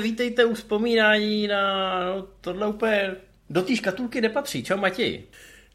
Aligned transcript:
vítejte, 0.00 0.30
vítejte 0.30 0.44
u 0.44 0.54
vzpomínání 0.54 1.48
na 1.48 2.04
no, 2.04 2.26
tohle 2.40 2.66
úplně 2.66 3.16
do 3.50 3.62
té 3.62 3.76
škatulky 3.76 4.20
nepatří. 4.20 4.64
Čau 4.64 4.76
Matěj. 4.76 5.24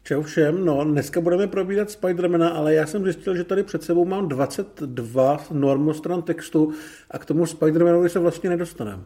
Čau 0.02 0.22
všem, 0.22 0.64
no 0.64 0.84
dneska 0.84 1.20
budeme 1.20 1.46
probírat 1.46 1.90
Spidermana, 1.90 2.48
ale 2.48 2.74
já 2.74 2.86
jsem 2.86 3.04
zjistil, 3.04 3.36
že 3.36 3.44
tady 3.44 3.62
před 3.62 3.82
sebou 3.82 4.04
mám 4.04 4.28
22 4.28 5.44
normostran 5.50 6.22
textu 6.22 6.74
a 7.10 7.18
k 7.18 7.24
tomu 7.24 7.46
Spidermanovi 7.46 8.08
se 8.08 8.18
vlastně 8.18 8.50
nedostaneme. 8.50 9.02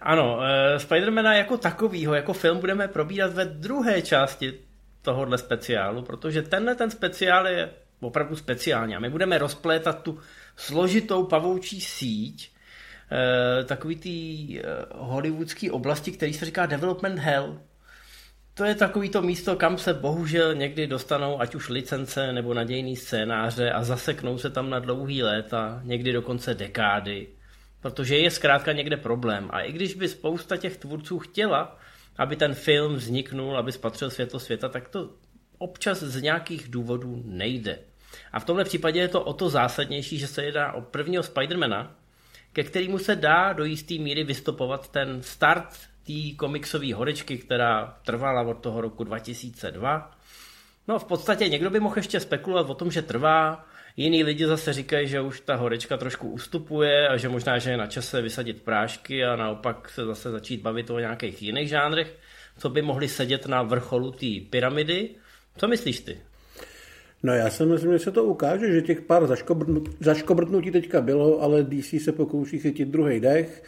Ano, 0.00 0.36
uh, 0.36 0.42
Spidermana 0.78 1.34
jako 1.34 1.56
takovýho, 1.56 2.14
jako 2.14 2.32
film 2.32 2.58
budeme 2.58 2.88
probírat 2.88 3.34
ve 3.34 3.44
druhé 3.44 4.02
části 4.02 4.54
tohohle 5.02 5.38
speciálu, 5.38 6.02
protože 6.02 6.42
tenhle 6.42 6.74
ten 6.74 6.90
speciál 6.90 7.48
je 7.48 7.70
opravdu 8.00 8.36
speciální 8.36 8.96
a 8.96 9.00
my 9.00 9.10
budeme 9.10 9.38
rozplétat 9.38 10.02
tu 10.02 10.18
složitou 10.56 11.24
pavoučí 11.24 11.80
síť 11.80 12.57
takový 13.64 13.96
ty 13.96 14.10
uh, 14.10 15.08
hollywoodský 15.08 15.70
oblasti, 15.70 16.12
který 16.12 16.32
se 16.32 16.44
říká 16.44 16.66
development 16.66 17.18
hell. 17.18 17.60
To 18.54 18.64
je 18.64 18.74
takový 18.74 19.08
to 19.08 19.22
místo, 19.22 19.56
kam 19.56 19.78
se 19.78 19.94
bohužel 19.94 20.54
někdy 20.54 20.86
dostanou 20.86 21.40
ať 21.40 21.54
už 21.54 21.68
licence 21.68 22.32
nebo 22.32 22.54
nadějný 22.54 22.96
scénáře 22.96 23.72
a 23.72 23.84
zaseknou 23.84 24.38
se 24.38 24.50
tam 24.50 24.70
na 24.70 24.78
dlouhý 24.78 25.22
léta, 25.22 25.80
někdy 25.84 26.12
dokonce 26.12 26.54
dekády 26.54 27.26
protože 27.80 28.18
je 28.18 28.30
zkrátka 28.30 28.72
někde 28.72 28.96
problém. 28.96 29.48
A 29.52 29.60
i 29.60 29.72
když 29.72 29.94
by 29.94 30.08
spousta 30.08 30.56
těch 30.56 30.76
tvůrců 30.76 31.18
chtěla, 31.18 31.78
aby 32.16 32.36
ten 32.36 32.54
film 32.54 32.94
vzniknul, 32.94 33.58
aby 33.58 33.72
spatřil 33.72 34.10
světlo 34.10 34.40
světa, 34.40 34.68
tak 34.68 34.88
to 34.88 35.10
občas 35.58 36.02
z 36.02 36.22
nějakých 36.22 36.68
důvodů 36.68 37.22
nejde. 37.24 37.78
A 38.32 38.40
v 38.40 38.44
tomhle 38.44 38.64
případě 38.64 39.00
je 39.00 39.08
to 39.08 39.22
o 39.22 39.32
to 39.32 39.48
zásadnější, 39.48 40.18
že 40.18 40.26
se 40.26 40.44
jedná 40.44 40.72
o 40.72 40.80
prvního 40.80 41.22
Spidermana, 41.22 41.96
ke 42.52 42.64
kterému 42.64 42.98
se 42.98 43.16
dá 43.16 43.52
do 43.52 43.64
jisté 43.64 43.94
míry 43.94 44.24
vystopovat 44.24 44.88
ten 44.88 45.22
start 45.22 45.68
té 46.06 46.36
komiksové 46.36 46.94
horečky, 46.94 47.38
která 47.38 47.98
trvala 48.04 48.42
od 48.42 48.54
toho 48.54 48.80
roku 48.80 49.04
2002. 49.04 50.10
No 50.88 50.98
v 50.98 51.04
podstatě 51.04 51.48
někdo 51.48 51.70
by 51.70 51.80
mohl 51.80 51.98
ještě 51.98 52.20
spekulovat 52.20 52.70
o 52.70 52.74
tom, 52.74 52.90
že 52.90 53.02
trvá, 53.02 53.66
Jiní 54.00 54.24
lidi 54.24 54.46
zase 54.46 54.72
říkají, 54.72 55.08
že 55.08 55.20
už 55.20 55.40
ta 55.40 55.54
horečka 55.54 55.96
trošku 55.96 56.30
ustupuje 56.30 57.08
a 57.08 57.16
že 57.16 57.28
možná, 57.28 57.58
že 57.58 57.70
je 57.70 57.76
na 57.76 57.86
čase 57.86 58.22
vysadit 58.22 58.62
prášky 58.62 59.24
a 59.24 59.36
naopak 59.36 59.88
se 59.88 60.04
zase 60.04 60.30
začít 60.30 60.60
bavit 60.60 60.90
o 60.90 60.98
nějakých 60.98 61.42
jiných 61.42 61.68
žánrech, 61.68 62.18
co 62.58 62.68
by 62.68 62.82
mohli 62.82 63.08
sedět 63.08 63.46
na 63.46 63.62
vrcholu 63.62 64.10
té 64.10 64.26
pyramidy. 64.50 65.10
Co 65.56 65.68
myslíš 65.68 66.00
ty? 66.00 66.20
No 67.22 67.34
já 67.34 67.50
si 67.50 67.66
myslím, 67.66 67.92
že 67.92 67.98
se 67.98 68.10
to 68.10 68.24
ukáže, 68.24 68.72
že 68.72 68.82
těch 68.82 69.00
pár 69.00 69.28
zaškobrtnutí 70.00 70.70
teďka 70.70 71.00
bylo, 71.00 71.42
ale 71.42 71.62
DC 71.62 72.02
se 72.04 72.12
pokouší 72.12 72.58
chytit 72.58 72.88
druhý 72.88 73.20
dech. 73.20 73.62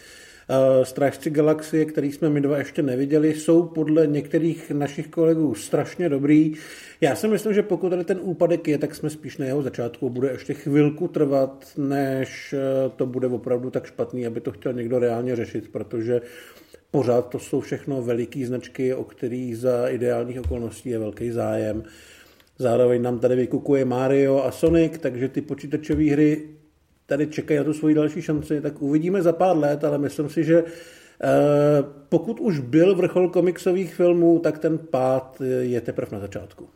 Uh, 0.51 0.85
Strážci 0.85 1.31
galaxie, 1.31 1.85
který 1.85 2.13
jsme 2.13 2.31
my 2.31 2.41
dva 2.41 2.59
ještě 2.59 2.83
neviděli, 2.83 3.35
jsou 3.35 3.63
podle 3.63 4.07
některých 4.07 4.71
našich 4.71 5.09
kolegů 5.09 5.55
strašně 5.55 6.09
dobrý. 6.09 6.55
Já 7.01 7.17
si 7.17 7.29
myslím, 7.29 7.55
že 7.55 7.63
pokud 7.63 7.91
tady 7.91 8.05
ten 8.05 8.19
úpadek 8.23 8.69
je, 8.69 8.79
tak 8.79 8.95
jsme 8.95 9.11
spíš 9.11 9.39
na 9.39 9.47
jeho 9.47 9.63
začátku. 9.63 10.11
Bude 10.11 10.31
ještě 10.31 10.55
chvilku 10.55 11.09
trvat, 11.09 11.67
než 11.77 12.53
eh, 12.53 12.91
to 12.97 13.07
bude 13.07 13.27
opravdu 13.27 13.71
tak 13.71 13.87
špatný, 13.87 14.27
aby 14.27 14.41
to 14.41 14.53
chtěl 14.53 14.73
někdo 14.73 14.99
reálně 14.99 15.37
řešit, 15.37 15.69
protože 15.69 16.21
pořád 16.91 17.29
to 17.29 17.39
jsou 17.39 17.61
všechno 17.61 18.03
veliký 18.03 18.45
značky, 18.45 18.95
o 18.95 19.05
kterých 19.05 19.59
za 19.59 19.89
ideálních 19.89 20.41
okolností 20.41 20.89
je 20.89 20.99
velký 20.99 21.31
zájem. 21.31 21.83
Zároveň 22.61 23.03
nám 23.03 23.19
tady 23.19 23.37
vykukuje 23.37 23.85
Mario 23.85 24.45
a 24.45 24.51
Sonic, 24.51 24.99
takže 24.99 25.29
ty 25.29 25.41
počítačové 25.41 26.05
hry 26.05 26.49
tady 27.07 27.27
čekají 27.27 27.59
na 27.59 27.65
tu 27.65 27.73
svoji 27.73 27.95
další 27.95 28.23
šanci, 28.23 28.61
tak 28.61 28.83
uvidíme 28.83 29.23
za 29.23 29.33
pár 29.33 29.57
let, 29.57 29.85
ale 29.85 29.99
myslím 29.99 30.29
si, 30.29 30.45
že 30.45 30.65
eh, 30.65 30.69
pokud 32.09 32.41
už 32.41 32.59
byl 32.59 32.95
vrchol 32.95 33.31
komiksových 33.31 33.95
filmů, 33.95 34.39
tak 34.39 34.59
ten 34.59 34.79
pád 34.79 35.43
je 35.61 35.81
teprve 35.81 36.09
na 36.13 36.19
začátku. 36.19 36.69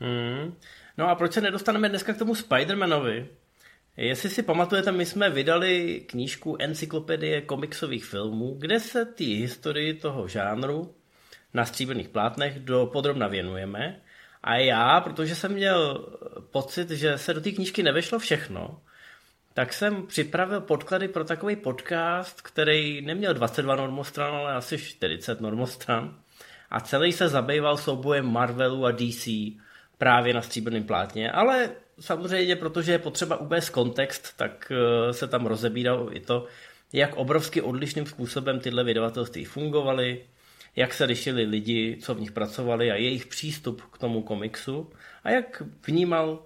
Hmm. 0.00 0.54
No 0.98 1.08
a 1.08 1.14
proč 1.14 1.32
se 1.32 1.40
nedostaneme 1.40 1.88
dneska 1.88 2.12
k 2.12 2.18
tomu 2.18 2.32
Spider-Manovi? 2.32 3.26
Jestli 3.96 4.30
si 4.30 4.42
pamatujete, 4.42 4.92
my 4.92 5.06
jsme 5.06 5.30
vydali 5.30 6.00
knížku 6.06 6.56
Encyklopedie 6.60 7.40
komiksových 7.40 8.04
filmů, 8.04 8.56
kde 8.58 8.80
se 8.80 9.04
ty 9.04 9.24
historii 9.24 9.94
toho 9.94 10.28
žánru 10.28 10.94
na 11.54 11.64
stříbrných 11.64 12.08
plátnech 12.08 12.58
do 12.58 12.90
podrobna 12.92 13.28
věnujeme. 13.28 14.00
A 14.42 14.56
já, 14.56 15.00
protože 15.00 15.34
jsem 15.34 15.52
měl 15.52 16.08
pocit, 16.50 16.90
že 16.90 17.18
se 17.18 17.34
do 17.34 17.40
té 17.40 17.50
knížky 17.50 17.82
nevešlo 17.82 18.18
všechno, 18.18 18.80
tak 19.54 19.72
jsem 19.72 20.06
připravil 20.06 20.60
podklady 20.60 21.08
pro 21.08 21.24
takový 21.24 21.56
podcast, 21.56 22.40
který 22.42 23.00
neměl 23.00 23.34
22 23.34 23.76
normostran, 23.76 24.34
ale 24.34 24.54
asi 24.54 24.78
40 24.78 25.40
normostran. 25.40 26.16
A 26.70 26.80
celý 26.80 27.12
se 27.12 27.28
zabýval 27.28 27.76
soubojem 27.76 28.32
Marvelu 28.32 28.86
a 28.86 28.90
DC 28.90 29.28
právě 29.98 30.34
na 30.34 30.42
stříbrném 30.42 30.84
plátně, 30.84 31.30
ale 31.30 31.70
samozřejmě, 32.00 32.56
protože 32.56 32.92
je 32.92 32.98
potřeba 32.98 33.36
uvést 33.36 33.70
kontext, 33.70 34.36
tak 34.36 34.72
eh, 34.72 35.12
se 35.12 35.28
tam 35.28 35.46
rozebíralo 35.46 36.16
i 36.16 36.20
to, 36.20 36.46
jak 36.92 37.16
obrovsky 37.16 37.62
odlišným 37.62 38.06
způsobem 38.06 38.60
tyhle 38.60 38.84
vydavatelství 38.84 39.44
fungovaly, 39.44 40.24
jak 40.76 40.94
se 40.94 41.04
lišili 41.04 41.44
lidi, 41.44 41.98
co 42.02 42.14
v 42.14 42.20
nich 42.20 42.32
pracovali 42.32 42.90
a 42.90 42.94
jejich 42.94 43.26
přístup 43.26 43.82
k 43.82 43.98
tomu 43.98 44.22
komiksu 44.22 44.90
a 45.24 45.30
jak 45.30 45.62
vnímal 45.86 46.42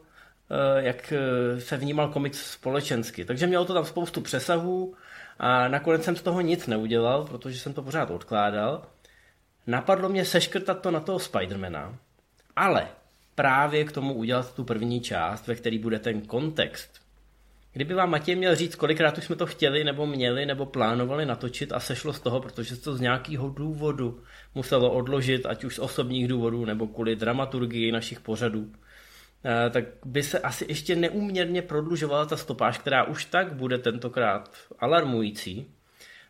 eh, 0.50 0.82
jak 0.82 1.12
eh, 1.12 1.60
se 1.60 1.76
vnímal 1.76 2.08
komiks 2.08 2.52
společensky. 2.52 3.24
Takže 3.24 3.46
mělo 3.46 3.64
to 3.64 3.74
tam 3.74 3.84
spoustu 3.84 4.20
přesahů 4.20 4.94
a 5.38 5.68
nakonec 5.68 6.04
jsem 6.04 6.16
z 6.16 6.22
toho 6.22 6.40
nic 6.40 6.66
neudělal, 6.66 7.24
protože 7.24 7.58
jsem 7.58 7.72
to 7.72 7.82
pořád 7.82 8.10
odkládal. 8.10 8.86
Napadlo 9.66 10.08
mě 10.08 10.24
seškrtat 10.24 10.82
to 10.82 10.90
na 10.90 11.00
toho 11.00 11.18
Spidermana, 11.18 11.98
ale 12.56 12.88
právě 13.34 13.84
k 13.84 13.92
tomu 13.92 14.14
udělat 14.14 14.54
tu 14.54 14.64
první 14.64 15.00
část, 15.00 15.46
ve 15.46 15.54
který 15.54 15.78
bude 15.78 15.98
ten 15.98 16.20
kontext. 16.20 17.05
Kdyby 17.76 17.94
vám 17.94 18.10
Matěj 18.10 18.36
měl 18.36 18.54
říct, 18.54 18.74
kolikrát 18.74 19.18
už 19.18 19.24
jsme 19.24 19.36
to 19.36 19.46
chtěli, 19.46 19.84
nebo 19.84 20.06
měli, 20.06 20.46
nebo 20.46 20.66
plánovali 20.66 21.26
natočit 21.26 21.72
a 21.72 21.80
sešlo 21.80 22.12
z 22.12 22.20
toho, 22.20 22.40
protože 22.40 22.76
to 22.76 22.96
z 22.96 23.00
nějakého 23.00 23.48
důvodu 23.48 24.22
muselo 24.54 24.92
odložit, 24.92 25.46
ať 25.46 25.64
už 25.64 25.74
z 25.74 25.78
osobních 25.78 26.28
důvodů, 26.28 26.64
nebo 26.64 26.86
kvůli 26.86 27.16
dramaturgii 27.16 27.92
našich 27.92 28.20
pořadů, 28.20 28.72
eh, 29.44 29.70
tak 29.70 29.84
by 30.04 30.22
se 30.22 30.38
asi 30.38 30.64
ještě 30.68 30.96
neuměrně 30.96 31.62
prodlužovala 31.62 32.26
ta 32.26 32.36
stopáž, 32.36 32.78
která 32.78 33.04
už 33.04 33.24
tak 33.24 33.52
bude 33.52 33.78
tentokrát 33.78 34.56
alarmující. 34.78 35.66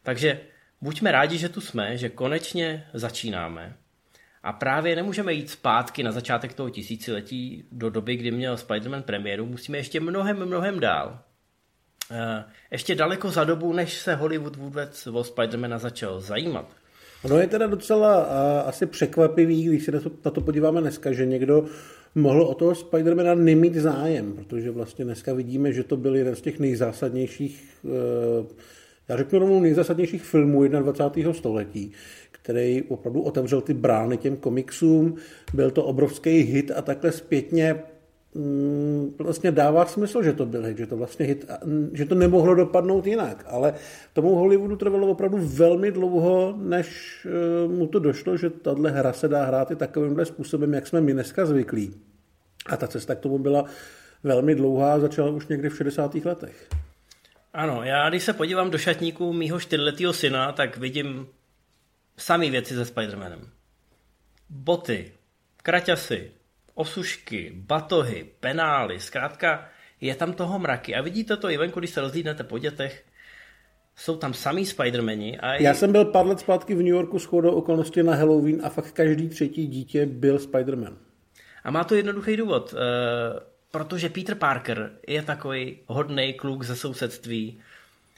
Takže 0.02 0.40
buďme 0.80 1.12
rádi, 1.12 1.38
že 1.38 1.48
tu 1.48 1.60
jsme, 1.60 1.96
že 1.96 2.08
konečně 2.08 2.86
začínáme. 2.94 3.76
A 4.42 4.52
právě 4.52 4.96
nemůžeme 4.96 5.32
jít 5.32 5.50
zpátky 5.50 6.02
na 6.02 6.12
začátek 6.12 6.54
toho 6.54 6.70
tisíciletí 6.70 7.64
do 7.72 7.90
doby, 7.90 8.16
kdy 8.16 8.30
měl 8.30 8.54
Spider-Man 8.54 9.02
premiéru. 9.02 9.46
Musíme 9.46 9.78
ještě 9.78 10.00
mnohem, 10.00 10.46
mnohem 10.46 10.80
dál. 10.80 11.22
Eh, 12.10 12.44
ještě 12.70 12.94
daleko 12.94 13.30
za 13.30 13.44
dobu, 13.44 13.72
než 13.72 13.98
se 13.98 14.14
Hollywood 14.14 14.56
vůbec 14.56 15.06
o 15.06 15.24
Spidermana 15.24 15.78
začal 15.78 16.20
zajímat. 16.20 16.66
Ono 17.22 17.38
je 17.38 17.46
teda 17.46 17.66
docela 17.66 18.26
uh, 18.26 18.68
asi 18.68 18.86
překvapivý, 18.86 19.64
když 19.64 19.84
se 19.84 19.92
na 19.92 20.00
to, 20.00 20.10
na 20.24 20.30
to 20.30 20.40
podíváme 20.40 20.80
dneska, 20.80 21.12
že 21.12 21.26
někdo 21.26 21.64
mohl 22.14 22.42
o 22.42 22.54
toho 22.54 22.74
Spidermana 22.74 23.34
nemít 23.34 23.74
zájem, 23.74 24.32
protože 24.32 24.70
vlastně 24.70 25.04
dneska 25.04 25.34
vidíme, 25.34 25.72
že 25.72 25.84
to 25.84 25.96
byl 25.96 26.16
jeden 26.16 26.36
z 26.36 26.40
těch 26.40 26.58
nejzásadnějších, 26.58 27.64
uh, 27.82 28.46
já 29.08 29.16
řeknu 29.16 29.38
rovnou 29.38 29.60
nejzásadnějších 29.60 30.22
filmů 30.22 30.68
21. 30.68 31.32
století, 31.32 31.92
který 32.32 32.82
opravdu 32.88 33.22
otevřel 33.22 33.60
ty 33.60 33.74
brány 33.74 34.16
těm 34.16 34.36
komiksům. 34.36 35.16
Byl 35.54 35.70
to 35.70 35.84
obrovský 35.84 36.30
hit 36.30 36.70
a 36.76 36.82
takhle 36.82 37.12
zpětně 37.12 37.82
vlastně 39.18 39.52
dává 39.52 39.86
smysl, 39.86 40.22
že 40.22 40.32
to 40.32 40.46
byl 40.46 40.64
hit, 40.64 40.78
že 40.78 40.86
to 40.86 40.96
vlastně 40.96 41.26
hit, 41.26 41.50
že 41.92 42.04
to 42.04 42.14
nemohlo 42.14 42.54
dopadnout 42.54 43.06
jinak, 43.06 43.44
ale 43.48 43.74
tomu 44.12 44.34
Hollywoodu 44.34 44.76
trvalo 44.76 45.06
opravdu 45.06 45.38
velmi 45.38 45.92
dlouho, 45.92 46.54
než 46.58 47.18
eh, 47.30 47.68
mu 47.68 47.86
to 47.86 47.98
došlo, 47.98 48.36
že 48.36 48.50
tahle 48.50 48.90
hra 48.90 49.12
se 49.12 49.28
dá 49.28 49.44
hrát 49.44 49.70
i 49.70 49.76
takovýmhle 49.76 50.24
způsobem, 50.24 50.74
jak 50.74 50.86
jsme 50.86 51.00
my 51.00 51.12
dneska 51.12 51.46
zvyklí. 51.46 51.94
A 52.66 52.76
ta 52.76 52.88
cesta 52.88 53.14
k 53.14 53.20
tomu 53.20 53.38
byla 53.38 53.64
velmi 54.22 54.54
dlouhá, 54.54 54.98
začala 54.98 55.30
už 55.30 55.46
někdy 55.46 55.68
v 55.68 55.76
60. 55.76 56.14
letech. 56.14 56.68
Ano, 57.52 57.84
já 57.84 58.08
když 58.08 58.22
se 58.22 58.32
podívám 58.32 58.70
do 58.70 58.78
šatníků 58.78 59.32
mýho 59.32 59.60
čtyřletého 59.60 60.12
syna, 60.12 60.52
tak 60.52 60.76
vidím 60.76 61.26
samý 62.16 62.50
věci 62.50 62.74
se 62.74 62.82
Spider-Manem. 62.94 63.40
Boty, 64.50 65.12
kraťasy, 65.62 66.30
osušky, 66.76 67.52
batohy, 67.54 68.26
penály, 68.40 69.00
zkrátka 69.00 69.68
je 70.00 70.14
tam 70.14 70.32
toho 70.32 70.58
mraky. 70.58 70.94
A 70.94 71.02
vidíte 71.02 71.36
to 71.36 71.50
i 71.50 71.56
venku, 71.56 71.78
když 71.78 71.90
se 71.90 72.00
rozlídnete 72.00 72.44
po 72.44 72.58
dětech, 72.58 73.04
jsou 73.96 74.16
tam 74.16 74.34
samý 74.34 74.66
Spidermani. 74.66 75.38
A 75.38 75.54
Já 75.54 75.74
jsem 75.74 75.92
byl 75.92 76.04
pár 76.04 76.26
let 76.26 76.40
zpátky 76.40 76.74
v 76.74 76.78
New 76.78 76.86
Yorku 76.86 77.18
s 77.18 77.24
chodou 77.24 77.50
okolností 77.50 78.02
na 78.02 78.14
Halloween 78.14 78.60
a 78.64 78.68
fakt 78.68 78.92
každý 78.92 79.28
třetí 79.28 79.66
dítě 79.66 80.06
byl 80.06 80.38
Spiderman. 80.38 80.96
A 81.64 81.70
má 81.70 81.84
to 81.84 81.94
jednoduchý 81.94 82.36
důvod, 82.36 82.72
uh, 82.72 82.78
protože 83.70 84.08
Peter 84.08 84.34
Parker 84.34 84.90
je 85.08 85.22
takový 85.22 85.78
hodný 85.86 86.34
kluk 86.34 86.62
ze 86.62 86.76
sousedství, 86.76 87.60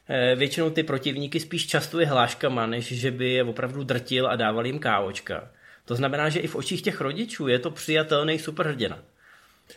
eh, 0.08 0.34
většinou 0.37 0.70
ty 0.70 0.82
protivníky 0.82 1.40
spíš 1.40 1.66
častuje 1.66 2.06
hláškama, 2.06 2.66
než 2.66 3.00
že 3.00 3.11
by 3.11 3.32
je 3.32 3.44
opravdu 3.44 3.84
drtil 3.84 4.26
a 4.26 4.37
dával 4.37 4.66
jim 4.66 4.78
kávočka. 4.78 5.50
To 5.88 5.94
znamená, 5.94 6.29
že 6.29 6.40
i 6.40 6.46
v 6.46 6.56
očích 6.56 6.82
těch 6.82 7.00
rodičů 7.00 7.49
je 7.49 7.58
to 7.58 7.70
přijatelný 7.70 8.38
superhrdina. 8.38 8.99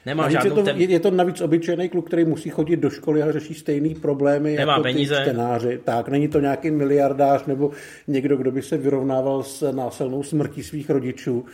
Nemá 0.05 0.23
navíc 0.23 0.33
žádnou 0.33 0.57
je, 0.57 0.63
to, 0.63 0.63
ten... 0.63 0.81
je 0.81 0.99
to 0.99 1.11
navíc 1.11 1.41
obyčejný 1.41 1.89
kluk, 1.89 2.07
který 2.07 2.25
musí 2.25 2.49
chodit 2.49 2.77
do 2.77 2.89
školy 2.89 3.23
a 3.23 3.31
řeší 3.31 3.53
stejné 3.53 3.99
problémy 4.01 4.55
Nemá 4.55 4.71
jako 4.71 4.83
peníze. 4.83 5.15
ty 5.15 5.21
čtenáři. 5.21 5.81
Tak, 5.83 6.09
není 6.09 6.27
to 6.27 6.39
nějaký 6.39 6.71
miliardář 6.71 7.45
nebo 7.45 7.71
někdo, 8.07 8.37
kdo 8.37 8.51
by 8.51 8.61
se 8.61 8.77
vyrovnával 8.77 9.43
s 9.43 9.71
násilnou 9.71 10.23
smrtí 10.23 10.63
svých 10.63 10.89
rodičů. 10.89 11.45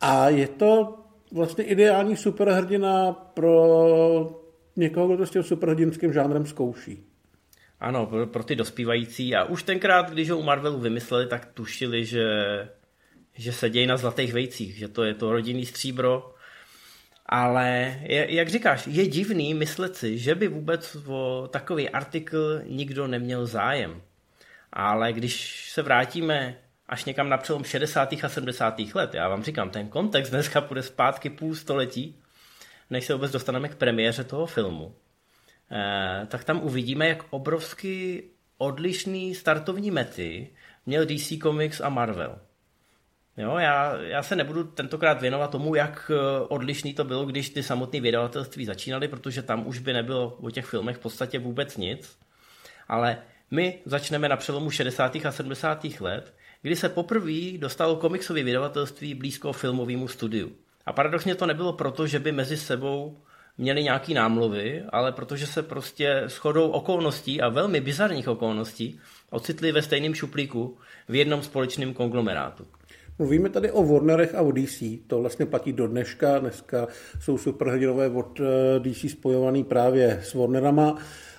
A 0.00 0.28
je 0.28 0.48
to 0.48 0.98
vlastně 1.32 1.64
ideální 1.64 2.16
superhrdina 2.16 3.12
pro 3.12 4.42
někoho, 4.76 5.06
kdo 5.06 5.16
to 5.16 5.26
s 5.26 5.30
tím 5.30 5.42
superhrdinským 5.42 6.12
žánrem 6.12 6.46
zkouší. 6.46 7.04
Ano, 7.80 8.06
pro, 8.06 8.26
pro 8.26 8.44
ty 8.44 8.56
dospívající. 8.56 9.34
A 9.34 9.44
už 9.44 9.62
tenkrát, 9.62 10.10
když 10.10 10.30
ho 10.30 10.38
u 10.38 10.42
Marvelu 10.42 10.80
vymysleli, 10.80 11.26
tak 11.26 11.46
tušili, 11.54 12.04
že, 12.04 12.24
že 13.34 13.52
se 13.52 13.70
dějí 13.70 13.86
na 13.86 13.96
zlatých 13.96 14.32
vejcích, 14.32 14.76
že 14.76 14.88
to 14.88 15.04
je 15.04 15.14
to 15.14 15.32
rodinný 15.32 15.66
stříbro. 15.66 16.34
Ale 17.26 18.00
jak 18.08 18.48
říkáš, 18.48 18.86
je 18.86 19.06
divný 19.06 19.54
myslet 19.54 19.96
si, 19.96 20.18
že 20.18 20.34
by 20.34 20.48
vůbec 20.48 20.96
o 21.06 21.48
takový 21.52 21.88
artikl 21.88 22.60
nikdo 22.66 23.06
neměl 23.06 23.46
zájem. 23.46 24.02
Ale 24.72 25.12
když 25.12 25.66
se 25.70 25.82
vrátíme 25.82 26.58
až 26.88 27.04
někam 27.04 27.28
na 27.28 27.36
přelom 27.36 27.64
60. 27.64 28.12
a 28.22 28.28
70. 28.28 28.80
let. 28.94 29.14
Já 29.14 29.28
vám 29.28 29.42
říkám, 29.42 29.70
ten 29.70 29.88
kontext 29.88 30.30
dneska 30.30 30.60
půjde 30.60 30.82
zpátky 30.82 31.30
půl 31.30 31.54
století, 31.54 32.16
než 32.90 33.04
se 33.04 33.14
vůbec 33.14 33.32
dostaneme 33.32 33.68
k 33.68 33.74
premiéře 33.74 34.24
toho 34.24 34.46
filmu. 34.46 34.94
Eh, 35.70 36.26
tak 36.26 36.44
tam 36.44 36.62
uvidíme, 36.62 37.08
jak 37.08 37.24
obrovsky 37.30 38.24
odlišný 38.58 39.34
startovní 39.34 39.90
mety 39.90 40.50
měl 40.86 41.06
DC 41.06 41.38
Comics 41.42 41.80
a 41.80 41.88
Marvel. 41.88 42.38
Jo, 43.36 43.56
já, 43.58 43.96
já 43.96 44.22
se 44.22 44.36
nebudu 44.36 44.64
tentokrát 44.64 45.20
věnovat 45.20 45.50
tomu, 45.50 45.74
jak 45.74 46.10
eh, 46.14 46.40
odlišný 46.48 46.94
to 46.94 47.04
bylo, 47.04 47.24
když 47.24 47.50
ty 47.50 47.62
samotné 47.62 48.00
vydavatelství 48.00 48.64
začínaly, 48.64 49.08
protože 49.08 49.42
tam 49.42 49.66
už 49.66 49.78
by 49.78 49.92
nebylo 49.92 50.36
o 50.40 50.50
těch 50.50 50.66
filmech 50.66 50.96
v 50.96 51.00
podstatě 51.00 51.38
vůbec 51.38 51.76
nic. 51.76 52.18
Ale 52.88 53.18
my 53.50 53.78
začneme 53.84 54.28
na 54.28 54.36
přelomu 54.36 54.70
60. 54.70 55.16
a 55.16 55.32
70. 55.32 55.84
let, 56.00 56.34
kdy 56.62 56.76
se 56.76 56.88
poprvé 56.88 57.58
dostalo 57.58 57.96
komiksové 57.96 58.42
vydavatelství 58.42 59.14
blízko 59.14 59.52
filmovému 59.52 60.08
studiu. 60.08 60.52
A 60.86 60.92
paradoxně 60.92 61.34
to 61.34 61.46
nebylo 61.46 61.72
proto, 61.72 62.06
že 62.06 62.18
by 62.18 62.32
mezi 62.32 62.56
sebou 62.56 63.18
měli 63.58 63.82
nějaký 63.82 64.14
námluvy, 64.14 64.82
ale 64.88 65.12
protože 65.12 65.46
se 65.46 65.62
prostě 65.62 66.22
shodou 66.26 66.70
okolností 66.70 67.40
a 67.40 67.48
velmi 67.48 67.80
bizarních 67.80 68.28
okolností 68.28 69.00
ocitli 69.30 69.72
ve 69.72 69.82
stejném 69.82 70.14
šuplíku 70.14 70.78
v 71.08 71.14
jednom 71.14 71.42
společném 71.42 71.94
konglomerátu. 71.94 72.66
Mluvíme 73.18 73.48
tady 73.48 73.70
o 73.70 73.84
Warnerech 73.84 74.34
a 74.34 74.42
o 74.42 74.52
DC, 74.52 74.82
to 75.06 75.20
vlastně 75.20 75.46
platí 75.46 75.72
do 75.72 75.86
dneška, 75.86 76.38
dneska 76.38 76.88
jsou 77.20 77.38
superhrdinové 77.38 78.08
od 78.08 78.40
eh, 78.40 78.80
DC 78.80 79.10
spojovaný 79.10 79.64
právě 79.64 80.20
s 80.22 80.34
Warnerama 80.34 80.96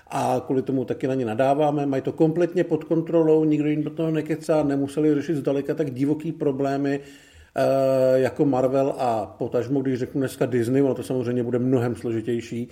a 0.07 0.41
kvůli 0.45 0.61
tomu 0.61 0.85
taky 0.85 1.07
na 1.07 1.13
ně 1.13 1.25
nadáváme. 1.25 1.85
Mají 1.85 2.01
to 2.01 2.11
kompletně 2.11 2.63
pod 2.63 2.83
kontrolou, 2.83 3.43
nikdo 3.43 3.69
jim 3.69 3.83
do 3.83 3.89
toho 3.89 4.11
nekecá, 4.11 4.63
nemuseli 4.63 5.15
řešit 5.15 5.35
zdaleka 5.35 5.75
tak 5.75 5.91
divoký 5.91 6.31
problémy 6.31 6.99
eh, 7.55 8.19
jako 8.19 8.45
Marvel 8.45 8.95
a 8.97 9.25
potažmo, 9.25 9.81
když 9.81 9.99
řeknu 9.99 10.21
dneska 10.21 10.45
Disney, 10.45 10.81
ono 10.81 10.95
to 10.95 11.03
samozřejmě 11.03 11.43
bude 11.43 11.59
mnohem 11.59 11.95
složitější, 11.95 12.69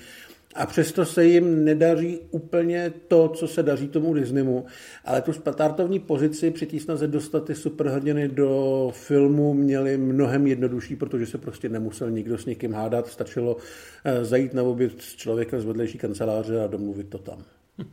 a 0.56 0.66
přesto 0.66 1.06
se 1.06 1.26
jim 1.26 1.66
nedaří 1.66 2.20
úplně 2.32 2.94
to, 3.08 3.30
co 3.30 3.48
se 3.48 3.64
daří 3.64 3.88
tomu 3.88 4.14
Disneymu, 4.14 4.66
ale 5.06 5.22
tu 5.22 5.34
startovní 5.34 6.00
pozici 6.00 6.52
při 6.52 6.66
té 6.66 6.80
snaze 6.80 7.08
dostat 7.08 7.46
ty 7.46 7.56
superhrdiny 7.56 8.28
do 8.28 8.92
filmu 8.94 9.54
měli 9.54 9.98
mnohem 9.98 10.48
jednodušší, 10.48 10.96
protože 10.96 11.26
se 11.26 11.38
prostě 11.38 11.70
nemusel 11.70 12.12
nikdo 12.12 12.38
s 12.38 12.46
někým 12.46 12.74
hádat, 12.74 13.08
stačilo 13.08 13.58
eh, 14.06 14.26
zajít 14.26 14.54
na 14.54 14.64
oběd 14.64 15.02
s 15.02 15.16
člověkem 15.16 15.62
z 15.62 15.66
vedlejší 15.66 15.98
kanceláře 15.98 16.64
a 16.64 16.68
domluvit 16.68 17.10
to 17.10 17.18
tam. 17.18 17.44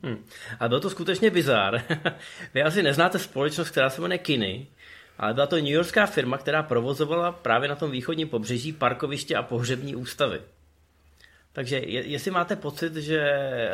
A 0.60 0.69
bylo 0.69 0.81
to 0.81 0.90
skutečně 0.90 1.31
bizár. 1.31 1.82
Vy 2.55 2.62
asi 2.62 2.82
neznáte 2.82 3.19
společnost, 3.19 3.70
která 3.70 3.90
se 3.90 4.00
jmenuje 4.00 4.19
Kiny, 4.19 4.66
ale 5.19 5.34
byla 5.34 5.46
to 5.46 5.56
New 5.56 5.66
Yorkská 5.66 6.06
firma, 6.06 6.38
která 6.38 6.62
provozovala 6.62 7.32
právě 7.32 7.69
na 7.69 7.76
tom 7.76 7.90
východním 7.90 8.28
pobřeží 8.28 8.72
parkoviště 8.72 9.37
a 9.37 9.43
pohřební 9.43 9.96
ústavy. 9.96 10.40
Takže 11.58 11.78
jestli 11.84 12.31
máte 12.31 12.56
pocit, 12.56 12.94
že 12.94 13.20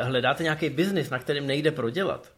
hledáte 0.01 0.43
nějaký 0.43 0.69
biznis, 0.69 1.09
na 1.09 1.19
kterým 1.19 1.47
nejde 1.47 1.71
prodělat, 1.71 2.33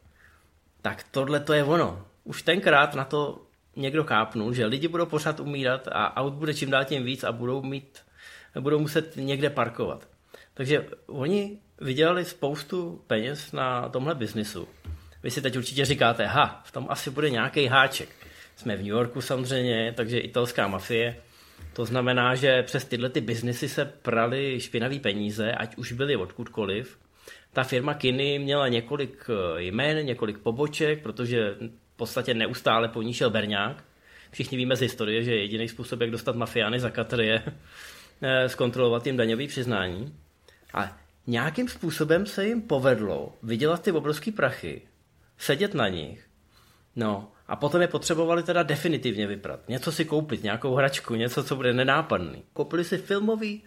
tak 0.81 1.05
tohle 1.11 1.39
to 1.39 1.53
je 1.53 1.63
ono. 1.63 2.05
Už 2.23 2.41
tenkrát 2.41 2.95
na 2.95 3.05
to 3.05 3.41
někdo 3.75 4.03
kápnul, 4.03 4.53
že 4.53 4.65
lidi 4.65 4.87
budou 4.87 5.05
pořád 5.05 5.39
umírat 5.39 5.87
a 5.91 6.17
aut 6.17 6.33
bude 6.33 6.53
čím 6.53 6.69
dál 6.69 6.85
tím 6.85 7.03
víc 7.03 7.23
a 7.23 7.31
budou, 7.31 7.63
mít, 7.63 7.99
budou 8.59 8.79
muset 8.79 9.15
někde 9.15 9.49
parkovat. 9.49 10.07
Takže 10.53 10.85
oni 11.05 11.57
vydělali 11.81 12.25
spoustu 12.25 13.03
peněz 13.07 13.51
na 13.51 13.89
tomhle 13.89 14.15
biznisu. 14.15 14.67
Vy 15.23 15.31
si 15.31 15.41
teď 15.41 15.57
určitě 15.57 15.85
říkáte, 15.85 16.25
ha, 16.25 16.61
v 16.65 16.71
tom 16.71 16.87
asi 16.89 17.09
bude 17.09 17.29
nějaký 17.29 17.65
háček. 17.65 18.09
Jsme 18.55 18.75
v 18.75 18.79
New 18.79 18.87
Yorku 18.87 19.21
samozřejmě, 19.21 19.93
takže 19.97 20.19
italská 20.19 20.67
mafie 20.67 21.15
to 21.77 21.85
znamená, 21.85 22.35
že 22.35 22.63
přes 22.63 22.85
tyhle 22.85 23.09
ty 23.09 23.21
biznesy 23.21 23.69
se 23.69 23.85
prali 23.85 24.59
špinavý 24.59 24.99
peníze, 24.99 25.51
ať 25.51 25.75
už 25.75 25.91
byly 25.91 26.15
odkudkoliv. 26.15 26.99
Ta 27.53 27.63
firma 27.63 27.93
Kiny 27.93 28.39
měla 28.39 28.67
několik 28.67 29.29
eh, 29.29 29.61
jmén, 29.61 30.05
několik 30.05 30.37
poboček, 30.37 31.03
protože 31.03 31.55
v 31.93 31.95
podstatě 31.95 32.33
neustále 32.33 32.87
po 32.87 33.01
ní 33.01 33.13
šel 33.13 33.29
Berňák. 33.29 33.83
Všichni 34.31 34.57
víme 34.57 34.75
z 34.75 34.81
historie, 34.81 35.23
že 35.23 35.35
jediný 35.35 35.67
způsob, 35.67 36.01
jak 36.01 36.11
dostat 36.11 36.35
mafiány 36.35 36.79
za 36.79 36.89
Katr 36.89 37.21
je 37.21 37.43
eh, 38.21 38.49
zkontrolovat 38.49 39.07
jim 39.07 39.17
daňový 39.17 39.47
přiznání. 39.47 40.15
A 40.73 40.97
nějakým 41.27 41.69
způsobem 41.69 42.25
se 42.25 42.47
jim 42.47 42.61
povedlo 42.61 43.33
vydělat 43.43 43.83
ty 43.83 43.91
obrovské 43.91 44.31
prachy, 44.31 44.81
sedět 45.37 45.73
na 45.73 45.87
nich. 45.87 46.27
No 46.95 47.31
a 47.47 47.55
potom 47.55 47.81
je 47.81 47.87
potřebovali 47.87 48.43
teda 48.43 48.63
definitivně 48.63 49.27
vyprat. 49.27 49.59
Něco 49.67 49.91
si 49.91 50.05
koupit, 50.05 50.43
nějakou 50.43 50.75
hračku, 50.75 51.15
něco, 51.15 51.43
co 51.43 51.55
bude 51.55 51.73
nenápadný. 51.73 52.43
Koupili 52.53 52.83
si 52.83 52.97
filmový 52.97 53.63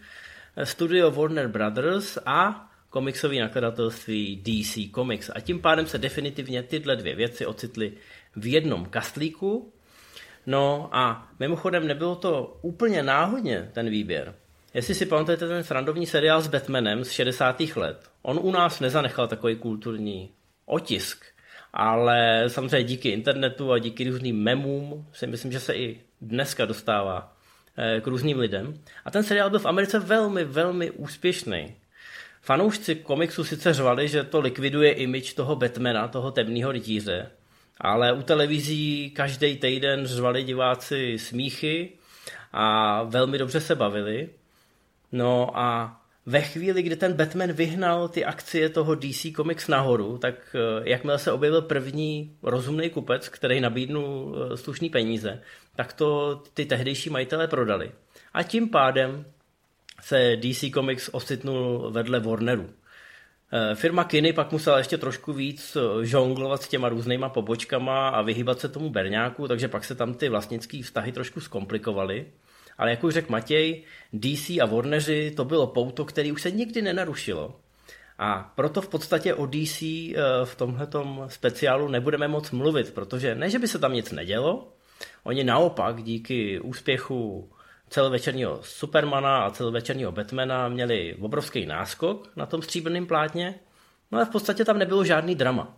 eh, 0.55 0.65
studio 0.65 1.11
Warner 1.11 1.47
Brothers 1.47 2.17
a 2.25 2.69
komiksový 2.89 3.39
nakladatelství 3.39 4.35
DC 4.35 4.95
Comics. 4.95 5.31
A 5.35 5.39
tím 5.39 5.59
pádem 5.59 5.87
se 5.87 5.97
definitivně 5.97 6.63
tyhle 6.63 6.95
dvě 6.95 7.15
věci 7.15 7.45
ocitly 7.45 7.93
v 8.35 8.51
jednom 8.51 8.85
kastlíku. 8.85 9.73
No 10.45 10.89
a 10.91 11.29
mimochodem 11.39 11.87
nebylo 11.87 12.15
to 12.15 12.57
úplně 12.61 13.03
náhodně 13.03 13.69
ten 13.73 13.89
výběr. 13.89 14.35
Jestli 14.73 14.95
si 14.95 15.05
pamatujete 15.05 15.47
ten 15.47 15.63
srandovní 15.63 16.05
seriál 16.05 16.41
s 16.41 16.47
Batmanem 16.47 17.03
z 17.03 17.11
60. 17.11 17.59
let, 17.75 18.09
on 18.21 18.39
u 18.41 18.51
nás 18.51 18.79
nezanechal 18.79 19.27
takový 19.27 19.55
kulturní 19.55 20.31
otisk 20.65 21.25
ale 21.73 22.43
samozřejmě 22.47 22.83
díky 22.83 23.09
internetu 23.09 23.71
a 23.71 23.79
díky 23.79 24.09
různým 24.09 24.43
memům 24.43 25.07
si 25.13 25.27
myslím, 25.27 25.51
že 25.51 25.59
se 25.59 25.75
i 25.75 25.99
dneska 26.21 26.65
dostává 26.65 27.33
eh, 27.77 28.01
k 28.01 28.07
různým 28.07 28.39
lidem. 28.39 28.73
A 29.05 29.11
ten 29.11 29.23
seriál 29.23 29.49
byl 29.49 29.59
v 29.59 29.65
Americe 29.65 29.99
velmi, 29.99 30.43
velmi 30.43 30.91
úspěšný. 30.91 31.75
Fanoušci 32.41 32.95
komiksu 32.95 33.43
sice 33.43 33.73
řvali, 33.73 34.07
že 34.07 34.23
to 34.23 34.39
likviduje 34.39 34.91
image 34.91 35.33
toho 35.33 35.55
Batmana, 35.55 36.07
toho 36.07 36.31
temného 36.31 36.71
rytíře, 36.71 37.31
ale 37.77 38.13
u 38.13 38.21
televizí 38.21 39.11
každý 39.15 39.57
týden 39.57 40.07
řvali 40.07 40.43
diváci 40.43 41.19
smíchy 41.19 41.89
a 42.53 43.03
velmi 43.03 43.37
dobře 43.37 43.61
se 43.61 43.75
bavili. 43.75 44.29
No 45.11 45.57
a 45.57 46.00
ve 46.25 46.41
chvíli, 46.41 46.83
kdy 46.83 46.95
ten 46.95 47.13
Batman 47.13 47.51
vyhnal 47.51 48.07
ty 48.07 48.25
akcie 48.25 48.69
toho 48.69 48.95
DC 48.95 49.25
Comics 49.35 49.67
nahoru, 49.67 50.17
tak 50.17 50.35
eh, 50.55 50.89
jakmile 50.89 51.19
se 51.19 51.31
objevil 51.31 51.61
první 51.61 52.35
rozumný 52.43 52.89
kupec, 52.89 53.29
který 53.29 53.61
nabídnul 53.61 54.35
eh, 54.35 54.57
slušný 54.57 54.89
peníze, 54.89 55.41
tak 55.75 55.93
to 55.93 56.41
ty 56.53 56.65
tehdejší 56.65 57.09
majitelé 57.09 57.47
prodali. 57.47 57.91
A 58.33 58.43
tím 58.43 58.69
pádem 58.69 59.25
se 60.01 60.37
DC 60.37 60.73
Comics 60.73 61.09
ositnul 61.11 61.91
vedle 61.91 62.19
Warneru. 62.19 62.69
Eh, 63.53 63.75
firma 63.75 64.03
Kiny 64.03 64.33
pak 64.33 64.51
musela 64.51 64.77
ještě 64.77 64.97
trošku 64.97 65.33
víc 65.33 65.77
žonglovat 66.01 66.61
s 66.61 66.67
těma 66.67 66.89
různýma 66.89 67.29
pobočkama 67.29 68.09
a 68.09 68.21
vyhýbat 68.21 68.59
se 68.59 68.69
tomu 68.69 68.89
berňáku, 68.89 69.47
takže 69.47 69.67
pak 69.67 69.83
se 69.83 69.95
tam 69.95 70.13
ty 70.13 70.29
vlastnické 70.29 70.83
vztahy 70.83 71.11
trošku 71.11 71.39
zkomplikovaly. 71.41 72.25
Ale 72.77 72.89
jak 72.89 73.03
už 73.03 73.13
řekl 73.13 73.31
Matěj, 73.31 73.83
DC 74.13 74.49
a 74.49 74.65
Warneri 74.65 75.31
to 75.31 75.45
bylo 75.45 75.67
pouto, 75.67 76.05
který 76.05 76.31
už 76.31 76.41
se 76.41 76.51
nikdy 76.51 76.81
nenarušilo. 76.81 77.55
A 78.19 78.51
proto 78.55 78.81
v 78.81 78.87
podstatě 78.87 79.33
o 79.33 79.45
DC 79.45 79.81
eh, 79.81 80.15
v 80.43 80.55
tomhletom 80.55 81.25
speciálu 81.27 81.87
nebudeme 81.87 82.27
moc 82.27 82.51
mluvit, 82.51 82.93
protože 82.93 83.35
ne, 83.35 83.49
že 83.49 83.59
by 83.59 83.67
se 83.67 83.79
tam 83.79 83.93
nic 83.93 84.11
nedělo, 84.11 84.73
oni 85.23 85.43
naopak 85.43 86.03
díky 86.03 86.59
úspěchu 86.59 87.49
celovečerního 87.89 88.59
Supermana 88.63 89.37
a 89.37 89.51
celovečerního 89.51 90.11
Batmana 90.11 90.67
měli 90.67 91.15
obrovský 91.21 91.65
náskok 91.65 92.29
na 92.35 92.45
tom 92.45 92.61
stříbrném 92.61 93.07
plátně, 93.07 93.59
no 94.11 94.17
ale 94.17 94.25
v 94.25 94.29
podstatě 94.29 94.65
tam 94.65 94.77
nebylo 94.77 95.05
žádný 95.05 95.35
drama. 95.35 95.77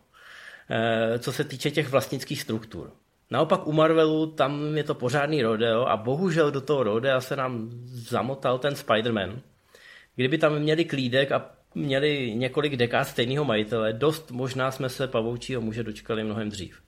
eh, 0.70 1.20
co 1.20 1.32
se 1.32 1.44
týče 1.44 1.72
těch 1.72 1.90
vlastnických 1.90 2.42
struktur. 2.42 2.92
Naopak 3.32 3.68
u 3.68 3.72
Marvelu 3.72 4.28
tam 4.28 4.78
je 4.78 4.84
to 4.84 4.96
pořádný 4.96 5.42
rodeo 5.42 5.86
a 5.86 5.98
bohužel 5.98 6.52
do 6.52 6.62
toho 6.62 6.84
rodea 6.84 7.22
se 7.22 7.36
nám 7.36 7.70
zamotal 7.86 8.60
ten 8.60 8.74
Spider-Man. 8.74 9.40
Kdyby 10.16 10.38
tam 10.38 10.60
měli 10.60 10.86
klídek 10.86 11.32
a 11.32 11.52
měli 11.76 12.36
několik 12.36 12.76
dekád 12.76 13.08
stejného 13.08 13.46
majitele, 13.46 13.94
dost 13.94 14.32
možná 14.32 14.72
jsme 14.72 14.90
se 14.90 15.08
pavoučího 15.08 15.62
muže 15.62 15.84
dočkali 15.84 16.24
mnohem 16.24 16.50
dřív. 16.50 16.82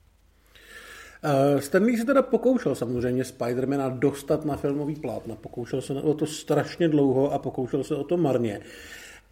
Uh, 1.26 1.60
Stanley 1.60 1.98
se 1.98 2.06
teda 2.06 2.22
pokoušel 2.22 2.76
samozřejmě 2.76 3.24
Spidermana 3.24 3.90
dostat 3.90 4.46
na 4.46 4.58
filmový 4.58 4.96
plátna. 4.96 5.36
Pokoušel 5.36 5.82
se 5.82 5.94
o 5.94 6.14
to 6.14 6.26
strašně 6.26 6.90
dlouho 6.90 7.34
a 7.34 7.40
pokoušel 7.40 7.84
se 7.84 7.96
o 7.96 8.04
to 8.04 8.18
marně. 8.18 8.60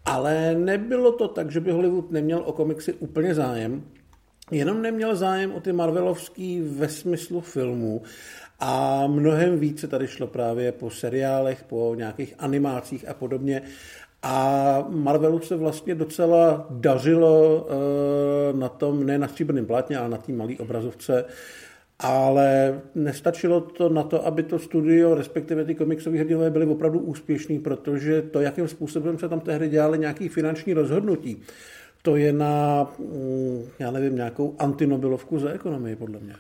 Ale 0.05 0.55
nebylo 0.55 1.11
to 1.11 1.27
tak, 1.27 1.51
že 1.51 1.59
by 1.59 1.71
Hollywood 1.71 2.11
neměl 2.11 2.41
o 2.45 2.53
komiksy 2.53 2.93
úplně 2.93 3.33
zájem. 3.35 3.83
Jenom 4.51 4.81
neměl 4.81 5.15
zájem 5.15 5.51
o 5.51 5.59
ty 5.59 5.73
Marvelovský 5.73 6.61
ve 6.61 6.89
smyslu 6.89 7.41
filmů 7.41 8.01
a 8.59 9.07
mnohem 9.07 9.59
více 9.59 9.87
tady 9.87 10.07
šlo 10.07 10.27
právě 10.27 10.71
po 10.71 10.89
seriálech, 10.89 11.63
po 11.63 11.95
nějakých 11.97 12.35
animácích 12.39 13.09
a 13.09 13.13
podobně. 13.13 13.61
A 14.23 14.85
Marvelu 14.89 15.39
se 15.39 15.55
vlastně 15.55 15.95
docela 15.95 16.67
dařilo 16.69 17.67
eh, 17.69 18.53
na 18.57 18.69
tom, 18.69 19.05
ne 19.05 19.17
na 19.17 19.27
stříbrném 19.27 19.65
plátně, 19.65 19.97
ale 19.97 20.09
na 20.09 20.17
té 20.17 20.31
malé 20.31 20.53
obrazovce, 20.59 21.25
ale 21.99 22.81
nestačilo 22.95 23.61
to 23.61 23.89
na 23.89 24.03
to, 24.03 24.25
aby 24.25 24.43
to 24.43 24.59
studio, 24.59 25.15
respektive 25.15 25.65
ty 25.65 25.75
komiksové 25.75 26.17
hrdinové 26.17 26.49
byly 26.49 26.65
opravdu 26.65 26.99
úspěšní, 26.99 27.59
protože 27.59 28.21
to, 28.21 28.39
jakým 28.39 28.67
způsobem 28.67 29.19
se 29.19 29.29
tam 29.29 29.39
tehdy 29.39 29.69
dělali 29.69 29.99
nějaký 29.99 30.29
finanční 30.29 30.73
rozhodnutí, 30.73 31.43
to 32.03 32.15
je 32.15 32.33
na, 32.33 32.87
mm, 32.99 33.69
já 33.79 33.91
nevím, 33.91 34.15
nějakou 34.15 34.55
antinobilovku 34.59 35.39
za 35.39 35.49
ekonomii, 35.49 35.95
podle 35.95 36.19
mě. 36.19 36.35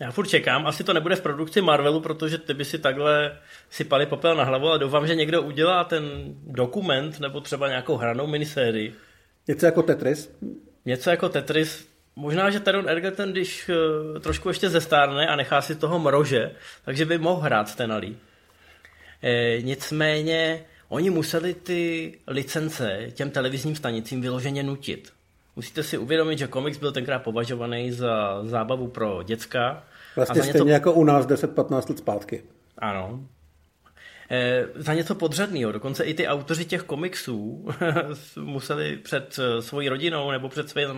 Já 0.00 0.10
furt 0.10 0.26
čekám, 0.26 0.66
asi 0.66 0.84
to 0.84 0.92
nebude 0.92 1.16
v 1.16 1.20
produkci 1.20 1.60
Marvelu, 1.60 2.00
protože 2.00 2.38
ty 2.38 2.54
by 2.54 2.64
si 2.64 2.78
takhle 2.78 3.36
sypali 3.70 4.06
popel 4.06 4.36
na 4.36 4.44
hlavu, 4.44 4.68
ale 4.68 4.78
doufám, 4.78 5.06
že 5.06 5.14
někdo 5.14 5.42
udělá 5.42 5.84
ten 5.84 6.04
dokument 6.46 7.20
nebo 7.20 7.40
třeba 7.40 7.68
nějakou 7.68 7.96
hranou 7.96 8.26
minisérii. 8.26 8.94
Něco 9.48 9.66
jako 9.66 9.82
Tetris? 9.82 10.36
Něco 10.84 11.10
jako 11.10 11.28
Tetris. 11.28 11.88
Možná, 12.16 12.50
že 12.50 12.60
Teron 12.60 12.88
Egerton, 12.88 13.32
když 13.32 13.68
uh, 13.68 14.18
trošku 14.18 14.48
ještě 14.48 14.68
zestárne 14.68 15.26
a 15.26 15.36
nechá 15.36 15.62
si 15.62 15.74
toho 15.74 15.98
mrože, 15.98 16.50
takže 16.84 17.04
by 17.04 17.18
mohl 17.18 17.40
hrát 17.40 17.68
Stenalí. 17.68 18.16
E, 19.22 19.62
nicméně 19.62 20.64
oni 20.88 21.10
museli 21.10 21.54
ty 21.54 22.12
licence 22.26 23.06
těm 23.14 23.30
televizním 23.30 23.76
stanicím 23.76 24.20
vyloženě 24.20 24.62
nutit. 24.62 25.12
Musíte 25.56 25.82
si 25.82 25.98
uvědomit, 25.98 26.38
že 26.38 26.46
komiks 26.46 26.78
byl 26.78 26.92
tenkrát 26.92 27.18
považovaný 27.18 27.92
za 27.92 28.40
zábavu 28.44 28.88
pro 28.88 29.22
děcka. 29.22 29.84
Vlastně 30.16 30.42
stejně 30.42 30.58
něco... 30.58 30.68
jako 30.68 30.92
u 30.92 31.04
nás 31.04 31.26
10-15 31.26 31.88
let 31.88 31.98
zpátky. 31.98 32.42
Ano. 32.78 33.20
E, 34.30 34.66
za 34.74 34.94
něco 34.94 35.14
podřadného. 35.14 35.72
Dokonce 35.72 36.04
i 36.04 36.14
ty 36.14 36.28
autoři 36.28 36.64
těch 36.64 36.82
komiksů 36.82 37.68
museli 38.40 38.96
před 38.96 39.38
eh, 39.38 39.62
svojí 39.62 39.88
rodinou 39.88 40.30
nebo 40.30 40.48
před 40.48 40.70
svými 40.70 40.92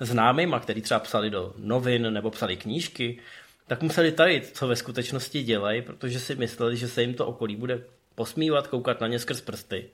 známýma, 0.00 0.60
který 0.60 0.82
třeba 0.82 1.00
psali 1.00 1.30
do 1.30 1.54
novin 1.58 2.12
nebo 2.12 2.30
psali 2.30 2.56
knížky, 2.56 3.18
tak 3.66 3.82
museli 3.82 4.12
tajit, 4.12 4.50
co 4.56 4.68
ve 4.68 4.76
skutečnosti 4.76 5.42
dělají, 5.42 5.82
protože 5.82 6.20
si 6.20 6.34
mysleli, 6.34 6.76
že 6.76 6.88
se 6.88 7.02
jim 7.02 7.14
to 7.14 7.26
okolí 7.26 7.56
bude 7.56 7.82
posmívat, 8.14 8.66
koukat 8.66 9.00
na 9.00 9.06
ně 9.06 9.18
skrz 9.18 9.40
prsty. 9.40 9.90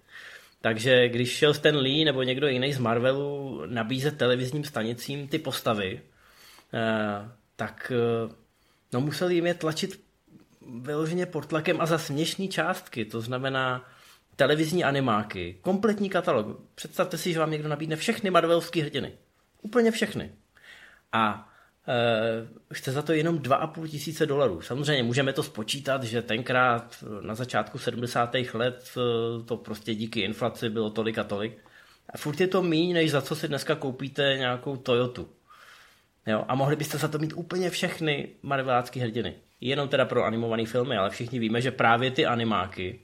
Takže 0.60 1.08
když 1.08 1.30
šel 1.30 1.54
Stan 1.54 1.76
Lee 1.76 2.04
nebo 2.04 2.22
někdo 2.22 2.48
jiný 2.48 2.72
z 2.72 2.78
Marvelu 2.78 3.62
nabízet 3.66 4.18
televizním 4.18 4.64
stanicím 4.64 5.28
ty 5.28 5.38
postavy, 5.38 6.00
eh, 6.74 7.30
tak 7.56 7.92
eh, 7.94 8.34
no 8.92 9.00
museli 9.00 9.34
jim 9.34 9.46
je 9.46 9.54
tlačit 9.54 10.00
vyloženě 10.82 11.26
pod 11.26 11.46
tlakem 11.46 11.80
a 11.80 11.86
za 11.86 11.98
směšné 11.98 12.48
částky, 12.48 13.04
to 13.04 13.20
znamená 13.20 13.90
televizní 14.36 14.84
animáky, 14.84 15.58
kompletní 15.60 16.10
katalog. 16.10 16.60
Představte 16.74 17.18
si, 17.18 17.32
že 17.32 17.38
vám 17.38 17.50
někdo 17.50 17.68
nabídne 17.68 17.96
všechny 17.96 18.30
Marvelovské 18.30 18.82
hrdiny. 18.82 19.12
Úplně 19.62 19.90
všechny. 19.90 20.32
A 21.12 21.49
chce 22.72 22.92
za 22.92 23.02
to 23.02 23.12
jenom 23.12 23.38
2,5 23.38 23.88
tisíce 23.88 24.26
dolarů. 24.26 24.60
Samozřejmě 24.60 25.02
můžeme 25.02 25.32
to 25.32 25.42
spočítat, 25.42 26.02
že 26.02 26.22
tenkrát 26.22 27.04
eh, 27.04 27.26
na 27.26 27.34
začátku 27.34 27.78
70. 27.78 28.34
let 28.54 28.90
eh, 28.96 29.00
to 29.44 29.56
prostě 29.56 29.94
díky 29.94 30.20
inflaci 30.20 30.68
bylo 30.68 30.90
tolik 30.90 31.18
a 31.18 31.24
tolik. 31.24 31.58
A 32.08 32.18
furt 32.18 32.40
je 32.40 32.46
to 32.46 32.62
méně, 32.62 32.94
než 32.94 33.10
za 33.10 33.22
co 33.22 33.36
si 33.36 33.48
dneska 33.48 33.74
koupíte 33.74 34.34
nějakou 34.38 34.76
Toyotu. 34.76 35.28
Jo? 36.26 36.44
A 36.48 36.54
mohli 36.54 36.76
byste 36.76 36.98
za 36.98 37.08
to 37.08 37.18
mít 37.18 37.32
úplně 37.36 37.70
všechny 37.70 38.28
marvelácké 38.42 39.00
hrdiny. 39.00 39.34
Jenom 39.60 39.88
teda 39.88 40.04
pro 40.04 40.24
animované 40.24 40.66
filmy, 40.66 40.96
ale 40.96 41.10
všichni 41.10 41.38
víme, 41.38 41.60
že 41.60 41.70
právě 41.70 42.10
ty 42.10 42.26
animáky 42.26 43.00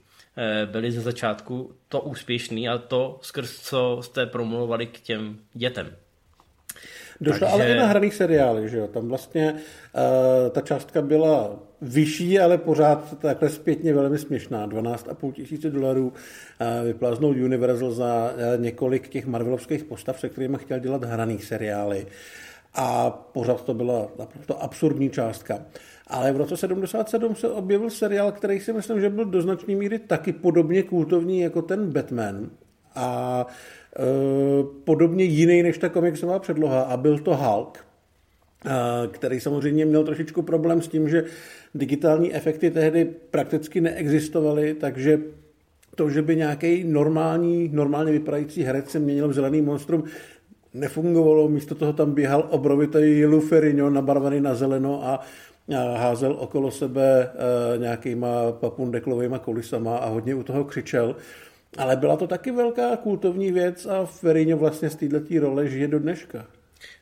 byly 0.65 0.91
ze 0.91 1.01
začátku 1.01 1.75
to 1.87 2.01
úspěšný 2.01 2.69
a 2.69 2.77
to 2.77 3.19
skrz 3.21 3.59
co 3.59 3.99
jste 4.01 4.25
promluvali 4.25 4.87
k 4.87 4.99
těm 4.99 5.39
dětem. 5.53 5.95
Došlo 7.21 7.47
Takže... 7.47 7.53
ale 7.53 7.71
i 7.71 7.75
na 7.75 7.85
hraných 7.85 8.13
seriály, 8.13 8.69
že 8.69 8.77
jo? 8.77 8.87
Tam 8.87 9.07
vlastně 9.07 9.53
uh, 9.53 10.49
ta 10.49 10.61
částka 10.61 11.01
byla 11.01 11.59
vyšší, 11.81 12.39
ale 12.39 12.57
pořád 12.57 13.19
takhle 13.19 13.49
zpětně 13.49 13.93
velmi 13.93 14.17
směšná. 14.17 14.67
12,5 14.67 15.31
tisíce 15.31 15.69
dolarů 15.69 16.07
uh, 16.07 16.85
vypláznul 16.85 17.31
Universal 17.31 17.91
za 17.91 18.31
uh, 18.31 18.63
několik 18.63 19.09
těch 19.09 19.25
Marvelovských 19.25 19.83
postav, 19.83 20.19
se 20.19 20.29
kterými 20.29 20.57
chtěl 20.57 20.79
dělat 20.79 21.03
hraný 21.03 21.39
seriály. 21.39 22.07
A 22.73 23.09
pořád 23.09 23.63
to 23.63 23.73
byla 23.73 24.07
naprosto 24.19 24.63
absurdní 24.63 25.09
částka. 25.09 25.59
Ale 26.07 26.31
v 26.31 26.37
roce 26.37 26.57
77 26.57 27.35
se 27.35 27.49
objevil 27.49 27.89
seriál, 27.89 28.31
který 28.31 28.59
si 28.59 28.73
myslím, 28.73 29.01
že 29.01 29.09
byl 29.09 29.25
do 29.25 29.41
značné 29.41 29.75
míry 29.75 29.99
taky 29.99 30.33
podobně 30.33 30.83
kultovní 30.83 31.39
jako 31.39 31.61
ten 31.61 31.91
Batman. 31.91 32.49
A 32.95 33.45
Eh, 33.86 33.86
podobně 34.83 35.23
jiný 35.23 35.63
než 35.63 35.77
ta 35.77 35.89
komiksová 35.89 36.39
předloha 36.39 36.81
a 36.81 36.97
byl 36.97 37.19
to 37.19 37.35
Hulk, 37.35 37.77
eh, 38.65 38.69
který 39.11 39.39
samozřejmě 39.39 39.85
měl 39.85 40.03
trošičku 40.03 40.41
problém 40.41 40.81
s 40.81 40.87
tím, 40.87 41.09
že 41.09 41.23
digitální 41.75 42.33
efekty 42.33 42.71
tehdy 42.71 43.05
prakticky 43.31 43.81
neexistovaly, 43.81 44.73
takže 44.73 45.19
to, 45.95 46.09
že 46.09 46.21
by 46.21 46.35
nějaký 46.35 46.83
normální, 46.83 47.69
normálně 47.73 48.11
vypadající 48.11 48.63
herec 48.63 48.89
se 48.89 48.99
měnil 48.99 49.27
v 49.27 49.33
zelený 49.33 49.61
monstrum, 49.61 50.03
nefungovalo, 50.73 51.49
místo 51.49 51.75
toho 51.75 51.93
tam 51.93 52.11
běhal 52.11 52.47
obrovitý 52.49 53.25
Luferino 53.25 53.89
nabarvený 53.89 54.41
na 54.41 54.55
zeleno 54.55 55.05
a 55.07 55.19
házel 55.95 56.35
okolo 56.39 56.71
sebe 56.71 57.29
eh, 57.29 57.77
nějakýma 57.77 58.51
papundeklovými 58.51 59.35
kulisama 59.41 59.97
a 59.97 60.09
hodně 60.09 60.35
u 60.35 60.43
toho 60.43 60.63
křičel. 60.63 61.15
Ale 61.77 61.95
byla 61.95 62.17
to 62.17 62.27
taky 62.27 62.51
velká 62.51 62.97
kultovní 62.97 63.51
věc 63.51 63.85
a 63.85 64.05
Ferino 64.05 64.57
vlastně 64.57 64.89
z 64.89 64.95
této 64.95 65.39
role 65.39 65.67
žije 65.67 65.87
do 65.87 65.99
dneška. 65.99 66.45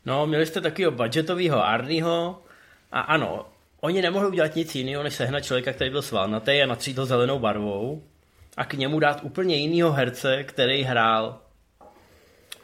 No, 0.06 0.28
měli 0.28 0.46
jste 0.46 0.62
taky 0.62 0.90
budgetového 0.90 1.66
Arnieho 1.66 2.44
a 2.92 3.00
ano, 3.00 3.46
oni 3.82 4.02
nemohli 4.02 4.28
udělat 4.28 4.56
nic 4.56 4.76
jiného, 4.76 5.04
než 5.04 5.14
sehnat 5.14 5.46
člověka, 5.46 5.74
který 5.74 5.90
byl 5.90 6.02
svalnatý 6.02 6.62
a 6.62 6.66
natřít 6.66 6.98
ho 6.98 7.06
zelenou 7.06 7.40
barvou 7.40 8.04
a 8.58 8.66
k 8.66 8.74
němu 8.74 9.00
dát 9.00 9.24
úplně 9.24 9.56
jinýho 9.56 9.92
herce, 9.92 10.44
který 10.44 10.84
hrál 10.84 11.40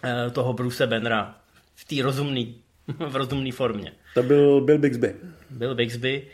eh, 0.04 0.30
toho 0.30 0.54
Bruce 0.54 0.88
Bennera 0.88 1.36
v 1.76 1.86
té 1.86 2.04
rozumný, 2.04 2.62
v 2.88 3.16
rozumné 3.16 3.52
formě. 3.52 3.92
To 4.14 4.24
byl 4.24 4.62
Bill 4.62 4.78
Bixby. 4.78 5.16
Bill 5.50 5.76
Bixby. 5.76 6.28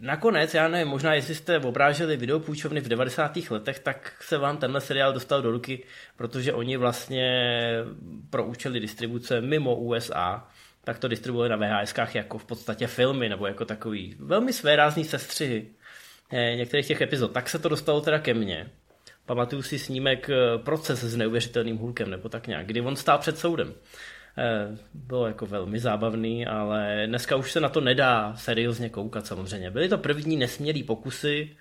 Nakonec, 0.00 0.54
já 0.54 0.68
nevím, 0.68 0.88
možná 0.88 1.14
jestli 1.14 1.34
jste 1.34 1.58
obráželi 1.58 2.16
videopůjčovny 2.16 2.80
v 2.80 2.88
90. 2.88 3.36
letech, 3.50 3.78
tak 3.78 4.12
se 4.20 4.38
vám 4.38 4.56
tenhle 4.56 4.80
seriál 4.80 5.12
dostal 5.12 5.42
do 5.42 5.50
ruky, 5.50 5.84
protože 6.16 6.52
oni 6.52 6.76
vlastně 6.76 7.52
pro 8.30 8.44
účely 8.44 8.80
distribuce 8.80 9.40
mimo 9.40 9.76
USA 9.76 10.48
tak 10.84 10.98
to 10.98 11.08
distribuovali 11.08 11.48
na 11.48 11.56
VHSkách 11.56 12.14
jako 12.14 12.38
v 12.38 12.44
podstatě 12.44 12.86
filmy, 12.86 13.28
nebo 13.28 13.46
jako 13.46 13.64
takový 13.64 14.16
velmi 14.18 14.52
svérázný 14.52 15.04
sestřihy 15.04 15.66
eh, 16.30 16.56
některých 16.56 16.86
těch 16.86 17.00
epizod. 17.00 17.32
Tak 17.32 17.48
se 17.48 17.58
to 17.58 17.68
dostalo 17.68 18.00
teda 18.00 18.18
ke 18.18 18.34
mně. 18.34 18.70
Pamatuju 19.26 19.62
si 19.62 19.78
snímek 19.78 20.30
eh, 20.30 20.58
Proces 20.58 21.00
s 21.04 21.16
neuvěřitelným 21.16 21.76
hůlkem, 21.76 22.10
nebo 22.10 22.28
tak 22.28 22.46
nějak, 22.46 22.66
kdy 22.66 22.80
on 22.80 22.96
stál 22.96 23.18
před 23.18 23.38
soudem. 23.38 23.74
Eh, 24.38 24.78
bylo 24.94 25.26
jako 25.26 25.46
velmi 25.46 25.78
zábavný, 25.78 26.46
ale 26.46 27.04
dneska 27.06 27.36
už 27.36 27.52
se 27.52 27.60
na 27.60 27.68
to 27.68 27.80
nedá 27.80 28.36
seriózně 28.36 28.90
koukat 28.90 29.26
samozřejmě. 29.26 29.70
Byly 29.70 29.88
to 29.88 29.98
první 29.98 30.36
nesmělý 30.36 30.82
pokusy, 30.82 31.56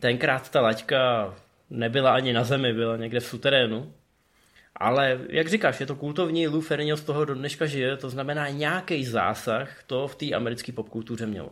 tenkrát 0.00 0.50
ta 0.50 0.60
laťka 0.60 1.34
nebyla 1.70 2.14
ani 2.14 2.32
na 2.32 2.44
zemi, 2.44 2.72
byla 2.72 2.96
někde 2.96 3.20
v 3.20 3.26
suterénu. 3.26 3.92
Ale 4.76 5.20
jak 5.28 5.48
říkáš, 5.48 5.80
je 5.80 5.86
to 5.86 5.96
kultovní, 5.96 6.48
Lou 6.48 6.60
Ferrigno 6.60 6.96
z 6.96 7.02
toho 7.02 7.24
do 7.24 7.34
dneška 7.34 7.66
žije, 7.66 7.96
to 7.96 8.10
znamená 8.10 8.48
nějaký 8.48 9.04
zásah 9.04 9.82
to 9.86 10.08
v 10.08 10.14
té 10.14 10.32
americké 10.32 10.72
popkultuře 10.72 11.26
mělo. 11.26 11.50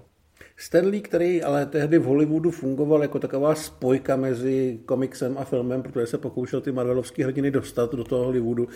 Stanley, 0.59 1.01
který 1.01 1.43
ale 1.43 1.67
tehdy 1.67 1.99
v 1.99 2.05
Hollywoodu 2.05 2.51
fungoval 2.51 3.03
jako 3.03 3.19
taková 3.19 3.55
spojka 3.55 4.17
mezi 4.17 4.81
komiksem 4.87 5.39
a 5.39 5.45
filmem, 5.45 5.83
protože 5.83 6.07
se 6.07 6.19
pokoušel 6.19 6.61
ty 6.61 6.73
Marvelovské 6.73 7.25
hrdiny 7.25 7.51
dostat 7.51 7.95
do 7.95 8.05
toho 8.05 8.25
Hollywoodu, 8.25 8.69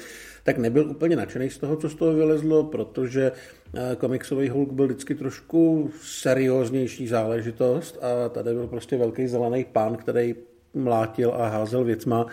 tak 0.44 0.58
nebyl 0.58 0.90
úplně 0.90 1.16
nadšený 1.16 1.50
z 1.50 1.58
toho, 1.58 1.76
co 1.76 1.88
z 1.88 1.94
toho 1.94 2.12
vylezlo, 2.12 2.64
protože 2.64 3.32
eh, 3.32 3.96
komiksový 3.96 4.49
Hulk 4.49 4.72
byl 4.72 4.87
vždycky 4.87 5.14
trošku 5.14 5.90
serióznější 6.02 7.08
záležitost 7.08 7.99
a 8.02 8.28
tady 8.28 8.54
byl 8.54 8.66
prostě 8.66 8.96
velký 8.96 9.28
zelený 9.28 9.64
pán, 9.64 9.96
který 9.96 10.34
mlátil 10.75 11.34
a 11.34 11.49
házel 11.49 11.84
věcma 11.84 12.26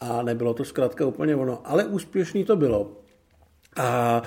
a 0.00 0.22
nebylo 0.22 0.54
to 0.54 0.64
zkrátka 0.64 1.06
úplně 1.06 1.36
ono. 1.36 1.60
Ale 1.64 1.84
úspěšný 1.84 2.44
to 2.44 2.56
bylo. 2.56 2.92
A 3.76 4.22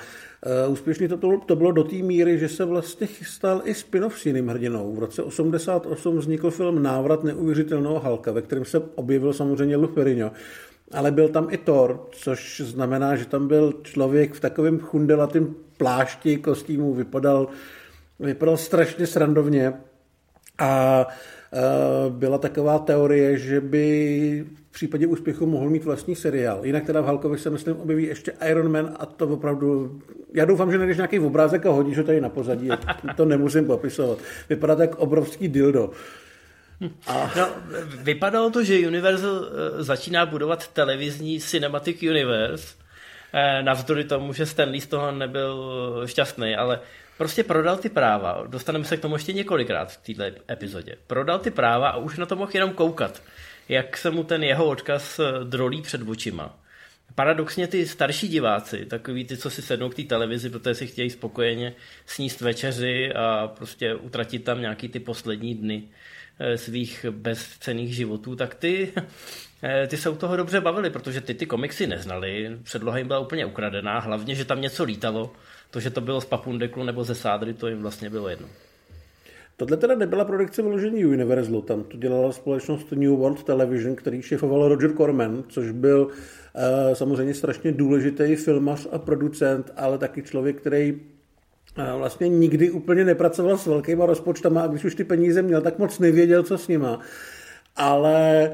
úspěšný 0.67 1.07
to, 1.07 1.17
to, 1.17 1.39
to 1.45 1.55
bylo 1.55 1.71
do 1.71 1.83
té 1.83 1.95
míry, 1.95 2.39
že 2.39 2.49
se 2.49 2.65
vlastně 2.65 3.07
chystal 3.07 3.61
i 3.65 3.73
spin-off 3.73 4.19
s 4.19 4.25
jiným 4.25 4.47
hrdinou. 4.47 4.95
V 4.95 4.99
roce 4.99 5.23
88 5.23 6.17
vznikl 6.17 6.51
film 6.51 6.83
Návrat 6.83 7.23
neuvěřitelného 7.23 7.99
Halka, 7.99 8.31
ve 8.31 8.41
kterém 8.41 8.65
se 8.65 8.79
objevil 8.95 9.33
samozřejmě 9.33 9.75
Lou 9.75 9.87
Ferrigno. 9.87 10.31
Ale 10.91 11.11
byl 11.11 11.29
tam 11.29 11.47
i 11.51 11.57
Thor, 11.57 12.07
což 12.11 12.61
znamená, 12.65 13.15
že 13.15 13.25
tam 13.25 13.47
byl 13.47 13.73
člověk 13.83 14.33
v 14.33 14.39
takovém 14.39 14.79
chundelatém 14.79 15.55
plášti, 15.77 16.37
kostýmu, 16.37 16.93
vypadal, 16.93 17.47
vypadal 18.19 18.57
strašně 18.57 19.07
srandovně. 19.07 19.73
A 20.57 21.05
uh, 21.07 22.13
byla 22.13 22.37
taková 22.37 22.79
teorie, 22.79 23.37
že 23.37 23.61
by 23.61 24.45
v 24.71 24.73
případě 24.73 25.07
úspěchu 25.07 25.45
mohl 25.45 25.69
mít 25.69 25.83
vlastní 25.83 26.15
seriál. 26.15 26.65
Jinak 26.65 26.85
teda 26.85 27.01
v 27.01 27.05
Halkovi 27.05 27.37
se 27.37 27.49
myslím 27.49 27.77
objeví 27.77 28.03
ještě 28.03 28.33
Iron 28.49 28.71
Man 28.71 28.95
a 28.99 29.05
to 29.05 29.27
opravdu... 29.27 29.99
Já 30.33 30.45
doufám, 30.45 30.71
že 30.71 30.77
najdeš 30.77 30.97
nějaký 30.97 31.19
obrázek 31.19 31.65
a 31.65 31.69
hodíš 31.69 31.97
ho 31.97 32.03
tady 32.03 32.21
na 32.21 32.29
pozadí. 32.29 32.69
To 33.15 33.25
nemusím 33.25 33.65
popisovat. 33.65 34.17
Vypadá 34.49 34.75
tak 34.75 34.95
obrovský 34.95 35.47
dildo. 35.47 35.91
A... 37.07 37.31
No, 37.37 37.49
vypadalo 38.01 38.49
to, 38.49 38.63
že 38.63 38.87
Universal 38.87 39.45
eh, 39.45 39.83
začíná 39.83 40.25
budovat 40.25 40.67
televizní 40.67 41.39
Cinematic 41.39 42.03
Universe, 42.03 42.75
eh, 43.33 43.63
navzdory 43.63 44.03
tomu, 44.03 44.33
že 44.33 44.45
Stanley 44.45 44.81
z 44.81 44.87
toho 44.87 45.11
nebyl 45.11 46.03
šťastný, 46.05 46.55
ale 46.55 46.79
prostě 47.17 47.43
prodal 47.43 47.77
ty 47.77 47.89
práva, 47.89 48.43
dostaneme 48.47 48.85
se 48.85 48.97
k 48.97 49.01
tomu 49.01 49.15
ještě 49.15 49.33
několikrát 49.33 49.91
v 49.91 49.97
této 49.97 50.41
epizodě, 50.51 50.95
prodal 51.07 51.39
ty 51.39 51.51
práva 51.51 51.89
a 51.89 51.97
už 51.97 52.17
na 52.17 52.25
to 52.25 52.35
mohl 52.35 52.51
jenom 52.53 52.73
koukat 52.73 53.21
jak 53.71 53.97
se 53.97 54.11
mu 54.11 54.23
ten 54.23 54.43
jeho 54.43 54.65
odkaz 54.65 55.19
eh, 55.19 55.43
drolí 55.43 55.81
před 55.81 56.01
očima. 56.07 56.59
Paradoxně 57.15 57.67
ty 57.67 57.87
starší 57.87 58.27
diváci, 58.27 58.85
takový 58.85 59.25
ty, 59.25 59.37
co 59.37 59.49
si 59.49 59.61
sednou 59.61 59.89
k 59.89 59.95
té 59.95 60.03
televizi, 60.03 60.49
protože 60.49 60.75
si 60.75 60.87
chtějí 60.87 61.09
spokojeně 61.09 61.73
sníst 62.05 62.41
večeři 62.41 63.13
a 63.13 63.47
prostě 63.47 63.95
utratit 63.95 64.43
tam 64.43 64.61
nějaký 64.61 64.89
ty 64.89 64.99
poslední 64.99 65.55
dny 65.55 65.83
eh, 66.39 66.57
svých 66.57 67.05
bezcených 67.09 67.95
životů, 67.95 68.35
tak 68.35 68.55
ty, 68.55 68.93
eh, 69.63 69.87
ty 69.87 69.97
se 69.97 70.09
u 70.09 70.15
toho 70.15 70.37
dobře 70.37 70.61
bavili, 70.61 70.89
protože 70.89 71.21
ty 71.21 71.33
ty 71.33 71.45
komiksy 71.45 71.87
neznali, 71.87 72.57
předloha 72.63 72.97
jim 72.97 73.07
byla 73.07 73.19
úplně 73.19 73.45
ukradená, 73.45 73.99
hlavně, 73.99 74.35
že 74.35 74.45
tam 74.45 74.61
něco 74.61 74.83
lítalo, 74.83 75.33
to, 75.69 75.79
že 75.79 75.89
to 75.89 76.01
bylo 76.01 76.21
z 76.21 76.25
Papundeklu 76.25 76.83
nebo 76.83 77.03
ze 77.03 77.15
Sádry, 77.15 77.53
to 77.53 77.67
jim 77.67 77.81
vlastně 77.81 78.09
bylo 78.09 78.29
jedno. 78.29 78.47
Tohle 79.57 79.77
teda 79.77 79.95
nebyla 79.95 80.25
produkce 80.25 80.61
vyložení 80.61 81.05
Universalu, 81.05 81.61
tam 81.61 81.83
to 81.83 81.97
dělala 81.97 82.31
společnost 82.31 82.91
New 82.91 83.11
World 83.11 83.43
Television, 83.43 83.95
který 83.95 84.21
šefoval 84.21 84.67
Roger 84.67 84.93
Corman, 84.93 85.43
což 85.47 85.71
byl 85.71 86.05
uh, 86.05 86.93
samozřejmě 86.93 87.33
strašně 87.33 87.71
důležitý 87.71 88.35
filmař 88.35 88.87
a 88.91 88.97
producent, 88.97 89.73
ale 89.75 89.97
taky 89.97 90.21
člověk, 90.21 90.57
který 90.57 90.93
uh, 90.93 91.97
vlastně 91.97 92.29
nikdy 92.29 92.71
úplně 92.71 93.05
nepracoval 93.05 93.57
s 93.57 93.65
velkýma 93.65 94.05
rozpočtama 94.05 94.61
a 94.61 94.67
když 94.67 94.85
už 94.85 94.95
ty 94.95 95.03
peníze 95.03 95.41
měl, 95.41 95.61
tak 95.61 95.79
moc 95.79 95.99
nevěděl, 95.99 96.43
co 96.43 96.57
s 96.57 96.67
nima. 96.67 96.99
Ale 97.75 98.51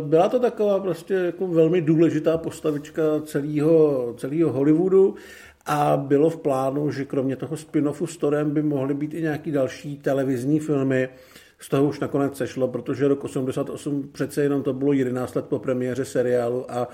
uh, 0.00 0.08
byla 0.08 0.28
to 0.28 0.40
taková 0.40 0.80
prostě 0.80 1.14
jako 1.14 1.46
velmi 1.46 1.80
důležitá 1.80 2.38
postavička 2.38 3.02
celého, 3.24 4.14
celého 4.16 4.52
Hollywoodu. 4.52 5.14
A 5.66 5.96
bylo 5.96 6.30
v 6.30 6.36
plánu, 6.36 6.90
že 6.90 7.04
kromě 7.04 7.36
toho 7.36 7.56
spin-offu 7.56 8.06
s 8.06 8.16
Torem 8.16 8.50
by 8.50 8.62
mohly 8.62 8.94
být 8.94 9.14
i 9.14 9.22
nějaký 9.22 9.52
další 9.52 9.96
televizní 9.98 10.60
filmy. 10.60 11.08
Z 11.58 11.68
toho 11.68 11.84
už 11.84 12.00
nakonec 12.00 12.36
sešlo, 12.36 12.68
protože 12.68 13.08
rok 13.08 13.24
88 13.24 14.08
přece 14.12 14.42
jenom 14.42 14.62
to 14.62 14.72
bylo 14.72 14.92
11 14.92 15.34
let 15.34 15.44
po 15.46 15.58
premiéře 15.58 16.04
seriálu 16.04 16.72
a 16.72 16.88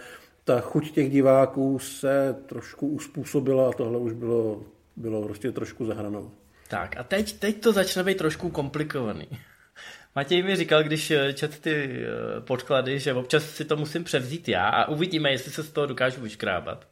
ta 0.44 0.60
chuť 0.60 0.90
těch 0.90 1.10
diváků 1.10 1.78
se 1.78 2.36
trošku 2.46 2.88
uspůsobila 2.88 3.68
a 3.68 3.72
tohle 3.72 3.98
už 3.98 4.12
bylo, 4.12 4.62
bylo 4.96 5.22
prostě 5.22 5.52
trošku 5.52 5.86
zahranou. 5.86 6.30
Tak 6.68 6.96
a 6.96 7.02
teď, 7.02 7.38
teď 7.38 7.60
to 7.60 7.72
začne 7.72 8.04
být 8.04 8.18
trošku 8.18 8.50
komplikovaný. 8.50 9.26
Matěj 10.14 10.42
mi 10.42 10.56
říkal, 10.56 10.82
když 10.82 11.10
eh, 11.10 11.32
čet 11.32 11.58
ty 11.58 11.74
eh, 11.74 12.40
podklady, 12.40 12.98
že 12.98 13.14
občas 13.14 13.44
si 13.44 13.64
to 13.64 13.76
musím 13.76 14.04
převzít 14.04 14.48
já 14.48 14.68
a 14.68 14.88
uvidíme, 14.88 15.30
jestli 15.30 15.50
se 15.50 15.62
z 15.62 15.70
toho 15.70 15.86
dokážu 15.86 16.20
vyškrábat. 16.20 16.86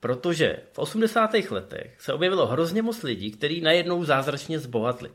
Protože 0.00 0.56
v 0.72 0.78
80. 0.78 1.30
letech 1.50 1.96
se 1.98 2.12
objevilo 2.12 2.46
hrozně 2.46 2.82
moc 2.82 3.02
lidí, 3.02 3.30
kteří 3.30 3.60
najednou 3.60 4.04
zázračně 4.04 4.58
zbohatli 4.58 5.10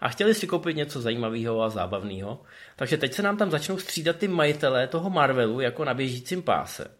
a 0.00 0.08
chtěli 0.08 0.34
si 0.34 0.46
koupit 0.46 0.76
něco 0.76 1.00
zajímavého 1.00 1.62
a 1.62 1.68
zábavného. 1.68 2.42
Takže 2.76 2.96
teď 2.96 3.12
se 3.12 3.22
nám 3.22 3.36
tam 3.36 3.50
začnou 3.50 3.78
střídat 3.78 4.16
ty 4.16 4.28
majitelé 4.28 4.86
toho 4.86 5.10
Marvelu 5.10 5.60
jako 5.60 5.84
na 5.84 5.94
běžícím 5.94 6.42
páse. 6.42 6.90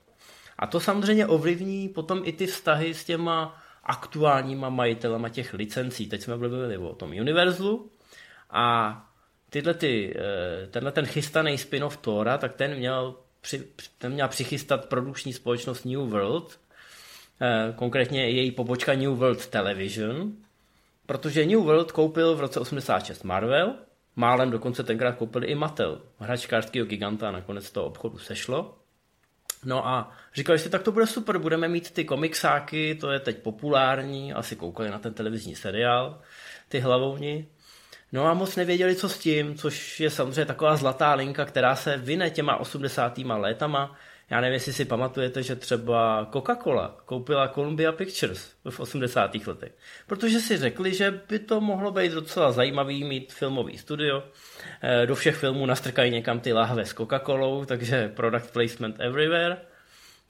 A 0.59 0.67
to 0.67 0.81
samozřejmě 0.81 1.27
ovlivní 1.27 1.89
potom 1.89 2.23
i 2.25 2.33
ty 2.33 2.47
vztahy 2.47 2.95
s 2.95 3.05
těma 3.05 3.63
aktuálníma 3.85 4.69
majitelama 4.69 5.29
těch 5.29 5.55
licencí. 5.55 6.09
Teď 6.09 6.23
jsme 6.23 6.37
mluvili 6.37 6.79
o 6.79 6.95
tom 6.95 7.11
Universalu 7.11 7.91
a 8.51 8.97
tyhle 9.51 9.75
ty, 9.75 10.15
eh, 10.17 10.67
tenhle 10.67 10.93
ten 10.93 11.07
chystaný 11.07 11.59
spin-off 11.59 11.97
Tora, 11.97 12.39
tak 12.39 12.55
ten 12.55 12.75
měl, 12.75 13.15
při, 13.41 13.69
ten 13.99 14.13
měl 14.13 14.29
přichystat 14.29 14.87
produkční 14.87 15.33
společnost 15.33 15.85
New 15.85 15.99
World, 15.99 16.61
konkrétně 17.75 18.31
její 18.31 18.51
pobočka 18.51 18.95
New 18.95 19.11
World 19.11 19.47
Television, 19.47 20.33
protože 21.07 21.47
New 21.47 21.59
World 21.59 21.93
koupil 21.93 22.37
v 22.37 22.41
roce 22.41 22.61
86 22.61 23.25
Marvel, 23.25 23.75
málem 24.17 24.51
dokonce 24.51 24.83
tenkrát 24.83 25.13
koupili 25.13 25.47
i 25.47 25.55
Mattel, 25.55 26.01
hračkářského 26.19 26.87
giganta, 26.87 27.31
nakonec 27.31 27.71
toho 27.71 27.87
obchodu 27.87 28.19
sešlo. 28.19 28.79
No 29.65 29.87
a 29.87 30.13
říkali 30.35 30.59
si, 30.59 30.71
tak 30.71 30.83
to 30.83 30.93
bude 30.93 31.07
super, 31.07 31.39
budeme 31.39 31.69
mít 31.69 31.91
ty 31.91 32.05
komiksáky, 32.05 32.95
to 32.95 33.11
je 33.11 33.21
teď 33.21 33.39
populární, 33.39 34.33
asi 34.33 34.57
koukali 34.57 34.91
na 34.91 34.99
ten 34.99 35.15
televizní 35.15 35.55
seriál, 35.55 36.21
ty 36.69 36.81
hlavovni. 36.81 37.47
No 38.13 38.27
a 38.27 38.35
moc 38.35 38.57
nevěděli, 38.57 38.97
co 38.97 39.09
s 39.09 39.19
tím, 39.19 39.55
což 39.55 40.01
je 40.01 40.11
samozřejmě 40.11 40.45
taková 40.45 40.77
zlatá 40.77 41.15
linka, 41.15 41.45
která 41.45 41.77
se 41.77 41.97
vyne 41.97 42.31
těma 42.31 42.57
80. 42.57 43.19
létama, 43.19 43.97
já 44.31 44.41
nevím, 44.41 44.55
jestli 44.55 44.73
si 44.73 44.85
pamatujete, 44.85 45.43
že 45.43 45.57
třeba 45.57 46.29
Coca-Cola 46.33 46.95
koupila 47.05 47.49
Columbia 47.49 47.93
Pictures 47.93 48.53
v 48.71 48.81
80. 48.81 49.35
letech, 49.47 49.73
protože 50.07 50.41
si 50.41 50.57
řekli, 50.57 50.95
že 50.95 51.21
by 51.29 51.39
to 51.39 51.61
mohlo 51.61 51.91
být 51.91 52.13
docela 52.13 52.53
zajímavý 52.53 53.05
mít 53.05 53.33
filmový 53.33 53.79
studio. 53.79 54.23
Eh, 54.83 55.07
do 55.07 55.15
všech 55.15 55.37
filmů 55.37 55.67
nastrkají 55.67 56.11
někam 56.11 56.41
ty 56.41 56.53
lahve 56.53 56.87
s 56.87 56.95
Coca-Colou, 56.95 57.65
takže 57.65 58.09
product 58.09 58.53
placement 58.53 58.97
everywhere. 58.99 59.57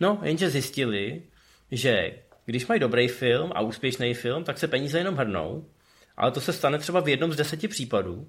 No, 0.00 0.18
jenže 0.22 0.50
zjistili, 0.50 1.22
že 1.70 2.12
když 2.46 2.66
mají 2.66 2.80
dobrý 2.80 3.08
film 3.08 3.52
a 3.54 3.60
úspěšný 3.60 4.14
film, 4.14 4.44
tak 4.44 4.58
se 4.58 4.68
peníze 4.68 4.98
jenom 4.98 5.14
hrnou, 5.14 5.66
ale 6.16 6.30
to 6.30 6.40
se 6.40 6.52
stane 6.52 6.78
třeba 6.78 7.00
v 7.00 7.08
jednom 7.08 7.32
z 7.32 7.36
deseti 7.36 7.68
případů. 7.68 8.28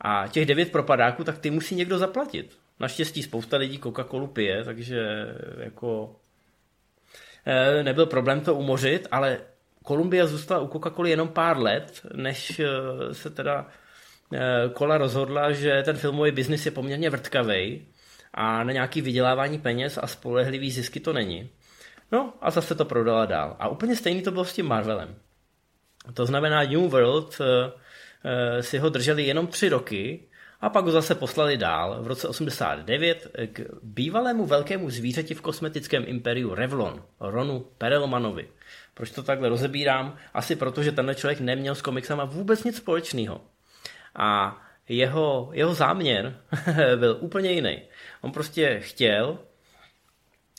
A 0.00 0.28
těch 0.28 0.46
devět 0.46 0.72
propadáků, 0.72 1.24
tak 1.24 1.38
ty 1.38 1.50
musí 1.50 1.74
někdo 1.74 1.98
zaplatit. 1.98 2.58
Naštěstí 2.80 3.22
spousta 3.22 3.56
lidí 3.56 3.78
Coca-Colu 3.78 4.26
pije, 4.26 4.64
takže 4.64 5.06
jako 5.58 6.16
eh, 7.46 7.82
nebyl 7.82 8.06
problém 8.06 8.40
to 8.40 8.54
umořit, 8.54 9.08
ale 9.10 9.40
Kolumbia 9.84 10.26
zůstala 10.26 10.60
u 10.60 10.66
Coca-Coly 10.68 11.06
jenom 11.08 11.28
pár 11.28 11.58
let, 11.58 12.00
než 12.14 12.60
eh, 12.60 12.66
se 13.14 13.30
teda 13.30 13.66
kola 14.72 14.94
eh, 14.94 14.98
rozhodla, 14.98 15.52
že 15.52 15.82
ten 15.82 15.96
filmový 15.96 16.30
biznis 16.30 16.66
je 16.66 16.72
poměrně 16.72 17.10
vrtkavý 17.10 17.86
a 18.34 18.64
na 18.64 18.72
nějaký 18.72 19.00
vydělávání 19.00 19.58
peněz 19.58 19.98
a 20.02 20.06
spolehlivý 20.06 20.70
zisky 20.70 21.00
to 21.00 21.12
není. 21.12 21.50
No 22.12 22.32
a 22.40 22.50
zase 22.50 22.74
to 22.74 22.84
prodala 22.84 23.26
dál. 23.26 23.56
A 23.58 23.68
úplně 23.68 23.96
stejný 23.96 24.22
to 24.22 24.30
bylo 24.30 24.44
s 24.44 24.52
tím 24.52 24.66
Marvelem. 24.66 25.14
To 26.14 26.26
znamená 26.26 26.62
New 26.62 26.80
World 26.80 27.40
si 28.60 28.78
ho 28.78 28.88
drželi 28.88 29.22
jenom 29.22 29.46
tři 29.46 29.68
roky 29.68 30.27
a 30.60 30.68
pak 30.68 30.84
ho 30.84 30.90
zase 30.90 31.14
poslali 31.14 31.56
dál 31.56 32.02
v 32.02 32.06
roce 32.06 32.28
89 32.28 33.26
k 33.52 33.60
bývalému 33.82 34.46
velkému 34.46 34.90
zvířeti 34.90 35.34
v 35.34 35.40
kosmetickém 35.40 36.04
imperiu 36.06 36.54
Revlon, 36.54 37.02
Ronu 37.20 37.66
Perelmanovi. 37.78 38.48
Proč 38.94 39.10
to 39.10 39.22
takhle 39.22 39.48
rozebírám? 39.48 40.16
Asi 40.34 40.56
proto, 40.56 40.82
že 40.82 40.92
tenhle 40.92 41.14
člověk 41.14 41.40
neměl 41.40 41.74
s 41.74 41.82
komiksama 41.82 42.24
vůbec 42.24 42.64
nic 42.64 42.76
společného. 42.76 43.40
A 44.16 44.58
jeho, 44.88 45.50
jeho 45.52 45.74
záměr 45.74 46.40
byl 46.96 47.16
úplně 47.20 47.52
jiný. 47.52 47.82
On 48.20 48.32
prostě 48.32 48.80
chtěl, 48.80 49.38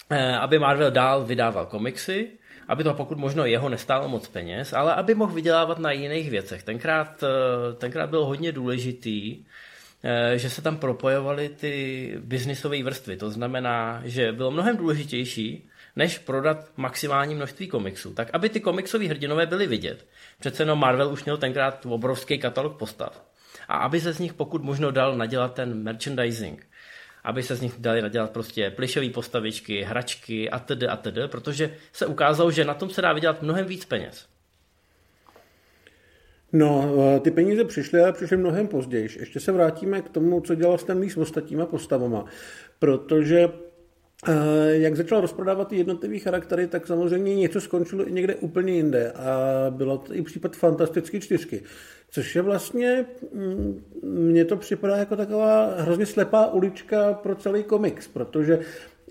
eh, 0.09 0.37
aby 0.37 0.59
Marvel 0.59 0.91
dál 0.91 1.25
vydával 1.25 1.65
komiksy 1.65 2.39
aby 2.69 2.83
to 2.83 2.93
pokud 2.93 3.17
možno 3.17 3.45
jeho 3.45 3.69
nestálo 3.69 4.07
moc 4.07 4.27
peněz, 4.27 4.73
ale 4.73 4.93
aby 4.93 5.15
mohl 5.15 5.33
vydělávat 5.33 5.79
na 5.79 5.91
jiných 5.91 6.29
věcech. 6.29 6.63
Tenkrát, 6.63 7.23
eh, 7.23 7.73
tenkrát 7.73 8.09
bylo 8.09 8.25
hodně 8.25 8.51
důležitý, 8.51 9.45
že 10.35 10.49
se 10.49 10.61
tam 10.61 10.77
propojovaly 10.77 11.49
ty 11.49 12.13
biznisové 12.19 12.83
vrstvy. 12.83 13.17
To 13.17 13.31
znamená, 13.31 14.01
že 14.05 14.31
bylo 14.31 14.51
mnohem 14.51 14.77
důležitější, 14.77 15.69
než 15.95 16.17
prodat 16.17 16.71
maximální 16.77 17.35
množství 17.35 17.67
komiksů. 17.67 18.13
Tak 18.13 18.29
aby 18.33 18.49
ty 18.49 18.59
komiksové 18.59 19.07
hrdinové 19.07 19.45
byly 19.45 19.67
vidět. 19.67 20.05
Přece 20.39 20.65
no 20.65 20.75
Marvel 20.75 21.11
už 21.11 21.23
měl 21.25 21.37
tenkrát 21.37 21.85
obrovský 21.85 22.37
katalog 22.37 22.77
postav. 22.77 23.23
A 23.67 23.77
aby 23.77 24.01
se 24.01 24.13
z 24.13 24.19
nich 24.19 24.33
pokud 24.33 24.63
možno 24.63 24.91
dal 24.91 25.17
nadělat 25.17 25.53
ten 25.53 25.83
merchandising 25.83 26.69
aby 27.23 27.43
se 27.43 27.55
z 27.55 27.61
nich 27.61 27.73
dali 27.77 28.01
nadělat 28.01 28.31
prostě 28.31 28.71
plišové 28.71 29.09
postavičky, 29.09 29.81
hračky 29.81 30.49
a 30.49 30.59
td. 30.59 30.83
a 30.89 30.95
td., 30.95 31.17
protože 31.31 31.75
se 31.93 32.05
ukázalo, 32.05 32.51
že 32.51 32.65
na 32.65 32.73
tom 32.73 32.89
se 32.89 33.01
dá 33.01 33.13
vydělat 33.13 33.41
mnohem 33.41 33.65
víc 33.65 33.85
peněz. 33.85 34.27
No, 36.53 36.95
ty 37.21 37.31
peníze 37.31 37.63
přišly, 37.63 38.01
ale 38.01 38.13
přišly 38.13 38.37
mnohem 38.37 38.67
později. 38.67 39.09
Ještě 39.19 39.39
se 39.39 39.51
vrátíme 39.51 40.01
k 40.01 40.09
tomu, 40.09 40.41
co 40.41 40.55
dělal 40.55 40.77
Stan 40.77 40.99
Lee 40.99 41.09
s 41.09 41.17
ostatníma 41.17 41.65
postavama, 41.65 42.25
protože 42.79 43.49
eh, 44.27 44.33
jak 44.71 44.95
začal 44.95 45.21
rozprodávat 45.21 45.67
ty 45.67 45.77
jednotlivé 45.77 46.19
charaktery, 46.19 46.67
tak 46.67 46.87
samozřejmě 46.87 47.35
něco 47.35 47.61
skončilo 47.61 48.07
i 48.07 48.11
někde 48.11 48.35
úplně 48.35 48.73
jinde 48.73 49.11
a 49.11 49.65
bylo 49.69 49.97
to 49.97 50.13
i 50.13 50.21
případ 50.21 50.55
fantastické 50.55 51.19
čtyřky. 51.19 51.61
Což 52.11 52.35
je 52.35 52.41
vlastně, 52.41 53.05
mm, 53.33 53.83
mně 54.03 54.45
to 54.45 54.57
připadá 54.57 54.97
jako 54.97 55.15
taková 55.15 55.75
hrozně 55.77 56.05
slepá 56.05 56.47
ulička 56.47 57.13
pro 57.13 57.35
celý 57.35 57.63
komiks, 57.63 58.07
protože 58.07 58.59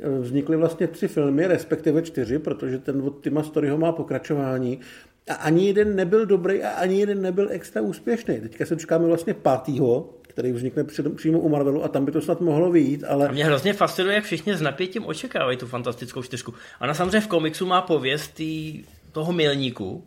eh, 0.00 0.08
vznikly 0.08 0.56
vlastně 0.56 0.86
tři 0.86 1.08
filmy, 1.08 1.46
respektive 1.46 2.02
čtyři, 2.02 2.38
protože 2.38 2.78
ten 2.78 3.02
od 3.02 3.22
Tima 3.22 3.42
Storyho 3.42 3.78
má 3.78 3.92
pokračování. 3.92 4.80
A 5.28 5.34
ani 5.34 5.66
jeden 5.66 5.96
nebyl 5.96 6.26
dobrý 6.26 6.62
a 6.62 6.70
ani 6.70 7.00
jeden 7.00 7.22
nebyl 7.22 7.48
extra 7.50 7.82
úspěšný. 7.82 8.40
Teďka 8.40 8.66
se 8.66 8.76
čekáme 8.76 9.06
vlastně 9.06 9.34
pátýho, 9.34 10.14
který 10.22 10.52
vznikne 10.52 10.84
přímo 11.16 11.38
u 11.38 11.48
Marvelu 11.48 11.84
a 11.84 11.88
tam 11.88 12.04
by 12.04 12.12
to 12.12 12.20
snad 12.20 12.40
mohlo 12.40 12.70
vyjít, 12.70 13.04
ale... 13.04 13.28
A 13.28 13.32
mě 13.32 13.44
hrozně 13.44 13.72
fascinuje, 13.72 14.14
jak 14.14 14.24
všichni 14.24 14.56
s 14.56 14.60
napětím 14.60 15.06
očekávají 15.06 15.56
tu 15.56 15.66
fantastickou 15.66 16.22
čtyřku. 16.22 16.54
Ona 16.80 16.94
samozřejmě 16.94 17.20
v 17.20 17.26
komiksu 17.26 17.66
má 17.66 17.82
pověst 17.82 18.34
tý, 18.34 18.84
toho 19.12 19.32
milníku, 19.32 20.06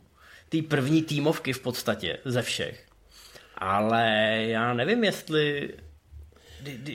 té 0.50 0.58
první 0.62 1.02
týmovky 1.02 1.54
v 1.54 1.60
podstatě 1.60 2.18
ze 2.26 2.42
všech. 2.42 2.86
Ale 3.58 4.36
já 4.40 4.74
nevím, 4.74 5.04
jestli, 5.04 5.70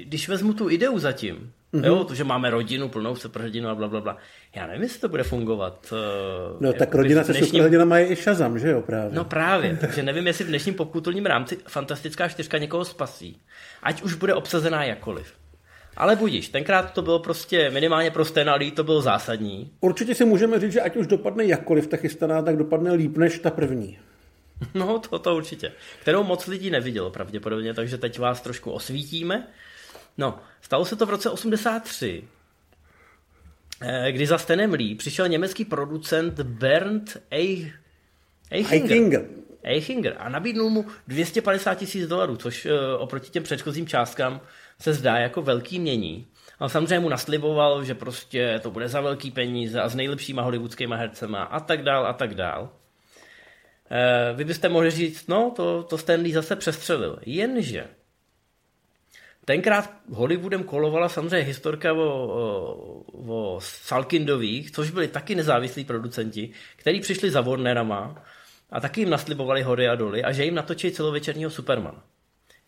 když 0.04 0.28
vezmu 0.28 0.52
tu 0.52 0.70
ideu 0.70 0.98
zatím, 0.98 1.52
mm-hmm. 1.72 1.84
jo, 1.84 2.04
to, 2.04 2.14
že 2.14 2.24
máme 2.24 2.50
rodinu, 2.50 2.88
plnou 2.88 3.16
superhrdinu 3.16 3.68
a 3.68 3.74
bla, 3.74 3.88
bla, 3.88 4.00
bla, 4.00 4.16
já 4.54 4.66
nevím, 4.66 4.82
jestli 4.82 5.00
to 5.00 5.08
bude 5.08 5.22
fungovat. 5.22 5.92
Eh, 5.92 6.56
no 6.60 6.72
tak 6.72 6.94
rodina 6.94 7.24
se 7.24 7.32
dnešním... 7.32 7.48
superhrdina 7.48 7.84
má 7.84 7.98
i 7.98 8.16
Shazam, 8.16 8.58
že 8.58 8.70
jo, 8.70 8.82
právě. 8.82 9.10
No 9.12 9.24
právě, 9.24 9.76
takže 9.80 10.02
nevím, 10.02 10.26
jestli 10.26 10.44
v 10.44 10.48
dnešním 10.48 10.74
popkulturním 10.74 11.26
rámci 11.26 11.58
fantastická 11.68 12.28
čtyřka 12.28 12.58
někoho 12.58 12.84
spasí. 12.84 13.40
Ať 13.82 14.02
už 14.02 14.14
bude 14.14 14.34
obsazená 14.34 14.84
jakoliv. 14.84 15.32
Ale 15.96 16.16
budíš, 16.16 16.48
tenkrát 16.48 16.92
to 16.92 17.02
bylo 17.02 17.18
prostě 17.18 17.70
minimálně 17.70 18.10
pro 18.10 18.24
Stenalí, 18.24 18.70
to 18.70 18.84
bylo 18.84 19.00
zásadní. 19.02 19.70
Určitě 19.80 20.14
si 20.14 20.24
můžeme 20.24 20.60
říct, 20.60 20.72
že 20.72 20.80
ať 20.80 20.96
už 20.96 21.06
dopadne 21.06 21.44
jakkoliv 21.44 21.86
ta 21.86 21.96
chystaná, 21.96 22.42
tak 22.42 22.56
dopadne 22.56 22.92
líp 22.92 23.16
než 23.16 23.38
ta 23.38 23.50
první. 23.50 23.98
No, 24.74 24.98
to, 24.98 25.18
to 25.18 25.36
určitě. 25.36 25.72
Kterou 26.00 26.24
moc 26.24 26.46
lidí 26.46 26.70
nevidělo 26.70 27.10
pravděpodobně, 27.10 27.74
takže 27.74 27.98
teď 27.98 28.18
vás 28.18 28.40
trošku 28.40 28.70
osvítíme. 28.70 29.46
No, 30.18 30.38
stalo 30.60 30.84
se 30.84 30.96
to 30.96 31.06
v 31.06 31.10
roce 31.10 31.30
83, 31.30 32.24
eh, 33.82 34.12
kdy 34.12 34.26
za 34.26 34.38
Stenem 34.38 34.72
Lee 34.72 34.94
přišel 34.94 35.28
německý 35.28 35.64
producent 35.64 36.40
Bernd 36.40 37.16
Eich, 37.30 37.74
Eichinger. 38.50 39.26
Eichinger. 39.62 40.16
A 40.18 40.28
nabídnul 40.28 40.70
mu 40.70 40.86
250 41.08 41.74
tisíc 41.74 42.08
dolarů, 42.08 42.36
což 42.36 42.66
eh, 42.66 42.96
oproti 42.98 43.30
těm 43.30 43.42
předchozím 43.42 43.86
částkám 43.86 44.40
se 44.80 44.92
zdá 44.92 45.16
jako 45.16 45.42
velký 45.42 45.78
mění. 45.78 46.26
Ale 46.58 46.70
samozřejmě 46.70 47.00
mu 47.00 47.08
nasliboval, 47.08 47.84
že 47.84 47.94
prostě 47.94 48.60
to 48.62 48.70
bude 48.70 48.88
za 48.88 49.00
velký 49.00 49.30
peníze 49.30 49.80
a 49.80 49.88
s 49.88 49.94
nejlepšíma 49.94 50.42
hollywoodskýma 50.42 50.96
hercema 50.96 51.42
a 51.42 51.60
tak 51.60 51.82
dál 51.82 52.06
a 52.06 52.12
tak 52.12 52.34
dál. 52.34 52.70
E, 53.90 54.32
vy 54.34 54.44
byste 54.44 54.68
mohli 54.68 54.90
říct, 54.90 55.26
no 55.26 55.52
to, 55.56 55.82
to 55.82 55.98
Stanley 55.98 56.32
zase 56.32 56.56
přestřelil. 56.56 57.18
Jenže 57.26 57.88
tenkrát 59.44 59.90
Hollywoodem 60.10 60.64
kolovala 60.64 61.08
samozřejmě 61.08 61.46
historka 61.46 61.92
o, 61.92 61.98
o, 61.98 63.02
o 63.26 63.60
Salkindových, 63.60 64.70
což 64.70 64.90
byli 64.90 65.08
taky 65.08 65.34
nezávislí 65.34 65.84
producenti, 65.84 66.50
kteří 66.76 67.00
přišli 67.00 67.30
za 67.30 67.40
Warnerama 67.40 68.24
a 68.70 68.80
taky 68.80 69.00
jim 69.00 69.10
naslibovali 69.10 69.62
hory 69.62 69.88
a 69.88 69.94
doly 69.94 70.24
a 70.24 70.32
že 70.32 70.44
jim 70.44 70.54
natočí 70.54 70.90
celovečerního 70.90 71.50
Supermana. 71.50 72.02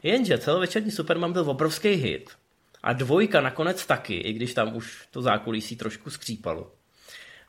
Jenže 0.03 0.39
celovečerní 0.39 0.91
Superman 0.91 1.33
byl 1.33 1.51
obrovský 1.51 1.89
hit 1.89 2.31
a 2.83 2.93
dvojka 2.93 3.41
nakonec 3.41 3.87
taky, 3.87 4.15
i 4.15 4.33
když 4.33 4.55
tam 4.55 4.77
už 4.77 5.07
to 5.11 5.23
zákulisí 5.23 5.77
trošku 5.77 6.11
skřípalo. 6.11 6.73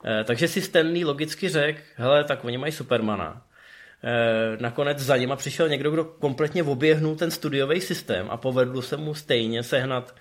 E, 0.05 0.23
takže 0.23 0.47
si 0.47 0.61
Stanley 0.61 1.05
logicky 1.05 1.49
řekl, 1.49 1.81
hele, 1.95 2.23
tak 2.23 2.45
oni 2.45 2.57
mají 2.57 2.71
Supermana. 2.71 3.45
E, 4.03 4.57
nakonec 4.61 4.99
za 4.99 5.17
nima 5.17 5.35
přišel 5.35 5.69
někdo, 5.69 5.91
kdo 5.91 6.05
kompletně 6.05 6.63
oběhnul 6.63 7.15
ten 7.15 7.31
studiový 7.31 7.81
systém 7.81 8.27
a 8.29 8.37
povedlo 8.37 8.81
se 8.81 8.97
mu 8.97 9.13
stejně 9.13 9.63
sehnat 9.63 10.15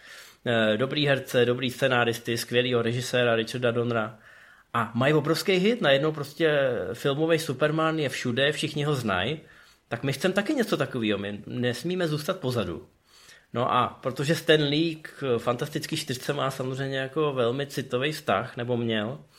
e, 0.46 0.76
dobrý 0.76 1.06
herce, 1.06 1.44
dobrý 1.44 1.70
scenáristy, 1.70 2.38
skvělého 2.38 2.82
režiséra 2.82 3.36
Richarda 3.36 3.70
Donra 3.70 4.18
a 4.74 4.90
mají 4.94 5.14
obrovský 5.14 5.52
hit, 5.52 5.80
najednou 5.80 6.12
prostě 6.12 6.58
filmový 6.92 7.38
Superman 7.38 7.98
je 7.98 8.08
všude, 8.08 8.52
všichni 8.52 8.84
ho 8.84 8.94
znají, 8.94 9.40
tak 9.88 10.02
my 10.02 10.12
chceme 10.12 10.34
taky 10.34 10.54
něco 10.54 10.76
takového, 10.76 11.18
my 11.18 11.42
nesmíme 11.46 12.08
zůstat 12.08 12.40
pozadu. 12.40 12.88
No 13.52 13.72
a 13.72 13.98
protože 14.02 14.34
Stan 14.34 14.62
Lee 14.62 14.96
k 14.96 15.38
fantastický 15.38 15.96
čtyřce 15.96 16.32
má 16.32 16.50
samozřejmě 16.50 16.98
jako 16.98 17.32
velmi 17.32 17.66
citový 17.66 18.12
vztah, 18.12 18.56
nebo 18.56 18.76
měl, 18.76 19.18
eh, 19.20 19.37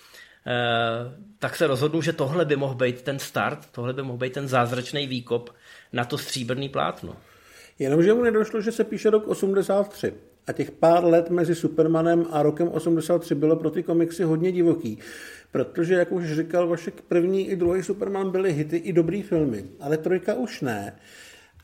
tak 1.40 1.56
se 1.56 1.68
rozhodnu, 1.68 2.02
že 2.02 2.14
tohle 2.14 2.46
by 2.46 2.56
mohl 2.56 2.76
být 2.76 3.02
ten 3.02 3.20
start, 3.20 3.60
tohle 3.72 3.94
by 3.94 4.04
mohl 4.04 4.18
být 4.18 4.34
ten 4.34 4.48
zázračný 4.48 5.08
výkop 5.08 5.50
na 5.94 6.06
to 6.06 6.18
stříbrný 6.18 6.70
plátno. 6.70 7.16
Jenomže 7.80 8.14
mu 8.14 8.24
nedošlo, 8.24 8.62
že 8.62 8.72
se 8.72 8.84
píše 8.84 9.10
rok 9.10 9.28
83. 9.28 10.14
A 10.48 10.52
těch 10.52 10.72
pár 10.72 11.06
let 11.06 11.30
mezi 11.30 11.56
Supermanem 11.56 12.26
a 12.32 12.44
rokem 12.44 12.68
83 12.68 13.36
bylo 13.36 13.56
pro 13.56 13.70
ty 13.70 13.84
komiksy 13.84 14.24
hodně 14.24 14.52
divoký. 14.52 15.00
Protože, 15.52 15.94
jak 15.94 16.12
už 16.12 16.34
říkal 16.34 16.68
Vašek, 16.68 17.02
první 17.02 17.50
i 17.50 17.56
druhý 17.56 17.84
Superman 17.84 18.32
byly 18.32 18.54
hity 18.54 18.78
i 18.78 18.94
dobrý 18.94 19.22
filmy, 19.22 19.64
ale 19.80 19.98
trojka 19.98 20.34
už 20.34 20.62
ne. 20.62 20.96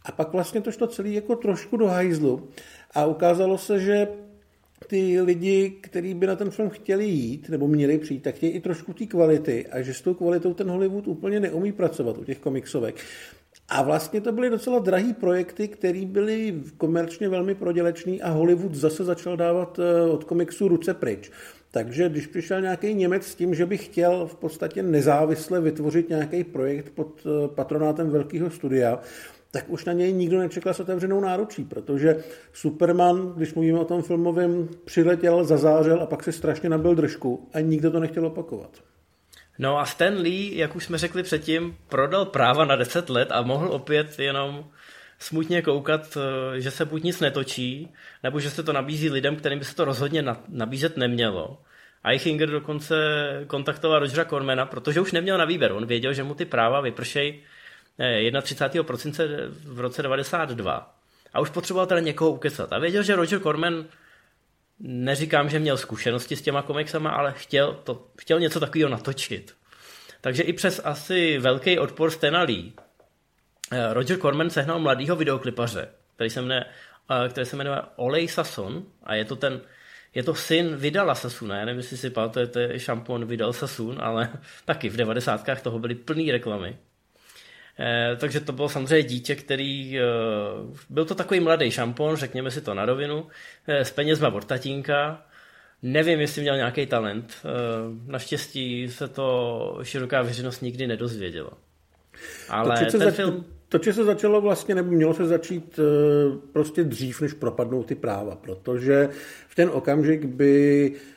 A 0.05 0.11
pak 0.11 0.33
vlastně 0.33 0.61
to 0.61 0.71
šlo 0.71 0.87
celý 0.87 1.13
jako 1.13 1.35
trošku 1.35 1.77
do 1.77 1.87
hajzlu 1.87 2.49
a 2.93 3.05
ukázalo 3.05 3.57
se, 3.57 3.79
že 3.79 4.07
ty 4.87 5.21
lidi, 5.21 5.69
kteří 5.81 6.13
by 6.13 6.27
na 6.27 6.35
ten 6.35 6.49
film 6.49 6.69
chtěli 6.69 7.05
jít, 7.05 7.49
nebo 7.49 7.67
měli 7.67 7.97
přijít, 7.97 8.23
tak 8.23 8.35
chtějí 8.35 8.51
i 8.51 8.59
trošku 8.59 8.93
té 8.93 9.05
kvality 9.05 9.67
a 9.67 9.81
že 9.81 9.93
s 9.93 10.01
tou 10.01 10.13
kvalitou 10.13 10.53
ten 10.53 10.69
Hollywood 10.69 11.07
úplně 11.07 11.39
neumí 11.39 11.71
pracovat 11.71 12.17
u 12.17 12.23
těch 12.23 12.39
komiksovek. 12.39 12.95
A 13.69 13.81
vlastně 13.81 14.21
to 14.21 14.31
byly 14.31 14.49
docela 14.49 14.79
drahý 14.79 15.13
projekty, 15.13 15.67
které 15.67 16.05
byly 16.05 16.61
komerčně 16.77 17.29
velmi 17.29 17.55
prodělečný 17.55 18.21
a 18.21 18.29
Hollywood 18.29 18.75
zase 18.75 19.03
začal 19.03 19.37
dávat 19.37 19.79
eh, 19.79 20.01
od 20.01 20.23
komiksu 20.23 20.67
ruce 20.67 20.93
pryč. 20.93 21.31
Takže 21.71 22.09
když 22.09 22.27
přišel 22.27 22.61
nějaký 22.61 22.93
Němec 22.93 23.25
s 23.25 23.35
tím, 23.35 23.55
že 23.55 23.65
by 23.65 23.77
chtěl 23.77 24.27
v 24.27 24.35
podstatě 24.35 24.83
nezávisle 24.83 25.61
vytvořit 25.61 26.09
nějaký 26.09 26.43
projekt 26.43 26.89
pod 26.95 27.21
eh, 27.25 27.47
patronátem 27.47 28.09
velkého 28.09 28.49
studia, 28.49 28.99
tak 29.55 29.69
už 29.69 29.85
na 29.85 29.93
něj 29.93 30.13
nikdo 30.13 30.39
nečekal 30.39 30.73
s 30.73 30.79
otevřenou 30.79 31.19
náručí, 31.19 31.63
protože 31.63 32.15
Superman, 32.53 33.33
když 33.35 33.53
mluvíme 33.53 33.79
o 33.79 33.85
tom 33.85 34.01
filmovém, 34.01 34.69
přiletěl, 34.85 35.43
zazářil 35.43 36.01
a 36.01 36.05
pak 36.05 36.23
se 36.23 36.31
strašně 36.31 36.69
nabil 36.69 36.95
držku 36.95 37.49
a 37.53 37.59
nikdo 37.59 37.91
to 37.91 37.99
nechtěl 37.99 38.25
opakovat. 38.25 38.83
No 39.59 39.79
a 39.79 39.85
Stan 39.85 40.17
Lee, 40.17 40.57
jak 40.57 40.75
už 40.75 40.85
jsme 40.85 40.97
řekli 40.97 41.23
předtím, 41.23 41.77
prodal 41.89 42.25
práva 42.25 42.65
na 42.65 42.75
10 42.75 43.09
let 43.09 43.27
a 43.31 43.41
mohl 43.41 43.67
opět 43.67 44.19
jenom 44.19 44.65
smutně 45.19 45.61
koukat, 45.61 46.17
eh, 46.17 46.61
že 46.61 46.71
se 46.71 46.85
buď 46.85 47.03
nic 47.03 47.19
netočí, 47.19 47.93
nebo 48.23 48.39
že 48.39 48.49
se 48.49 48.63
to 48.63 48.73
nabízí 48.73 49.09
lidem, 49.09 49.35
kterým 49.35 49.59
by 49.59 49.65
se 49.65 49.75
to 49.75 49.85
rozhodně 49.85 50.23
nabízet 50.47 50.97
nemělo. 50.97 51.57
Eichinger 52.03 52.49
dokonce 52.49 52.95
kontaktoval 53.47 53.99
Rogera 53.99 54.25
Cormana, 54.25 54.65
protože 54.65 55.01
už 55.01 55.11
neměl 55.11 55.37
na 55.37 55.45
výběr. 55.45 55.71
On 55.71 55.85
věděl, 55.85 56.13
že 56.13 56.23
mu 56.23 56.35
ty 56.35 56.45
práva 56.45 56.81
vypršejí 56.81 57.41
31. 58.41 58.81
Eh, 58.81 58.83
prosince 58.83 59.27
v 59.63 59.79
roce 59.79 60.01
92. 60.01 60.95
A 61.33 61.39
už 61.39 61.49
potřeboval 61.49 61.87
teda 61.87 61.99
někoho 62.01 62.31
ukecat. 62.31 62.73
A 62.73 62.79
věděl, 62.79 63.03
že 63.03 63.15
Roger 63.15 63.39
Corman 63.39 63.85
neříkám, 64.79 65.49
že 65.49 65.59
měl 65.59 65.77
zkušenosti 65.77 66.35
s 66.35 66.41
těma 66.41 66.61
komiksama, 66.61 67.09
ale 67.09 67.33
chtěl, 67.37 67.73
to, 67.73 68.07
chtěl 68.17 68.39
něco 68.39 68.59
takového 68.59 68.89
natočit. 68.89 69.55
Takže 70.21 70.43
i 70.43 70.53
přes 70.53 70.81
asi 70.83 71.37
velký 71.37 71.79
odpor 71.79 72.11
Stena 72.11 72.41
Lee, 72.41 72.73
eh, 73.71 73.93
Roger 73.93 74.17
Corman 74.19 74.49
sehnal 74.49 74.79
mladého 74.79 75.15
videoklipaře, 75.15 75.87
který 76.15 76.29
se 76.29 76.41
jmenuje, 76.41 76.65
eh, 77.25 77.29
který 77.29 77.45
se 77.45 77.55
jmenuje 77.55 77.81
Olej 77.95 78.27
Sasson 78.27 78.83
a 79.03 79.15
je 79.15 79.25
to 79.25 79.35
ten 79.35 79.61
Je 80.15 80.23
to 80.23 80.35
syn 80.35 80.75
Vidala 80.75 81.15
Sasuna, 81.15 81.57
já 81.57 81.65
nevím, 81.65 81.79
jestli 81.79 81.97
si 81.97 82.09
pamatujete 82.09 82.79
šampon 82.79 83.25
Vidal 83.25 83.53
Sasun, 83.53 83.97
ale 84.01 84.29
taky 84.65 84.89
v 84.89 84.97
devadesátkách 84.97 85.61
toho 85.61 85.79
byly 85.79 85.95
plný 85.95 86.31
reklamy. 86.31 86.77
Eh, 87.79 88.15
takže 88.15 88.39
to 88.39 88.51
bylo 88.51 88.69
samozřejmě 88.69 89.03
dítě, 89.03 89.35
který, 89.35 89.99
eh, 89.99 90.03
byl 90.89 91.05
to 91.05 91.15
takový 91.15 91.39
mladý 91.39 91.71
šampon, 91.71 92.15
řekněme 92.15 92.51
si 92.51 92.61
to 92.61 92.73
na 92.73 92.85
rovinu, 92.85 93.27
eh, 93.67 93.85
s 93.85 93.91
penězma 93.91 94.33
od 94.33 94.45
tatínka, 94.45 95.25
Nevím, 95.81 96.19
jestli 96.19 96.41
měl 96.41 96.55
nějaký 96.55 96.85
talent. 96.85 97.33
Naštěstí 98.07 98.89
se 98.89 99.07
to 99.07 99.79
široká 99.83 100.21
veřejnost 100.21 100.61
nikdy 100.61 100.87
nedozvěděla. 100.87 101.51
Ale 102.49 102.85
to, 102.85 102.91
ten 102.91 103.01
zač- 103.01 103.15
film... 103.15 103.45
To, 103.69 103.79
co 103.79 103.93
se 103.93 104.03
začalo 104.03 104.41
vlastně, 104.41 104.75
nebo 104.75 104.91
mělo 104.91 105.13
se 105.13 105.25
začít 105.25 105.79
prostě 106.53 106.83
dřív, 106.83 107.21
než 107.21 107.33
propadnou 107.33 107.83
ty 107.83 107.95
práva, 107.95 108.35
protože 108.35 109.09
v 109.47 109.55
ten 109.55 109.69
okamžik 109.73 110.25
by 110.25 110.93
eh, 110.95 111.14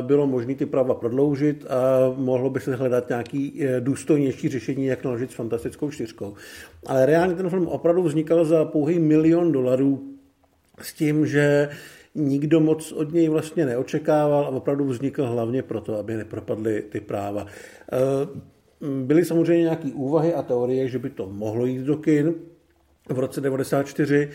bylo 0.00 0.26
možné 0.26 0.54
ty 0.54 0.66
práva 0.66 0.94
prodloužit 0.94 1.66
a 1.68 2.12
mohlo 2.16 2.50
by 2.50 2.60
se 2.60 2.76
hledat 2.76 3.08
nějaký 3.08 3.62
důstojnější 3.80 4.48
řešení, 4.48 4.86
jak 4.86 5.04
naložit 5.04 5.30
s 5.30 5.34
fantastickou 5.34 5.90
čtyřkou. 5.90 6.34
Ale 6.86 7.06
reálně 7.06 7.34
ten 7.34 7.50
film 7.50 7.66
opravdu 7.66 8.02
vznikal 8.02 8.44
za 8.44 8.64
pouhý 8.64 8.98
milion 8.98 9.52
dolarů 9.52 10.12
s 10.80 10.92
tím, 10.92 11.26
že 11.26 11.68
nikdo 12.14 12.60
moc 12.60 12.92
od 12.92 13.12
něj 13.12 13.28
vlastně 13.28 13.66
neočekával 13.66 14.44
a 14.44 14.48
opravdu 14.48 14.84
vznikl 14.84 15.26
hlavně 15.26 15.62
proto, 15.62 15.98
aby 15.98 16.16
nepropadly 16.16 16.82
ty 16.82 17.00
práva. 17.00 17.46
Eh, 17.92 17.96
byly 19.04 19.24
samozřejmě 19.24 19.62
nějaké 19.62 19.88
úvahy 19.88 20.34
a 20.34 20.42
teorie, 20.42 20.88
že 20.88 20.98
by 20.98 21.10
to 21.10 21.28
mohlo 21.28 21.66
jít 21.66 21.82
do 21.82 21.96
kin 21.96 22.34
v 23.08 23.18
roce 23.18 23.40
94, 23.40 24.30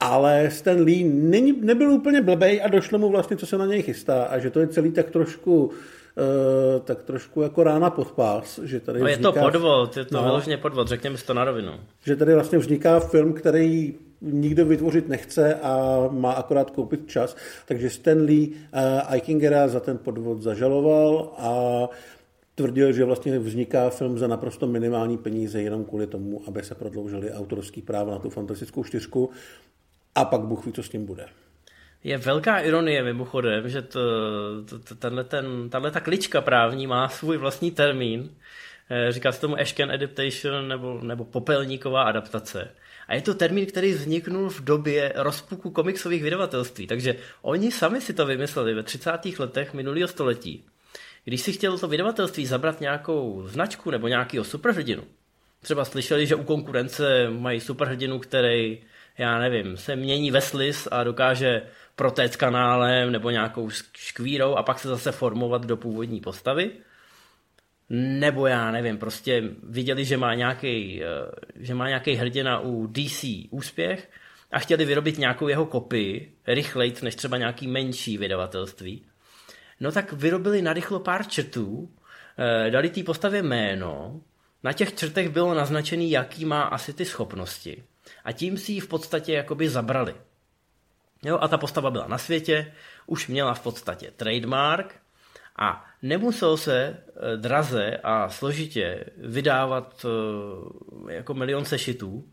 ale 0.00 0.50
Stan 0.50 0.80
Lee 0.80 1.04
není, 1.04 1.52
nebyl 1.60 1.90
úplně 1.90 2.22
blbej 2.22 2.60
a 2.64 2.68
došlo 2.68 2.98
mu 2.98 3.08
vlastně, 3.08 3.36
co 3.36 3.46
se 3.46 3.58
na 3.58 3.66
něj 3.66 3.82
chystá 3.82 4.24
a 4.24 4.38
že 4.38 4.50
to 4.50 4.60
je 4.60 4.66
celý 4.66 4.90
tak 4.90 5.10
trošku 5.10 5.70
Uh, 6.16 6.80
tak 6.80 7.02
trošku 7.02 7.42
jako 7.42 7.64
rána 7.64 7.90
pod 7.90 8.12
pás. 8.12 8.60
Že 8.62 8.80
tady 8.80 9.00
no 9.00 9.06
je 9.06 9.12
vzniká, 9.12 9.32
to 9.32 9.40
podvod, 9.40 9.96
je 9.96 10.04
to 10.04 10.16
no, 10.16 10.22
vyloženě 10.22 10.56
podvod, 10.56 10.88
řekněme 10.88 11.18
si 11.18 11.26
to 11.26 11.34
na 11.34 11.44
rovinu. 11.44 11.72
Že 12.04 12.16
tady 12.16 12.34
vlastně 12.34 12.58
vzniká 12.58 13.00
film, 13.00 13.32
který 13.32 13.94
nikdo 14.20 14.66
vytvořit 14.66 15.08
nechce 15.08 15.54
a 15.54 16.04
má 16.10 16.32
akorát 16.32 16.70
koupit 16.70 17.08
čas. 17.08 17.36
Takže 17.66 17.90
Stanley 17.90 18.48
uh, 18.48 19.12
Eikingera 19.12 19.68
za 19.68 19.80
ten 19.80 19.98
podvod 19.98 20.42
zažaloval 20.42 21.32
a 21.38 21.52
tvrdil, 22.54 22.92
že 22.92 23.04
vlastně 23.04 23.38
vzniká 23.38 23.90
film 23.90 24.18
za 24.18 24.26
naprosto 24.26 24.66
minimální 24.66 25.18
peníze 25.18 25.62
jenom 25.62 25.84
kvůli 25.84 26.06
tomu, 26.06 26.42
aby 26.48 26.62
se 26.62 26.74
prodloužili 26.74 27.32
autorský 27.32 27.82
práva 27.82 28.12
na 28.12 28.18
tu 28.18 28.30
fantastickou 28.30 28.84
čtyřku 28.84 29.30
a 30.14 30.24
pak 30.24 30.40
Bůh 30.40 30.66
ví, 30.66 30.72
co 30.72 30.82
s 30.82 30.88
tím 30.88 31.06
bude. 31.06 31.26
Je 32.04 32.18
velká 32.18 32.58
ironie 32.58 33.02
mimochodem, 33.02 33.68
že 33.68 33.82
to, 33.82 34.00
to, 34.88 34.94
tenhle, 34.94 35.24
ten, 35.24 35.70
tahle 35.70 35.90
ta 35.90 36.00
klička 36.00 36.40
právní 36.40 36.86
má 36.86 37.08
svůj 37.08 37.36
vlastní 37.36 37.70
termín. 37.70 38.30
Eh, 38.90 39.12
říká 39.12 39.32
se 39.32 39.40
tomu 39.40 39.60
Ashcan 39.60 39.90
Adaptation 39.90 40.68
nebo, 40.68 41.00
nebo 41.02 41.24
popelníková 41.24 42.02
adaptace. 42.02 42.70
A 43.08 43.14
je 43.14 43.22
to 43.22 43.34
termín, 43.34 43.66
který 43.66 43.92
vzniknul 43.92 44.50
v 44.50 44.60
době 44.60 45.12
rozpuku 45.16 45.70
komiksových 45.70 46.22
vydavatelství. 46.22 46.86
Takže 46.86 47.16
oni 47.42 47.72
sami 47.72 48.00
si 48.00 48.12
to 48.12 48.26
vymysleli 48.26 48.74
ve 48.74 48.82
30. 48.82 49.10
letech 49.38 49.74
minulého 49.74 50.08
století. 50.08 50.64
Když 51.24 51.40
si 51.40 51.52
chtěl 51.52 51.78
to 51.78 51.88
vydavatelství 51.88 52.46
zabrat 52.46 52.80
nějakou 52.80 53.44
značku 53.46 53.90
nebo 53.90 54.08
nějakého 54.08 54.44
superhrdinu, 54.44 55.02
třeba 55.62 55.84
slyšeli, 55.84 56.26
že 56.26 56.34
u 56.34 56.44
konkurence 56.44 57.30
mají 57.30 57.60
superhrdinu, 57.60 58.18
který, 58.18 58.78
já 59.18 59.38
nevím, 59.38 59.76
se 59.76 59.96
mění 59.96 60.30
ve 60.30 60.40
slis 60.40 60.88
a 60.90 61.04
dokáže 61.04 61.62
protéct 61.96 62.36
kanálem 62.36 63.12
nebo 63.12 63.30
nějakou 63.30 63.70
škvírou 63.96 64.54
a 64.54 64.62
pak 64.62 64.78
se 64.78 64.88
zase 64.88 65.12
formovat 65.12 65.66
do 65.66 65.76
původní 65.76 66.20
postavy, 66.20 66.70
nebo 67.90 68.46
já 68.46 68.70
nevím, 68.70 68.98
prostě 68.98 69.42
viděli, 69.62 70.04
že 70.04 70.16
má 70.16 70.34
nějaký, 70.34 71.02
eh, 71.02 71.06
že 71.56 71.74
má 71.74 71.88
nějaký 71.88 72.14
hrdina 72.14 72.60
u 72.60 72.86
DC 72.86 73.48
úspěch 73.50 74.10
a 74.52 74.58
chtěli 74.58 74.84
vyrobit 74.84 75.18
nějakou 75.18 75.48
jeho 75.48 75.66
kopii 75.66 76.32
rychleji 76.46 76.94
než 77.02 77.14
třeba 77.14 77.36
nějaký 77.36 77.66
menší 77.66 78.18
vydavatelství. 78.18 79.04
No 79.80 79.92
tak 79.92 80.12
vyrobili 80.12 80.62
narychlo 80.62 81.00
pár 81.00 81.26
črtů, 81.26 81.90
eh, 82.38 82.70
dali 82.70 82.90
té 82.90 83.02
postavě 83.02 83.42
jméno, 83.42 84.20
na 84.62 84.72
těch 84.72 84.94
črtech 84.94 85.28
bylo 85.28 85.54
naznačený, 85.54 86.10
jaký 86.10 86.44
má 86.44 86.62
asi 86.62 86.92
ty 86.92 87.04
schopnosti. 87.04 87.82
A 88.24 88.32
tím 88.32 88.58
si 88.58 88.72
ji 88.72 88.80
v 88.80 88.88
podstatě 88.88 89.32
jakoby 89.32 89.68
zabrali. 89.68 90.14
Jo, 91.24 91.38
a 91.40 91.48
ta 91.48 91.58
postava 91.58 91.90
byla 91.90 92.06
na 92.06 92.18
světě, 92.18 92.72
už 93.06 93.28
měla 93.28 93.54
v 93.54 93.60
podstatě 93.60 94.12
trademark 94.16 94.94
a 95.56 95.84
nemusel 96.02 96.56
se 96.56 96.76
eh, 96.86 97.36
draze 97.36 97.96
a 98.02 98.28
složitě 98.28 99.04
vydávat 99.16 100.06
eh, 101.08 101.12
jako 101.12 101.34
milion 101.34 101.64
sešitů. 101.64 102.24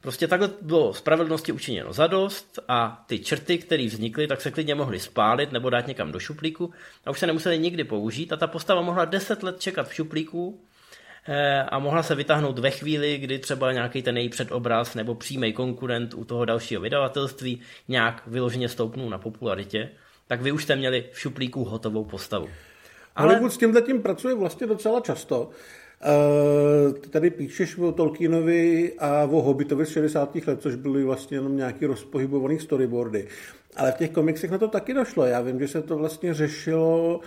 Prostě 0.00 0.28
takhle 0.28 0.50
bylo 0.62 0.94
spravedlnosti 0.94 1.52
učiněno 1.52 1.92
zadost 1.92 2.58
a 2.68 3.04
ty 3.06 3.18
črty, 3.18 3.58
které 3.58 3.86
vznikly, 3.86 4.26
tak 4.26 4.40
se 4.40 4.50
klidně 4.50 4.74
mohly 4.74 5.00
spálit 5.00 5.52
nebo 5.52 5.70
dát 5.70 5.86
někam 5.86 6.12
do 6.12 6.20
šuplíku 6.20 6.72
a 7.04 7.10
už 7.10 7.18
se 7.18 7.26
nemuseli 7.26 7.58
nikdy 7.58 7.84
použít 7.84 8.32
a 8.32 8.36
ta 8.36 8.46
postava 8.46 8.82
mohla 8.82 9.04
deset 9.04 9.42
let 9.42 9.60
čekat 9.60 9.88
v 9.88 9.94
šuplíku 9.94 10.64
a 11.68 11.78
mohla 11.78 12.02
se 12.02 12.14
vytáhnout 12.14 12.58
ve 12.58 12.70
chvíli, 12.70 13.18
kdy 13.18 13.38
třeba 13.38 13.72
nějaký 13.72 14.02
ten 14.02 14.16
její 14.16 14.28
předobraz 14.28 14.94
nebo 14.94 15.14
přímý 15.14 15.52
konkurent 15.52 16.14
u 16.14 16.24
toho 16.24 16.44
dalšího 16.44 16.80
vydavatelství 16.80 17.60
nějak 17.88 18.22
vyloženě 18.26 18.68
stoupnul 18.68 19.10
na 19.10 19.18
popularitě, 19.18 19.88
tak 20.26 20.42
vy 20.42 20.52
už 20.52 20.62
jste 20.62 20.76
měli 20.76 21.04
v 21.12 21.20
šuplíku 21.20 21.64
hotovou 21.64 22.04
postavu. 22.04 22.48
Ale... 23.16 23.28
Hollywood 23.28 23.52
s 23.52 23.58
tímhle 23.58 23.82
tím 23.82 24.02
pracuje 24.02 24.34
vlastně 24.34 24.66
docela 24.66 25.00
často. 25.00 25.50
Uh, 26.06 26.92
tady 26.92 27.30
píšeš 27.30 27.78
o 27.78 27.92
Tolkienovi 27.92 28.92
a 28.98 29.24
o 29.24 29.42
Hobbitovi 29.42 29.86
z 29.86 29.88
60. 29.88 30.34
let, 30.46 30.62
což 30.62 30.74
byly 30.74 31.04
vlastně 31.04 31.36
jenom 31.36 31.56
nějaký 31.56 31.86
rozpohybovaný 31.86 32.58
storyboardy. 32.58 33.28
Ale 33.76 33.92
v 33.92 33.96
těch 33.96 34.10
komiksech 34.10 34.50
na 34.50 34.58
to 34.58 34.68
taky 34.68 34.94
došlo. 34.94 35.24
Já 35.24 35.40
vím, 35.40 35.60
že 35.60 35.68
se 35.68 35.82
to 35.82 35.96
vlastně 35.96 36.34
řešilo 36.34 37.20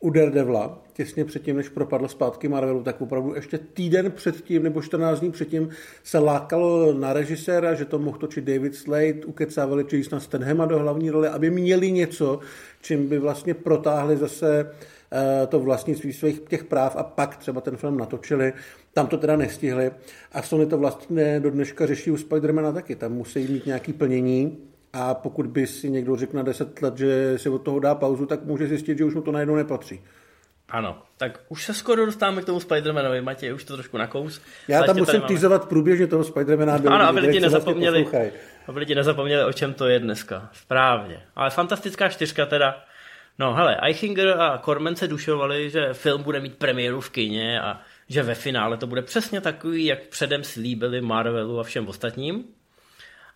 u 0.00 0.10
Daredevla, 0.10 0.82
těsně 0.92 1.24
předtím, 1.24 1.56
než 1.56 1.68
propadl 1.68 2.08
zpátky 2.08 2.48
Marvelu, 2.48 2.82
tak 2.82 3.00
opravdu 3.00 3.34
ještě 3.34 3.58
týden 3.58 4.12
předtím 4.12 4.62
nebo 4.62 4.82
14 4.82 5.20
dní 5.20 5.30
předtím 5.30 5.68
se 6.04 6.18
lákalo 6.18 6.92
na 6.92 7.12
režiséra, 7.12 7.74
že 7.74 7.84
to 7.84 7.98
mohl 7.98 8.18
točit 8.18 8.44
David 8.44 8.74
Slade, 8.74 9.24
ukecávali 9.26 9.84
Jasona 9.92 10.20
Stenhema 10.20 10.66
do 10.66 10.78
hlavní 10.78 11.10
role, 11.10 11.28
aby 11.28 11.50
měli 11.50 11.92
něco, 11.92 12.38
čím 12.82 13.08
by 13.08 13.18
vlastně 13.18 13.54
protáhli 13.54 14.16
zase 14.16 14.70
Eh, 15.12 15.46
to 15.46 15.60
vlastnictví 15.60 16.12
svých 16.12 16.40
těch 16.40 16.64
práv 16.64 16.96
a 16.96 17.02
pak 17.02 17.36
třeba 17.36 17.60
ten 17.60 17.76
film 17.76 17.98
natočili. 17.98 18.52
Tam 18.92 19.06
to 19.06 19.18
teda 19.18 19.36
nestihli 19.36 19.90
a 20.32 20.42
Sony 20.42 20.66
to 20.66 20.78
vlastně 20.78 21.40
do 21.40 21.50
dneška 21.50 21.86
řeší 21.86 22.10
u 22.10 22.16
Spidermana 22.16 22.72
taky. 22.72 22.96
Tam 22.96 23.12
musí 23.12 23.48
mít 23.48 23.66
nějaký 23.66 23.92
plnění 23.92 24.58
a 24.92 25.14
pokud 25.14 25.46
by 25.46 25.66
si 25.66 25.90
někdo 25.90 26.16
řekl 26.16 26.36
na 26.36 26.42
10 26.42 26.82
let, 26.82 26.98
že 26.98 27.38
si 27.38 27.48
od 27.48 27.58
toho 27.58 27.78
dá 27.78 27.94
pauzu, 27.94 28.26
tak 28.26 28.44
může 28.44 28.66
zjistit, 28.66 28.98
že 28.98 29.04
už 29.04 29.14
mu 29.14 29.22
to 29.22 29.32
najednou 29.32 29.56
nepatří. 29.56 30.00
Ano, 30.68 31.02
tak 31.16 31.40
už 31.48 31.64
se 31.64 31.74
skoro 31.74 32.06
dostáváme 32.06 32.42
k 32.42 32.44
tomu 32.44 32.58
Spider-Manovi, 32.58 33.22
Matěj, 33.22 33.54
už 33.54 33.64
to 33.64 33.74
trošku 33.74 33.98
nakous. 33.98 34.40
Já 34.68 34.82
tam 34.82 34.96
musím 34.96 35.20
týzovat 35.20 35.68
průběžně 35.68 36.06
toho 36.06 36.22
Spider-Mana. 36.22 36.92
Ano, 36.92 37.04
aby 37.04 37.20
lidi, 37.20 37.40
nezapomněli, 37.40 38.06
aby 38.66 38.80
lidi 38.80 38.94
nezapomněli, 38.94 39.44
o 39.44 39.52
čem 39.52 39.74
to 39.74 39.88
je 39.88 39.98
dneska. 39.98 40.50
Správně. 40.52 41.22
Ale 41.36 41.50
fantastická 41.50 42.08
čtyřka 42.08 42.46
teda 42.46 42.84
No 43.40 43.54
hele, 43.54 43.76
Eichinger 43.82 44.40
a 44.40 44.58
Corman 44.58 44.96
se 44.96 45.08
dušovali, 45.08 45.70
že 45.70 45.92
film 45.92 46.22
bude 46.22 46.40
mít 46.40 46.58
premiéru 46.58 47.00
v 47.00 47.10
kině 47.10 47.60
a 47.60 47.80
že 48.08 48.22
ve 48.22 48.34
finále 48.34 48.76
to 48.76 48.86
bude 48.86 49.02
přesně 49.02 49.40
takový, 49.40 49.84
jak 49.84 50.06
předem 50.06 50.44
slíbili 50.44 51.00
Marvelu 51.00 51.60
a 51.60 51.62
všem 51.62 51.88
ostatním. 51.88 52.44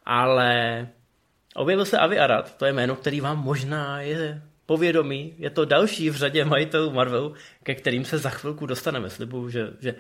Ale 0.07 0.89
objevil 1.55 1.85
se 1.85 1.99
Avi 1.99 2.19
Arad, 2.19 2.57
to 2.57 2.65
je 2.65 2.73
jméno, 2.73 2.97
který 2.97 3.21
vám 3.21 3.39
možná 3.39 4.01
je 4.01 4.43
povědomí. 4.67 5.35
Je 5.39 5.51
to 5.51 5.65
další 5.65 6.11
v 6.11 6.17
řadě 6.17 6.45
majitelů 6.45 6.91
Marvelu, 6.91 7.35
ke 7.63 7.75
kterým 7.75 8.05
se 8.05 8.19
za 8.19 8.31
chvilku 8.31 8.67
dostaneme. 8.67 9.11
Slibuju, 9.11 9.51
že, 9.51 9.71
že 9.81 9.95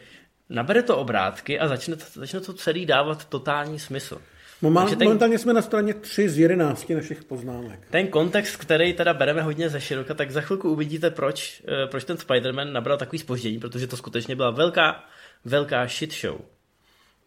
nabere 0.48 0.82
to 0.82 0.96
obrátky 0.96 1.60
a 1.60 1.68
začne, 1.68 1.96
začne 2.12 2.40
to 2.40 2.52
celý 2.52 2.86
dávat 2.86 3.24
totální 3.24 3.78
smysl. 3.78 4.20
Moment, 4.62 4.88
ten, 4.98 5.04
momentálně 5.04 5.38
jsme 5.38 5.52
na 5.52 5.62
straně 5.62 5.94
3 5.94 6.28
z 6.28 6.38
11 6.38 6.90
našich 6.90 7.24
poznámek. 7.24 7.80
Ten 7.90 8.06
kontext, 8.06 8.56
který 8.56 8.92
teda 8.92 9.14
bereme 9.14 9.42
hodně 9.42 9.68
ze 9.68 9.80
široka, 9.80 10.14
tak 10.14 10.30
za 10.30 10.40
chvilku 10.40 10.70
uvidíte, 10.70 11.10
proč, 11.10 11.62
eh, 11.68 11.86
proč 11.86 12.04
ten 12.04 12.16
Spider-Man 12.16 12.72
nabral 12.72 12.98
takový 12.98 13.18
spoždění, 13.18 13.58
protože 13.58 13.86
to 13.86 13.96
skutečně 13.96 14.36
byla 14.36 14.50
velká, 14.50 15.04
velká 15.44 15.86
shit 15.86 16.14
show. 16.14 16.40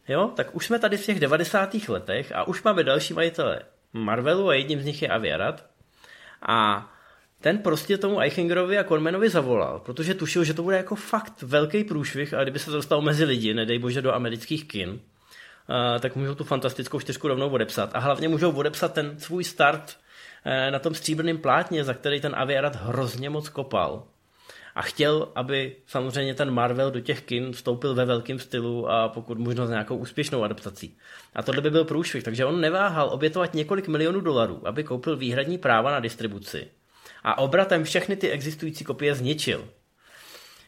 Jo, 0.07 0.31
tak 0.35 0.55
už 0.55 0.65
jsme 0.65 0.79
tady 0.79 0.97
v 0.97 1.05
těch 1.05 1.19
90. 1.19 1.89
letech 1.89 2.31
a 2.35 2.47
už 2.47 2.63
máme 2.63 2.83
další 2.83 3.13
majitele 3.13 3.61
Marvelu 3.99 4.49
a 4.49 4.53
jedním 4.53 4.81
z 4.81 4.85
nich 4.85 5.01
je 5.01 5.07
Aviarat. 5.07 5.65
A 6.41 6.89
ten 7.41 7.57
prostě 7.57 7.97
tomu 7.97 8.19
Eichingerovi 8.19 8.77
a 8.77 8.83
Cormanovi 8.83 9.29
zavolal, 9.29 9.79
protože 9.79 10.13
tušil, 10.13 10.43
že 10.43 10.53
to 10.53 10.63
bude 10.63 10.77
jako 10.77 10.95
fakt 10.95 11.41
velký 11.41 11.83
průšvih 11.83 12.33
a 12.33 12.43
kdyby 12.43 12.59
se 12.59 12.65
to 12.65 12.71
dostalo 12.71 13.01
mezi 13.01 13.23
lidi, 13.23 13.53
nedej 13.53 13.79
bože 13.79 14.01
do 14.01 14.13
amerických 14.13 14.67
kin, 14.67 14.99
tak 15.99 16.15
můžou 16.15 16.35
tu 16.35 16.43
fantastickou 16.43 16.99
čtyřku 16.99 17.27
rovnou 17.27 17.49
odepsat. 17.49 17.89
A 17.93 17.99
hlavně 17.99 18.27
můžou 18.27 18.51
odepsat 18.51 18.93
ten 18.93 19.19
svůj 19.19 19.43
start 19.43 19.97
eh, 20.45 20.71
na 20.71 20.79
tom 20.79 20.93
stříbrném 20.93 21.37
plátně, 21.37 21.83
za 21.83 21.93
který 21.93 22.21
ten 22.21 22.35
Aviarat 22.35 22.75
hrozně 22.75 23.29
moc 23.29 23.49
kopal. 23.49 24.03
A 24.77 24.81
chtěl, 24.81 25.29
aby 25.35 25.75
samozřejmě 25.87 26.33
ten 26.33 26.51
Marvel 26.51 26.91
do 26.91 26.99
těch 26.99 27.21
kin 27.21 27.51
vstoupil 27.51 27.95
ve 27.95 28.05
velkém 28.05 28.39
stylu 28.39 28.89
a 28.89 29.09
pokud 29.09 29.37
možno 29.37 29.67
s 29.67 29.69
nějakou 29.69 29.97
úspěšnou 29.97 30.43
adaptací. 30.43 30.97
A 31.35 31.43
tohle 31.43 31.61
by 31.61 31.69
byl 31.69 31.85
průšvih, 31.85 32.23
takže 32.23 32.45
on 32.45 32.61
neváhal 32.61 33.09
obětovat 33.09 33.53
několik 33.53 33.87
milionů 33.87 34.21
dolarů, 34.21 34.67
aby 34.67 34.83
koupil 34.83 35.17
výhradní 35.17 35.57
práva 35.57 35.91
na 35.91 35.99
distribuci. 35.99 36.67
A 37.23 37.37
obratem 37.37 37.83
všechny 37.83 38.15
ty 38.15 38.29
existující 38.29 38.83
kopie 38.83 39.15
zničil. 39.15 39.67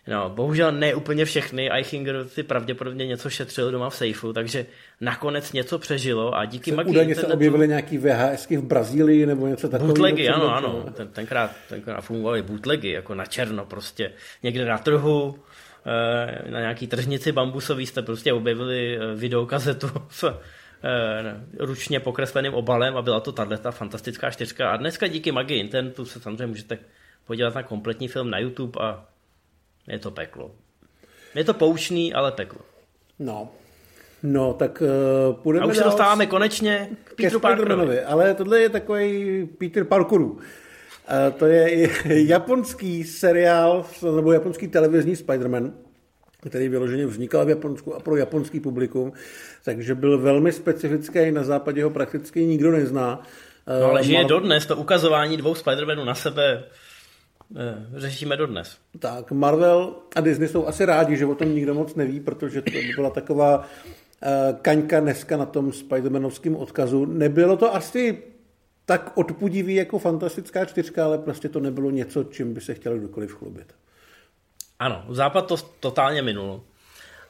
No, 0.09 0.29
bohužel 0.29 0.71
ne 0.71 0.95
úplně 0.95 1.25
všechny. 1.25 1.71
Eichinger 1.71 2.27
si 2.27 2.43
pravděpodobně 2.43 3.07
něco 3.07 3.29
šetřil 3.29 3.71
doma 3.71 3.89
v 3.89 3.95
sejfu, 3.95 4.33
takže 4.33 4.65
nakonec 5.01 5.53
něco 5.53 5.79
přežilo 5.79 6.35
a 6.35 6.45
díky 6.45 6.71
magii 6.71 6.91
Údajně 6.91 7.15
se 7.15 7.27
objevily 7.27 7.67
nějaký 7.67 7.97
VHSky 7.97 8.57
v 8.57 8.63
Brazílii 8.63 9.25
nebo 9.25 9.47
něco 9.47 9.69
takového. 9.69 9.93
Bootlegy, 9.93 10.29
ano, 10.29 10.55
ano. 10.55 10.85
Ten, 10.93 11.07
tenkrát, 11.07 11.51
tenkrát 11.69 12.01
fungovaly 12.01 12.41
bootlegy, 12.41 12.91
jako 12.91 13.15
na 13.15 13.25
černo 13.25 13.65
prostě. 13.65 14.11
Někde 14.43 14.65
na 14.65 14.77
trhu, 14.77 15.39
eh, 15.85 16.51
na 16.51 16.59
nějaký 16.59 16.87
tržnici 16.87 17.31
bambusový 17.31 17.85
jste 17.85 18.01
prostě 18.01 18.33
objevili 18.33 18.97
eh, 18.97 19.15
videokazetu 19.15 19.87
s 20.09 20.23
eh, 20.23 20.35
ručně 21.59 21.99
pokresleným 21.99 22.53
obalem 22.53 22.97
a 22.97 23.01
byla 23.01 23.19
to 23.19 23.31
tato 23.31 23.71
fantastická 23.71 24.29
čtyřka. 24.29 24.71
A 24.71 24.77
dneska 24.77 25.07
díky 25.07 25.31
magii 25.31 25.59
internetu 25.59 26.05
se 26.05 26.19
samozřejmě 26.19 26.47
můžete 26.47 26.77
podívat 27.27 27.55
na 27.55 27.63
kompletní 27.63 28.07
film 28.07 28.29
na 28.29 28.39
YouTube 28.39 28.79
a 28.81 29.05
je 29.87 29.99
to 29.99 30.11
peklo. 30.11 30.51
Je 31.35 31.43
to 31.43 31.53
poučný, 31.53 32.13
ale 32.13 32.31
peklo. 32.31 32.61
No, 33.19 33.49
No, 34.23 34.53
tak 34.53 34.81
uh, 34.81 35.35
půjdeme 35.35 35.65
A 35.65 35.69
už 35.69 35.77
se 35.77 35.83
dostáváme 35.83 36.25
konečně 36.25 36.89
k 37.03 37.13
Peteru 37.13 37.39
Parkerovi. 37.39 38.01
Ale 38.01 38.33
tohle 38.33 38.61
je 38.61 38.69
takový 38.69 39.45
Peter 39.57 39.83
Parkourů. 39.83 40.31
Uh, 40.31 40.39
to 41.37 41.45
je 41.45 41.89
japonský 42.27 43.03
seriál, 43.03 43.85
nebo 44.15 44.31
japonský 44.31 44.67
televizní 44.67 45.15
Spider-Man, 45.15 45.71
který 46.49 46.69
vyloženě 46.69 47.05
vznikal 47.05 47.45
v 47.45 47.49
Japonsku 47.49 47.95
a 47.95 47.99
pro 47.99 48.15
japonský 48.15 48.59
publikum, 48.59 49.13
takže 49.65 49.95
byl 49.95 50.17
velmi 50.17 50.51
specifický, 50.51 51.31
na 51.31 51.43
západě 51.43 51.83
ho 51.83 51.89
prakticky 51.89 52.45
nikdo 52.45 52.71
nezná. 52.71 53.21
No 53.79 53.85
ale 53.85 54.03
že 54.03 54.13
je 54.13 54.23
dodnes 54.23 54.65
to 54.65 54.75
ukazování 54.75 55.37
dvou 55.37 55.53
Spider-Manů 55.53 56.05
na 56.05 56.15
sebe 56.15 56.63
Eh, 56.63 56.88
řešíme 57.95 58.37
dodnes. 58.37 58.77
Tak, 58.99 59.31
Marvel 59.31 59.95
a 60.15 60.21
Disney 60.21 60.47
jsou 60.47 60.67
asi 60.67 60.85
rádi, 60.85 61.17
že 61.17 61.25
o 61.25 61.35
tom 61.35 61.55
nikdo 61.55 61.73
moc 61.73 61.95
neví, 61.95 62.19
protože 62.19 62.61
to 62.61 62.71
byla 62.95 63.09
taková 63.09 63.57
uh, 63.57 63.63
kaňka 64.61 64.99
dneska 64.99 65.37
na 65.37 65.45
tom 65.45 65.69
Spider-Manovském 65.69 66.55
odkazu. 66.55 67.05
Nebylo 67.05 67.57
to 67.57 67.75
asi 67.75 68.23
tak 68.85 69.17
odpudivý 69.17 69.75
jako 69.75 69.99
fantastická 69.99 70.65
čtyřka, 70.65 71.05
ale 71.05 71.17
prostě 71.17 71.49
to 71.49 71.59
nebylo 71.59 71.91
něco, 71.91 72.23
čím 72.23 72.53
by 72.53 72.61
se 72.61 72.73
chtěl 72.73 72.97
kdokoliv 72.97 73.35
chlubit. 73.35 73.75
Ano, 74.79 75.05
západ 75.09 75.47
to 75.47 75.55
totálně 75.79 76.21
minul. 76.21 76.63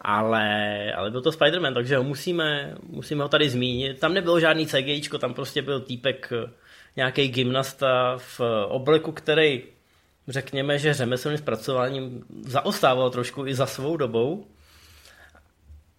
Ale, 0.01 0.93
ale 0.93 1.11
byl 1.11 1.21
to 1.21 1.29
Spider-Man, 1.29 1.73
takže 1.73 1.97
ho 1.97 2.03
musíme, 2.03 2.75
musíme 2.89 3.23
ho 3.23 3.29
tady 3.29 3.49
zmínit. 3.49 3.99
Tam 3.99 4.13
nebylo 4.13 4.39
žádný 4.39 4.67
CGIčko, 4.67 5.17
tam 5.17 5.33
prostě 5.33 5.61
byl 5.61 5.79
týpek, 5.79 6.33
eh, 6.33 6.51
nějaký 6.95 7.27
gymnasta 7.27 8.17
v 8.17 8.41
obleku, 8.67 9.11
který 9.11 9.63
řekněme, 10.29 10.79
že 10.79 10.93
řemeslným 10.93 11.37
zpracováním 11.37 12.23
zaostával 12.45 13.09
trošku 13.09 13.47
i 13.47 13.55
za 13.55 13.65
svou 13.65 13.97
dobou, 13.97 14.45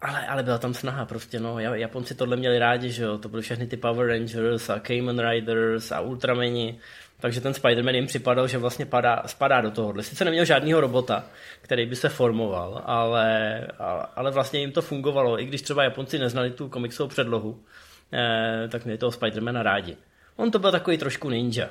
ale, 0.00 0.26
ale 0.26 0.42
byla 0.42 0.58
tam 0.58 0.74
snaha 0.74 1.04
prostě, 1.04 1.40
no. 1.40 1.58
Japonci 1.58 2.14
tohle 2.14 2.36
měli 2.36 2.58
rádi, 2.58 2.90
že 2.90 3.02
jo, 3.02 3.18
to 3.18 3.28
byly 3.28 3.42
všechny 3.42 3.66
ty 3.66 3.76
Power 3.76 4.08
Rangers 4.08 4.70
a 4.70 4.80
Cayman 4.80 5.30
Riders 5.30 5.92
a 5.92 6.00
Ultrameni, 6.00 6.78
takže 7.20 7.40
ten 7.40 7.52
Spider-Man 7.52 7.94
jim 7.94 8.06
připadal, 8.06 8.48
že 8.48 8.58
vlastně 8.58 8.86
padá, 8.86 9.22
spadá 9.26 9.60
do 9.60 9.70
tohohle. 9.70 10.02
Sice 10.02 10.24
neměl 10.24 10.44
žádného 10.44 10.80
robota, 10.80 11.24
který 11.60 11.86
by 11.86 11.96
se 11.96 12.08
formoval, 12.08 12.82
ale, 12.84 13.66
ale 14.16 14.30
vlastně 14.30 14.60
jim 14.60 14.72
to 14.72 14.82
fungovalo, 14.82 15.40
i 15.40 15.44
když 15.44 15.62
třeba 15.62 15.84
Japonci 15.84 16.18
neznali 16.18 16.50
tu 16.50 16.68
komiksovou 16.68 17.08
předlohu, 17.08 17.62
eh, 18.12 18.68
tak 18.68 18.84
měli 18.84 18.98
toho 18.98 19.10
Spider-Mana 19.10 19.62
rádi. 19.62 19.96
On 20.36 20.50
to 20.50 20.58
byl 20.58 20.70
takový 20.70 20.98
trošku 20.98 21.30
ninja. 21.30 21.68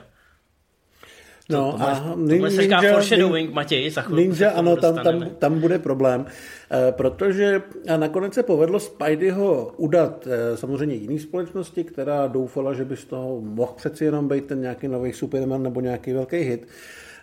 No 1.50 1.72
to, 1.78 1.84
a 1.84 2.14
ninja, 2.16 2.82
foreshadowing, 2.82 3.54
Matěj, 3.54 3.90
za 3.90 4.06
Ninja, 4.10 4.50
ano, 4.52 4.76
tam, 4.76 4.96
tam, 4.96 5.30
tam 5.40 5.60
bude 5.60 5.80
problém, 5.80 6.26
eh, 6.72 6.92
protože 6.92 7.62
nakonec 7.98 8.34
se 8.34 8.44
povedlo 8.44 8.80
Spideyho 8.80 9.74
udat 9.78 10.28
eh, 10.28 10.58
samozřejmě 10.58 10.96
jiný 10.96 11.20
společnosti, 11.20 11.84
která 11.84 12.28
doufala, 12.28 12.74
že 12.74 12.86
by 12.86 12.98
z 12.98 13.06
toho 13.06 13.42
mohl 13.42 13.74
přeci 13.76 14.06
jenom 14.06 14.28
být 14.28 14.46
ten 14.46 14.62
nějaký 14.62 14.88
nový 14.88 15.14
Superman 15.14 15.64
nebo 15.64 15.82
nějaký 15.82 16.14
velký 16.14 16.38
hit. 16.38 16.68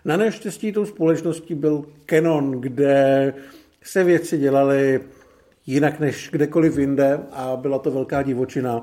Na 0.04 0.16
neštěstí 0.16 0.72
tou 0.72 0.84
společností 0.84 1.54
byl 1.54 1.84
Canon, 2.06 2.50
kde 2.60 3.34
se 3.82 4.04
věci 4.04 4.38
dělaly 4.38 5.00
jinak 5.66 6.00
než 6.00 6.28
kdekoliv 6.32 6.78
jinde 6.78 7.20
a 7.32 7.56
byla 7.56 7.78
to 7.78 7.90
velká 7.90 8.22
divočina. 8.22 8.82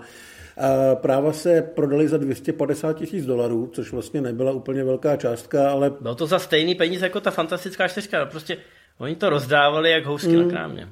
Práva 0.96 1.34
se 1.34 1.62
prodaly 1.62 2.08
za 2.08 2.18
250 2.18 2.94
tisíc 2.94 3.26
dolarů, 3.26 3.70
což 3.74 3.92
vlastně 3.92 4.22
nebyla 4.22 4.52
úplně 4.52 4.84
velká 4.84 5.16
částka, 5.16 5.72
ale... 5.72 5.92
Bylo 6.02 6.16
to 6.16 6.28
za 6.28 6.40
stejný 6.40 6.76
peníze 6.76 7.06
jako 7.06 7.22
ta 7.22 7.32
fantastická 7.32 7.88
čtyřka, 7.88 8.26
prostě 8.26 8.58
oni 8.98 9.16
to 9.16 9.30
rozdávali 9.30 9.92
jak 9.92 10.06
housky 10.06 10.28
mm. 10.28 10.44
na 10.44 10.50
krámě. 10.50 10.90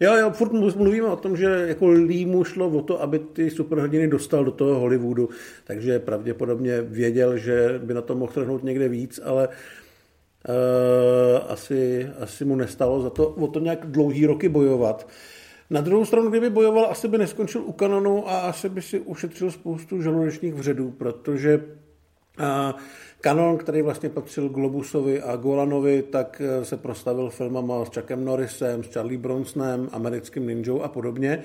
Jo, 0.00 0.14
jo, 0.14 0.30
furt 0.30 0.52
mluvíme 0.52 1.06
o 1.06 1.16
tom, 1.16 1.36
že 1.36 1.44
jako 1.44 1.88
Lee 1.88 2.26
mu 2.26 2.44
šlo 2.44 2.68
o 2.68 2.82
to, 2.82 3.02
aby 3.02 3.18
ty 3.18 3.50
superhrdiny 3.50 4.08
dostal 4.08 4.44
do 4.44 4.50
toho 4.50 4.80
Hollywoodu, 4.80 5.28
takže 5.64 5.98
pravděpodobně 5.98 6.82
věděl, 6.82 7.36
že 7.36 7.80
by 7.82 7.94
na 7.94 8.02
to 8.02 8.14
mohl 8.14 8.32
trhnout 8.32 8.64
někde 8.64 8.88
víc, 8.88 9.20
ale 9.24 9.48
uh, 9.48 9.54
asi, 11.48 12.10
asi 12.20 12.44
mu 12.44 12.56
nestalo 12.56 13.02
za 13.02 13.10
to 13.10 13.28
o 13.28 13.46
to 13.46 13.60
nějak 13.60 13.86
dlouhý 13.86 14.26
roky 14.26 14.48
bojovat. 14.48 15.08
Na 15.70 15.80
druhou 15.80 16.04
stranu, 16.04 16.30
kdyby 16.30 16.50
bojoval, 16.50 16.86
asi 16.90 17.08
by 17.08 17.18
neskončil 17.18 17.62
u 17.62 17.72
kanonu 17.72 18.28
a 18.28 18.40
asi 18.40 18.68
by 18.68 18.82
si 18.82 19.00
ušetřil 19.00 19.50
spoustu 19.50 20.02
žaludečních 20.02 20.54
vředů, 20.54 20.90
protože 20.90 21.60
kanon, 23.20 23.58
který 23.58 23.82
vlastně 23.82 24.08
patřil 24.08 24.48
Globusovi 24.48 25.22
a 25.22 25.36
Golanovi, 25.36 26.02
tak 26.02 26.42
e, 26.44 26.64
se 26.64 26.76
prostavil 26.76 27.30
filmama 27.30 27.84
s 27.84 27.88
Chuckem 27.88 28.24
Norrisem, 28.24 28.84
s 28.84 28.92
Charlie 28.92 29.18
Bronsonem, 29.18 29.88
americkým 29.92 30.46
ninjou 30.46 30.82
a 30.82 30.88
podobně. 30.88 31.42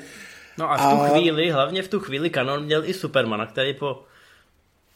No 0.58 0.72
a 0.72 0.78
v 0.78 0.96
tu 0.96 1.02
a... 1.02 1.08
chvíli, 1.08 1.52
hlavně 1.52 1.84
v 1.84 1.88
tu 1.88 2.00
chvíli 2.00 2.30
kanon 2.30 2.66
měl 2.66 2.86
i 2.86 2.94
Supermana, 2.94 3.46
který 3.46 3.74
po 3.74 4.04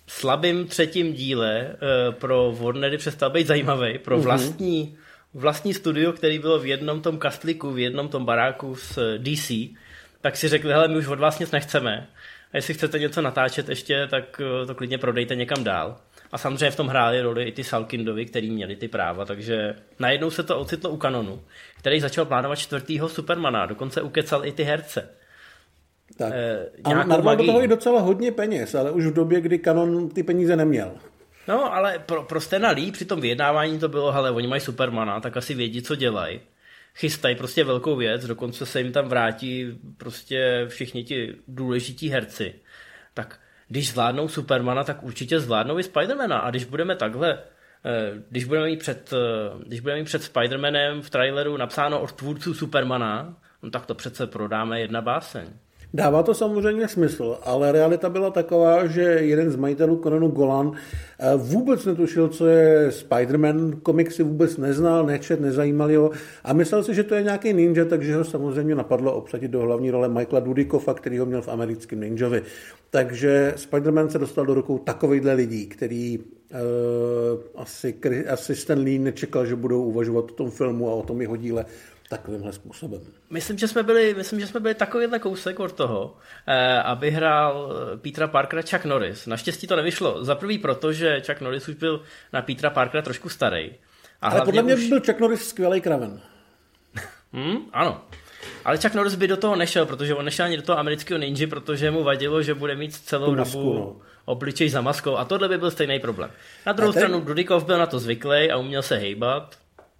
slabým 0.08 0.68
třetím 0.68 1.14
díle 1.14 1.60
e, 1.60 1.76
pro 2.12 2.56
Warnery 2.60 2.98
přestal 2.98 3.30
být 3.30 3.48
zajímavý, 3.48 3.98
pro 3.98 4.16
mhm. 4.16 4.26
vlastní 4.26 4.98
vlastní 5.34 5.74
studio, 5.74 6.14
který 6.14 6.40
bylo 6.40 6.60
v 6.60 6.66
jednom 6.66 7.02
tom 7.02 7.18
kastliku, 7.18 7.72
v 7.72 7.80
jednom 7.80 8.08
tom 8.08 8.26
baráku 8.26 8.76
s 8.76 9.18
DC, 9.18 9.52
tak 10.22 10.38
si 10.38 10.48
řekli, 10.48 10.72
hele, 10.72 10.88
my 10.88 10.98
už 10.98 11.08
od 11.08 11.20
vás 11.20 11.40
nic 11.40 11.52
nechceme. 11.52 12.08
A 12.54 12.58
jestli 12.58 12.74
chcete 12.74 13.00
něco 13.00 13.22
natáčet 13.22 13.70
ještě, 13.70 14.08
tak 14.08 14.42
eh, 14.42 14.66
to 14.66 14.76
klidně 14.76 14.98
prodejte 14.98 15.36
někam 15.36 15.64
dál. 15.64 15.98
A 16.32 16.38
samozřejmě 16.38 16.72
v 16.72 16.76
tom 16.76 16.88
hráli 16.88 17.22
roli 17.22 17.44
i 17.44 17.52
ty 17.52 17.64
Salkindovi, 17.64 18.26
který 18.26 18.52
měli 18.52 18.76
ty 18.76 18.88
práva, 18.88 19.26
takže 19.26 19.76
najednou 20.00 20.32
se 20.32 20.44
to 20.44 20.60
ocitlo 20.60 20.90
u 20.90 20.98
kanonu, 20.98 21.42
který 21.78 22.00
začal 22.00 22.26
plánovat 22.26 22.60
čtvrtýho 22.60 23.10
Supermana, 23.10 23.66
dokonce 23.66 24.02
ukecal 24.02 24.46
i 24.46 24.52
ty 24.52 24.64
herce. 24.64 25.10
Tak. 26.18 26.34
E, 26.34 26.70
a 26.84 27.04
narval 27.04 27.36
do 27.36 27.46
toho 27.46 27.64
i 27.64 27.68
docela 27.68 28.02
hodně 28.02 28.32
peněz, 28.32 28.76
ale 28.76 28.92
už 28.92 29.06
v 29.06 29.14
době, 29.14 29.42
kdy 29.42 29.60
kanon 29.60 30.10
ty 30.10 30.24
peníze 30.24 30.56
neměl. 30.56 30.92
No, 31.50 31.74
ale 31.74 32.00
pro, 32.00 32.24
pro 32.24 32.42
Stena 32.42 32.70
Lee 32.70 32.92
při 32.92 33.06
tom 33.06 33.22
vyjednávání 33.22 33.80
to 33.80 33.90
bylo, 33.90 34.12
hele, 34.12 34.32
oni 34.32 34.48
mají 34.48 34.62
Supermana, 34.62 35.20
tak 35.20 35.38
asi 35.38 35.54
vědí, 35.54 35.82
co 35.82 35.96
dělají. 35.96 36.40
Chystají 36.96 37.36
prostě 37.36 37.64
velkou 37.64 37.96
věc, 37.96 38.26
dokonce 38.26 38.66
se 38.66 38.82
jim 38.82 38.92
tam 38.92 39.08
vrátí 39.08 39.80
prostě 39.98 40.66
všichni 40.70 41.04
ti 41.04 41.36
důležití 41.48 42.10
herci. 42.10 42.56
Tak 43.14 43.40
když 43.68 43.90
zvládnou 43.90 44.28
Supermana, 44.28 44.84
tak 44.84 45.04
určitě 45.04 45.40
zvládnou 45.40 45.80
i 45.80 45.84
Spidermana. 45.84 46.40
A 46.40 46.50
když 46.50 46.66
budeme 46.66 46.96
takhle, 46.96 47.40
eh, 47.86 48.12
když 48.30 48.46
budeme 48.46 48.66
mít 48.66 48.80
před, 48.80 49.14
eh, 49.14 49.64
když 49.66 49.80
budeme 49.80 50.00
mít 50.00 50.06
před 50.06 50.24
Spidermanem 50.24 51.02
v 51.02 51.10
traileru 51.10 51.58
napsáno 51.58 52.02
od 52.02 52.12
tvůrců 52.12 52.54
Supermana, 52.54 53.38
no 53.64 53.70
tak 53.70 53.86
to 53.86 53.96
přece 53.96 54.28
prodáme 54.28 54.80
jedna 54.80 55.02
báseň. 55.02 55.48
Dává 55.94 56.24
to 56.24 56.34
samozřejmě 56.34 56.88
smysl, 56.88 57.38
ale 57.44 57.72
realita 57.72 58.10
byla 58.10 58.30
taková, 58.30 58.88
že 58.88 59.02
jeden 59.02 59.52
z 59.52 59.56
majitelů 59.56 60.00
Conanu 60.04 60.28
Golan 60.28 60.72
eh, 61.20 61.36
vůbec 61.36 61.86
netušil, 61.86 62.28
co 62.28 62.48
je 62.48 62.90
Spider-Man, 62.90 63.80
komiksy 63.84 64.24
vůbec 64.24 64.58
neznal, 64.58 65.06
nečet, 65.06 65.42
nezajímal 65.42 65.98
ho 65.98 66.12
a 66.44 66.54
myslel 66.54 66.84
si, 66.84 66.94
že 66.96 67.04
to 67.04 67.16
je 67.16 67.24
nějaký 67.24 67.54
ninja, 67.54 67.86
takže 67.86 68.16
ho 68.16 68.24
samozřejmě 68.24 68.76
napadlo 68.76 69.14
obsadit 69.14 69.52
do 69.52 69.62
hlavní 69.62 69.92
role 69.92 70.10
Michaela 70.10 70.40
Dudikoffa, 70.40 70.94
který 70.94 71.18
ho 71.18 71.26
měl 71.26 71.42
v 71.42 71.50
americkém 71.50 72.00
ninjovi. 72.00 72.42
Takže 72.90 73.54
Spider-Man 73.58 74.08
se 74.08 74.20
dostal 74.20 74.46
do 74.46 74.54
rukou 74.54 74.78
takovýchhle 74.78 75.34
lidí, 75.34 75.68
který 75.68 76.20
uh, 76.20 76.26
asi, 77.56 77.96
asi 78.30 78.56
Stan 78.56 78.80
Lee 78.80 79.00
nečekal, 79.00 79.46
že 79.46 79.56
budou 79.56 79.84
uvažovat 79.84 80.26
o 80.32 80.34
tom 80.34 80.52
filmu 80.52 80.90
a 80.90 80.94
o 80.94 81.04
tom 81.04 81.22
jeho 81.22 81.36
díle 81.36 81.66
takovýmhle 82.10 82.54
způsobem. 82.54 83.02
Myslím, 83.30 83.58
že 83.58 83.68
jsme 83.68 83.84
byli, 83.84 84.14
myslím, 84.14 84.40
že 84.40 84.48
jsme 84.48 84.60
byli 84.60 84.76
takovýhle 84.76 85.20
kousek 85.20 85.60
od 85.60 85.72
toho, 85.72 86.18
eh, 86.48 86.82
aby 86.82 87.12
hrál 87.12 87.74
eh, 87.94 87.98
Petra 87.98 88.28
Parkera 88.28 88.62
Chuck 88.62 88.86
Norris. 88.86 89.26
Naštěstí 89.26 89.68
to 89.68 89.76
nevyšlo. 89.76 90.26
Za 90.26 90.36
prvý 90.36 90.58
proto, 90.58 90.94
že 90.94 91.22
Chuck 91.28 91.42
Norris 91.42 91.68
už 91.68 91.76
byl 91.76 92.04
na 92.34 92.42
Petra 92.42 92.70
Parkera 92.70 93.02
trošku 93.02 93.30
starý. 93.30 93.72
A 94.22 94.30
Ale 94.30 94.42
podle 94.46 94.64
mě 94.64 94.76
už... 94.76 94.90
byl 94.90 95.00
Chuck 95.00 95.20
Norris 95.20 95.48
skvělý 95.48 95.82
kraven. 95.82 96.22
hmm, 97.34 97.58
ano. 97.74 98.02
Ale 98.66 98.78
Chuck 98.78 98.94
Norris 98.94 99.16
by 99.16 99.28
do 99.28 99.38
toho 99.38 99.56
nešel, 99.56 99.86
protože 99.86 100.16
on 100.16 100.26
nešel 100.26 100.46
ani 100.46 100.58
do 100.58 100.64
toho 100.64 100.80
amerického 100.80 101.18
ninja, 101.18 101.48
protože 101.48 101.92
mu 101.92 102.04
vadilo, 102.04 102.42
že 102.44 102.54
bude 102.54 102.76
mít 102.76 102.94
celou 102.94 103.36
masku, 103.36 103.58
dobu 103.58 103.74
no. 103.74 103.96
obličej 104.26 104.70
za 104.70 104.82
maskou 104.82 105.18
a 105.18 105.26
tohle 105.26 105.50
by 105.50 105.58
byl 105.58 105.72
stejný 105.72 106.00
problém. 106.00 106.32
Na 106.66 106.74
druhou 106.74 106.94
ten... 106.94 107.02
stranu 107.02 107.22
Dudikov 107.22 107.66
byl 107.66 107.78
na 107.78 107.86
to 107.86 108.00
zvyklý 108.00 108.52
a 108.52 108.58
uměl 108.58 108.82
se 108.82 108.98
hejbat. 108.98 109.56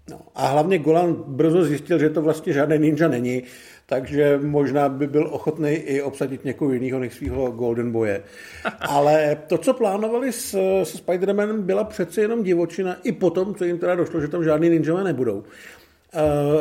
No, 0.10 0.20
a 0.36 0.48
hlavně 0.48 0.78
Golan 0.78 1.24
brzo 1.28 1.64
zjistil, 1.64 2.00
že 2.00 2.10
to 2.10 2.22
vlastně 2.22 2.54
žádný 2.54 2.80
ninja 2.80 3.08
není, 3.08 3.44
takže 3.86 4.40
možná 4.42 4.90
by 4.90 5.08
byl 5.08 5.28
ochotný 5.32 5.70
i 5.70 6.02
obsadit 6.02 6.46
někoho 6.46 6.72
jiného 6.74 7.00
než 7.00 7.14
svého 7.14 7.52
Golden 7.52 7.92
Boye. 7.92 8.24
Ale 8.80 9.38
to, 9.48 9.58
co 9.58 9.74
plánovali 9.74 10.32
s, 10.32 10.54
s 10.84 11.06
Spider-Manem, 11.06 11.62
byla 11.62 11.84
přece 11.84 12.22
jenom 12.22 12.44
divočina, 12.44 12.98
i 13.04 13.12
potom, 13.12 13.56
co 13.56 13.66
jim 13.66 13.78
teda 13.78 13.96
došlo, 13.96 14.22
že 14.22 14.28
tam 14.28 14.44
žádný 14.44 14.70
ninjové 14.70 15.04
nebudou. 15.04 15.44
Eh, 16.14 16.20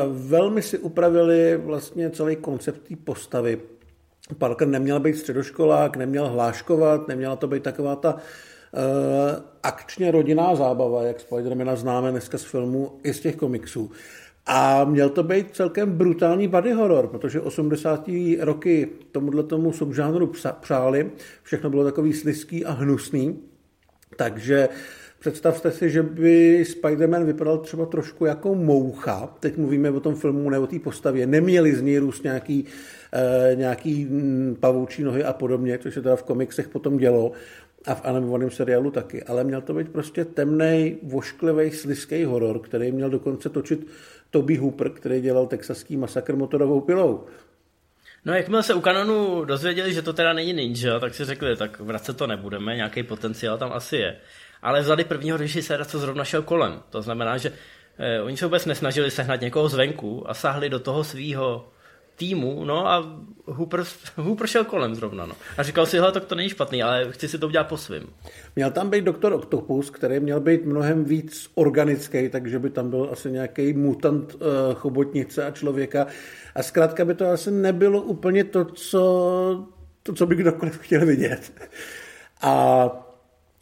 velmi 0.09 0.63
si 0.63 0.79
upravili 0.79 1.57
vlastně 1.57 2.11
celý 2.11 2.37
koncept 2.37 2.89
té 2.89 2.97
postavy. 2.97 3.61
Parker 4.39 4.69
neměl 4.69 5.01
být 5.01 5.17
středoškolák, 5.19 5.97
neměl 5.97 6.29
hláškovat, 6.29 7.09
neměla 7.09 7.37
to 7.37 7.47
být 7.47 7.63
taková 7.63 7.97
ta 7.97 8.15
uh, 8.15 8.21
akčně 9.63 10.11
rodinná 10.11 10.55
zábava, 10.55 11.03
jak 11.03 11.21
Spidermana 11.21 11.77
známe 11.77 12.11
dneska 12.11 12.39
z 12.39 12.45
filmu 12.45 12.93
i 13.03 13.15
z 13.15 13.21
těch 13.21 13.37
komiksů. 13.37 13.91
A 14.47 14.85
měl 14.85 15.09
to 15.09 15.23
být 15.23 15.55
celkem 15.55 15.93
brutální 15.93 16.49
body 16.49 16.73
horror, 16.73 17.07
protože 17.07 17.41
80. 17.41 18.09
roky 18.41 18.89
tomuhle 19.13 19.43
tomu 19.43 19.73
subžánru 19.73 20.33
přáli, 20.61 21.11
všechno 21.43 21.71
bylo 21.71 21.85
takový 21.85 22.13
slizký 22.13 22.65
a 22.65 22.73
hnusný, 22.73 23.39
takže 24.17 24.69
Představte 25.21 25.71
si, 25.71 25.91
že 25.91 26.03
by 26.03 26.65
Spider-Man 26.65 27.25
vypadal 27.25 27.59
třeba 27.59 27.87
trošku 27.87 28.25
jako 28.25 28.55
moucha. 28.55 29.35
Teď 29.41 29.57
mluvíme 29.57 29.91
o 29.91 30.01
tom 30.01 30.15
filmu, 30.15 30.51
nebo 30.51 30.65
o 30.65 30.67
té 30.67 30.79
postavě. 30.79 31.27
Neměli 31.27 31.75
z 31.75 31.83
ní 31.83 31.99
růst 31.99 32.25
nějaký, 32.25 32.65
e, 33.13 33.55
nějaký 33.57 34.05
mm, 34.05 34.57
pavoučí 34.61 35.03
nohy 35.03 35.25
a 35.25 35.33
podobně, 35.33 35.79
což 35.79 35.95
se 35.95 36.03
teda 36.03 36.17
v 36.17 36.23
komiksech 36.23 36.69
potom 36.69 36.99
dělo 36.99 37.33
a 37.89 37.95
v 37.95 38.05
animovaném 38.05 38.51
seriálu 38.51 38.91
taky. 38.91 39.23
Ale 39.23 39.45
měl 39.45 39.61
to 39.61 39.75
být 39.75 39.89
prostě 39.93 40.25
temný, 40.25 40.99
vošklivý, 41.03 41.71
slizký 41.71 42.25
horor, 42.25 42.59
který 42.59 42.93
měl 42.93 43.11
dokonce 43.11 43.49
točit 43.49 43.87
Toby 44.31 44.57
Hooper, 44.57 44.91
který 44.91 45.21
dělal 45.21 45.47
texaský 45.47 45.97
masakr 45.97 46.37
motorovou 46.37 46.81
pilou. 46.81 47.25
No 48.25 48.35
jakmile 48.35 48.63
se 48.63 48.75
u 48.75 48.81
Kanonu 48.81 49.45
dozvěděli, 49.45 49.95
že 49.95 50.03
to 50.03 50.13
teda 50.13 50.33
není 50.33 50.53
ninja, 50.53 51.01
tak 51.01 51.15
si 51.15 51.25
řekli, 51.25 51.57
tak 51.57 51.81
vracet 51.81 52.17
to 52.17 52.27
nebudeme, 52.27 52.77
nějaký 52.77 53.03
potenciál 53.03 53.59
tam 53.59 53.73
asi 53.73 53.97
je 53.97 54.17
ale 54.63 54.81
vzali 54.81 55.05
prvního 55.05 55.37
režiséra, 55.37 55.85
co 55.85 55.99
zrovna 55.99 56.25
šel 56.25 56.43
kolem. 56.43 56.83
To 56.91 57.03
znamená, 57.03 57.37
že 57.37 57.53
eh, 57.99 58.21
oni 58.23 58.37
se 58.37 58.47
vůbec 58.47 58.67
nesnažili 58.67 59.11
sehnat 59.11 59.41
někoho 59.41 59.69
zvenku 59.69 60.31
a 60.31 60.35
sáhli 60.35 60.71
do 60.71 60.79
toho 60.79 61.05
svého 61.05 61.69
týmu, 62.19 62.65
no 62.65 62.89
a 62.89 63.21
Hooper, 63.47 63.85
Hooper 64.17 64.47
šel 64.47 64.65
kolem 64.65 64.95
zrovna, 64.95 65.27
no. 65.27 65.35
A 65.59 65.63
říkal 65.63 65.87
si, 65.87 65.97
hele, 65.97 66.13
tak 66.13 66.25
to 66.25 66.35
není 66.35 66.49
špatný, 66.49 66.83
ale 66.83 67.13
chci 67.13 67.29
si 67.29 67.39
to 67.39 67.47
udělat 67.47 67.69
po 67.69 67.77
svým. 67.77 68.03
Měl 68.57 68.71
tam 68.71 68.91
být 68.91 69.05
doktor 69.05 69.33
Octopus, 69.33 69.91
který 69.91 70.21
měl 70.21 70.41
být 70.41 70.65
mnohem 70.65 71.05
víc 71.05 71.51
organický, 71.55 72.29
takže 72.29 72.59
by 72.59 72.71
tam 72.71 72.91
byl 72.91 73.09
asi 73.13 73.31
nějaký 73.31 73.73
mutant 73.73 74.35
uh, 74.35 74.41
chobotnice 74.75 75.45
a 75.45 75.51
člověka. 75.51 76.07
A 76.55 76.63
zkrátka 76.63 77.05
by 77.05 77.15
to 77.15 77.27
asi 77.27 77.51
nebylo 77.51 78.03
úplně 78.03 78.45
to, 78.45 78.65
co, 78.65 79.69
to, 80.03 80.13
co 80.13 80.27
by 80.27 80.35
kdokoliv 80.35 80.79
chtěl 80.79 81.07
vidět. 81.07 81.53
A 82.43 82.89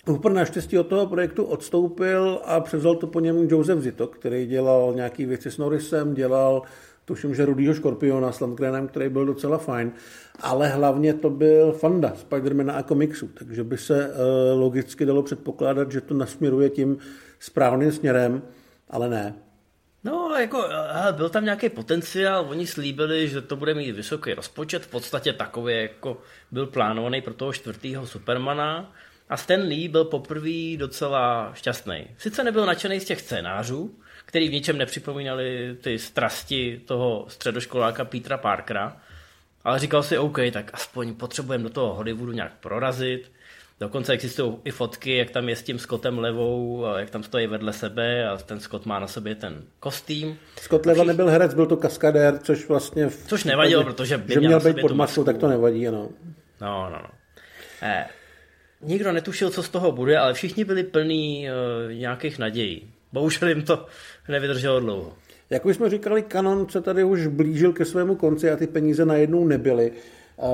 Hooper 0.06 0.32
naštěstí 0.32 0.78
od 0.78 0.86
toho 0.86 1.06
projektu 1.06 1.44
odstoupil 1.44 2.40
a 2.44 2.60
převzal 2.60 2.94
to 2.94 3.06
po 3.06 3.20
něm 3.20 3.48
Joseph 3.50 3.80
Zito, 3.82 4.06
který 4.06 4.46
dělal 4.46 4.92
nějaký 4.94 5.24
věci 5.26 5.50
s 5.50 5.58
Norrisem, 5.58 6.14
dělal 6.14 6.62
tuším, 7.06 7.34
že 7.34 7.44
Rudýho 7.44 7.74
Škorpiona 7.74 8.32
s 8.32 8.40
Landgrenem, 8.40 8.88
který 8.88 9.08
byl 9.08 9.26
docela 9.26 9.58
fajn, 9.58 9.92
ale 10.40 10.68
hlavně 10.68 11.14
to 11.14 11.30
byl 11.30 11.72
fanda 11.72 12.12
Spidermana 12.14 12.72
a 12.72 12.82
komiksu, 12.82 13.28
takže 13.28 13.64
by 13.64 13.78
se 13.78 14.08
uh, 14.08 14.60
logicky 14.60 15.06
dalo 15.06 15.22
předpokládat, 15.22 15.92
že 15.92 16.00
to 16.00 16.14
nasměruje 16.14 16.70
tím 16.70 16.98
správným 17.38 17.92
směrem, 17.92 18.42
ale 18.90 19.08
ne. 19.08 19.34
No, 20.04 20.34
jako, 20.40 20.64
byl 21.12 21.28
tam 21.28 21.44
nějaký 21.44 21.68
potenciál, 21.68 22.46
oni 22.48 22.66
slíbili, 22.66 23.28
že 23.28 23.42
to 23.42 23.56
bude 23.56 23.74
mít 23.74 23.92
vysoký 23.92 24.34
rozpočet, 24.34 24.82
v 24.82 24.90
podstatě 24.90 25.32
takový, 25.32 25.82
jako 25.82 26.20
byl 26.50 26.66
plánovaný 26.66 27.20
pro 27.20 27.34
toho 27.34 27.52
čtvrtého 27.52 28.06
Supermana, 28.06 28.92
a 29.28 29.36
Stan 29.36 29.60
Lee 29.60 29.88
byl 29.88 30.04
poprvé 30.04 30.76
docela 30.76 31.52
šťastný. 31.54 32.06
Sice 32.18 32.44
nebyl 32.44 32.66
nadšený 32.66 33.00
z 33.00 33.04
těch 33.04 33.20
scénářů, 33.20 33.94
který 34.26 34.48
v 34.48 34.52
ničem 34.52 34.78
nepřipomínali 34.78 35.76
ty 35.80 35.98
strasti 35.98 36.80
toho 36.84 37.24
středoškoláka 37.28 38.04
Petra 38.04 38.38
Parkera, 38.38 38.96
ale 39.64 39.78
říkal 39.78 40.02
si, 40.02 40.18
OK, 40.18 40.38
tak 40.52 40.70
aspoň 40.72 41.14
potřebujeme 41.14 41.64
do 41.64 41.70
toho 41.70 41.94
Hollywoodu 41.94 42.32
nějak 42.32 42.52
prorazit. 42.60 43.32
Dokonce 43.80 44.12
existují 44.12 44.56
i 44.64 44.70
fotky, 44.70 45.16
jak 45.16 45.30
tam 45.30 45.48
je 45.48 45.56
s 45.56 45.62
tím 45.62 45.78
Scottem 45.78 46.18
levou, 46.18 46.84
jak 46.98 47.10
tam 47.10 47.22
stojí 47.22 47.46
vedle 47.46 47.72
sebe 47.72 48.28
a 48.28 48.36
ten 48.36 48.60
Scott 48.60 48.86
má 48.86 48.98
na 48.98 49.06
sobě 49.06 49.34
ten 49.34 49.62
kostým. 49.80 50.38
Scott 50.60 50.86
Leva 50.86 51.04
nebyl 51.04 51.28
herec, 51.28 51.54
byl 51.54 51.66
to 51.66 51.76
kaskadér, 51.76 52.38
což 52.38 52.68
vlastně... 52.68 53.08
V... 53.08 53.26
Což 53.26 53.44
nevadilo, 53.44 53.84
protože 53.84 54.18
by 54.18 54.32
že 54.34 54.40
měl, 54.40 54.60
měl 54.60 54.72
být 54.72 54.80
pod 54.80 54.92
maskou, 54.92 55.24
tak 55.24 55.38
to 55.38 55.48
nevadí, 55.48 55.88
ano. 55.88 56.08
No, 56.60 56.90
no, 56.90 56.98
no. 57.02 57.10
Eh, 57.82 58.06
nikdo 58.80 59.12
netušil, 59.12 59.50
co 59.50 59.62
z 59.62 59.68
toho 59.68 59.92
bude, 59.92 60.18
ale 60.18 60.34
všichni 60.34 60.64
byli 60.64 60.82
plní 60.82 61.48
uh, 61.48 61.92
nějakých 61.92 62.38
nadějí. 62.38 62.92
Bohužel 63.16 63.48
jim 63.48 63.62
to 63.62 63.86
nevydrželo 64.28 64.80
dlouho. 64.80 65.12
Jak 65.50 65.66
už 65.66 65.76
jsme 65.76 65.90
říkali, 65.90 66.24
Canon 66.28 66.68
se 66.68 66.80
tady 66.80 67.04
už 67.04 67.26
blížil 67.26 67.72
ke 67.72 67.84
svému 67.84 68.14
konci 68.14 68.50
a 68.50 68.56
ty 68.56 68.66
peníze 68.66 69.04
najednou 69.04 69.46
nebyly. 69.46 69.92
Uh, 70.36 70.46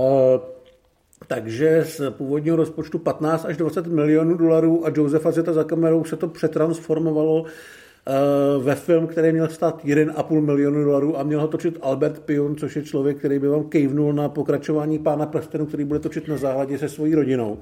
takže 1.26 1.84
z 1.84 2.10
původního 2.10 2.56
rozpočtu 2.56 2.98
15 2.98 3.44
až 3.44 3.56
20 3.56 3.86
milionů 3.86 4.36
dolarů 4.36 4.86
a 4.86 4.90
Josefa 4.96 5.30
Zeta 5.30 5.52
za 5.52 5.64
kamerou 5.64 6.04
se 6.04 6.16
to 6.16 6.28
přetransformovalo 6.28 7.42
uh, 7.42 8.64
ve 8.64 8.74
film, 8.74 9.06
který 9.06 9.32
měl 9.32 9.48
stát 9.48 9.84
1,5 9.84 10.40
milionu 10.40 10.84
dolarů 10.84 11.18
a 11.18 11.22
měl 11.22 11.40
ho 11.40 11.48
točit 11.48 11.78
Albert 11.82 12.18
Pion, 12.18 12.56
což 12.56 12.76
je 12.76 12.82
člověk, 12.82 13.18
který 13.18 13.38
by 13.38 13.48
vám 13.48 13.64
kejvnul 13.64 14.12
na 14.12 14.28
pokračování 14.28 14.98
Pána 14.98 15.26
prstenu, 15.26 15.66
který 15.66 15.84
bude 15.84 16.00
točit 16.00 16.28
na 16.28 16.36
záhladě 16.36 16.78
se 16.78 16.88
svojí 16.88 17.14
rodinou. 17.14 17.58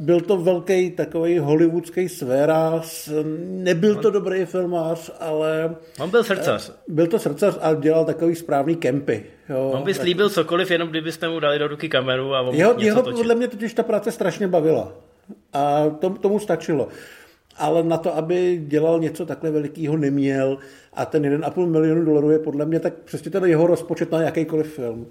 Byl 0.00 0.20
to 0.20 0.36
velký 0.36 0.90
takový 0.90 1.38
hollywoodský 1.38 2.08
sférář, 2.08 3.10
nebyl 3.44 3.96
to 3.96 4.10
dobrý 4.10 4.44
filmář, 4.44 5.10
ale... 5.20 5.76
On 6.00 6.10
byl 6.10 6.24
srdcař. 6.24 6.72
Byl 6.88 7.06
to 7.06 7.18
srdcař 7.18 7.58
a 7.60 7.74
dělal 7.74 8.04
takový 8.04 8.34
správný 8.34 8.76
kempy. 8.76 9.24
Jo. 9.48 9.70
On 9.74 9.82
by 9.82 9.94
slíbil 9.94 10.30
cokoliv, 10.30 10.70
jenom 10.70 10.88
kdybyste 10.88 11.28
mu 11.28 11.40
dali 11.40 11.58
do 11.58 11.68
ruky 11.68 11.88
kameru 11.88 12.34
a 12.34 12.40
on 12.40 12.54
jeho, 12.54 12.74
jeho 12.78 13.02
podle 13.02 13.34
mě 13.34 13.48
totiž 13.48 13.74
ta 13.74 13.82
práce 13.82 14.12
strašně 14.12 14.48
bavila. 14.48 14.92
A 15.52 15.90
to, 16.00 16.10
tomu 16.10 16.38
stačilo. 16.38 16.88
Ale 17.56 17.82
na 17.82 17.96
to, 17.96 18.16
aby 18.16 18.62
dělal 18.66 19.00
něco 19.00 19.26
takhle 19.26 19.50
velikého, 19.50 19.96
neměl. 19.96 20.58
A 20.94 21.04
ten 21.04 21.22
1,5 21.22 21.66
milionu 21.66 22.04
dolarů 22.04 22.30
je 22.30 22.38
podle 22.38 22.66
mě 22.66 22.80
tak 22.80 22.94
přesně 22.94 23.30
ten 23.30 23.44
jeho 23.44 23.66
rozpočet 23.66 24.12
na 24.12 24.22
jakýkoliv 24.22 24.74
film. 24.74 25.06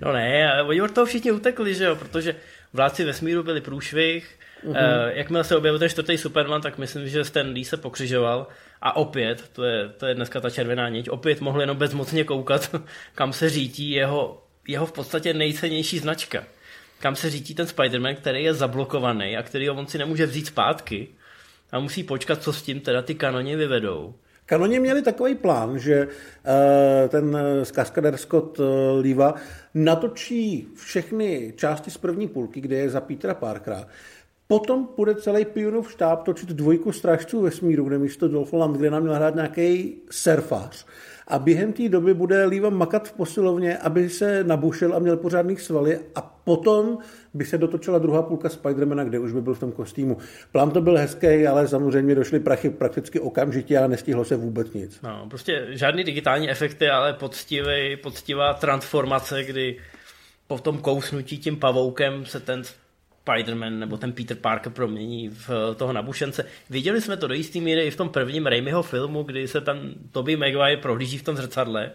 No 0.00 0.12
ne, 0.12 0.62
oni 0.68 0.82
od 0.82 0.90
toho 0.90 1.04
všichni 1.04 1.32
utekli, 1.32 1.74
že 1.74 1.84
jo, 1.84 1.96
protože 1.96 2.34
Vládci 2.72 3.04
vesmíru 3.04 3.42
byli 3.42 3.60
průšvih, 3.60 4.38
mm-hmm. 4.64 5.08
jakmile 5.14 5.44
se 5.44 5.56
objevil 5.56 5.78
ten 5.78 5.88
čtvrtý 5.88 6.18
Superman, 6.18 6.62
tak 6.62 6.78
myslím, 6.78 7.08
že 7.08 7.24
Stan 7.24 7.52
Lee 7.52 7.64
se 7.64 7.76
pokřižoval 7.76 8.46
a 8.82 8.96
opět, 8.96 9.48
to 9.52 9.64
je, 9.64 9.88
to 9.88 10.06
je 10.06 10.14
dneska 10.14 10.40
ta 10.40 10.50
červená 10.50 10.88
niť, 10.88 11.10
opět 11.10 11.40
mohl 11.40 11.60
jenom 11.60 11.76
bezmocně 11.76 12.24
koukat, 12.24 12.74
kam 13.14 13.32
se 13.32 13.50
řítí 13.50 13.90
jeho, 13.90 14.44
jeho 14.68 14.86
v 14.86 14.92
podstatě 14.92 15.34
nejcennější 15.34 15.98
značka. 15.98 16.44
Kam 17.00 17.16
se 17.16 17.30
řítí 17.30 17.54
ten 17.54 17.66
Spider-Man, 17.66 18.14
který 18.14 18.44
je 18.44 18.54
zablokovaný 18.54 19.36
a 19.36 19.42
který 19.42 19.70
on 19.70 19.86
si 19.86 19.98
nemůže 19.98 20.26
vzít 20.26 20.46
zpátky 20.46 21.08
a 21.72 21.78
musí 21.78 22.04
počkat, 22.04 22.42
co 22.42 22.52
s 22.52 22.62
tím 22.62 22.80
teda 22.80 23.02
ty 23.02 23.14
kanoni 23.14 23.56
vyvedou. 23.56 24.14
Kanoni 24.46 24.80
měli 24.80 25.02
takový 25.02 25.34
plán, 25.34 25.78
že 25.78 26.06
uh, 26.06 27.08
ten 27.08 27.38
kaskader 27.72 28.16
Scott 28.16 28.58
uh, 28.58 28.66
Liva 29.00 29.34
natočí 29.74 30.68
všechny 30.74 31.52
části 31.56 31.90
z 31.90 31.96
první 31.96 32.28
půlky, 32.28 32.60
kde 32.60 32.76
je 32.76 32.90
za 32.90 33.00
Petra 33.00 33.34
Parkera, 33.34 33.86
Potom 34.52 34.88
bude 34.96 35.14
celý 35.14 35.44
Pionův 35.44 35.92
štáb 35.92 36.24
točit 36.24 36.48
dvojku 36.48 36.92
strážců 36.92 37.40
vesmíru, 37.40 37.84
kde 37.84 37.98
místo 37.98 38.28
Dolpha 38.28 38.58
Landgrena 38.58 39.00
měl 39.00 39.14
hrát 39.14 39.34
nějaký 39.34 39.94
surfář. 40.10 40.86
A 41.28 41.38
během 41.38 41.72
té 41.72 41.88
doby 41.88 42.14
bude 42.14 42.44
Líva 42.44 42.70
makat 42.70 43.08
v 43.08 43.12
posilovně, 43.12 43.78
aby 43.78 44.08
se 44.08 44.44
nabušil 44.44 44.96
a 44.96 44.98
měl 44.98 45.16
pořádný 45.16 45.56
svaly 45.56 45.98
a 46.14 46.20
potom 46.44 46.98
by 47.34 47.44
se 47.44 47.58
dotočila 47.58 47.98
druhá 47.98 48.22
půlka 48.22 48.48
Spidermana, 48.48 49.04
kde 49.04 49.18
už 49.18 49.32
by 49.32 49.40
byl 49.40 49.54
v 49.54 49.60
tom 49.60 49.72
kostýmu. 49.72 50.16
Plán 50.52 50.70
to 50.70 50.80
byl 50.80 50.96
hezký, 50.96 51.46
ale 51.46 51.68
samozřejmě 51.68 52.14
došly 52.14 52.40
prachy 52.40 52.70
prakticky 52.70 53.20
okamžitě 53.20 53.78
a 53.78 53.86
nestihlo 53.86 54.24
se 54.24 54.36
vůbec 54.36 54.72
nic. 54.72 55.00
No, 55.02 55.26
prostě 55.30 55.66
žádný 55.70 56.04
digitální 56.04 56.50
efekty, 56.50 56.88
ale 56.88 57.12
poctivý, 57.12 57.96
poctivá 58.02 58.54
transformace, 58.54 59.44
kdy 59.44 59.78
po 60.46 60.58
tom 60.58 60.78
kousnutí 60.78 61.38
tím 61.38 61.56
pavoukem 61.56 62.26
se 62.26 62.40
ten 62.40 62.62
Spider-Man 63.26 63.78
nebo 63.78 63.96
ten 63.96 64.12
Peter 64.12 64.36
Parker 64.36 64.72
promění 64.72 65.28
v 65.28 65.74
toho 65.76 65.92
nabušence. 65.92 66.44
Viděli 66.70 67.00
jsme 67.00 67.16
to 67.16 67.28
do 67.28 67.34
jistý 67.34 67.60
míry 67.60 67.82
i 67.82 67.90
v 67.90 67.96
tom 67.96 68.08
prvním 68.08 68.46
Raimiho 68.46 68.82
filmu, 68.82 69.22
kdy 69.22 69.48
se 69.48 69.60
tam 69.60 69.78
Tobey 70.12 70.36
Maguire 70.36 70.76
prohlíží 70.76 71.18
v 71.18 71.22
tom 71.22 71.36
zrcadle 71.36 71.90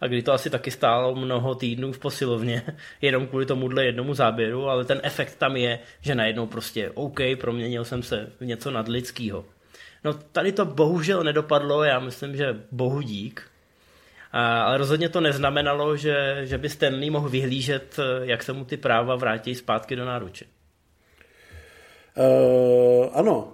a 0.00 0.06
kdy 0.06 0.22
to 0.22 0.32
asi 0.32 0.50
taky 0.50 0.70
stálo 0.70 1.14
mnoho 1.14 1.54
týdnů 1.54 1.92
v 1.92 1.98
posilovně, 1.98 2.62
jenom 3.02 3.26
kvůli 3.26 3.46
tomuhle 3.46 3.84
jednomu 3.84 4.14
záběru, 4.14 4.68
ale 4.68 4.84
ten 4.84 5.00
efekt 5.02 5.36
tam 5.36 5.56
je, 5.56 5.78
že 6.00 6.14
najednou 6.14 6.46
prostě 6.46 6.90
OK, 6.90 7.20
proměnil 7.40 7.84
jsem 7.84 8.02
se 8.02 8.32
v 8.40 8.46
něco 8.46 8.70
nadlidského. 8.70 9.44
No 10.04 10.12
tady 10.14 10.52
to 10.52 10.64
bohužel 10.64 11.24
nedopadlo, 11.24 11.84
já 11.84 12.00
myslím, 12.00 12.36
že 12.36 12.60
bohu 12.72 13.00
dík, 13.00 13.42
a, 14.32 14.62
ale 14.62 14.78
rozhodně 14.78 15.08
to 15.08 15.20
neznamenalo, 15.20 15.96
že, 15.96 16.40
že 16.42 16.58
by 16.58 16.68
Stanley 16.68 17.10
mohl 17.10 17.28
vyhlížet, 17.28 17.96
jak 18.22 18.42
se 18.42 18.52
mu 18.52 18.64
ty 18.64 18.76
práva 18.76 19.16
vrátí 19.16 19.54
zpátky 19.54 19.96
do 19.96 20.04
náruče. 20.04 20.44
Uh, 22.16 23.08
ano, 23.12 23.52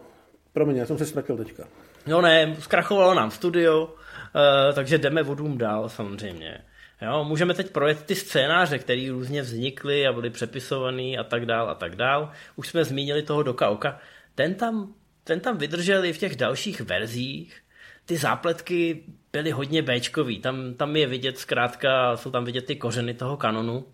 promiň, 0.52 0.76
já 0.76 0.86
jsem 0.86 0.98
se 0.98 1.06
ztratil 1.06 1.36
teďka. 1.36 1.64
No 2.06 2.20
ne, 2.20 2.56
zkrachovalo 2.58 3.14
nám 3.14 3.30
studio, 3.30 3.84
uh, 3.84 4.74
takže 4.74 4.98
jdeme 4.98 5.22
vodům 5.22 5.58
dál 5.58 5.88
samozřejmě. 5.88 6.58
Jo, 7.02 7.24
můžeme 7.24 7.54
teď 7.54 7.70
projet 7.70 8.02
ty 8.02 8.14
scénáře, 8.14 8.78
které 8.78 9.08
různě 9.10 9.42
vznikly 9.42 10.06
a 10.06 10.12
byly 10.12 10.30
přepisované 10.30 11.16
a 11.16 11.24
tak 11.24 11.46
dál 11.46 11.70
a 11.70 11.74
tak 11.74 11.96
dál. 11.96 12.30
Už 12.56 12.68
jsme 12.68 12.84
zmínili 12.84 13.22
toho 13.22 13.42
Doka 13.42 13.68
Oka. 13.68 13.98
Ten 14.34 14.54
tam, 14.54 14.94
ten 15.24 15.40
tam 15.40 15.58
vydržel 15.58 16.04
i 16.04 16.12
v 16.12 16.18
těch 16.18 16.36
dalších 16.36 16.80
verzích. 16.80 17.60
Ty 18.06 18.16
zápletky 18.16 19.04
byly 19.32 19.50
hodně 19.50 19.82
Bčkový. 19.82 20.38
Tam, 20.38 20.74
tam 20.74 20.96
je 20.96 21.06
vidět 21.06 21.38
zkrátka, 21.38 22.16
jsou 22.16 22.30
tam 22.30 22.44
vidět 22.44 22.66
ty 22.66 22.76
kořeny 22.76 23.14
toho 23.14 23.36
kanonu. 23.36 23.84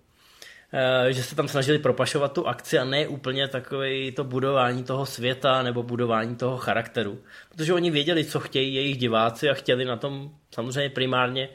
Eh, 0.75 1.12
že 1.12 1.23
se 1.23 1.35
tam 1.35 1.49
snažili 1.49 1.79
propašovat 1.79 2.33
tu 2.33 2.49
akci 2.49 2.79
a 2.79 2.85
ne 2.85 3.09
úplně 3.09 3.49
takové 3.49 4.12
to 4.12 4.25
budování 4.25 4.85
toho 4.85 5.07
světa 5.07 5.62
nebo 5.62 5.83
budování 5.83 6.37
toho 6.37 6.57
charakteru. 6.57 7.18
Protože 7.49 7.73
oni 7.73 7.91
věděli, 7.91 8.25
co 8.25 8.41
chtějí 8.41 8.75
jejich 8.75 8.97
diváci 8.97 9.51
a 9.51 9.55
chtěli 9.55 9.85
na 9.85 9.97
tom 9.97 10.31
samozřejmě 10.55 10.91
primárně 10.91 11.49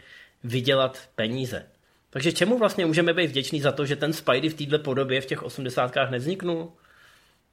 vydělat 0.44 1.10
peníze. 1.16 1.66
Takže 2.10 2.32
čemu 2.32 2.58
vlastně 2.58 2.86
můžeme 2.86 3.14
být 3.14 3.28
vděční 3.28 3.62
za 3.62 3.72
to, 3.72 3.86
že 3.86 3.96
ten 3.96 4.14
Spidey 4.14 4.50
v 4.50 4.54
této 4.54 4.80
podobě 4.80 5.22
v 5.22 5.26
těch 5.26 5.44
osmdesátkách 5.44 6.12
nevzniknul? 6.12 6.72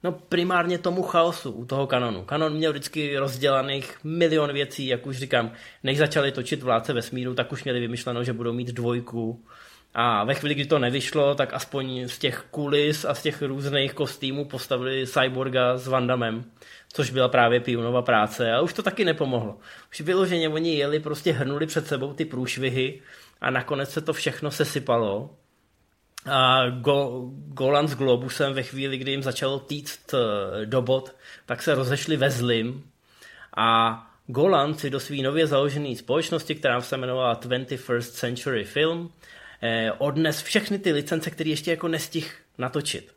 No 0.02 0.12
primárně 0.12 0.78
tomu 0.78 1.02
chaosu 1.02 1.50
u 1.52 1.64
toho 1.64 1.86
kanonu. 1.86 2.24
Kanon 2.24 2.54
měl 2.54 2.72
vždycky 2.72 3.18
rozdělaných 3.18 3.98
milion 4.04 4.52
věcí, 4.52 4.86
jak 4.86 5.06
už 5.06 5.18
říkám, 5.18 5.52
než 5.82 5.98
začali 5.98 6.32
točit 6.32 6.62
vládce 6.62 6.92
vesmíru, 6.92 7.34
tak 7.34 7.52
už 7.52 7.64
měli 7.64 7.80
vymyšleno, 7.80 8.24
že 8.24 8.32
budou 8.32 8.52
mít 8.52 8.68
dvojku, 8.68 9.44
a 9.94 10.24
ve 10.24 10.34
chvíli, 10.34 10.54
kdy 10.54 10.66
to 10.66 10.78
nevyšlo, 10.78 11.34
tak 11.34 11.54
aspoň 11.54 12.08
z 12.08 12.18
těch 12.18 12.46
kulis 12.50 13.04
a 13.04 13.14
z 13.14 13.22
těch 13.22 13.42
různých 13.42 13.94
kostýmů 13.94 14.44
postavili 14.44 15.06
Cyborga 15.06 15.76
s 15.78 15.86
Vandamem, 15.86 16.44
což 16.92 17.10
byla 17.10 17.28
právě 17.28 17.60
Pionova 17.60 18.02
práce 18.02 18.52
a 18.52 18.60
už 18.60 18.72
to 18.72 18.82
taky 18.82 19.04
nepomohlo. 19.04 19.58
Už 19.90 20.00
vyloženě 20.00 20.48
oni 20.48 20.76
jeli, 20.76 21.00
prostě 21.00 21.32
hrnuli 21.32 21.66
před 21.66 21.86
sebou 21.86 22.12
ty 22.12 22.24
průšvihy 22.24 23.00
a 23.40 23.50
nakonec 23.50 23.90
se 23.90 24.00
to 24.00 24.12
všechno 24.12 24.50
sesypalo. 24.50 25.30
A 26.26 26.68
Go, 26.68 27.30
Golan 27.34 27.88
s 27.88 27.94
Globusem 27.94 28.52
ve 28.52 28.62
chvíli, 28.62 28.98
kdy 28.98 29.10
jim 29.10 29.22
začalo 29.22 29.58
týct 29.58 30.14
eh, 30.14 30.66
do 30.66 30.82
bod, 30.82 31.14
tak 31.46 31.62
se 31.62 31.74
rozešli 31.74 32.16
ve 32.16 32.30
zlim 32.30 32.84
a 33.56 34.00
Golan 34.26 34.74
si 34.74 34.90
do 34.90 35.00
své 35.00 35.16
nově 35.16 35.46
založené 35.46 35.96
společnosti, 35.96 36.54
která 36.54 36.80
se 36.80 36.96
jmenovala 36.96 37.34
21st 37.34 38.00
Century 38.00 38.64
Film, 38.64 39.12
odnes 39.98 40.42
všechny 40.42 40.78
ty 40.78 40.92
licence, 40.92 41.30
které 41.30 41.50
ještě 41.50 41.70
jako 41.70 41.88
nestih 41.88 42.36
natočit. 42.58 43.14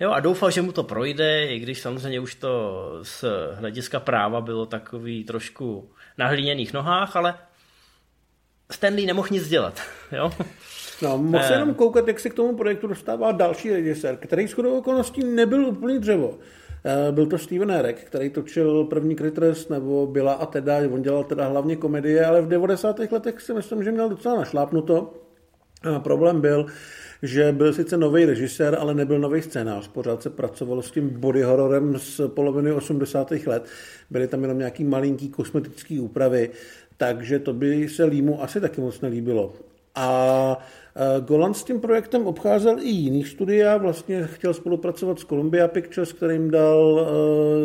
Jo, 0.00 0.10
a 0.10 0.20
doufal, 0.20 0.50
že 0.50 0.62
mu 0.62 0.72
to 0.72 0.82
projde, 0.82 1.46
i 1.46 1.58
když 1.58 1.80
samozřejmě 1.80 2.20
už 2.20 2.34
to 2.34 2.82
z 3.02 3.24
hlediska 3.54 4.00
práva 4.00 4.40
bylo 4.40 4.66
takový 4.66 5.24
trošku 5.24 5.90
na 6.18 6.26
hlíněných 6.26 6.72
nohách, 6.72 7.16
ale 7.16 7.34
Stanley 8.70 9.06
nemohl 9.06 9.28
nic 9.30 9.48
dělat. 9.48 9.80
Jo? 10.12 10.32
No, 11.02 11.18
mohl 11.18 11.44
se 11.44 11.50
eh. 11.50 11.56
jenom 11.56 11.74
koukat, 11.74 12.08
jak 12.08 12.20
se 12.20 12.30
k 12.30 12.34
tomu 12.34 12.56
projektu 12.56 12.86
dostává 12.86 13.32
další 13.32 13.72
režisér, 13.72 14.16
který 14.16 14.46
shodou 14.46 14.78
okolností 14.78 15.24
nebyl 15.24 15.66
úplný 15.66 15.98
dřevo. 15.98 16.38
Eh, 16.84 17.12
byl 17.12 17.26
to 17.26 17.38
Steven 17.38 17.70
Herek, 17.70 18.04
který 18.04 18.30
točil 18.30 18.84
první 18.84 19.16
Critters, 19.16 19.68
nebo 19.68 20.06
byla 20.06 20.32
a 20.32 20.46
teda, 20.46 20.76
on 20.92 21.02
dělal 21.02 21.24
teda 21.24 21.48
hlavně 21.48 21.76
komedie, 21.76 22.26
ale 22.26 22.42
v 22.42 22.48
90. 22.48 22.98
letech 23.12 23.40
si 23.40 23.54
myslím, 23.54 23.84
že 23.84 23.92
měl 23.92 24.08
docela 24.08 24.36
našlápnuto. 24.36 25.14
A 25.82 25.98
problém 25.98 26.40
byl, 26.40 26.66
že 27.22 27.52
byl 27.52 27.72
sice 27.72 27.96
nový 27.96 28.24
režisér, 28.24 28.76
ale 28.80 28.94
nebyl 28.94 29.18
nový 29.18 29.42
scénář. 29.42 29.88
Pořád 29.88 30.22
se 30.22 30.30
pracovalo 30.30 30.82
s 30.82 30.90
tím 30.90 31.10
body 31.10 31.42
hororem 31.42 31.98
z 31.98 32.20
poloviny 32.28 32.72
80. 32.72 33.30
let. 33.46 33.64
Byly 34.10 34.28
tam 34.28 34.42
jenom 34.42 34.58
nějaký 34.58 34.84
malinký 34.84 35.28
kosmetický 35.28 36.00
úpravy, 36.00 36.50
takže 36.96 37.38
to 37.38 37.52
by 37.52 37.88
se 37.88 38.04
Límu 38.04 38.42
asi 38.42 38.60
taky 38.60 38.80
moc 38.80 39.00
nelíbilo. 39.00 39.52
A 39.94 40.58
Golan 41.20 41.54
s 41.54 41.64
tím 41.64 41.80
projektem 41.80 42.26
obcházel 42.26 42.78
i 42.78 42.88
jiný 42.88 43.24
studia, 43.24 43.76
vlastně 43.76 44.26
chtěl 44.26 44.54
spolupracovat 44.54 45.18
s 45.18 45.24
Columbia 45.24 45.68
Pictures, 45.68 46.12
kterým 46.12 46.50
dal 46.50 47.08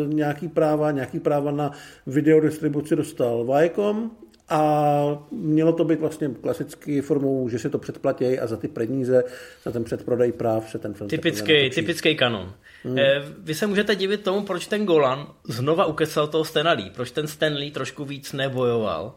nějaký 0.06 0.48
práva, 0.48 0.90
nějaký 0.90 1.20
práva 1.20 1.50
na 1.50 1.70
videodistribuci 2.06 2.96
dostal 2.96 3.44
Viacom 3.44 4.10
a 4.48 5.18
mělo 5.30 5.72
to 5.72 5.84
být 5.84 6.00
vlastně 6.00 6.28
klasicky 6.42 7.00
formou, 7.00 7.48
že 7.48 7.58
si 7.58 7.70
to 7.70 7.78
předplatí 7.78 8.38
a 8.38 8.46
za 8.46 8.56
ty 8.56 8.68
peníze, 8.68 9.24
za 9.64 9.70
ten 9.70 9.84
předprodej 9.84 10.32
práv 10.32 10.70
se 10.70 10.78
ten 10.78 10.94
film 10.94 11.10
Typický, 11.10 11.70
typický 11.70 12.16
kanon. 12.16 12.54
Hmm. 12.84 12.96
Vy 13.38 13.54
se 13.54 13.66
můžete 13.66 13.94
divit 13.94 14.22
tomu, 14.22 14.46
proč 14.46 14.66
ten 14.66 14.86
Golan 14.86 15.26
znova 15.44 15.86
ukecal 15.86 16.26
toho 16.26 16.44
Stanley, 16.44 16.90
proč 16.90 17.10
ten 17.10 17.26
Stanley 17.26 17.70
trošku 17.70 18.04
víc 18.04 18.32
nebojoval, 18.32 19.14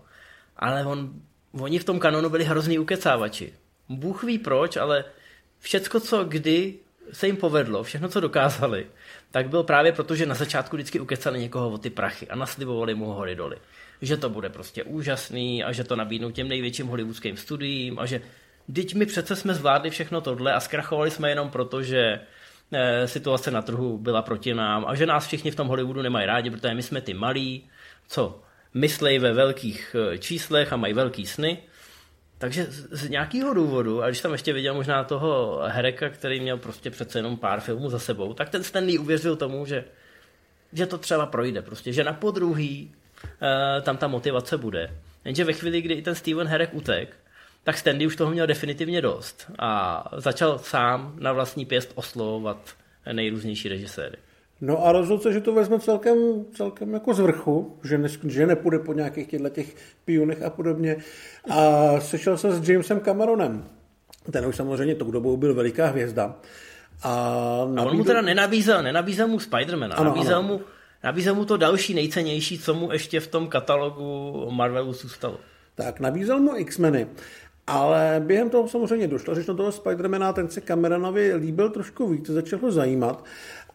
ale 0.57 0.85
on, 0.85 1.13
oni 1.59 1.79
v 1.79 1.83
tom 1.83 1.99
kanonu 1.99 2.29
byli 2.29 2.43
hrozný 2.43 2.79
ukecávači. 2.79 3.53
Bůh 3.89 4.23
ví 4.23 4.37
proč, 4.37 4.77
ale 4.77 5.05
všecko, 5.59 5.99
co 5.99 6.23
kdy 6.23 6.73
se 7.11 7.27
jim 7.27 7.37
povedlo, 7.37 7.83
všechno, 7.83 8.09
co 8.09 8.19
dokázali, 8.19 8.87
tak 9.31 9.49
byl 9.49 9.63
právě 9.63 9.91
proto, 9.91 10.15
že 10.15 10.25
na 10.25 10.35
začátku 10.35 10.75
vždycky 10.75 10.99
ukecali 10.99 11.39
někoho 11.39 11.69
o 11.69 11.77
ty 11.77 11.89
prachy 11.89 12.27
a 12.27 12.35
naslibovali 12.35 12.95
mu 12.95 13.05
hory 13.05 13.35
doly 13.35 13.57
že 14.01 14.17
to 14.17 14.29
bude 14.29 14.49
prostě 14.49 14.83
úžasný 14.83 15.63
a 15.63 15.71
že 15.71 15.83
to 15.83 15.95
nabídnou 15.95 16.31
těm 16.31 16.47
největším 16.47 16.87
hollywoodským 16.87 17.37
studiím 17.37 17.99
a 17.99 18.05
že 18.05 18.21
teď 18.73 18.95
my 18.95 19.05
přece 19.05 19.35
jsme 19.35 19.53
zvládli 19.53 19.89
všechno 19.89 20.21
tohle 20.21 20.53
a 20.53 20.59
zkrachovali 20.59 21.11
jsme 21.11 21.29
jenom 21.29 21.49
proto, 21.49 21.83
že 21.83 22.19
eh, 22.71 23.07
situace 23.07 23.51
na 23.51 23.61
trhu 23.61 23.97
byla 23.97 24.21
proti 24.21 24.53
nám 24.53 24.85
a 24.87 24.95
že 24.95 25.05
nás 25.05 25.27
všichni 25.27 25.51
v 25.51 25.55
tom 25.55 25.67
Hollywoodu 25.67 26.01
nemají 26.01 26.25
rádi, 26.25 26.49
protože 26.49 26.73
my 26.73 26.83
jsme 26.83 27.01
ty 27.01 27.13
malí, 27.13 27.69
co 28.07 28.41
myslej 28.73 29.19
ve 29.19 29.33
velkých 29.33 29.95
eh, 29.95 30.17
číslech 30.17 30.73
a 30.73 30.77
mají 30.77 30.93
velký 30.93 31.25
sny. 31.25 31.57
Takže 32.37 32.67
z 32.69 33.09
nějakého 33.09 33.53
důvodu, 33.53 34.03
a 34.03 34.07
když 34.07 34.21
tam 34.21 34.31
ještě 34.31 34.53
viděl 34.53 34.73
možná 34.73 35.03
toho 35.03 35.61
Hereka, 35.65 36.09
který 36.09 36.39
měl 36.39 36.57
prostě 36.57 36.91
přece 36.91 37.19
jenom 37.19 37.37
pár 37.37 37.59
filmů 37.59 37.89
za 37.89 37.99
sebou, 37.99 38.33
tak 38.33 38.49
ten 38.49 38.63
Stanley 38.63 38.99
uvěřil 38.99 39.35
tomu, 39.35 39.65
že, 39.65 39.85
že 40.73 40.85
to 40.85 40.97
třeba 40.97 41.25
projde. 41.25 41.61
Prostě, 41.61 41.93
že 41.93 42.03
na 42.03 42.13
podruhý 42.13 42.91
uh, 42.93 42.98
tam 43.81 43.97
ta 43.97 44.07
motivace 44.07 44.57
bude. 44.57 44.89
Jenže 45.25 45.43
ve 45.43 45.53
chvíli, 45.53 45.81
kdy 45.81 46.01
ten 46.01 46.15
Steven 46.15 46.47
Herek 46.47 46.73
utek, 46.73 47.15
tak 47.63 47.77
Stanley 47.77 48.07
už 48.07 48.15
toho 48.15 48.31
měl 48.31 48.47
definitivně 48.47 49.01
dost 49.01 49.51
a 49.59 50.03
začal 50.17 50.57
sám 50.57 51.15
na 51.19 51.33
vlastní 51.33 51.65
pěst 51.65 51.91
oslovovat 51.95 52.57
nejrůznější 53.13 53.69
režiséry. 53.69 54.17
No 54.61 54.85
a 54.85 54.91
rozhodl 54.91 55.21
se, 55.21 55.33
že 55.33 55.41
to 55.41 55.53
vezme 55.53 55.79
celkem, 55.79 56.17
celkem 56.53 56.93
jako 56.93 57.13
z 57.13 57.19
vrchu, 57.19 57.79
že, 57.83 57.97
ne, 57.97 58.09
že 58.27 58.47
nepůjde 58.47 58.79
po 58.79 58.93
nějakých 58.93 59.27
těchto 59.27 59.49
těch 59.49 59.75
pionech 60.05 60.41
a 60.41 60.49
podobně. 60.49 60.97
A 61.49 61.99
sešel 61.99 62.37
se 62.37 62.51
s 62.51 62.69
Jamesem 62.69 62.99
Cameronem. 62.99 63.65
Ten 64.31 64.45
už 64.45 64.55
samozřejmě 64.55 64.95
tou 64.95 65.11
dobou 65.11 65.37
byl 65.37 65.53
veliká 65.53 65.87
hvězda. 65.87 66.35
A, 67.03 67.35
nabídl... 67.65 67.79
a 67.79 67.91
on 67.91 67.97
mu 67.97 68.03
teda 68.03 68.21
nenabízel, 68.21 68.83
nenabízel 68.83 69.27
mu 69.27 69.39
Spidermana, 69.39 69.95
ano, 69.95 70.09
nabízel 70.09 70.39
ano. 70.39 70.47
mu 70.47 70.61
Nabízel 71.03 71.35
mu 71.35 71.45
to 71.45 71.57
další 71.57 71.93
nejcennější, 71.93 72.59
co 72.59 72.73
mu 72.73 72.91
ještě 72.91 73.19
v 73.19 73.27
tom 73.27 73.47
katalogu 73.47 74.47
Marvelu 74.51 74.93
zůstalo. 74.93 75.37
Tak, 75.75 75.99
nabízel 75.99 76.39
mu 76.39 76.57
X-meny. 76.57 77.07
Ale 77.67 78.21
během 78.25 78.49
toho 78.49 78.67
samozřejmě 78.67 79.07
došlo, 79.07 79.35
že 79.35 79.43
na 79.47 79.53
toho 79.53 79.71
Spidermana 79.71 80.33
ten 80.33 80.49
se 80.49 80.61
Cameronovi 80.61 81.35
líbil 81.35 81.69
trošku 81.69 82.07
víc, 82.07 82.29
začal 82.29 82.59
ho 82.59 82.71
zajímat. 82.71 83.25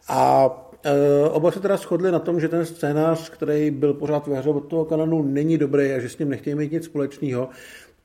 A 0.07 0.49
e, 0.83 1.29
oba 1.29 1.51
se 1.51 1.59
teda 1.59 1.77
shodli 1.77 2.11
na 2.11 2.19
tom, 2.19 2.39
že 2.39 2.49
ten 2.49 2.65
scénář, 2.65 3.29
který 3.29 3.71
byl 3.71 3.93
pořád 3.93 4.27
ve 4.27 4.39
hře 4.39 4.49
od 4.49 4.67
toho 4.67 4.85
kanonu, 4.85 5.21
není 5.21 5.57
dobrý 5.57 5.91
a 5.91 5.99
že 5.99 6.09
s 6.09 6.17
ním 6.17 6.29
nechtějí 6.29 6.55
mít 6.55 6.71
nic 6.71 6.85
společného. 6.85 7.49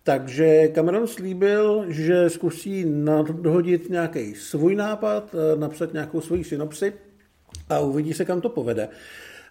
Takže 0.02 0.68
Cameron 0.68 1.06
slíbil, 1.06 1.84
že 1.88 2.30
zkusí 2.30 2.86
dohodit 3.32 3.90
nějaký 3.90 4.34
svůj 4.34 4.74
nápad, 4.74 5.34
eh, 5.34 5.58
napsat 5.58 5.92
nějakou 5.92 6.20
svoji 6.20 6.44
synopsi 6.44 6.92
a 7.68 7.78
uvidí 7.78 8.14
se, 8.14 8.24
kam 8.24 8.40
to 8.40 8.48
povede. 8.48 8.88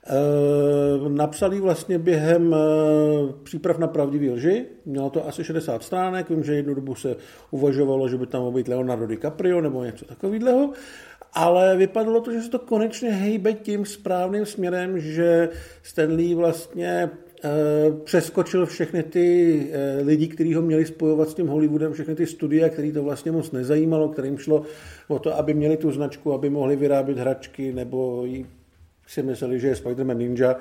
Eh, 0.08 1.10
napsal 1.10 1.62
vlastně 1.62 2.00
během 2.00 2.56
eh, 2.56 2.58
příprav 3.43 3.78
na 3.78 3.88
pravdivý 3.88 4.30
lži. 4.30 4.66
Mělo 4.86 5.10
to 5.10 5.28
asi 5.28 5.43
60 5.43 5.84
stránek. 5.84 6.30
Vím, 6.30 6.43
že 6.43 6.56
jednu 6.56 6.74
dobu 6.74 6.95
se 6.95 7.16
uvažovalo, 7.52 8.10
že 8.10 8.18
by 8.18 8.28
tam 8.28 8.41
mohl 8.41 8.58
být 8.58 8.68
Leonardo 8.68 9.08
DiCaprio 9.08 9.62
nebo 9.62 9.84
něco 9.84 10.06
takového. 10.06 10.72
Ale 11.34 11.76
vypadalo 11.78 12.22
to, 12.22 12.32
že 12.32 12.41
se 12.41 12.50
to 12.50 12.60
konečně 12.60 13.10
hejbe 13.10 13.54
tím 13.54 13.86
správným 13.86 14.45
směrem, 14.45 15.00
že 15.00 15.50
Stanley 15.84 16.36
vlastně 16.36 17.10
přeskočil 18.04 18.66
všechny 18.66 19.04
ty 19.04 19.68
lidi, 20.02 20.28
kteří 20.28 20.54
ho 20.54 20.62
měli 20.62 20.86
spojovat 20.86 21.30
s 21.30 21.34
tím 21.34 21.48
Hollywoodem, 21.48 21.94
všechny 21.94 22.16
ty 22.16 22.28
studia, 22.28 22.70
který 22.70 22.92
to 22.92 23.04
vlastně 23.04 23.32
moc 23.32 23.52
nezajímalo, 23.52 24.10
kterým 24.10 24.38
šlo 24.38 24.64
o 25.08 25.20
to, 25.20 25.38
aby 25.38 25.54
měli 25.54 25.78
tu 25.78 25.92
značku, 25.92 26.34
aby 26.34 26.50
mohli 26.50 26.76
vyrábět 26.76 27.18
hračky 27.18 27.74
nebo 27.74 28.26
si 29.08 29.24
mysleli, 29.24 29.60
že 29.60 29.68
je 29.68 29.74
Spider-Man 29.74 30.18
Ninja 30.18 30.56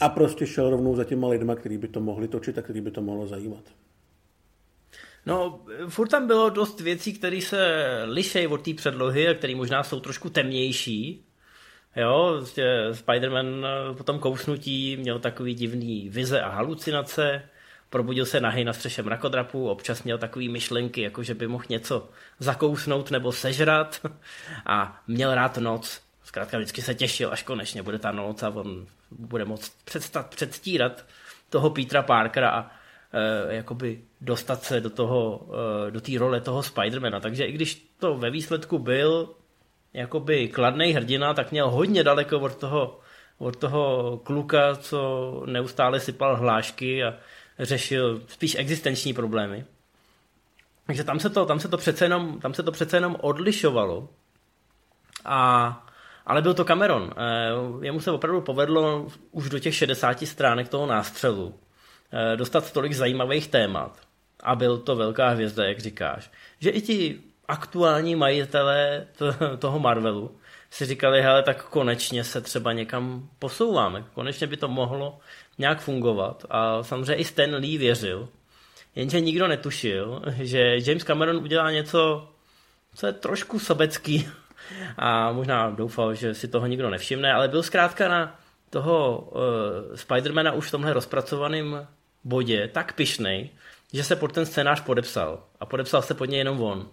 a 0.00 0.08
prostě 0.08 0.46
šel 0.46 0.70
rovnou 0.70 0.96
za 0.96 1.04
těma 1.04 1.28
lidma, 1.28 1.54
který 1.54 1.78
by 1.78 1.88
to 1.88 2.00
mohli 2.00 2.28
točit 2.28 2.58
a 2.58 2.62
který 2.62 2.80
by 2.80 2.90
to 2.90 3.02
mohlo 3.02 3.26
zajímat. 3.26 3.64
No, 5.26 5.60
furt 5.88 6.08
tam 6.08 6.26
bylo 6.26 6.50
dost 6.50 6.80
věcí, 6.80 7.12
které 7.12 7.40
se 7.40 7.84
lišejí 8.04 8.46
od 8.46 8.62
té 8.62 8.74
předlohy 8.74 9.28
a 9.28 9.34
které 9.34 9.54
možná 9.54 9.82
jsou 9.82 10.00
trošku 10.00 10.30
temnější. 10.30 11.24
Jo, 11.96 12.34
prostě 12.36 12.88
Spider-Man 12.90 13.66
eh, 13.66 13.94
po 13.94 14.04
tom 14.04 14.18
kousnutí 14.18 14.96
měl 14.96 15.18
takový 15.18 15.54
divný 15.54 16.08
vize 16.08 16.40
a 16.40 16.48
halucinace, 16.48 17.42
probudil 17.90 18.26
se 18.26 18.40
nahý 18.40 18.64
na 18.64 18.72
střeše 18.72 19.02
mrakodrapu, 19.02 19.68
občas 19.68 20.02
měl 20.02 20.18
takové 20.18 20.48
myšlenky, 20.48 21.00
jako 21.02 21.22
že 21.22 21.34
by 21.34 21.46
mohl 21.46 21.64
něco 21.68 22.08
zakousnout 22.38 23.10
nebo 23.10 23.32
sežrat 23.32 24.06
a 24.66 25.02
měl 25.06 25.34
rád 25.34 25.58
noc. 25.58 26.00
Zkrátka 26.24 26.56
vždycky 26.58 26.82
se 26.82 26.94
těšil, 26.94 27.32
až 27.32 27.42
konečně 27.42 27.82
bude 27.82 27.98
ta 27.98 28.12
noc 28.12 28.42
a 28.42 28.48
on 28.48 28.86
bude 29.10 29.44
moct 29.44 29.72
předstat, 29.84 30.30
předstírat 30.30 31.04
toho 31.50 31.70
Petra 31.70 32.02
Parkera 32.02 32.50
a 32.50 32.70
e, 33.12 33.54
jakoby 33.54 34.00
dostat 34.20 34.62
se 34.62 34.80
do 34.80 34.90
toho, 34.90 35.48
e, 35.88 35.90
do 35.90 36.00
té 36.00 36.18
role 36.18 36.40
toho 36.40 36.62
Spidermana. 36.62 37.20
Takže 37.20 37.44
i 37.44 37.52
když 37.52 37.86
to 37.98 38.14
ve 38.14 38.30
výsledku 38.30 38.78
byl 38.78 39.34
jakoby 39.94 40.48
kladný 40.48 40.92
hrdina, 40.92 41.34
tak 41.34 41.50
měl 41.50 41.70
hodně 41.70 42.04
daleko 42.04 42.40
od 42.40 42.56
toho, 42.56 43.00
od 43.38 43.56
toho 43.56 44.16
kluka, 44.24 44.76
co 44.76 45.42
neustále 45.46 46.00
sypal 46.00 46.36
hlášky 46.36 47.04
a 47.04 47.14
řešil 47.58 48.22
spíš 48.26 48.56
existenční 48.58 49.14
problémy. 49.14 49.64
Takže 50.86 51.04
tam 51.04 51.20
se 51.20 51.30
to, 51.30 51.46
tam 51.46 51.60
se 51.60 51.68
to, 51.68 51.76
přece, 51.76 52.04
jenom, 52.04 52.40
tam 52.40 52.54
se 52.54 52.62
to 52.62 52.72
přece 52.72 52.96
jenom 52.96 53.16
odlišovalo. 53.20 54.08
A 55.24 55.80
ale 56.26 56.42
byl 56.42 56.54
to 56.54 56.64
Cameron. 56.64 57.14
Eh, 57.16 57.86
jemu 57.86 58.00
se 58.00 58.10
opravdu 58.10 58.40
povedlo 58.40 59.06
už 59.30 59.48
do 59.48 59.58
těch 59.58 59.74
60 59.74 60.26
stránek 60.26 60.68
toho 60.68 60.86
nástřelu 60.86 61.54
eh, 62.12 62.36
dostat 62.36 62.72
tolik 62.72 62.92
zajímavých 62.92 63.48
témat. 63.48 64.00
A 64.42 64.54
byl 64.54 64.78
to 64.78 64.96
velká 64.96 65.28
hvězda, 65.28 65.64
jak 65.64 65.78
říkáš. 65.78 66.30
Že 66.58 66.70
i 66.70 66.80
ti 66.80 67.20
aktuální 67.48 68.16
majitelé 68.16 69.06
toho 69.58 69.78
Marvelu 69.78 70.38
si 70.70 70.86
říkali, 70.86 71.22
hele, 71.22 71.42
tak 71.42 71.64
konečně 71.64 72.24
se 72.24 72.40
třeba 72.40 72.72
někam 72.72 73.28
posouváme. 73.38 74.04
Konečně 74.14 74.46
by 74.46 74.56
to 74.56 74.68
mohlo 74.68 75.18
nějak 75.58 75.80
fungovat. 75.80 76.44
A 76.50 76.82
samozřejmě 76.82 77.14
i 77.14 77.24
Stan 77.24 77.54
Lee 77.54 77.78
věřil. 77.78 78.28
Jenže 78.94 79.20
nikdo 79.20 79.48
netušil, 79.48 80.22
že 80.36 80.76
James 80.86 81.04
Cameron 81.04 81.36
udělá 81.36 81.70
něco, 81.70 82.28
co 82.94 83.06
je 83.06 83.12
trošku 83.12 83.58
sobecký 83.58 84.28
a 84.96 85.32
možná 85.32 85.70
doufal, 85.70 86.14
že 86.14 86.34
si 86.34 86.48
toho 86.48 86.66
nikdo 86.66 86.90
nevšimne, 86.90 87.32
ale 87.32 87.48
byl 87.48 87.62
zkrátka 87.62 88.08
na 88.08 88.40
toho 88.70 89.18
uh, 89.18 89.96
Spidermana 89.96 90.52
už 90.52 90.68
v 90.68 90.70
tomhle 90.70 90.92
rozpracovaném 90.92 91.86
bodě 92.24 92.70
tak 92.72 92.92
pišnej, 92.92 93.50
že 93.92 94.04
se 94.04 94.16
pod 94.16 94.32
ten 94.32 94.46
scénář 94.46 94.80
podepsal. 94.80 95.42
A 95.60 95.66
podepsal 95.66 96.02
se 96.02 96.14
pod 96.14 96.24
něj 96.24 96.38
jenom 96.38 96.62
on. 96.62 96.88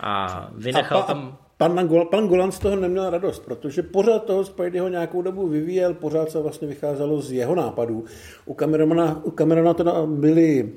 A 0.00 0.48
vynechal 0.54 0.98
a 0.98 1.02
pa, 1.02 1.06
tam... 1.06 1.36
Pan, 1.56 1.88
pan 2.10 2.28
Golan 2.28 2.52
z 2.52 2.58
toho 2.58 2.76
neměl 2.76 3.10
radost, 3.10 3.44
protože 3.44 3.82
pořád 3.82 4.24
toho 4.24 4.44
Spideyho 4.44 4.88
nějakou 4.88 5.22
dobu 5.22 5.48
vyvíjel, 5.48 5.94
pořád 5.94 6.30
se 6.30 6.40
vlastně 6.40 6.68
vycházelo 6.68 7.20
z 7.20 7.32
jeho 7.32 7.54
nápadů. 7.54 8.04
U 8.46 8.54
Camerona, 8.54 9.20
u 9.24 9.30
Camerona 9.30 9.74
teda 9.74 10.06
byli 10.06 10.72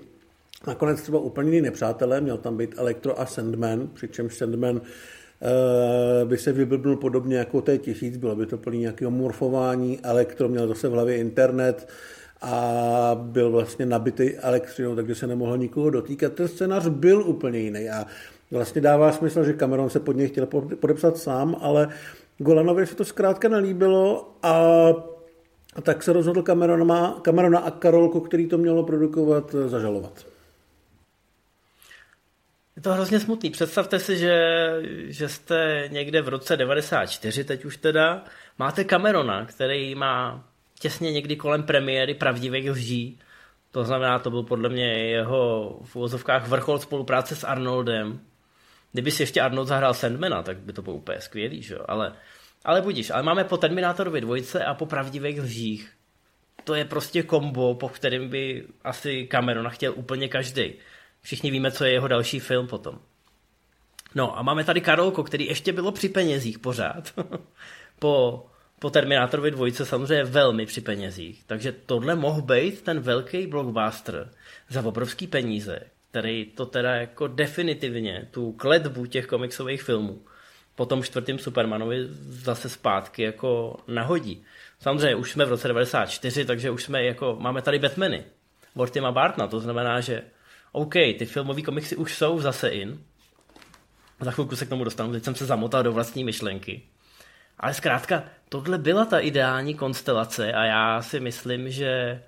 nakonec 0.67 1.01
třeba 1.01 1.19
úplně 1.19 1.49
jiný 1.49 1.61
nepřátelé, 1.61 2.21
měl 2.21 2.37
tam 2.37 2.57
být 2.57 2.75
Electro 2.77 3.19
a 3.19 3.25
Sandman, 3.25 3.89
přičemž 3.93 4.37
Sandman 4.37 4.81
Eh, 5.41 6.25
by 6.25 6.37
se 6.37 6.53
vyblbnul 6.53 6.95
podobně 6.95 7.37
jako 7.37 7.61
té 7.61 7.77
tisíc, 7.77 8.17
bylo 8.17 8.35
by 8.35 8.45
to 8.45 8.57
plný 8.57 8.79
nějakého 8.79 9.11
morfování, 9.11 9.99
elektro 10.03 10.49
měl 10.49 10.67
zase 10.67 10.89
v 10.89 10.91
hlavě 10.91 11.17
internet 11.17 11.89
a 12.41 13.11
byl 13.21 13.51
vlastně 13.51 13.85
nabitý 13.85 14.35
elektřinou, 14.35 14.95
takže 14.95 15.15
se 15.15 15.27
nemohl 15.27 15.57
nikoho 15.57 15.89
dotýkat. 15.89 16.33
Ten 16.33 16.47
scénář 16.47 16.87
byl 16.87 17.21
úplně 17.21 17.59
jiný 17.59 17.89
a 17.89 18.05
vlastně 18.51 18.81
dává 18.81 19.11
smysl, 19.11 19.43
že 19.43 19.53
Cameron 19.53 19.89
se 19.89 19.99
pod 19.99 20.15
něj 20.15 20.27
chtěl 20.27 20.45
podepsat 20.79 21.17
sám, 21.17 21.55
ale 21.61 21.89
Golanovi 22.37 22.87
se 22.87 22.95
to 22.95 23.05
zkrátka 23.05 23.47
nelíbilo 23.47 24.31
a 24.43 24.63
tak 25.81 26.03
se 26.03 26.13
rozhodl 26.13 26.41
Camerona, 26.41 27.19
Camerona 27.25 27.59
a 27.59 27.71
Karolku, 27.71 28.19
který 28.19 28.47
to 28.47 28.57
mělo 28.57 28.83
produkovat, 28.83 29.51
zažalovat. 29.51 30.25
Je 32.75 32.81
to 32.81 32.93
hrozně 32.93 33.19
smutný. 33.19 33.49
Představte 33.49 33.99
si, 33.99 34.17
že, 34.17 34.35
že 35.07 35.29
jste 35.29 35.89
někde 35.91 36.21
v 36.21 36.27
roce 36.27 36.57
94, 36.57 37.43
teď 37.43 37.65
už 37.65 37.77
teda, 37.77 38.23
máte 38.57 38.85
Camerona, 38.85 39.45
který 39.45 39.95
má 39.95 40.45
těsně 40.79 41.11
někdy 41.11 41.35
kolem 41.35 41.63
premiéry 41.63 42.13
pravdivých 42.13 42.71
lží. 42.71 43.19
To 43.71 43.83
znamená, 43.83 44.19
to 44.19 44.29
byl 44.29 44.43
podle 44.43 44.69
mě 44.69 44.85
jeho 44.85 45.79
v 45.83 45.95
úvozovkách 45.95 46.47
vrchol 46.47 46.79
spolupráce 46.79 47.35
s 47.35 47.43
Arnoldem. 47.43 48.19
Kdyby 48.97 49.11
si 49.11 49.23
ještě 49.23 49.41
Arnold 49.41 49.67
zahrál 49.67 49.93
Sandmana, 49.93 50.43
tak 50.43 50.57
by 50.57 50.73
to 50.73 50.81
bylo 50.81 50.95
úplně 50.95 51.21
skvělý, 51.21 51.61
že? 51.61 51.77
Ale, 51.87 52.13
ale 52.65 52.81
budíš, 52.81 53.09
ale 53.09 53.23
máme 53.23 53.43
po 53.43 53.57
Terminátorovi 53.57 54.21
dvojce 54.21 54.65
a 54.65 54.73
po 54.73 54.85
pravdivých 54.85 55.41
lžích. 55.41 55.91
To 56.63 56.73
je 56.73 56.85
prostě 56.85 57.23
kombo, 57.23 57.75
po 57.75 57.89
kterém 57.89 58.29
by 58.29 58.67
asi 58.83 59.27
Camerona 59.31 59.69
chtěl 59.69 59.93
úplně 59.95 60.27
každý. 60.27 60.73
Všichni 61.21 61.51
víme, 61.51 61.71
co 61.71 61.85
je 61.85 61.91
jeho 61.91 62.07
další 62.07 62.39
film 62.39 62.67
potom. 62.67 62.99
No 64.15 64.37
a 64.37 64.41
máme 64.41 64.63
tady 64.63 64.81
Karolko, 64.81 65.23
který 65.23 65.45
ještě 65.45 65.73
bylo 65.73 65.91
při 65.91 66.09
penězích 66.09 66.59
pořád. 66.59 67.13
po, 67.99 68.45
po 68.79 68.89
Terminátorovi 68.89 69.51
dvojce 69.51 69.85
samozřejmě 69.85 70.23
velmi 70.23 70.65
při 70.65 70.81
penězích. 70.81 71.43
Takže 71.47 71.71
tohle 71.71 72.15
mohl 72.15 72.41
být 72.41 72.81
ten 72.81 72.99
velký 72.99 73.47
blockbuster 73.47 74.33
za 74.69 74.85
obrovský 74.85 75.27
peníze, 75.27 75.79
který 76.17 76.45
to 76.45 76.65
teda 76.65 76.95
jako 76.95 77.27
definitivně 77.27 78.27
tu 78.31 78.51
kletbu 78.51 79.05
těch 79.05 79.27
komiksových 79.27 79.83
filmů 79.83 80.21
po 80.75 80.85
tom 80.85 81.03
čtvrtém 81.03 81.39
Supermanovi 81.39 82.07
zase 82.21 82.69
zpátky 82.69 83.23
jako 83.23 83.77
nahodí. 83.87 84.43
Samozřejmě 84.79 85.15
už 85.15 85.31
jsme 85.31 85.45
v 85.45 85.49
roce 85.49 85.67
94, 85.67 86.45
takže 86.45 86.71
už 86.71 86.83
jsme 86.83 87.03
jako, 87.03 87.37
máme 87.39 87.61
tady 87.61 87.79
Batmany 87.79 88.23
od 88.75 88.89
Tima 88.89 89.11
Bartna, 89.11 89.47
to 89.47 89.59
znamená, 89.59 90.01
že 90.01 90.23
OK, 90.71 90.93
ty 90.93 91.25
filmové 91.25 91.61
komiksy 91.61 91.95
už 91.95 92.15
jsou 92.15 92.41
zase 92.41 92.69
in. 92.69 92.99
Za 94.19 94.31
chvilku 94.31 94.55
se 94.55 94.65
k 94.65 94.69
tomu 94.69 94.83
dostanu, 94.83 95.11
teď 95.11 95.23
jsem 95.23 95.35
se 95.35 95.45
zamotal 95.45 95.83
do 95.83 95.91
vlastní 95.91 96.23
myšlenky. 96.23 96.81
Ale 97.59 97.73
zkrátka, 97.73 98.23
tohle 98.49 98.77
byla 98.77 99.05
ta 99.05 99.19
ideální 99.19 99.73
konstelace 99.75 100.53
a 100.53 100.63
já 100.63 101.01
si 101.01 101.19
myslím, 101.19 101.71
že 101.71 102.21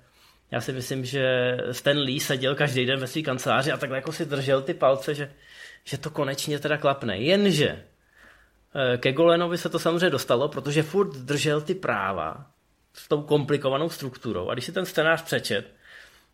já 0.50 0.60
si 0.60 0.72
myslím, 0.72 1.04
že 1.04 1.56
Stan 1.72 1.98
Lee 1.98 2.20
seděl 2.20 2.54
každý 2.54 2.86
den 2.86 3.00
ve 3.00 3.06
své 3.06 3.22
kanceláři 3.22 3.72
a 3.72 3.76
takhle 3.76 3.98
jako 3.98 4.12
si 4.12 4.26
držel 4.26 4.62
ty 4.62 4.74
palce, 4.74 5.14
že, 5.14 5.32
že 5.84 5.98
to 5.98 6.10
konečně 6.10 6.58
teda 6.58 6.76
klapne. 6.76 7.18
Jenže 7.18 7.68
eh, 7.68 8.98
ke 8.98 9.12
Golenovi 9.12 9.58
se 9.58 9.68
to 9.68 9.78
samozřejmě 9.78 10.10
dostalo, 10.10 10.48
protože 10.48 10.82
furt 10.82 11.16
držel 11.16 11.60
ty 11.60 11.74
práva 11.74 12.46
s 12.94 13.08
tou 13.08 13.22
komplikovanou 13.22 13.90
strukturou. 13.90 14.48
A 14.48 14.52
když 14.52 14.64
si 14.64 14.72
ten 14.72 14.86
scénář 14.86 15.22
přečet, 15.22 15.80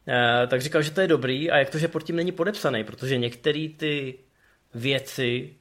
Eh, 0.08 0.46
tak 0.46 0.60
říkal, 0.62 0.82
že 0.82 0.90
to 0.90 1.00
je 1.00 1.06
dobrý 1.06 1.50
a 1.50 1.56
jak 1.56 1.70
to, 1.70 1.78
že 1.78 1.88
pod 1.88 2.02
tím 2.02 2.16
není 2.16 2.32
podepsaný, 2.32 2.84
protože 2.84 3.18
některé 3.18 3.68
ty 3.76 4.18
věci, 4.74 5.56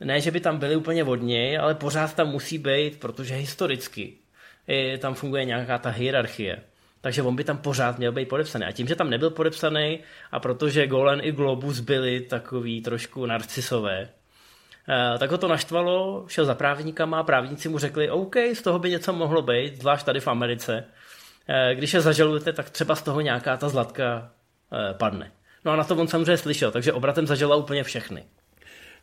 ne, 0.00 0.20
že 0.20 0.30
by 0.30 0.40
tam 0.40 0.58
byly 0.58 0.76
úplně 0.76 1.04
od 1.04 1.20
ale 1.60 1.74
pořád 1.74 2.14
tam 2.14 2.28
musí 2.28 2.58
být, 2.58 3.00
protože 3.00 3.34
historicky 3.34 4.16
je, 4.66 4.98
tam 4.98 5.14
funguje 5.14 5.44
nějaká 5.44 5.78
ta 5.78 5.90
hierarchie. 5.90 6.62
Takže 7.00 7.22
on 7.22 7.36
by 7.36 7.44
tam 7.44 7.58
pořád 7.58 7.98
měl 7.98 8.12
být 8.12 8.28
podepsaný. 8.28 8.64
A 8.64 8.72
tím, 8.72 8.86
že 8.86 8.96
tam 8.96 9.10
nebyl 9.10 9.30
podepsaný 9.30 9.98
a 10.32 10.40
protože 10.40 10.86
Golan 10.86 11.20
i 11.22 11.32
Globus 11.32 11.80
byli 11.80 12.20
takový 12.20 12.82
trošku 12.82 13.26
narcisové, 13.26 14.08
eh, 14.88 15.18
tak 15.18 15.30
ho 15.30 15.38
to 15.38 15.48
naštvalo, 15.48 16.24
šel 16.28 16.44
za 16.44 16.54
právníkama 16.54 17.20
a 17.20 17.22
právníci 17.22 17.68
mu 17.68 17.78
řekli, 17.78 18.10
OK, 18.10 18.36
z 18.36 18.62
toho 18.62 18.78
by 18.78 18.90
něco 18.90 19.12
mohlo 19.12 19.42
být, 19.42 19.80
zvlášť 19.80 20.06
tady 20.06 20.20
v 20.20 20.28
Americe, 20.28 20.84
Eh, 21.50 21.74
když 21.74 21.94
je 21.94 22.00
zažalujete, 22.00 22.52
tak 22.52 22.70
třeba 22.70 22.94
z 22.94 23.02
toho 23.02 23.20
nějaká 23.20 23.56
ta 23.56 23.68
zlatka 23.68 24.30
eh, 24.72 24.94
padne. 24.94 25.32
No 25.64 25.72
a 25.72 25.76
na 25.76 25.84
to 25.84 25.96
on 25.96 26.08
samozřejmě 26.08 26.36
slyšel, 26.36 26.70
takže 26.70 26.92
obratem 26.92 27.26
zažila 27.26 27.56
úplně 27.56 27.84
všechny. 27.84 28.24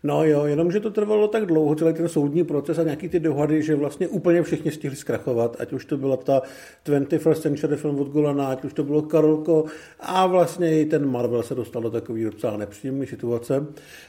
No 0.03 0.23
jo, 0.23 0.45
jenomže 0.45 0.79
to 0.79 0.91
trvalo 0.91 1.27
tak 1.27 1.45
dlouho, 1.45 1.75
celý 1.75 1.93
ten 1.93 2.07
soudní 2.07 2.43
proces 2.43 2.79
a 2.79 2.83
nějaký 2.83 3.09
ty 3.09 3.19
dohady, 3.19 3.63
že 3.63 3.75
vlastně 3.75 4.07
úplně 4.07 4.43
všichni 4.43 4.71
stihli 4.71 4.95
zkrachovat, 4.95 5.55
ať 5.59 5.73
už 5.73 5.85
to 5.85 5.97
byla 5.97 6.17
ta 6.17 6.41
21st 6.85 7.35
Century 7.35 7.75
film 7.75 7.99
od 7.99 8.07
Golana, 8.07 8.47
ať 8.47 8.63
už 8.63 8.73
to 8.73 8.83
bylo 8.83 9.01
Karolko 9.01 9.65
a 9.99 10.27
vlastně 10.27 10.81
i 10.81 10.85
ten 10.85 11.11
Marvel 11.11 11.43
se 11.43 11.55
dostal 11.55 11.81
do 11.81 11.91
takový 11.91 12.23
docela 12.23 12.57
nepříjemné 12.57 13.05
situace. 13.05 13.65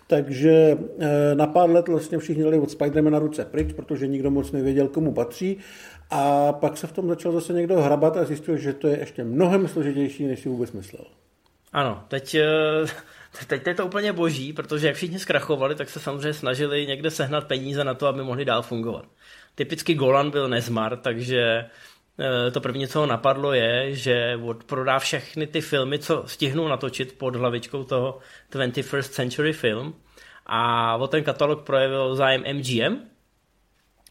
Takže 0.07 0.79
eh, 0.99 1.35
na 1.35 1.47
pár 1.47 1.71
let 1.71 1.89
vlastně 1.89 2.19
všichni 2.19 2.43
dali 2.43 2.59
od 2.59 2.71
Spidermana 2.71 3.19
ruce 3.19 3.45
pryč, 3.45 3.73
protože 3.73 4.07
nikdo 4.07 4.31
moc 4.31 4.53
nevěděl, 4.53 4.89
komu 4.89 5.13
patří 5.13 5.59
a 6.11 6.53
pak 6.53 6.77
se 6.77 6.87
v 6.87 6.93
tom 6.93 7.09
začal 7.09 7.33
zase 7.33 7.53
někdo 7.53 7.77
hrabat 7.77 8.17
a 8.17 8.25
zjistil, 8.25 8.57
že 8.57 8.73
to 8.73 8.89
je 8.89 8.99
ještě 8.99 9.25
mnohem 9.25 9.69
složitější, 9.69 10.27
než 10.27 10.41
si 10.41 10.49
vůbec 10.49 10.73
myslel. 10.73 11.05
Ano, 11.73 12.05
teď 12.09 12.35
eh, 12.35 12.45
Teď 13.47 13.67
je 13.67 13.75
to 13.75 13.87
úplně 13.87 14.13
boží, 14.13 14.53
protože 14.53 14.87
jak 14.87 14.97
všichni 14.97 15.19
zkrachovali, 15.19 15.75
tak 15.75 15.91
se 15.91 16.01
samozřejmě 16.01 16.33
snažili 16.33 16.87
někde 16.87 17.11
sehnat 17.11 17.47
peníze 17.47 17.85
na 17.85 17.95
to, 17.95 18.07
aby 18.07 18.23
mohli 18.23 18.45
dál 18.45 18.63
fungovat. 18.63 19.05
Typicky 19.55 19.95
Golan 19.95 20.31
byl 20.31 20.49
nezmar, 20.49 20.97
takže 20.97 21.41
eh, 22.19 22.51
to 22.51 22.61
první, 22.61 22.89
co 22.89 23.01
ho 23.01 23.07
napadlo, 23.07 23.53
je, 23.53 23.95
že 23.95 24.39
prodá 24.67 24.99
všechny 24.99 25.47
ty 25.47 25.61
filmy, 25.61 25.99
co 25.99 26.25
stihnou 26.27 26.69
natočit 26.69 27.19
pod 27.19 27.37
hlavičkou 27.37 27.85
toho 27.85 28.19
21st 28.53 29.09
Century 29.09 29.53
Film 29.53 29.95
a 30.47 30.97
o 30.97 31.07
ten 31.07 31.25
katalog 31.25 31.63
projevil 31.63 32.17
zájem 32.17 32.45
MGM 32.53 32.97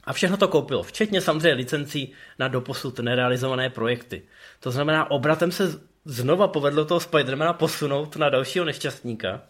a 0.03 0.13
všechno 0.13 0.37
to 0.37 0.47
koupilo, 0.47 0.83
včetně 0.83 1.21
samozřejmě 1.21 1.53
licencí 1.53 2.13
na 2.39 2.47
doposud 2.47 2.99
nerealizované 2.99 3.69
projekty. 3.69 4.21
To 4.59 4.71
znamená, 4.71 5.11
obratem 5.11 5.51
se 5.51 5.79
znova 6.07 6.47
povedlo 6.47 6.85
toho 6.85 6.99
Spidermana 6.99 7.53
posunout 7.53 8.15
na 8.15 8.29
dalšího 8.29 8.65
nešťastníka. 8.65 9.41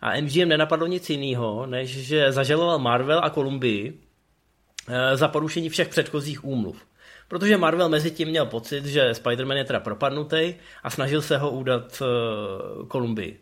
A 0.00 0.20
MGM 0.20 0.48
nenapadlo 0.48 0.86
nic 0.86 1.10
jiného, 1.10 1.66
než 1.66 1.90
že 1.90 2.32
zažaloval 2.32 2.78
Marvel 2.78 3.20
a 3.22 3.30
Kolumbii 3.30 3.92
eh, 3.92 5.16
za 5.16 5.28
porušení 5.28 5.68
všech 5.68 5.88
předchozích 5.88 6.44
úmluv. 6.44 6.86
Protože 7.28 7.56
Marvel 7.56 7.88
mezi 7.88 8.10
tím 8.10 8.28
měl 8.28 8.46
pocit, 8.46 8.84
že 8.84 9.10
Spider-Man 9.12 9.56
je 9.56 9.64
teda 9.64 9.80
propadnutý 9.80 10.54
a 10.82 10.90
snažil 10.90 11.22
se 11.22 11.38
ho 11.38 11.50
udat 11.50 12.02
Kolumbii. 12.88 13.40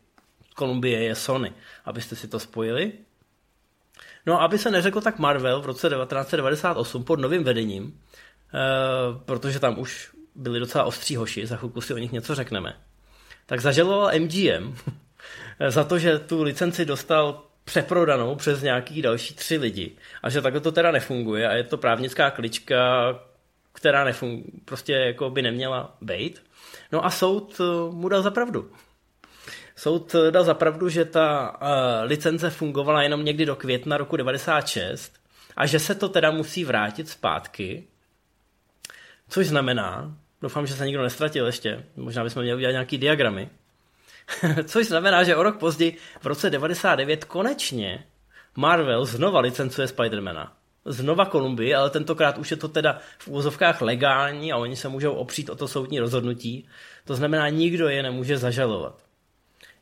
Kolumbie 0.58 0.98
je 0.98 1.14
Sony, 1.14 1.52
abyste 1.84 2.16
si 2.16 2.28
to 2.28 2.38
spojili. 2.38 2.92
No 4.26 4.42
aby 4.42 4.58
se 4.58 4.70
neřeklo 4.70 5.00
tak 5.00 5.18
Marvel 5.18 5.60
v 5.60 5.66
roce 5.66 5.88
1998 5.88 7.04
pod 7.04 7.20
novým 7.20 7.44
vedením, 7.44 7.94
eh, 7.94 8.58
protože 9.24 9.60
tam 9.60 9.78
už 9.78 10.10
byli 10.38 10.60
docela 10.60 10.84
ostří 10.84 11.16
hoši, 11.16 11.46
za 11.46 11.56
chvilku 11.56 11.80
si 11.80 11.94
o 11.94 11.98
nich 11.98 12.12
něco 12.12 12.34
řekneme, 12.34 12.76
tak 13.46 13.60
zažaloval 13.60 14.10
MGM 14.18 14.76
za 15.68 15.84
to, 15.84 15.98
že 15.98 16.18
tu 16.18 16.42
licenci 16.42 16.84
dostal 16.84 17.42
přeprodanou 17.64 18.34
přes 18.34 18.62
nějaký 18.62 19.02
další 19.02 19.34
tři 19.34 19.56
lidi 19.56 19.96
a 20.22 20.30
že 20.30 20.42
takhle 20.42 20.60
to 20.60 20.72
teda 20.72 20.90
nefunguje 20.90 21.48
a 21.48 21.52
je 21.52 21.64
to 21.64 21.76
právnická 21.76 22.30
klička, 22.30 22.76
která 23.72 24.04
nefung- 24.06 24.44
prostě 24.64 24.92
jako 24.92 25.30
by 25.30 25.42
neměla 25.42 25.96
být. 26.00 26.42
No 26.92 27.04
a 27.04 27.10
soud 27.10 27.60
eh, 27.60 27.94
mu 27.94 28.08
dal 28.08 28.22
za 28.22 28.30
pravdu. 28.30 28.70
Soud 29.76 30.14
eh, 30.14 30.30
dal 30.30 30.44
za 30.44 30.54
pravdu, 30.54 30.88
že 30.88 31.04
ta 31.04 31.56
uh, 31.62 31.68
licence 32.08 32.50
fungovala 32.50 33.02
jenom 33.02 33.24
někdy 33.24 33.46
do 33.46 33.56
května 33.56 33.96
roku 33.96 34.16
96 34.16 35.12
a 35.56 35.66
že 35.66 35.78
se 35.78 35.94
to 35.94 36.08
teda 36.08 36.30
musí 36.30 36.64
vrátit 36.64 37.08
zpátky, 37.08 37.84
což 39.28 39.46
znamená, 39.46 40.16
Doufám, 40.42 40.66
že 40.66 40.74
se 40.74 40.86
nikdo 40.86 41.02
nestratil 41.02 41.46
ještě. 41.46 41.84
Možná 41.96 42.24
bychom 42.24 42.42
měli 42.42 42.56
udělat 42.56 42.72
nějaký 42.72 42.98
diagramy. 42.98 43.48
Což 44.64 44.86
znamená, 44.86 45.24
že 45.24 45.36
o 45.36 45.42
rok 45.42 45.58
později, 45.58 45.96
v 46.20 46.26
roce 46.26 46.50
99, 46.50 47.24
konečně 47.24 48.04
Marvel 48.56 49.04
znova 49.04 49.40
licencuje 49.40 49.88
Spidermana. 49.88 50.52
Znova 50.84 51.24
Kolumbii, 51.24 51.74
ale 51.74 51.90
tentokrát 51.90 52.38
už 52.38 52.50
je 52.50 52.56
to 52.56 52.68
teda 52.68 52.98
v 53.18 53.28
úvozovkách 53.28 53.80
legální 53.80 54.52
a 54.52 54.56
oni 54.56 54.76
se 54.76 54.88
můžou 54.88 55.12
opřít 55.12 55.50
o 55.50 55.56
to 55.56 55.68
soudní 55.68 56.00
rozhodnutí. 56.00 56.68
To 57.04 57.14
znamená, 57.14 57.48
nikdo 57.48 57.88
je 57.88 58.02
nemůže 58.02 58.38
zažalovat. 58.38 59.02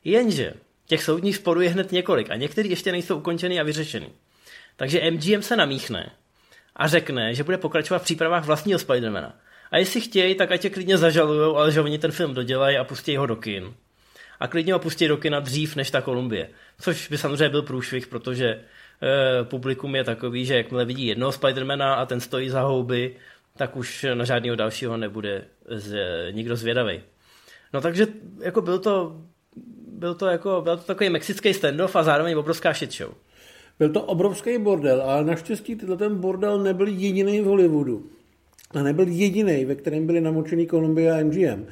Jenže 0.03 0.53
těch 0.85 1.03
soudních 1.03 1.35
sporů 1.35 1.61
je 1.61 1.69
hned 1.69 1.91
několik 1.91 2.31
a 2.31 2.35
některý 2.35 2.69
ještě 2.69 2.91
nejsou 2.91 3.17
ukončený 3.17 3.59
a 3.59 3.63
vyřešený. 3.63 4.09
Takže 4.75 5.11
MGM 5.11 5.41
se 5.41 5.55
namíchne 5.55 6.11
a 6.75 6.87
řekne, 6.87 7.33
že 7.33 7.43
bude 7.43 7.57
pokračovat 7.57 7.99
v 7.99 8.03
přípravách 8.03 8.45
vlastního 8.45 8.79
Spidermana. 8.79 9.35
A 9.71 9.77
jestli 9.77 10.01
chtějí, 10.01 10.35
tak 10.35 10.51
ať 10.51 10.63
je 10.63 10.69
klidně 10.69 10.97
zažalujou, 10.97 11.55
ale 11.55 11.71
že 11.71 11.81
oni 11.81 11.97
ten 11.97 12.11
film 12.11 12.33
dodělají 12.33 12.77
a 12.77 12.83
pustí 12.83 13.17
ho 13.17 13.25
do 13.25 13.35
kin. 13.35 13.73
A 14.39 14.47
klidně 14.47 14.73
ho 14.73 14.79
pustí 14.79 15.07
do 15.07 15.17
kina 15.17 15.39
dřív 15.39 15.75
než 15.75 15.91
ta 15.91 16.01
Kolumbie. 16.01 16.49
Což 16.79 17.07
by 17.07 17.17
samozřejmě 17.17 17.49
byl 17.49 17.61
průšvih, 17.61 18.07
protože 18.07 18.45
e, 18.47 18.59
publikum 19.43 19.95
je 19.95 20.03
takový, 20.03 20.45
že 20.45 20.55
jakmile 20.57 20.85
vidí 20.85 21.07
jednoho 21.07 21.31
Spidermana 21.31 21.93
a 21.93 22.05
ten 22.05 22.19
stojí 22.19 22.49
za 22.49 22.61
houby, 22.61 23.15
tak 23.57 23.75
už 23.75 24.05
na 24.13 24.25
žádného 24.25 24.55
dalšího 24.55 24.97
nebude 24.97 25.45
z, 25.69 25.97
nikdo 26.31 26.55
zvědavý. 26.55 27.01
No 27.73 27.81
takže 27.81 28.07
jako 28.39 28.61
byl 28.61 28.79
to, 28.79 29.21
byl 29.87 30.15
to, 30.15 30.25
jako, 30.25 30.61
byl 30.61 30.77
to 30.77 30.83
takový 30.83 31.09
mexický 31.09 31.53
standoff 31.53 31.95
a 31.95 32.03
zároveň 32.03 32.37
obrovská 32.37 32.73
shit 32.73 32.93
show. 32.93 33.13
Byl 33.79 33.89
to 33.89 34.01
obrovský 34.01 34.57
bordel, 34.57 35.01
ale 35.01 35.23
naštěstí 35.23 35.75
tenhle 35.75 35.97
ten 35.97 36.15
bordel 36.15 36.59
nebyl 36.59 36.87
jediný 36.87 37.41
v 37.41 37.45
Hollywoodu 37.45 38.09
a 38.71 38.83
nebyl 38.83 39.07
jediný, 39.07 39.65
ve 39.65 39.75
kterém 39.75 40.05
byli 40.05 40.21
namočený 40.21 40.67
Columbia 40.67 41.15
a 41.15 41.23
MGM. 41.23 41.65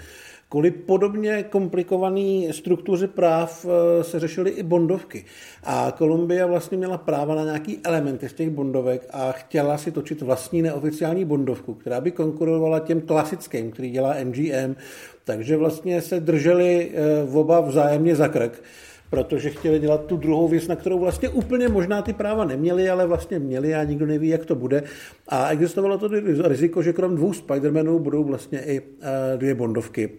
Kvůli 0.49 0.71
podobně 0.71 1.43
komplikované 1.43 2.53
struktuře 2.53 3.07
práv 3.07 3.65
eh, 3.65 4.03
se 4.03 4.19
řešily 4.19 4.49
i 4.49 4.63
bondovky. 4.63 5.25
A 5.63 5.93
Kolumbia 5.97 6.47
vlastně 6.47 6.77
měla 6.77 6.97
práva 6.97 7.35
na 7.35 7.43
nějaký 7.43 7.79
elementy 7.83 8.29
z 8.29 8.33
těch 8.33 8.49
bondovek 8.49 9.07
a 9.11 9.31
chtěla 9.31 9.77
si 9.77 9.91
točit 9.91 10.21
vlastní 10.21 10.61
neoficiální 10.61 11.25
bondovku, 11.25 11.73
která 11.73 12.01
by 12.01 12.11
konkurovala 12.11 12.79
těm 12.79 13.01
klasickým, 13.01 13.71
který 13.71 13.89
dělá 13.89 14.15
MGM. 14.23 14.75
Takže 15.23 15.57
vlastně 15.57 16.01
se 16.01 16.19
drželi 16.19 16.91
eh, 16.93 17.37
oba 17.37 17.59
vzájemně 17.59 18.15
za 18.15 18.27
krk 18.27 18.63
protože 19.10 19.49
chtěli 19.49 19.80
dělat 19.80 20.06
tu 20.06 20.18
druhou 20.18 20.47
věc, 20.47 20.68
na 20.68 20.76
kterou 20.76 20.99
vlastně 20.99 21.30
úplně 21.30 21.70
možná 21.70 22.01
ty 22.01 22.14
práva 22.14 22.45
neměli, 22.45 22.89
ale 22.89 23.08
vlastně 23.08 23.39
měli 23.39 23.76
a 23.76 23.84
nikdo 23.84 24.06
neví, 24.06 24.28
jak 24.28 24.45
to 24.45 24.56
bude. 24.56 24.84
A 25.28 25.49
existovalo 25.49 25.97
to 25.97 26.10
riziko, 26.47 26.82
že 26.82 26.93
krom 26.93 27.16
dvou 27.16 27.32
Spider-Manů 27.32 27.99
budou 27.99 28.24
vlastně 28.24 28.62
i 28.66 28.82
eh, 28.82 29.38
dvě 29.38 29.56
Bondovky. 29.56 30.10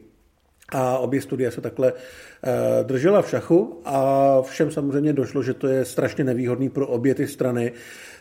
A 0.72 0.99
obě 0.99 1.20
studia 1.20 1.51
se 1.51 1.61
takhle 1.61 1.93
eh, 1.93 2.84
držela 2.84 3.22
v 3.22 3.30
šachu 3.30 3.80
a 3.84 4.43
všem 4.43 4.70
samozřejmě 4.70 5.12
došlo, 5.12 5.43
že 5.43 5.55
to 5.55 5.66
je 5.66 5.84
strašně 5.84 6.24
nevýhodný 6.24 6.68
pro 6.68 6.87
obě 6.87 7.14
ty 7.14 7.26
strany, 7.26 7.72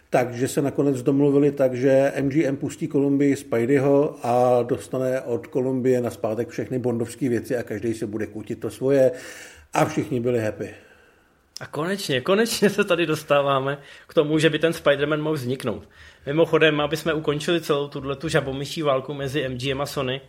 takže 0.10 0.48
se 0.48 0.62
nakonec 0.62 1.02
domluvili 1.02 1.52
tak, 1.52 1.74
že 1.74 2.14
MGM 2.22 2.56
pustí 2.56 2.88
Kolumbii 2.88 3.36
Spideyho 3.36 4.16
a 4.24 4.64
dostane 4.64 5.22
od 5.22 5.48
Kolumbie 5.48 6.02
na 6.02 6.10
zpátek 6.10 6.50
všechny 6.50 6.80
bondovské 6.80 7.30
věci 7.30 7.58
a 7.58 7.64
každý 7.64 7.94
se 7.94 8.08
bude 8.08 8.28
kutit 8.28 8.60
to 8.60 8.70
svoje 8.70 9.12
a 9.76 9.86
všichni 9.86 10.20
byli 10.20 10.40
happy. 10.40 10.76
A 11.62 11.66
konečně, 11.66 12.22
konečně 12.22 12.70
se 12.70 12.84
tady 12.84 13.06
dostáváme 13.06 13.78
k 14.08 14.14
tomu, 14.14 14.40
že 14.40 14.50
by 14.50 14.60
ten 14.60 14.72
Spider-Man 14.72 15.22
mohl 15.22 15.36
vzniknout. 15.36 15.90
Mimochodem, 16.26 16.82
aby 16.82 16.98
jsme 16.98 17.14
ukončili 17.14 17.62
celou 17.62 17.88
tuhle 17.88 18.16
tu 18.16 18.30
žabomyší 18.30 18.82
válku 18.82 19.14
mezi 19.14 19.50
MGM 19.50 19.82
a 19.82 19.86
Sony 19.86 20.22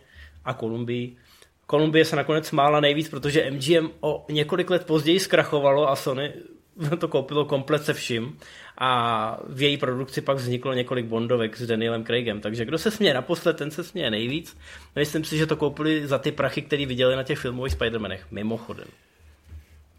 a 0.45 0.53
Kolumbii. 0.53 1.17
Kolumbie 1.65 2.05
se 2.05 2.15
nakonec 2.15 2.51
mála 2.51 2.79
nejvíc, 2.79 3.09
protože 3.09 3.51
MGM 3.51 3.89
o 3.99 4.25
několik 4.29 4.69
let 4.69 4.85
později 4.85 5.19
zkrachovalo 5.19 5.89
a 5.89 5.95
Sony 5.95 6.33
to 6.99 7.07
koupilo 7.07 7.45
komplet 7.45 7.83
se 7.83 7.93
vším 7.93 8.37
a 8.77 9.39
v 9.47 9.61
její 9.61 9.77
produkci 9.77 10.21
pak 10.21 10.37
vzniklo 10.37 10.73
několik 10.73 11.05
bondovek 11.05 11.57
s 11.57 11.67
Danielem 11.67 12.05
Craigem. 12.05 12.41
Takže 12.41 12.65
kdo 12.65 12.77
se 12.77 12.91
směje 12.91 13.13
naposled, 13.13 13.57
ten 13.57 13.71
se 13.71 13.83
směje 13.83 14.11
nejvíc. 14.11 14.57
Myslím 14.95 15.23
si, 15.23 15.37
že 15.37 15.45
to 15.45 15.55
koupili 15.55 16.07
za 16.07 16.19
ty 16.19 16.31
prachy, 16.31 16.61
které 16.61 16.85
viděli 16.85 17.15
na 17.15 17.23
těch 17.23 17.39
filmových 17.39 17.73
Spider-Manech. 17.73 18.19
Mimochodem. 18.31 18.87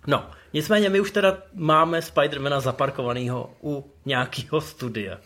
No, 0.06 0.30
nicméně 0.52 0.90
my 0.90 1.00
už 1.00 1.10
teda 1.10 1.38
máme 1.54 2.02
Spidermana 2.02 2.60
zaparkovaného 2.60 3.50
u 3.62 3.84
nějakého 4.06 4.60
studia. 4.60 5.18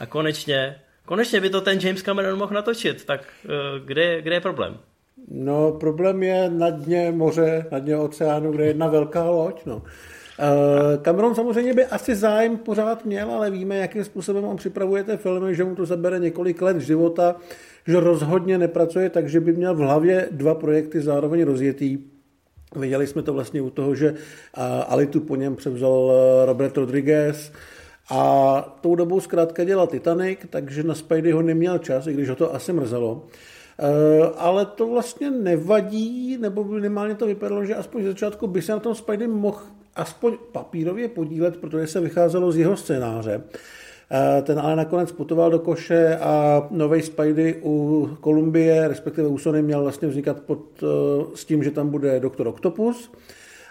A 0.00 0.06
konečně, 0.06 0.76
konečně 1.04 1.40
by 1.40 1.50
to 1.50 1.60
ten 1.60 1.78
James 1.78 2.02
Cameron 2.02 2.38
mohl 2.38 2.54
natočit, 2.54 3.04
tak 3.04 3.20
uh, 3.44 3.50
kde, 3.86 4.22
kde 4.22 4.34
je 4.34 4.40
problém? 4.40 4.76
No, 5.28 5.72
problém 5.72 6.22
je 6.22 6.50
na 6.50 6.70
dně 6.70 7.12
moře, 7.12 7.66
na 7.70 7.78
dně 7.78 7.96
oceánu, 7.96 8.52
kde 8.52 8.64
je 8.64 8.70
jedna 8.70 8.86
velká 8.86 9.24
loď, 9.24 9.66
no. 9.66 9.76
Uh, 9.76 11.02
Cameron 11.02 11.34
samozřejmě 11.34 11.74
by 11.74 11.86
asi 11.86 12.14
zájem 12.14 12.56
pořád 12.56 13.04
měl, 13.04 13.30
ale 13.30 13.50
víme, 13.50 13.76
jakým 13.76 14.04
způsobem 14.04 14.44
on 14.44 14.56
připravuje 14.56 15.04
ty 15.04 15.16
filmy, 15.16 15.54
že 15.54 15.64
mu 15.64 15.74
to 15.74 15.86
zabere 15.86 16.18
několik 16.18 16.62
let 16.62 16.80
života, 16.80 17.36
že 17.86 18.00
rozhodně 18.00 18.58
nepracuje 18.58 19.10
tak, 19.10 19.28
že 19.28 19.40
by 19.40 19.52
měl 19.52 19.74
v 19.74 19.78
hlavě 19.78 20.28
dva 20.30 20.54
projekty 20.54 21.00
zároveň 21.00 21.44
rozjetý 21.44 21.98
Viděli 22.76 23.06
jsme 23.06 23.22
to 23.22 23.32
vlastně 23.32 23.62
u 23.62 23.70
toho, 23.70 23.94
že 23.94 24.14
Alitu 24.86 25.20
po 25.20 25.36
něm 25.36 25.56
převzal 25.56 26.12
e, 26.12 26.46
Robert 26.46 26.76
Rodriguez 26.76 27.52
a 28.10 28.76
tou 28.80 28.94
dobou 28.94 29.20
zkrátka 29.20 29.64
dělal 29.64 29.86
Titanic, 29.86 30.38
takže 30.50 30.82
na 30.82 30.94
Spidey 30.94 31.32
ho 31.32 31.42
neměl 31.42 31.78
čas, 31.78 32.06
i 32.06 32.12
když 32.12 32.28
ho 32.28 32.36
to 32.36 32.54
asi 32.54 32.72
mrzelo. 32.72 33.26
ale 34.36 34.66
to 34.66 34.86
vlastně 34.86 35.30
nevadí, 35.30 36.36
nebo 36.36 36.64
minimálně 36.64 37.14
to 37.14 37.26
vypadalo, 37.26 37.64
že 37.64 37.74
aspoň 37.74 38.02
z 38.02 38.06
začátku 38.06 38.46
by 38.46 38.62
se 38.62 38.72
na 38.72 38.78
tom 38.78 38.94
Spidey 38.94 39.28
mohl 39.28 39.60
aspoň 39.96 40.36
papírově 40.52 41.08
podílet, 41.08 41.56
protože 41.56 41.86
se 41.86 42.00
vycházelo 42.00 42.52
z 42.52 42.56
jeho 42.56 42.76
scénáře. 42.76 43.42
Ten 44.42 44.58
ale 44.58 44.76
nakonec 44.76 45.12
putoval 45.12 45.50
do 45.50 45.58
koše 45.58 46.16
a 46.16 46.66
nový 46.70 47.02
Spidey 47.02 47.60
u 47.62 48.08
Kolumbie, 48.20 48.88
respektive 48.88 49.28
u 49.28 49.38
Sony, 49.38 49.62
měl 49.62 49.82
vlastně 49.82 50.08
vznikat 50.08 50.40
pod, 50.40 50.84
s 51.34 51.44
tím, 51.44 51.62
že 51.64 51.70
tam 51.70 51.88
bude 51.88 52.20
Doktor 52.20 52.46
Octopus 52.46 53.10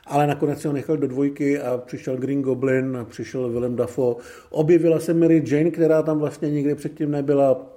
ale 0.08 0.28
nakonec 0.28 0.62
se 0.62 0.68
ho 0.68 0.74
nechal 0.74 0.98
do 0.98 1.08
dvojky 1.08 1.60
a 1.60 1.78
přišel 1.78 2.18
Green 2.18 2.42
Goblin, 2.42 2.98
přišel 3.10 3.50
Willem 3.50 3.76
Dafoe. 3.76 4.16
Objevila 4.50 5.00
se 5.00 5.14
Mary 5.14 5.44
Jane, 5.48 5.72
která 5.72 6.02
tam 6.02 6.20
vlastně 6.20 6.52
nikdy 6.52 6.76
předtím 6.76 7.12
nebyla. 7.12 7.70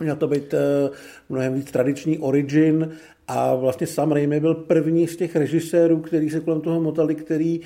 Měl 0.00 0.16
to 0.16 0.28
být 0.28 0.54
eh, 0.54 0.90
mnohem 1.28 1.54
víc 1.54 1.70
tradiční 1.70 2.18
origin 2.18 2.90
a 3.28 3.54
vlastně 3.54 3.86
Sam 3.86 4.12
Raimi 4.12 4.40
byl 4.40 4.54
první 4.54 5.08
z 5.08 5.16
těch 5.16 5.36
režisérů, 5.36 6.00
který 6.00 6.30
se 6.30 6.40
kolem 6.40 6.60
toho 6.60 6.80
motali, 6.80 7.14
který 7.14 7.60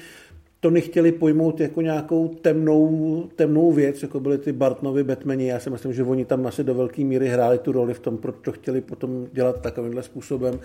to 0.61 0.71
nechtěli 0.71 1.13
pojmout 1.13 1.61
jako 1.61 1.81
nějakou 1.81 2.29
temnou, 2.29 3.29
temnou 3.37 3.73
věc, 3.73 4.03
jako 4.03 4.21
byly 4.21 4.39
ty 4.39 4.53
Bartnovi 4.53 5.05
Batmani. 5.05 5.47
Já 5.47 5.61
si 5.61 5.71
myslím, 5.71 5.93
že 5.93 6.03
oni 6.03 6.25
tam 6.25 6.47
asi 6.47 6.65
do 6.65 6.75
velké 6.75 7.05
míry 7.05 7.29
hráli 7.29 7.59
tu 7.59 7.73
roli 7.73 7.95
v 7.95 8.01
tom, 8.01 8.19
proč 8.19 8.35
to 8.43 8.53
chtěli 8.53 8.81
potom 8.81 9.27
dělat 9.33 9.61
takovýmhle 9.61 10.03
způsobem 10.03 10.61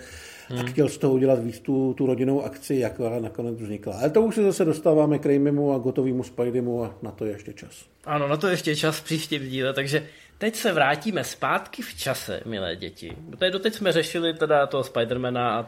hmm. 0.48 0.58
a 0.58 0.62
chtěl 0.62 0.88
z 0.88 0.98
toho 0.98 1.14
udělat 1.14 1.44
víc 1.44 1.60
tu, 1.60 1.94
tu 1.94 2.06
rodinnou 2.06 2.42
akci, 2.42 2.74
jak 2.74 2.98
nakonec 2.98 3.60
vznikla. 3.60 3.94
Ale 3.94 4.10
to 4.10 4.22
už 4.22 4.34
se 4.34 4.42
zase 4.42 4.64
dostáváme 4.64 5.18
k 5.18 5.26
Raimimu 5.26 5.72
a 5.72 5.78
gotovému 5.78 6.22
Spideymu 6.22 6.84
a 6.84 6.94
na 7.02 7.10
to 7.10 7.24
je 7.24 7.32
ještě 7.32 7.52
čas. 7.52 7.84
Ano, 8.04 8.28
na 8.28 8.36
to 8.36 8.46
je 8.46 8.52
ještě 8.52 8.76
čas 8.76 9.00
příští 9.00 9.38
díle, 9.38 9.72
takže 9.72 10.06
teď 10.38 10.54
se 10.54 10.72
vrátíme 10.72 11.24
zpátky 11.24 11.82
v 11.82 11.94
čase, 11.94 12.40
milé 12.46 12.76
děti. 12.76 13.16
Protože 13.30 13.50
doteď 13.50 13.74
jsme 13.74 13.92
řešili 13.92 14.34
teda 14.34 14.66
toho 14.66 14.84
Spidermana 14.84 15.58
a 15.58 15.66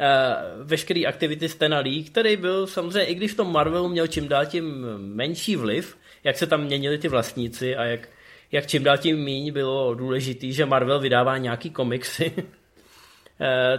Uh, 0.00 0.66
veškerý 0.66 1.06
aktivity 1.06 1.48
Stana 1.48 1.78
Lee, 1.78 2.04
který 2.04 2.36
byl 2.36 2.66
samozřejmě, 2.66 3.04
i 3.04 3.14
když 3.14 3.32
v 3.32 3.36
tom 3.36 3.52
Marvelu 3.52 3.88
měl 3.88 4.06
čím 4.06 4.28
dál 4.28 4.46
tím 4.46 4.86
menší 4.98 5.56
vliv, 5.56 5.96
jak 6.24 6.38
se 6.38 6.46
tam 6.46 6.64
měnili 6.64 6.98
ty 6.98 7.08
vlastníci 7.08 7.76
a 7.76 7.84
jak, 7.84 8.08
jak 8.52 8.66
čím 8.66 8.84
dál 8.84 8.98
tím 8.98 9.18
míň 9.18 9.52
bylo 9.52 9.94
důležitý, 9.94 10.52
že 10.52 10.66
Marvel 10.66 11.00
vydává 11.00 11.38
nějaký 11.38 11.70
komiksy, 11.70 12.32
uh, 12.36 12.42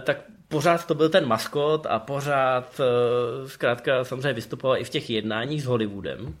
tak 0.00 0.24
pořád 0.48 0.86
to 0.86 0.94
byl 0.94 1.08
ten 1.08 1.26
maskot 1.26 1.86
a 1.86 1.98
pořád 1.98 2.80
uh, 2.80 3.48
zkrátka 3.48 4.04
samozřejmě 4.04 4.32
vystupoval 4.32 4.76
i 4.76 4.84
v 4.84 4.90
těch 4.90 5.10
jednáních 5.10 5.62
s 5.62 5.66
Hollywoodem. 5.66 6.36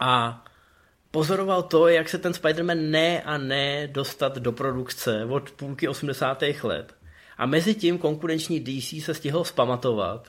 A 0.00 0.44
pozoroval 1.10 1.62
to, 1.62 1.88
jak 1.88 2.08
se 2.08 2.18
ten 2.18 2.32
Spider-Man 2.32 2.90
ne 2.90 3.22
a 3.22 3.38
ne 3.38 3.86
dostat 3.86 4.38
do 4.38 4.52
produkce 4.52 5.24
od 5.24 5.50
půlky 5.50 5.88
80. 5.88 6.42
let 6.62 6.94
a 7.38 7.46
mezi 7.46 7.74
tím 7.74 7.98
konkurenční 7.98 8.60
DC 8.60 9.04
se 9.04 9.14
stihl 9.14 9.44
spamatovat. 9.44 10.28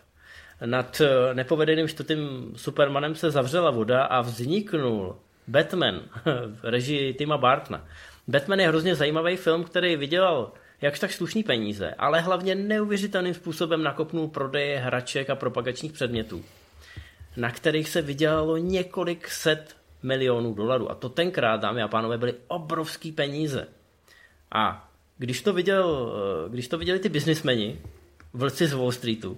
Nad 0.66 1.02
eh, 1.02 1.34
nepovedeným 1.34 1.88
čtvrtým 1.88 2.54
Supermanem 2.56 3.16
se 3.16 3.32
zavřela 3.32 3.72
voda 3.72 4.04
a 4.04 4.22
vzniknul 4.22 5.16
Batman 5.48 6.02
v 6.62 6.64
režii 6.64 7.14
Tima 7.14 7.38
Bartna. 7.38 7.88
Batman 8.28 8.60
je 8.60 8.68
hrozně 8.68 8.96
zajímavý 8.96 9.36
film, 9.36 9.64
který 9.64 9.96
vydělal 9.96 10.52
jakž 10.82 11.00
tak 11.00 11.12
slušný 11.12 11.44
peníze, 11.44 11.94
ale 11.98 12.22
hlavně 12.22 12.56
neuvěřitelným 12.56 13.34
způsobem 13.34 13.84
nakopnul 13.84 14.28
prodeje 14.28 14.80
hraček 14.80 15.30
a 15.30 15.36
propagačních 15.36 15.92
předmětů, 15.92 16.44
na 17.38 17.52
kterých 17.52 17.90
se 17.90 18.02
vydělalo 18.02 18.58
několik 18.58 19.28
set 19.28 19.76
milionů 20.04 20.54
dolarů. 20.54 20.92
A 20.92 20.96
to 20.96 21.10
tenkrát, 21.10 21.62
dámy 21.62 21.82
a 21.82 21.88
pánové, 21.88 22.18
byly 22.18 22.34
obrovský 22.48 23.12
peníze. 23.12 23.68
A 24.52 24.90
když 25.18 25.42
to, 25.42 25.54
viděl, 25.54 26.14
eh, 26.46 26.50
když 26.50 26.68
to 26.68 26.78
viděli 26.78 27.00
ty 27.00 27.10
biznismeni, 27.10 27.82
vlci 28.34 28.68
z 28.68 28.74
Wall 28.74 28.92
Streetu, 28.92 29.38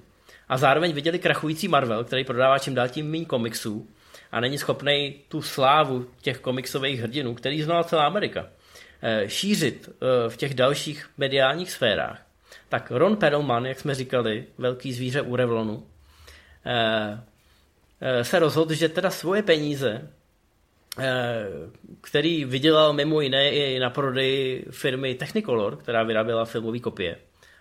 a 0.49 0.57
zároveň 0.57 0.93
viděli 0.93 1.19
krachující 1.19 1.67
Marvel, 1.67 2.03
který 2.03 2.23
prodává 2.23 2.59
čím 2.59 2.75
dál 2.75 2.89
tím 2.89 3.11
méně 3.11 3.25
komiksů 3.25 3.87
a 4.31 4.39
není 4.39 4.57
schopný 4.57 5.15
tu 5.29 5.41
slávu 5.41 6.05
těch 6.21 6.39
komiksových 6.39 7.01
hrdinů, 7.01 7.33
který 7.33 7.61
znala 7.61 7.83
celá 7.83 8.05
Amerika, 8.05 8.47
eh, 9.01 9.29
šířit 9.29 9.89
eh, 9.89 10.29
v 10.29 10.37
těch 10.37 10.53
dalších 10.53 11.09
mediálních 11.17 11.71
sférách, 11.71 12.21
tak 12.69 12.91
Ron 12.91 13.17
Perlman, 13.17 13.65
jak 13.65 13.79
jsme 13.79 13.95
říkali, 13.95 14.45
velký 14.57 14.93
zvíře 14.93 15.21
u 15.21 15.35
Revlonu, 15.35 15.85
se 18.21 18.39
rozhodl, 18.39 18.73
že 18.73 18.89
teda 18.89 19.09
svoje 19.09 19.43
peníze 19.43 20.09
který 22.01 22.45
vydělal 22.45 22.93
mimo 22.93 23.21
jiné 23.21 23.49
i 23.49 23.79
na 23.79 23.89
prodeji 23.89 24.65
firmy 24.71 25.15
Technicolor, 25.15 25.75
která 25.75 26.03
vyráběla 26.03 26.45
filmové 26.45 26.79
kopie. 26.79 27.17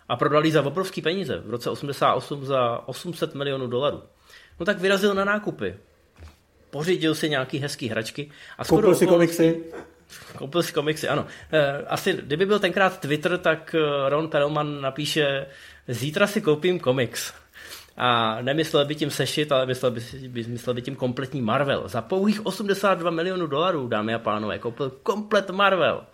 A 0.09 0.16
prodali 0.16 0.51
za 0.51 0.62
obrovský 0.62 1.03
peníze 1.03 1.43
v 1.47 1.51
roce 1.51 1.70
88 1.70 2.45
za 2.45 2.89
800 2.89 3.35
milionů 3.35 3.66
dolarů. 3.66 4.03
No 4.61 4.66
tak 4.66 4.78
vyrazil 4.78 5.14
na 5.14 5.24
nákupy. 5.24 5.74
Pořídil 6.70 7.14
si 7.14 7.30
nějaký 7.30 7.59
hezký 7.59 7.89
hračky. 7.89 8.30
A 8.59 8.64
koupil 8.64 8.95
si 8.95 9.07
komiksy. 9.07 9.64
Koupil 10.39 10.62
si 10.62 10.72
komiksy, 10.72 11.09
ano. 11.09 11.26
Eh, 11.53 11.85
asi, 11.87 12.12
kdyby 12.12 12.47
byl 12.47 12.59
tenkrát 12.59 13.01
Twitter, 13.01 13.39
tak 13.39 13.74
eh, 13.74 14.09
Ron 14.09 14.28
Perlman 14.28 14.80
napíše 14.80 15.47
zítra 15.89 16.26
si 16.26 16.41
koupím 16.41 16.80
komiks. 16.80 17.32
A 17.97 18.38
nemyslel 18.42 18.84
by 18.84 18.95
tím 18.95 19.11
sešit, 19.11 19.53
ale 19.53 19.66
myslel 19.66 19.90
by, 19.90 20.01
by, 20.28 20.45
myslel 20.45 20.74
by 20.74 20.82
tím 20.82 20.97
kompletní 20.97 21.42
Marvel. 21.42 21.88
Za 21.88 22.03
pouhých 22.03 22.47
82 22.47 23.11
milionů 23.11 23.47
dolarů, 23.47 23.88
dámy 23.88 24.14
a 24.14 24.18
pánové, 24.18 24.59
koupil 24.59 24.90
komplet 24.90 25.51
Marvel. 25.51 26.05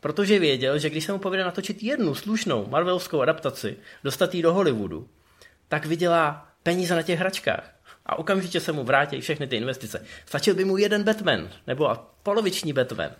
Protože 0.00 0.38
věděl, 0.38 0.78
že 0.78 0.90
když 0.90 1.04
se 1.04 1.12
mu 1.12 1.18
povede 1.18 1.44
natočit 1.44 1.82
jednu 1.82 2.14
slušnou 2.14 2.66
Marvelovskou 2.66 3.20
adaptaci, 3.20 3.76
dostat 4.04 4.34
ji 4.34 4.42
do 4.42 4.54
Hollywoodu, 4.54 5.08
tak 5.68 5.86
vydělá 5.86 6.48
peníze 6.62 6.94
na 6.94 7.02
těch 7.02 7.18
hračkách. 7.18 7.74
A 8.06 8.18
okamžitě 8.18 8.60
se 8.60 8.72
mu 8.72 8.84
vrátí 8.84 9.20
všechny 9.20 9.46
ty 9.46 9.56
investice. 9.56 10.06
Stačil 10.26 10.54
by 10.54 10.64
mu 10.64 10.76
jeden 10.76 11.04
Batman, 11.04 11.50
nebo 11.66 11.96
poloviční 12.22 12.72
Batman. 12.72 13.10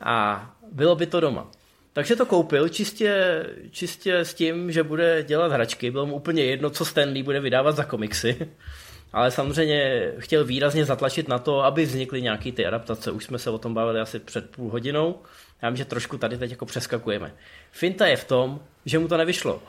A 0.00 0.46
bylo 0.72 0.96
by 0.96 1.06
to 1.06 1.20
doma. 1.20 1.50
Takže 1.96 2.16
to 2.16 2.26
koupil 2.26 2.68
čistě, 2.68 3.42
čistě 3.70 4.18
s 4.18 4.34
tím, 4.34 4.72
že 4.72 4.82
bude 4.82 5.22
dělat 5.22 5.52
hračky. 5.52 5.90
Bylo 5.90 6.06
mu 6.06 6.14
úplně 6.14 6.44
jedno, 6.44 6.70
co 6.70 6.84
Stanley 6.84 7.22
bude 7.22 7.40
vydávat 7.40 7.76
za 7.76 7.84
komiksy. 7.84 8.36
Ale 9.12 9.30
samozřejmě 9.30 10.12
chtěl 10.18 10.44
výrazně 10.44 10.84
zatlačit 10.84 11.28
na 11.28 11.38
to, 11.38 11.64
aby 11.64 11.84
vznikly 11.84 12.22
nějaké 12.22 12.52
ty 12.52 12.66
adaptace. 12.66 13.10
Už 13.10 13.24
jsme 13.24 13.38
se 13.38 13.50
o 13.50 13.58
tom 13.58 13.74
bavili 13.74 14.00
asi 14.00 14.18
před 14.18 14.50
půl 14.50 14.70
hodinou. 14.70 15.22
Já 15.62 15.68
vím, 15.68 15.76
že 15.76 15.84
trošku 15.84 16.18
tady 16.18 16.38
teď 16.38 16.50
jako 16.50 16.66
přeskakujeme. 16.66 17.34
Finta 17.70 18.06
je 18.06 18.16
v 18.16 18.24
tom, 18.24 18.60
že 18.86 18.98
mu 18.98 19.08
to 19.08 19.16
nevyšlo. 19.16 19.62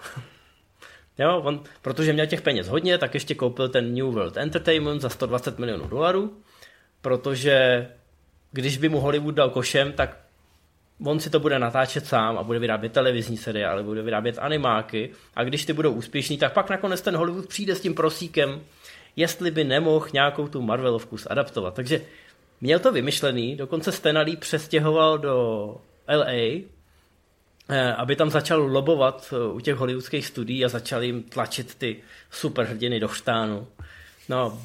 jo, 1.18 1.42
on, 1.42 1.64
protože 1.82 2.14
měl 2.14 2.28
těch 2.28 2.42
peněz 2.42 2.68
hodně, 2.68 2.98
tak 2.98 3.14
ještě 3.14 3.36
koupil 3.36 3.70
ten 3.70 3.96
New 3.96 4.06
World 4.06 4.38
Entertainment 4.38 5.02
za 5.02 5.10
120 5.10 5.60
milionů 5.60 5.88
dolarů, 5.88 6.38
protože 7.02 7.88
když 8.52 8.78
by 8.78 8.90
mu 8.90 9.00
Hollywood 9.00 9.36
dal 9.36 9.50
košem, 9.50 9.94
tak 9.94 10.27
on 11.06 11.20
si 11.20 11.30
to 11.30 11.40
bude 11.40 11.60
natáčet 11.60 12.06
sám 12.06 12.38
a 12.38 12.44
bude 12.44 12.60
vyrábět 12.60 12.92
televizní 12.92 13.38
seriály, 13.38 13.84
bude 13.84 14.02
vyrábět 14.02 14.38
animáky 14.40 15.10
a 15.36 15.44
když 15.44 15.66
ty 15.66 15.74
budou 15.74 15.92
úspěšní, 15.92 16.38
tak 16.38 16.54
pak 16.54 16.70
nakonec 16.70 17.02
ten 17.02 17.16
Hollywood 17.16 17.48
přijde 17.48 17.76
s 17.76 17.82
tím 17.82 17.96
prosíkem, 17.96 18.62
jestli 19.16 19.52
by 19.52 19.64
nemohl 19.64 20.08
nějakou 20.14 20.48
tu 20.48 20.62
Marvelovku 20.62 21.18
zadaptovat. 21.18 21.74
Takže 21.74 22.02
měl 22.62 22.80
to 22.80 22.92
vymyšlený, 22.92 23.56
dokonce 23.56 23.92
Stenalí 23.92 24.36
přestěhoval 24.36 25.18
do 25.18 25.76
LA, 26.08 26.32
eh, 27.70 27.94
aby 27.98 28.16
tam 28.16 28.30
začal 28.30 28.62
lobovat 28.62 29.34
eh, 29.34 29.54
u 29.54 29.60
těch 29.60 29.76
hollywoodských 29.76 30.26
studií 30.26 30.66
a 30.66 30.70
začal 30.70 31.04
jim 31.04 31.24
tlačit 31.24 31.76
ty 31.76 31.98
superhrdiny 32.32 33.00
do 33.00 33.08
štánu. 33.08 33.68
No, 34.30 34.62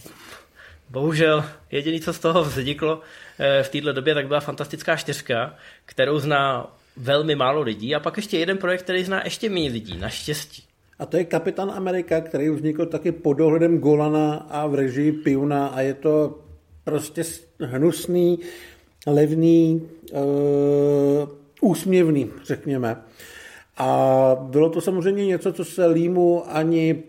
bohužel 0.90 1.44
jediný, 1.70 2.00
co 2.00 2.12
z 2.12 2.18
toho 2.18 2.44
vzniklo 2.44 3.00
v 3.62 3.68
této 3.68 3.92
době, 3.92 4.14
tak 4.14 4.26
byla 4.26 4.40
fantastická 4.40 4.96
čtyřka, 4.96 5.54
kterou 5.86 6.18
zná 6.18 6.76
velmi 6.96 7.34
málo 7.34 7.60
lidí 7.60 7.94
a 7.94 8.00
pak 8.00 8.16
ještě 8.16 8.38
jeden 8.38 8.58
projekt, 8.58 8.82
který 8.82 9.04
zná 9.04 9.24
ještě 9.24 9.50
méně 9.50 9.70
lidí, 9.70 9.96
naštěstí. 9.98 10.62
A 10.98 11.06
to 11.06 11.16
je 11.16 11.24
Kapitán 11.24 11.70
Amerika, 11.70 12.20
který 12.20 12.50
vznikl 12.50 12.86
taky 12.86 13.12
pod 13.12 13.32
dohledem 13.32 13.78
Golana 13.78 14.34
a 14.34 14.66
v 14.66 14.74
režii 14.74 15.12
Piuna 15.12 15.66
a 15.66 15.80
je 15.80 15.94
to 15.94 16.38
prostě 16.84 17.22
hnusný, 17.60 18.38
levný, 19.06 19.88
uh, 20.12 21.28
úsměvný, 21.60 22.30
řekněme. 22.44 22.96
A 23.76 24.36
bylo 24.40 24.70
to 24.70 24.80
samozřejmě 24.80 25.26
něco, 25.26 25.52
co 25.52 25.64
se 25.64 25.86
Límu 25.86 26.56
ani 26.56 27.02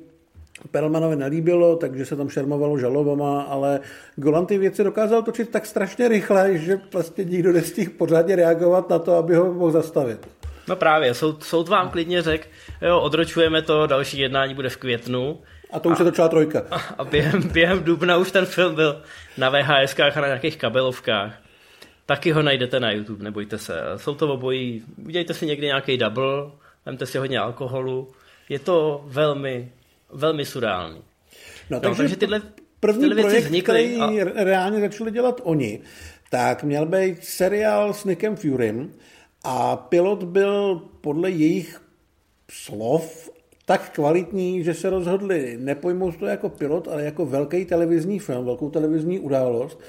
Perlmanovi 0.71 1.15
nelíbilo, 1.15 1.75
takže 1.75 2.05
se 2.05 2.15
tam 2.15 2.29
šermovalo 2.29 2.77
žalobama, 2.77 3.41
ale 3.41 3.79
Golan 4.15 4.45
ty 4.45 4.57
věci 4.57 4.83
dokázal 4.83 5.23
točit 5.23 5.49
tak 5.49 5.65
strašně 5.65 6.07
rychle, 6.07 6.57
že 6.57 6.79
vlastně 6.93 7.23
nikdo 7.23 7.51
nestihl 7.51 7.91
pořádně 7.97 8.35
reagovat 8.35 8.89
na 8.89 8.99
to, 8.99 9.15
aby 9.15 9.35
ho 9.35 9.53
mohl 9.53 9.71
zastavit. 9.71 10.27
No 10.67 10.75
právě, 10.75 11.13
soud, 11.13 11.43
soud 11.43 11.69
vám 11.69 11.89
klidně 11.89 12.21
řekl, 12.21 12.47
jo, 12.81 12.99
odročujeme 12.99 13.61
to, 13.61 13.87
další 13.87 14.19
jednání 14.19 14.53
bude 14.53 14.69
v 14.69 14.77
květnu. 14.77 15.39
A 15.71 15.79
to 15.79 15.89
už 15.89 15.93
a, 15.93 15.97
se 15.97 16.03
točila 16.03 16.27
trojka. 16.27 16.63
A, 16.71 16.77
a 16.97 17.03
během, 17.03 17.49
během 17.49 17.83
dubna 17.83 18.17
už 18.17 18.31
ten 18.31 18.45
film 18.45 18.75
byl 18.75 19.01
na 19.37 19.49
VHS 19.49 19.99
a 19.99 20.21
na 20.21 20.27
nějakých 20.27 20.57
kabelovkách. 20.57 21.33
Taky 22.05 22.31
ho 22.31 22.41
najdete 22.41 22.79
na 22.79 22.91
YouTube, 22.91 23.23
nebojte 23.23 23.57
se. 23.57 23.81
Jsou 23.95 24.15
to 24.15 24.33
obojí, 24.33 24.83
udělejte 25.05 25.33
si 25.33 25.45
někdy 25.45 25.67
nějaký 25.67 25.97
double, 25.97 26.51
vemte 26.85 27.05
si 27.05 27.17
hodně 27.17 27.39
alkoholu. 27.39 28.07
Je 28.49 28.59
to 28.59 29.03
velmi, 29.05 29.71
velmi 30.13 30.45
surální. 30.45 31.01
No, 31.69 31.79
takže, 31.79 31.89
no, 31.89 31.95
takže 31.95 32.15
tyhle, 32.15 32.41
první 32.79 32.99
tyhle 32.99 33.15
věci 33.15 33.29
projekt, 33.29 33.45
vznikly. 33.45 33.95
který 33.97 34.21
a... 34.21 34.43
reálně 34.43 34.79
začali 34.79 35.11
dělat 35.11 35.41
oni, 35.43 35.81
tak 36.29 36.63
měl 36.63 36.85
být 36.85 37.25
seriál 37.25 37.93
s 37.93 38.05
Nickem 38.05 38.35
Furym 38.35 38.91
a 39.43 39.75
pilot 39.75 40.23
byl 40.23 40.81
podle 41.01 41.29
jejich 41.29 41.81
slov 42.51 43.29
tak 43.65 43.89
kvalitní, 43.89 44.63
že 44.63 44.73
se 44.73 44.89
rozhodli 44.89 45.57
nepojmout 45.59 46.17
to 46.17 46.25
jako 46.25 46.49
pilot, 46.49 46.87
ale 46.87 47.03
jako 47.03 47.25
velký 47.25 47.65
televizní 47.65 48.19
film, 48.19 48.45
velkou 48.45 48.69
televizní 48.69 49.19
událost. 49.19 49.79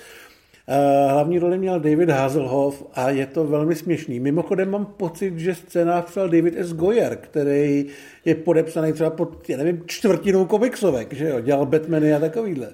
Eh, 0.69 1.09
hlavní 1.13 1.39
roli 1.39 1.59
měl 1.59 1.81
David 1.81 2.11
Hazelhoff 2.11 2.83
a 2.95 3.11
je 3.11 3.27
to 3.27 3.45
velmi 3.45 3.75
směšný. 3.75 4.21
Mimochodem 4.21 4.71
mám 4.71 4.87
pocit, 4.87 5.39
že 5.39 5.55
scénář 5.55 6.05
psal 6.05 6.29
David 6.29 6.55
S. 6.57 6.73
Goyer, 6.73 7.17
který 7.17 7.87
je 8.25 8.35
podepsaný 8.35 8.93
třeba 8.93 9.11
pod, 9.11 9.49
já 9.49 9.57
nevím, 9.57 9.83
čtvrtinou 9.87 10.45
komiksovek, 10.45 11.13
že 11.13 11.29
jo, 11.29 11.41
dělal 11.41 11.67
Batmany 11.67 12.15
a 12.15 12.19
takovýhle. 12.19 12.69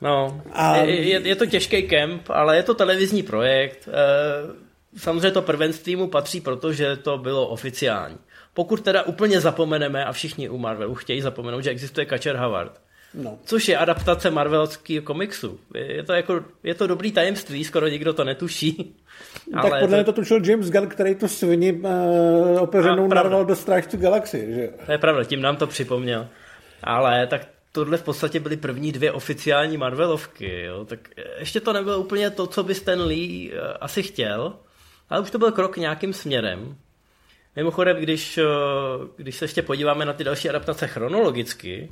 No, 0.00 0.42
a... 0.52 0.76
je, 0.76 1.20
je 1.28 1.36
to 1.36 1.46
těžký 1.46 1.82
kemp, 1.82 2.22
ale 2.30 2.56
je 2.56 2.62
to 2.62 2.74
televizní 2.74 3.22
projekt. 3.22 3.88
Eh, 3.88 4.54
samozřejmě 4.96 5.30
to 5.30 5.42
prvenství 5.42 5.96
mu 5.96 6.06
patří, 6.06 6.40
protože 6.40 6.96
to 6.96 7.18
bylo 7.18 7.48
oficiální. 7.48 8.18
Pokud 8.54 8.80
teda 8.80 9.02
úplně 9.02 9.40
zapomeneme, 9.40 10.04
a 10.04 10.12
všichni 10.12 10.48
u 10.48 10.58
Marvelu 10.58 10.94
chtějí 10.94 11.20
zapomenout, 11.20 11.60
že 11.60 11.70
existuje 11.70 12.06
Kačer 12.06 12.36
Havard, 12.36 12.80
No. 13.14 13.38
Což 13.44 13.68
je 13.68 13.78
adaptace 13.78 14.30
marvelského 14.30 15.02
komiksu. 15.02 15.60
Je 15.74 16.02
to, 16.02 16.12
jako, 16.12 16.44
je 16.62 16.74
to 16.74 16.86
dobrý 16.86 17.12
tajemství, 17.12 17.64
skoro 17.64 17.88
nikdo 17.88 18.12
to 18.12 18.24
netuší. 18.24 18.96
Tak 19.52 19.64
ale 19.64 19.80
podle 19.80 19.96
mě 19.96 20.04
to... 20.04 20.12
to 20.12 20.20
tušil 20.20 20.44
James 20.44 20.70
Gunn, 20.70 20.88
který 20.88 21.14
tu 21.14 21.28
svini 21.28 21.72
uh, 21.72 22.62
opeřenou 22.62 23.08
narval 23.08 23.44
do 23.44 23.56
Strážců 23.56 23.96
galaxie. 23.96 24.54
Že? 24.54 24.68
To 24.86 24.92
je 24.92 24.98
pravda, 24.98 25.24
tím 25.24 25.42
nám 25.42 25.56
to 25.56 25.66
připomněl. 25.66 26.28
Ale 26.82 27.26
tak 27.26 27.48
tohle 27.72 27.96
v 27.96 28.02
podstatě 28.02 28.40
byly 28.40 28.56
první 28.56 28.92
dvě 28.92 29.12
oficiální 29.12 29.76
Marvelovky. 29.76 30.62
Jo? 30.62 30.84
Tak 30.84 31.00
ještě 31.38 31.60
to 31.60 31.72
nebylo 31.72 31.98
úplně 31.98 32.30
to, 32.30 32.46
co 32.46 32.62
by 32.62 32.74
Stan 32.74 33.00
Lee 33.00 33.52
uh, 33.52 33.58
asi 33.80 34.02
chtěl, 34.02 34.52
ale 35.10 35.20
už 35.20 35.30
to 35.30 35.38
byl 35.38 35.52
krok 35.52 35.76
nějakým 35.76 36.12
směrem. 36.12 36.76
Mimochodem, 37.56 37.96
když, 37.96 38.38
uh, 38.38 39.06
když 39.16 39.36
se 39.36 39.44
ještě 39.44 39.62
podíváme 39.62 40.04
na 40.04 40.12
ty 40.12 40.24
další 40.24 40.48
adaptace 40.48 40.86
chronologicky, 40.86 41.88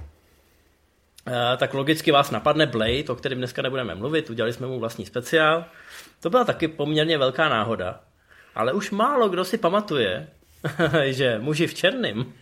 tak 1.56 1.74
logicky 1.74 2.12
vás 2.12 2.30
napadne 2.30 2.66
Blade, 2.66 3.04
o 3.08 3.14
kterém 3.14 3.38
dneska 3.38 3.62
nebudeme 3.62 3.94
mluvit, 3.94 4.30
udělali 4.30 4.52
jsme 4.52 4.66
mu 4.66 4.78
vlastní 4.78 5.06
speciál. 5.06 5.64
To 6.20 6.30
byla 6.30 6.44
taky 6.44 6.68
poměrně 6.68 7.18
velká 7.18 7.48
náhoda. 7.48 8.00
Ale 8.54 8.72
už 8.72 8.90
málo 8.90 9.28
kdo 9.28 9.44
si 9.44 9.58
pamatuje, 9.58 10.28
že 11.04 11.38
muži 11.38 11.66
v 11.66 11.74
černém 11.74 12.32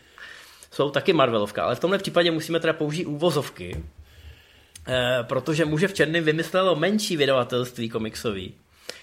jsou 0.70 0.90
taky 0.90 1.12
Marvelovka, 1.12 1.64
ale 1.64 1.74
v 1.74 1.80
tomhle 1.80 1.98
případě 1.98 2.30
musíme 2.30 2.60
teda 2.60 2.72
použít 2.72 3.06
úvozovky, 3.06 3.84
eh, 4.88 5.18
protože 5.22 5.64
muže 5.64 5.88
v 5.88 5.94
černém 5.94 6.24
vymyslelo 6.24 6.76
menší 6.76 7.16
vydavatelství 7.16 7.88
komiksový, 7.88 8.54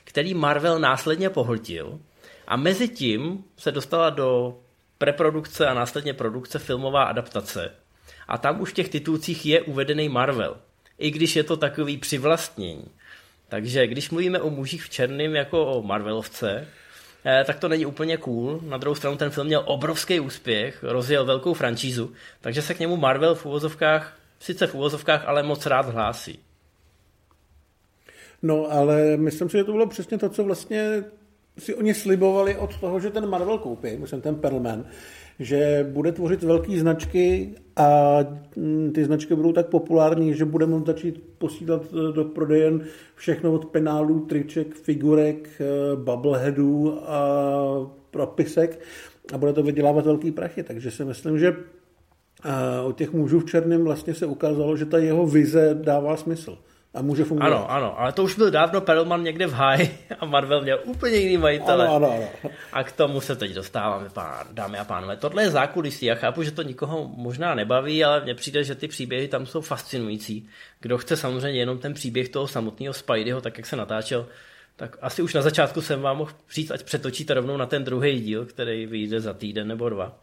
který 0.03 0.33
Marvel 0.33 0.79
následně 0.79 1.29
pohltil 1.29 1.99
a 2.47 2.55
mezi 2.55 2.87
tím 2.87 3.43
se 3.57 3.71
dostala 3.71 4.09
do 4.09 4.57
preprodukce 4.97 5.67
a 5.67 5.73
následně 5.73 6.13
produkce 6.13 6.59
filmová 6.59 7.03
adaptace 7.03 7.80
a 8.31 8.37
tam 8.37 8.61
už 8.61 8.69
v 8.69 8.73
těch 8.73 8.89
titulcích 8.89 9.45
je 9.45 9.61
uvedený 9.61 10.09
Marvel. 10.09 10.57
I 10.97 11.11
když 11.11 11.35
je 11.35 11.43
to 11.43 11.57
takový 11.57 11.97
přivlastnění. 11.97 12.85
Takže 13.49 13.87
když 13.87 14.09
mluvíme 14.09 14.39
o 14.39 14.49
mužích 14.49 14.83
v 14.83 14.89
černém 14.89 15.35
jako 15.35 15.65
o 15.65 15.83
Marvelovce, 15.83 16.67
eh, 17.25 17.43
tak 17.43 17.59
to 17.59 17.67
není 17.67 17.85
úplně 17.85 18.17
cool. 18.17 18.59
Na 18.63 18.77
druhou 18.77 18.95
stranu 18.95 19.17
ten 19.17 19.29
film 19.29 19.47
měl 19.47 19.63
obrovský 19.65 20.19
úspěch, 20.19 20.83
rozjel 20.83 21.25
velkou 21.25 21.53
franšízu, 21.53 22.11
takže 22.41 22.61
se 22.61 22.73
k 22.73 22.79
němu 22.79 22.97
Marvel 22.97 23.35
v 23.35 23.45
úvozovkách, 23.45 24.17
sice 24.39 24.67
v 24.67 24.75
úvozovkách, 24.75 25.27
ale 25.27 25.43
moc 25.43 25.65
rád 25.65 25.85
hlásí. 25.89 26.39
No, 28.41 28.71
ale 28.71 29.17
myslím 29.17 29.49
si, 29.49 29.57
že 29.57 29.63
to 29.63 29.71
bylo 29.71 29.87
přesně 29.87 30.17
to, 30.17 30.29
co 30.29 30.43
vlastně 30.43 31.03
si 31.57 31.75
oni 31.75 31.93
slibovali 31.93 32.55
od 32.55 32.77
toho, 32.77 32.99
že 32.99 33.09
ten 33.09 33.29
Marvel 33.29 33.57
koupí, 33.57 33.97
myslím 33.97 34.21
ten 34.21 34.35
Perlman, 34.35 34.85
že 35.39 35.87
bude 35.91 36.11
tvořit 36.11 36.43
velké 36.43 36.79
značky 36.79 37.49
a 37.75 38.19
mm, 38.55 38.91
ty 38.95 39.05
značky 39.05 39.35
budou 39.35 39.53
tak 39.53 39.67
populární, 39.67 40.33
že 40.33 40.45
bude 40.45 40.65
moct 40.65 40.85
začít 40.85 41.23
posílat 41.37 41.81
e, 41.85 42.13
do 42.13 42.25
prodejen 42.25 42.83
všechno 43.15 43.53
od 43.53 43.65
penálů, 43.65 44.19
triček, 44.19 44.75
figurek, 44.75 45.49
e, 45.59 45.95
bubbleheadů 45.95 46.99
a 47.09 47.21
propisek 48.11 48.79
a 49.33 49.37
bude 49.37 49.53
to 49.53 49.63
vydělávat 49.63 50.05
velký 50.05 50.31
prachy. 50.31 50.63
Takže 50.63 50.91
si 50.91 51.05
myslím, 51.05 51.39
že 51.39 51.55
od 52.85 52.97
těch 52.97 53.13
mužů 53.13 53.39
v 53.39 53.45
černém 53.45 53.83
vlastně 53.83 54.13
se 54.13 54.25
ukázalo, 54.25 54.77
že 54.77 54.85
ta 54.85 54.97
jeho 54.97 55.27
vize 55.27 55.79
dává 55.81 56.17
smysl 56.17 56.57
a 56.93 57.01
může 57.01 57.23
fungovat. 57.23 57.47
Ano, 57.47 57.71
ano, 57.71 57.99
ale 57.99 58.11
to 58.11 58.23
už 58.23 58.35
byl 58.35 58.51
dávno 58.51 58.81
Perlman 58.81 59.23
někde 59.23 59.47
v 59.47 59.53
háji 59.53 59.97
a 60.19 60.25
Marvel 60.25 60.61
měl 60.61 60.79
úplně 60.83 61.15
jiný 61.15 61.37
majitele. 61.37 61.87
Ano, 61.87 61.95
ano, 61.95 62.29
ano. 62.43 62.51
A 62.73 62.83
k 62.83 62.91
tomu 62.91 63.21
se 63.21 63.35
teď 63.35 63.53
dostáváme, 63.53 64.09
pán, 64.09 64.47
dámy 64.51 64.77
a 64.77 64.85
pánové. 64.85 65.17
Tohle 65.17 65.43
je 65.43 65.49
zákulisí, 65.49 66.05
já 66.05 66.15
chápu, 66.15 66.43
že 66.43 66.51
to 66.51 66.61
nikoho 66.61 67.11
možná 67.15 67.55
nebaví, 67.55 68.03
ale 68.03 68.23
mně 68.23 68.35
přijde, 68.35 68.63
že 68.63 68.75
ty 68.75 68.87
příběhy 68.87 69.27
tam 69.27 69.45
jsou 69.45 69.61
fascinující. 69.61 70.49
Kdo 70.79 70.97
chce 70.97 71.17
samozřejmě 71.17 71.59
jenom 71.59 71.77
ten 71.77 71.93
příběh 71.93 72.29
toho 72.29 72.47
samotného 72.47 72.93
Spideyho, 72.93 73.41
tak 73.41 73.57
jak 73.57 73.65
se 73.65 73.75
natáčel, 73.75 74.27
tak 74.75 74.97
asi 75.01 75.21
už 75.21 75.33
na 75.33 75.41
začátku 75.41 75.81
jsem 75.81 76.01
vám 76.01 76.17
mohl 76.17 76.31
říct, 76.53 76.71
ať 76.71 76.83
přetočíte 76.83 77.33
rovnou 77.33 77.57
na 77.57 77.65
ten 77.65 77.83
druhý 77.83 78.19
díl, 78.19 78.45
který 78.45 78.85
vyjde 78.85 79.21
za 79.21 79.33
týden 79.33 79.67
nebo 79.67 79.89
dva. 79.89 80.17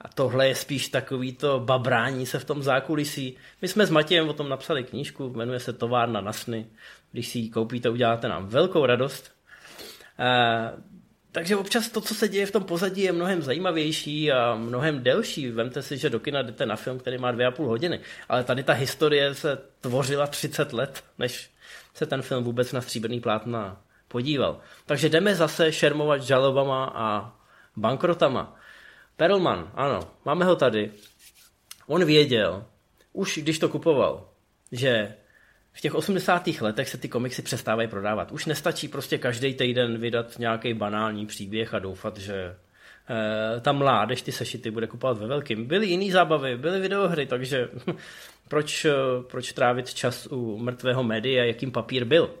A 0.00 0.08
tohle 0.08 0.48
je 0.48 0.54
spíš 0.54 0.88
takový 0.88 1.32
to 1.32 1.60
babrání 1.60 2.26
se 2.26 2.38
v 2.38 2.44
tom 2.44 2.62
zákulisí. 2.62 3.36
My 3.62 3.68
jsme 3.68 3.86
s 3.86 3.90
Matějem 3.90 4.28
o 4.28 4.32
tom 4.32 4.48
napsali 4.48 4.84
knížku, 4.84 5.32
jmenuje 5.36 5.60
se 5.60 5.72
Továrna 5.72 6.20
na 6.20 6.32
sny. 6.32 6.66
Když 7.12 7.28
si 7.28 7.38
ji 7.38 7.50
koupíte, 7.50 7.90
uděláte 7.90 8.28
nám 8.28 8.46
velkou 8.46 8.86
radost. 8.86 9.32
E, 10.18 10.72
takže 11.32 11.56
občas 11.56 11.88
to, 11.88 12.00
co 12.00 12.14
se 12.14 12.28
děje 12.28 12.46
v 12.46 12.50
tom 12.50 12.64
pozadí, 12.64 13.02
je 13.02 13.12
mnohem 13.12 13.42
zajímavější 13.42 14.32
a 14.32 14.54
mnohem 14.54 15.02
delší. 15.02 15.50
Vemte 15.50 15.82
si, 15.82 15.98
že 15.98 16.10
do 16.10 16.20
kina 16.20 16.42
jdete 16.42 16.66
na 16.66 16.76
film, 16.76 16.98
který 16.98 17.18
má 17.18 17.32
dvě 17.32 17.46
a 17.46 17.50
půl 17.50 17.66
hodiny, 17.66 18.00
ale 18.28 18.44
tady 18.44 18.62
ta 18.62 18.72
historie 18.72 19.34
se 19.34 19.58
tvořila 19.80 20.26
30 20.26 20.72
let, 20.72 21.04
než 21.18 21.50
se 21.94 22.06
ten 22.06 22.22
film 22.22 22.44
vůbec 22.44 22.72
na 22.72 22.80
stříbrný 22.80 23.20
plátna 23.20 23.80
podíval. 24.08 24.60
Takže 24.86 25.08
jdeme 25.08 25.34
zase 25.34 25.72
šermovat 25.72 26.22
žalobama 26.22 26.92
a 26.94 27.32
bankrotama. 27.76 28.57
Perlman, 29.18 29.70
ano, 29.74 30.00
máme 30.24 30.44
ho 30.44 30.56
tady. 30.56 30.90
On 31.86 32.04
věděl, 32.04 32.64
už 33.12 33.38
když 33.42 33.58
to 33.58 33.68
kupoval, 33.68 34.28
že 34.72 35.14
v 35.72 35.80
těch 35.80 35.94
80. 35.94 36.46
letech 36.46 36.88
se 36.88 36.98
ty 36.98 37.08
komiksy 37.08 37.42
přestávají 37.42 37.88
prodávat. 37.88 38.32
Už 38.32 38.46
nestačí 38.46 38.88
prostě 38.88 39.18
každý 39.18 39.54
týden 39.54 39.98
vydat 39.98 40.38
nějaký 40.38 40.74
banální 40.74 41.26
příběh 41.26 41.74
a 41.74 41.78
doufat, 41.78 42.16
že 42.16 42.34
eh, 42.36 43.60
ta 43.60 43.72
mládež 43.72 44.22
ty 44.22 44.32
sešity 44.32 44.70
bude 44.70 44.86
kupovat 44.86 45.18
ve 45.18 45.26
velkým. 45.26 45.66
Byly 45.66 45.86
jiný 45.86 46.10
zábavy, 46.10 46.56
byly 46.56 46.80
videohry, 46.80 47.26
takže 47.26 47.68
proč, 48.48 48.84
eh, 48.84 48.92
proč 49.30 49.52
trávit 49.52 49.94
čas 49.94 50.26
u 50.26 50.58
mrtvého 50.58 51.02
média, 51.02 51.44
jakým 51.44 51.72
papír 51.72 52.04
byl? 52.04 52.34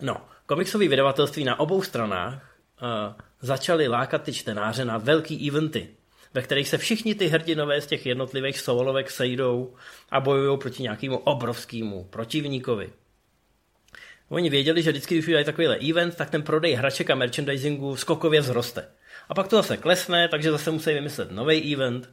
No, 0.00 0.16
komiksové 0.46 0.88
vydavatelství 0.88 1.44
na 1.44 1.60
obou 1.60 1.82
stranách 1.82 2.56
eh, 2.82 3.14
začali 3.44 3.88
lákat 3.88 4.22
ty 4.22 4.32
čtenáře 4.32 4.84
na 4.84 4.98
velký 4.98 5.48
eventy, 5.48 5.88
ve 6.34 6.42
kterých 6.42 6.68
se 6.68 6.78
všichni 6.78 7.14
ty 7.14 7.26
hrdinové 7.26 7.80
z 7.80 7.86
těch 7.86 8.06
jednotlivých 8.06 8.60
solovek 8.60 9.10
sejdou 9.10 9.74
a 10.10 10.20
bojují 10.20 10.58
proti 10.58 10.82
nějakému 10.82 11.16
obrovskému 11.16 12.04
protivníkovi. 12.04 12.90
Oni 14.28 14.50
věděli, 14.50 14.82
že 14.82 14.90
vždycky, 14.90 15.14
když 15.14 15.26
udělají 15.26 15.44
takovýhle 15.44 15.76
event, 15.76 16.16
tak 16.16 16.30
ten 16.30 16.42
prodej 16.42 16.72
hraček 16.72 17.10
a 17.10 17.14
merchandisingu 17.14 17.96
skokově 17.96 18.42
vzroste. 18.42 18.88
A 19.28 19.34
pak 19.34 19.48
to 19.48 19.56
zase 19.56 19.76
klesne, 19.76 20.28
takže 20.28 20.50
zase 20.50 20.70
musí 20.70 20.92
vymyslet 20.92 21.30
nový 21.30 21.74
event. 21.74 22.10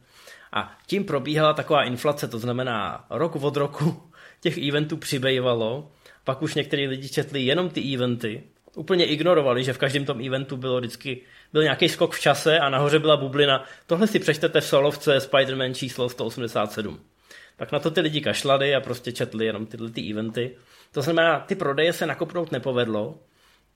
A 0.52 0.78
tím 0.86 1.04
probíhala 1.04 1.52
taková 1.52 1.84
inflace, 1.84 2.28
to 2.28 2.38
znamená 2.38 3.06
rok 3.10 3.36
od 3.36 3.56
roku 3.56 4.02
těch 4.40 4.58
eventů 4.58 4.96
přibývalo, 4.96 5.92
pak 6.24 6.42
už 6.42 6.54
některý 6.54 6.86
lidi 6.86 7.08
četli 7.08 7.42
jenom 7.42 7.70
ty 7.70 7.94
eventy 7.94 8.42
úplně 8.76 9.04
ignorovali, 9.04 9.64
že 9.64 9.72
v 9.72 9.78
každém 9.78 10.04
tom 10.04 10.26
eventu 10.26 10.56
bylo 10.56 10.78
vždycky 10.78 11.20
byl 11.52 11.62
nějaký 11.62 11.88
skok 11.88 12.14
v 12.14 12.20
čase 12.20 12.58
a 12.58 12.68
nahoře 12.68 12.98
byla 12.98 13.16
bublina. 13.16 13.64
Tohle 13.86 14.06
si 14.06 14.18
přečtete 14.18 14.60
v 14.60 14.64
solovce 14.64 15.18
Spider-Man 15.18 15.74
číslo 15.74 16.08
187. 16.08 17.00
Tak 17.56 17.72
na 17.72 17.78
to 17.78 17.90
ty 17.90 18.00
lidi 18.00 18.20
kašlali 18.20 18.74
a 18.74 18.80
prostě 18.80 19.12
četli 19.12 19.46
jenom 19.46 19.66
tyhle 19.66 19.90
ty 19.90 20.10
eventy. 20.10 20.56
To 20.92 21.02
znamená, 21.02 21.40
ty 21.40 21.54
prodeje 21.54 21.92
se 21.92 22.06
nakopnout 22.06 22.52
nepovedlo, 22.52 23.18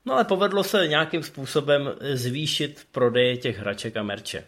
no 0.05 0.13
ale 0.13 0.23
povedlo 0.23 0.63
se 0.63 0.87
nějakým 0.87 1.23
způsobem 1.23 1.91
zvýšit 2.13 2.87
prodeje 2.91 3.37
těch 3.37 3.57
hraček 3.57 3.97
a 3.97 4.03
merče. 4.03 4.43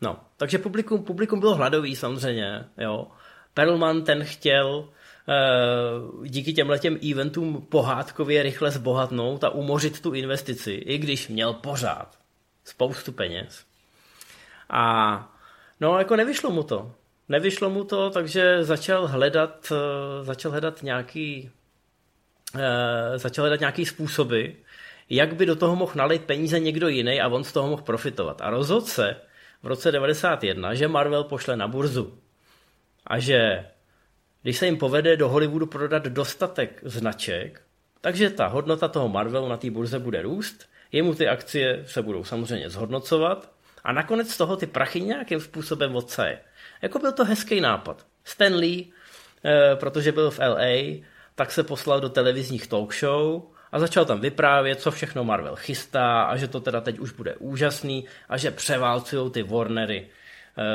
No, 0.00 0.20
takže 0.36 0.58
publikum, 0.58 1.04
publikum 1.04 1.40
bylo 1.40 1.54
hladový 1.54 1.96
samozřejmě, 1.96 2.64
jo. 2.78 3.06
Perlman 3.54 4.04
ten 4.04 4.24
chtěl 4.24 4.88
díky 6.24 6.52
těmhle 6.52 6.78
těm 6.78 6.98
eventům 7.10 7.66
pohádkově 7.68 8.42
rychle 8.42 8.70
zbohatnout 8.70 9.44
a 9.44 9.50
umořit 9.50 10.00
tu 10.00 10.12
investici, 10.12 10.72
i 10.72 10.98
když 10.98 11.28
měl 11.28 11.52
pořád 11.52 12.18
spoustu 12.64 13.12
peněz. 13.12 13.64
A 14.70 15.34
no, 15.80 15.98
jako 15.98 16.16
nevyšlo 16.16 16.50
mu 16.50 16.62
to. 16.62 16.92
Nevyšlo 17.28 17.70
mu 17.70 17.84
to, 17.84 18.10
takže 18.10 18.64
začal 18.64 19.06
hledat, 19.06 19.72
eh, 19.72 20.24
začal 20.24 20.50
hledat 20.50 20.82
nějaký 20.82 21.50
eh, 22.58 23.18
začal 23.18 23.42
hledat 23.42 23.60
nějaký 23.60 23.86
způsoby, 23.86 24.46
jak 25.10 25.34
by 25.34 25.46
do 25.46 25.56
toho 25.56 25.76
mohl 25.76 25.92
nalít 25.94 26.24
peníze 26.24 26.60
někdo 26.60 26.88
jiný 26.88 27.20
a 27.20 27.28
on 27.28 27.44
z 27.44 27.52
toho 27.52 27.68
mohl 27.68 27.82
profitovat. 27.82 28.40
A 28.40 28.50
rozhodl 28.50 28.86
se 28.86 29.16
v 29.62 29.66
roce 29.66 29.92
91, 29.92 30.74
že 30.74 30.88
Marvel 30.88 31.24
pošle 31.24 31.56
na 31.56 31.68
burzu. 31.68 32.18
A 33.06 33.18
že 33.18 33.66
když 34.44 34.58
se 34.58 34.66
jim 34.66 34.76
povede 34.76 35.16
do 35.16 35.28
Hollywoodu 35.28 35.66
prodat 35.66 36.02
dostatek 36.02 36.80
značek, 36.82 37.62
takže 38.00 38.30
ta 38.30 38.46
hodnota 38.46 38.88
toho 38.88 39.08
Marvelu 39.08 39.48
na 39.48 39.56
té 39.56 39.70
burze 39.70 39.98
bude 39.98 40.22
růst, 40.22 40.68
jemu 40.92 41.14
ty 41.14 41.28
akcie 41.28 41.84
se 41.86 42.02
budou 42.02 42.24
samozřejmě 42.24 42.70
zhodnocovat 42.70 43.52
a 43.84 43.92
nakonec 43.92 44.30
z 44.30 44.36
toho 44.36 44.56
ty 44.56 44.66
prachy 44.66 45.00
nějakým 45.00 45.40
způsobem 45.40 45.96
odsaje. 45.96 46.40
Jako 46.82 46.98
byl 46.98 47.12
to 47.12 47.24
hezký 47.24 47.60
nápad. 47.60 48.06
Stan 48.24 48.54
Lee, 48.54 48.92
eh, 49.44 49.76
protože 49.76 50.12
byl 50.12 50.30
v 50.30 50.38
LA, 50.38 51.02
tak 51.34 51.52
se 51.52 51.62
poslal 51.62 52.00
do 52.00 52.08
televizních 52.08 52.66
talk 52.66 52.94
show 52.94 53.42
a 53.72 53.78
začal 53.78 54.04
tam 54.04 54.20
vyprávět, 54.20 54.80
co 54.80 54.90
všechno 54.90 55.24
Marvel 55.24 55.56
chystá 55.56 56.22
a 56.22 56.36
že 56.36 56.48
to 56.48 56.60
teda 56.60 56.80
teď 56.80 56.98
už 56.98 57.12
bude 57.12 57.34
úžasný 57.38 58.04
a 58.28 58.36
že 58.36 58.50
převálcují 58.50 59.30
ty 59.30 59.42
Warnery 59.42 60.08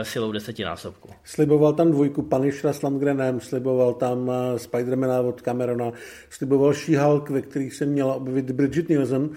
silou 0.03 0.31
desetinásobku. 0.31 1.09
Sliboval 1.23 1.73
tam 1.73 1.91
dvojku 1.91 2.21
Punishera 2.21 2.73
s 2.73 2.81
Landgrenem, 2.81 3.39
sliboval 3.39 3.93
tam 3.93 4.31
eh, 4.31 4.59
Spidermana 4.59 5.19
od 5.21 5.41
Camerona, 5.41 5.91
sliboval 6.29 6.73
She-Hulk, 6.73 7.29
ve 7.29 7.41
kterých 7.41 7.73
se 7.73 7.85
měla 7.85 8.15
objevit 8.15 8.51
Bridget 8.51 8.89
Nielsen, 8.89 9.29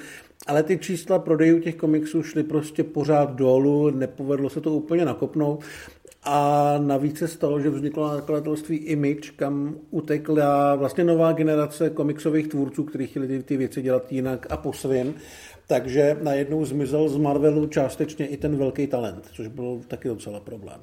ale 0.46 0.62
ty 0.62 0.78
čísla 0.78 1.18
prodejů 1.18 1.60
těch 1.60 1.76
komiksů 1.76 2.22
šly 2.22 2.42
prostě 2.42 2.84
pořád 2.84 3.34
dolů, 3.34 3.90
nepovedlo 3.90 4.50
se 4.50 4.60
to 4.60 4.72
úplně 4.72 5.04
nakopnout 5.04 5.64
a 6.24 6.74
navíc 6.78 7.18
se 7.18 7.28
stalo, 7.28 7.60
že 7.60 7.70
vzniklo 7.70 8.14
nakladatelství 8.14 8.76
Image, 8.76 9.30
kam 9.30 9.74
utekla 9.90 10.74
vlastně 10.74 11.04
nová 11.04 11.32
generace 11.32 11.90
komiksových 11.90 12.48
tvůrců, 12.48 12.84
kteří 12.84 13.06
chtěli 13.06 13.42
ty 13.42 13.56
věci 13.56 13.82
dělat 13.82 14.12
jinak 14.12 14.46
a 14.50 14.56
po 14.56 14.72
svým. 14.72 15.14
Takže 15.72 16.16
najednou 16.20 16.64
zmizel 16.64 17.08
z 17.08 17.16
Marvelu 17.16 17.66
částečně 17.66 18.26
i 18.26 18.36
ten 18.36 18.56
velký 18.56 18.86
talent, 18.86 19.28
což 19.32 19.46
byl 19.46 19.80
taky 19.88 20.08
docela 20.08 20.40
problém. 20.40 20.80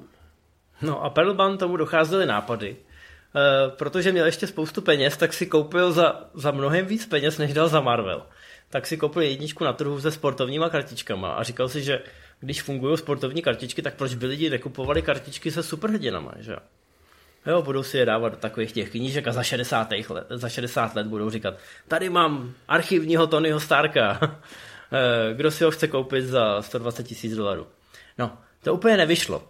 No 0.82 1.04
a 1.04 1.10
Perlman 1.10 1.58
tomu 1.58 1.76
docházely 1.76 2.26
nápady. 2.26 2.76
E, 2.76 3.70
protože 3.70 4.12
měl 4.12 4.26
ještě 4.26 4.46
spoustu 4.46 4.82
peněz, 4.82 5.16
tak 5.16 5.32
si 5.32 5.46
koupil 5.46 5.92
za, 5.92 6.24
za 6.34 6.50
mnohem 6.50 6.86
víc 6.86 7.06
peněz, 7.06 7.38
než 7.38 7.52
dal 7.52 7.68
za 7.68 7.80
Marvel. 7.80 8.22
Tak 8.70 8.86
si 8.86 8.96
koupil 8.96 9.22
jedničku 9.22 9.64
na 9.64 9.72
trhu 9.72 10.00
se 10.00 10.10
sportovníma 10.10 10.68
kartičkama 10.68 11.32
a 11.32 11.42
říkal 11.42 11.68
si, 11.68 11.82
že 11.82 12.02
když 12.40 12.62
fungují 12.62 12.98
sportovní 12.98 13.42
kartičky, 13.42 13.82
tak 13.82 13.94
proč 13.94 14.14
by 14.14 14.26
lidi 14.26 14.50
nekupovali 14.50 15.02
kartičky 15.02 15.50
se 15.50 15.62
superhrdinama, 15.62 16.32
že 16.38 16.56
jo? 17.46 17.62
budou 17.62 17.82
si 17.82 17.98
je 17.98 18.06
dávat 18.06 18.28
do 18.28 18.36
takových 18.36 18.72
těch 18.72 18.90
knížek 18.90 19.28
a 19.28 19.32
za 19.32 19.42
60, 19.42 19.92
let, 20.08 20.26
za 20.30 20.48
60 20.48 20.96
let 20.96 21.06
budou 21.06 21.30
říkat, 21.30 21.54
tady 21.88 22.10
mám 22.10 22.52
archivního 22.68 23.26
Tonyho 23.26 23.60
Starka, 23.60 24.40
kdo 25.32 25.50
si 25.50 25.64
ho 25.64 25.70
chce 25.70 25.88
koupit 25.88 26.24
za 26.24 26.62
120 26.62 27.02
tisíc 27.02 27.36
dolarů. 27.36 27.66
No, 28.18 28.38
to 28.62 28.74
úplně 28.74 28.96
nevyšlo. 28.96 29.42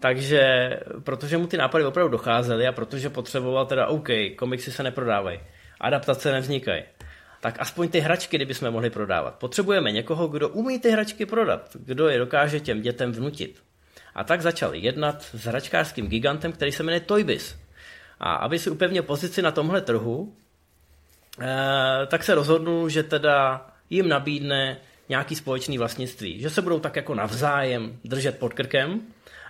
Takže, 0.00 0.70
protože 1.04 1.38
mu 1.38 1.46
ty 1.46 1.56
nápady 1.56 1.84
opravdu 1.84 2.10
docházely 2.10 2.66
a 2.66 2.72
protože 2.72 3.10
potřeboval 3.10 3.66
teda, 3.66 3.86
OK, 3.86 4.08
komiksy 4.36 4.72
se 4.72 4.82
neprodávají, 4.82 5.40
adaptace 5.80 6.32
nevznikají, 6.32 6.82
tak 7.40 7.56
aspoň 7.58 7.88
ty 7.88 8.00
hračky, 8.00 8.36
kdyby 8.36 8.54
jsme 8.54 8.70
mohli 8.70 8.90
prodávat. 8.90 9.34
Potřebujeme 9.34 9.92
někoho, 9.92 10.28
kdo 10.28 10.48
umí 10.48 10.78
ty 10.78 10.90
hračky 10.90 11.26
prodat, 11.26 11.76
kdo 11.84 12.08
je 12.08 12.18
dokáže 12.18 12.60
těm 12.60 12.80
dětem 12.82 13.12
vnutit. 13.12 13.62
A 14.14 14.24
tak 14.24 14.42
začal 14.42 14.74
jednat 14.74 15.22
s 15.22 15.44
hračkářským 15.44 16.08
gigantem, 16.08 16.52
který 16.52 16.72
se 16.72 16.82
jmenuje 16.82 17.00
Toybis. 17.00 17.56
A 18.20 18.34
aby 18.34 18.58
si 18.58 18.70
upevnil 18.70 19.02
pozici 19.02 19.42
na 19.42 19.50
tomhle 19.50 19.80
trhu, 19.80 20.36
eh, 21.40 22.06
tak 22.06 22.24
se 22.24 22.34
rozhodnul, 22.34 22.88
že 22.88 23.02
teda 23.02 23.66
jim 23.90 24.08
nabídne 24.08 24.76
nějaký 25.08 25.34
společný 25.34 25.78
vlastnictví. 25.78 26.40
Že 26.40 26.50
se 26.50 26.62
budou 26.62 26.80
tak 26.80 26.96
jako 26.96 27.14
navzájem 27.14 27.98
držet 28.04 28.38
pod 28.38 28.54
krkem 28.54 29.00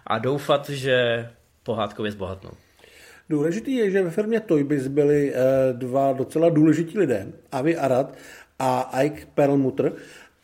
a 0.07 0.19
doufat, 0.19 0.71
že 0.71 1.29
pohádkově 1.63 2.13
zbohatnou. 2.13 2.51
Důležitý 3.29 3.75
je, 3.75 3.91
že 3.91 4.03
ve 4.03 4.11
firmě 4.11 4.41
Toybis 4.41 4.87
byli 4.87 5.33
eh, 5.35 5.39
dva 5.73 6.13
docela 6.13 6.49
důležití 6.49 6.99
lidé, 6.99 7.27
Avi 7.53 7.77
Arad 7.77 8.15
a 8.59 9.01
Ike 9.03 9.27
Perlmutter, 9.35 9.93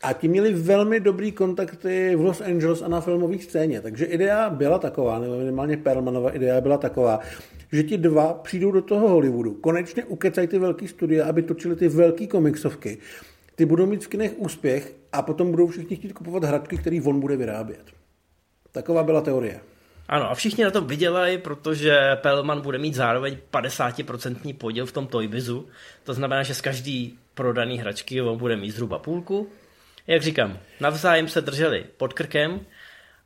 a 0.03 0.13
ti 0.13 0.27
měli 0.27 0.53
velmi 0.53 0.99
dobrý 0.99 1.31
kontakty 1.31 2.15
v 2.15 2.21
Los 2.21 2.41
Angeles 2.41 2.81
a 2.81 2.87
na 2.87 3.01
filmové 3.01 3.39
scéně. 3.39 3.81
Takže 3.81 4.05
idea 4.05 4.49
byla 4.49 4.79
taková, 4.79 5.19
nebo 5.19 5.37
minimálně 5.37 5.77
Perlmanova 5.77 6.29
idea 6.29 6.61
byla 6.61 6.77
taková, 6.77 7.19
že 7.71 7.83
ti 7.83 7.97
dva 7.97 8.33
přijdou 8.33 8.71
do 8.71 8.81
toho 8.81 9.09
Hollywoodu, 9.09 9.53
konečně 9.53 10.05
ukecají 10.05 10.47
ty 10.47 10.59
velký 10.59 10.87
studia, 10.87 11.25
aby 11.25 11.41
točili 11.41 11.75
ty 11.75 11.87
velké 11.87 12.27
komiksovky. 12.27 12.97
Ty 13.55 13.65
budou 13.65 13.85
mít 13.85 14.05
v 14.05 14.07
kinech 14.07 14.33
úspěch 14.37 14.93
a 15.11 15.21
potom 15.21 15.51
budou 15.51 15.67
všichni 15.67 15.95
chtít 15.95 16.13
kupovat 16.13 16.43
hradky, 16.43 16.77
který 16.77 17.01
on 17.01 17.19
bude 17.19 17.35
vyrábět. 17.35 17.83
Taková 18.71 19.03
byla 19.03 19.21
teorie. 19.21 19.59
Ano, 20.07 20.31
a 20.31 20.35
všichni 20.35 20.63
na 20.63 20.71
to 20.71 20.81
vydělají, 20.81 21.37
protože 21.37 21.97
Pelman 22.15 22.61
bude 22.61 22.77
mít 22.77 22.93
zároveň 22.93 23.37
50% 23.51 24.57
podíl 24.57 24.85
v 24.85 24.91
tom 24.91 25.07
Toybizu. 25.07 25.67
To 26.03 26.13
znamená, 26.13 26.43
že 26.43 26.55
z 26.55 26.61
každý 26.61 27.19
prodaný 27.33 27.79
hračky 27.79 28.21
on 28.21 28.37
bude 28.37 28.55
mít 28.55 28.71
zhruba 28.71 28.99
půlku. 28.99 29.49
Jak 30.07 30.21
říkám, 30.21 30.59
navzájem 30.79 31.27
se 31.27 31.41
drželi 31.41 31.85
pod 31.97 32.13
krkem 32.13 32.59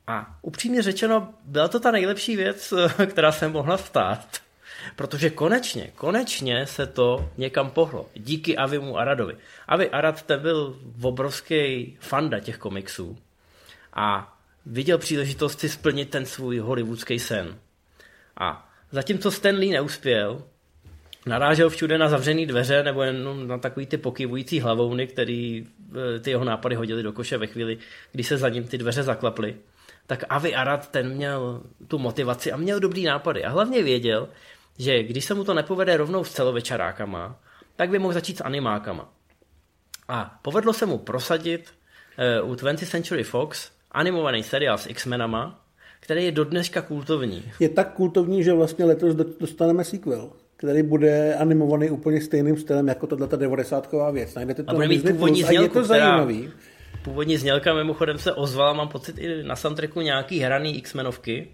a 0.08 0.38
upřímně 0.42 0.82
řečeno, 0.82 1.34
byla 1.44 1.68
to 1.68 1.80
ta 1.80 1.92
nejlepší 1.92 2.36
věc, 2.36 2.74
která 3.06 3.32
se 3.32 3.48
mohla 3.48 3.78
stát. 3.78 4.47
Protože 4.96 5.30
konečně, 5.30 5.92
konečně 5.96 6.66
se 6.66 6.88
to 6.88 7.30
někam 7.38 7.70
pohlo. 7.70 8.10
Díky 8.14 8.58
Avimu 8.58 8.98
Aradovi. 8.98 9.38
Avi 9.68 9.90
Arad 9.90 10.22
ten 10.22 10.40
byl 10.40 10.80
obrovský 11.02 11.98
fanda 12.00 12.40
těch 12.40 12.58
komiksů. 12.58 13.18
A 13.94 14.38
viděl 14.66 14.98
příležitost 14.98 15.60
si 15.60 15.70
splnit 15.70 16.10
ten 16.10 16.26
svůj 16.26 16.60
hollywoodský 16.60 17.20
sen. 17.20 17.60
A 18.38 18.70
zatímco 18.92 19.32
Stanley 19.32 19.70
neuspěl, 19.70 20.44
narážel 21.26 21.70
všude 21.70 21.98
na 21.98 22.10
zavřené 22.10 22.46
dveře 22.46 22.84
nebo 22.84 23.04
jen 23.04 23.48
na 23.48 23.58
takový 23.58 23.86
ty 23.86 23.98
pokyvující 23.98 24.60
hlavouny, 24.60 25.08
který 25.08 25.68
eh, 26.16 26.20
ty 26.20 26.30
jeho 26.30 26.44
nápady 26.44 26.76
hodili 26.76 27.04
do 27.04 27.14
koše 27.14 27.38
ve 27.38 27.48
chvíli, 27.48 27.78
kdy 28.12 28.24
se 28.24 28.38
za 28.38 28.50
ním 28.50 28.64
ty 28.64 28.78
dveře 28.78 29.04
zaklaply. 29.04 29.56
Tak 30.08 30.24
Avi 30.30 30.56
Arad 30.56 30.92
ten 30.92 31.10
měl 31.10 31.62
tu 31.88 31.98
motivaci 31.98 32.52
a 32.52 32.58
měl 32.58 32.80
dobrý 32.80 33.04
nápady. 33.04 33.44
A 33.44 33.50
hlavně 33.50 33.84
věděl, 33.84 34.30
že 34.78 35.04
když 35.04 35.26
se 35.26 35.34
mu 35.34 35.44
to 35.44 35.54
nepovede 35.54 35.98
rovnou 35.98 36.24
s 36.24 36.32
celovečerákama, 36.32 37.40
tak 37.76 37.90
by 37.90 38.00
mohl 38.00 38.14
začít 38.14 38.38
s 38.38 38.44
animákama. 38.44 39.14
A 40.08 40.40
povedlo 40.42 40.74
se 40.74 40.86
mu 40.86 40.98
prosadit 40.98 41.74
uh, 42.44 42.52
u 42.52 42.56
20th 42.56 42.86
Century 42.86 43.24
Fox 43.24 43.72
animovaný 43.92 44.44
seriál 44.44 44.78
s 44.78 44.90
X-Menama, 44.90 45.66
který 46.00 46.26
je 46.26 46.32
do 46.32 46.44
dneška 46.44 46.82
kultovní. 46.82 47.52
Je 47.60 47.70
tak 47.70 47.94
kultovní, 47.94 48.44
že 48.44 48.54
vlastně 48.54 48.86
letos 48.86 49.16
dostaneme 49.16 49.84
sequel 49.84 50.32
který 50.58 50.84
bude 50.84 51.36
animovaný 51.36 51.90
úplně 51.90 52.22
stejným 52.22 52.58
stylem 52.58 52.88
jako 52.88 53.08
tato 53.08 53.38
90 53.38 53.90
věc. 54.12 54.36
Najdete 54.36 54.64
to 54.64 54.70
a 54.72 54.74
bude 54.74 54.88
mít 54.88 55.10
původní 55.10 55.44
znělku, 55.44 55.78
je 55.78 55.82
to 55.82 55.88
zajímavý. 55.88 56.50
Původní 57.04 57.38
znělka 57.38 57.74
mimochodem 57.74 58.18
se 58.18 58.34
ozvala, 58.34 58.74
mám 58.74 58.88
pocit 58.88 59.18
i 59.18 59.44
na 59.44 59.56
soundtracku 59.56 60.02
nějaký 60.02 60.40
hraný 60.40 60.78
X-menovky, 60.78 61.48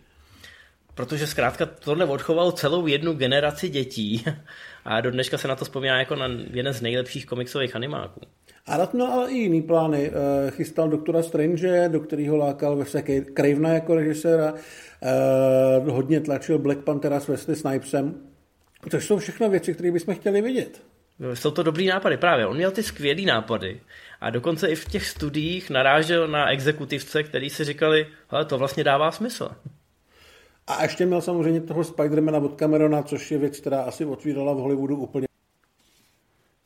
protože 0.95 1.27
zkrátka 1.27 1.65
tohle 1.65 2.05
odchovalo 2.05 2.51
celou 2.51 2.87
jednu 2.87 3.13
generaci 3.13 3.69
dětí 3.69 4.25
a 4.85 5.01
do 5.01 5.11
dneška 5.11 5.37
se 5.37 5.47
na 5.47 5.55
to 5.55 5.65
vzpomíná 5.65 5.99
jako 5.99 6.15
na 6.15 6.27
jeden 6.51 6.73
z 6.73 6.81
nejlepších 6.81 7.25
komiksových 7.25 7.75
animáků. 7.75 8.21
A 8.67 8.89
měl 8.93 9.07
ale 9.07 9.31
i 9.31 9.37
jiný 9.37 9.61
plány. 9.61 10.11
Eh, 10.13 10.51
chystal 10.51 10.89
doktora 10.89 11.23
Strange, 11.23 11.89
do 11.89 11.99
kterého 11.99 12.37
lákal 12.37 12.75
ve 12.75 12.85
Cravena 13.35 13.69
jako 13.69 13.95
režiséra, 13.95 14.53
eh, 15.01 15.91
hodně 15.91 16.19
tlačil 16.21 16.59
Black 16.59 16.79
Panthera 16.79 17.19
s 17.19 17.27
Wesley 17.27 17.55
Snipesem, 17.55 18.15
což 18.91 19.05
jsou 19.05 19.17
všechno 19.17 19.49
věci, 19.49 19.73
které 19.73 19.91
bychom 19.91 20.15
chtěli 20.15 20.41
vidět. 20.41 20.81
Jsou 21.33 21.51
to 21.51 21.63
dobrý 21.63 21.87
nápady, 21.87 22.17
právě. 22.17 22.47
On 22.47 22.55
měl 22.55 22.71
ty 22.71 22.83
skvělý 22.83 23.25
nápady 23.25 23.81
a 24.21 24.29
dokonce 24.29 24.67
i 24.67 24.75
v 24.75 24.85
těch 24.85 25.05
studiích 25.05 25.69
narážel 25.69 26.27
na 26.27 26.49
exekutivce, 26.49 27.23
který 27.23 27.49
si 27.49 27.63
říkali, 27.63 28.07
hele, 28.27 28.45
to 28.45 28.57
vlastně 28.57 28.83
dává 28.83 29.11
smysl. 29.11 29.49
A 30.67 30.83
ještě 30.83 31.05
měl 31.05 31.21
samozřejmě 31.21 31.61
toho 31.61 31.83
Spidermana 31.83 32.37
od 32.37 32.59
Camerona, 32.59 33.03
což 33.03 33.31
je 33.31 33.37
věc, 33.37 33.59
která 33.59 33.81
asi 33.81 34.05
otvírala 34.05 34.53
v 34.53 34.57
Hollywoodu 34.57 34.97
úplně 34.97 35.27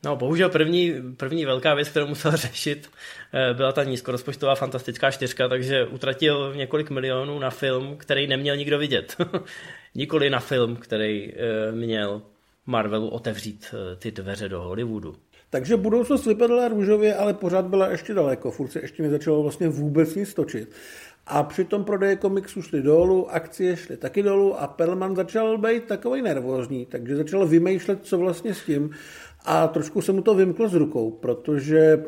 No, 0.04 0.16
bohužel 0.16 0.48
první, 0.50 0.94
první 1.16 1.44
velká 1.44 1.74
věc, 1.74 1.88
kterou 1.88 2.06
musel 2.06 2.32
řešit, 2.36 2.88
eh, 3.34 3.54
byla 3.54 3.72
ta 3.72 3.84
nízkorozpočtová 3.84 4.54
fantastická 4.54 5.10
čtyřka, 5.10 5.48
takže 5.48 5.84
utratil 5.84 6.54
několik 6.56 6.90
milionů 6.90 7.38
na 7.38 7.50
film, 7.50 7.96
který 7.96 8.26
neměl 8.26 8.56
nikdo 8.56 8.78
vidět. 8.78 9.16
Nikoli 9.94 10.30
na 10.30 10.40
film, 10.40 10.76
který 10.76 11.32
eh, 11.32 11.72
měl 11.72 12.22
Marvelu 12.66 13.08
otevřít 13.08 13.74
ty 13.98 14.10
dveře 14.10 14.48
do 14.48 14.62
Hollywoodu. 14.62 15.16
Takže 15.50 15.76
budoucnost 15.76 16.26
vypadala 16.26 16.68
růžově, 16.68 17.14
ale 17.14 17.34
pořád 17.34 17.64
byla 17.64 17.88
ještě 17.88 18.14
daleko. 18.14 18.50
Furt 18.50 18.68
se 18.68 18.80
ještě 18.80 19.02
nezačalo 19.02 19.42
vlastně 19.42 19.68
vůbec 19.68 20.14
nic 20.14 20.34
točit. 20.34 20.72
A 21.30 21.42
přitom 21.42 21.84
prodeje 21.84 22.16
komiksů 22.16 22.62
šly 22.62 22.82
dolů, 22.82 23.34
akcie 23.34 23.76
šly 23.76 23.96
taky 23.96 24.22
dolů 24.22 24.60
a 24.60 24.66
Perlman 24.66 25.16
začal 25.16 25.58
být 25.58 25.84
takový 25.84 26.22
nervózní, 26.22 26.86
takže 26.86 27.16
začal 27.16 27.46
vymýšlet, 27.46 27.98
co 28.02 28.18
vlastně 28.18 28.54
s 28.54 28.64
tím. 28.64 28.90
A 29.44 29.68
trošku 29.68 30.00
se 30.00 30.12
mu 30.12 30.22
to 30.22 30.34
vymklo 30.34 30.68
z 30.68 30.74
rukou, 30.74 31.10
protože 31.10 31.78
e, 31.78 32.00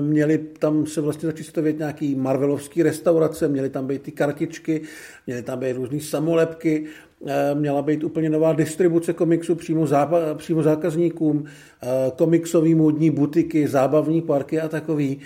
měli 0.00 0.38
tam 0.38 0.86
se 0.86 1.00
vlastně 1.00 1.26
začít 1.26 1.44
stavět 1.44 1.78
nějaký 1.78 2.14
marvelovský 2.14 2.82
restaurace, 2.82 3.48
měly 3.48 3.70
tam 3.70 3.86
být 3.86 4.02
ty 4.02 4.12
kartičky, 4.12 4.80
měly 5.26 5.42
tam 5.42 5.58
být 5.58 5.72
různé 5.72 6.00
samolepky, 6.00 6.86
e, 7.26 7.54
měla 7.54 7.82
být 7.82 8.04
úplně 8.04 8.30
nová 8.30 8.52
distribuce 8.52 9.12
komiksu 9.12 9.54
přímo, 9.54 9.86
přímo 10.34 10.62
zákazníkům, 10.62 11.44
e, 11.82 12.10
komiksový 12.16 12.74
módní 12.74 13.10
butiky, 13.10 13.68
zábavní 13.68 14.22
parky 14.22 14.60
a 14.60 14.68
takový. 14.68 15.20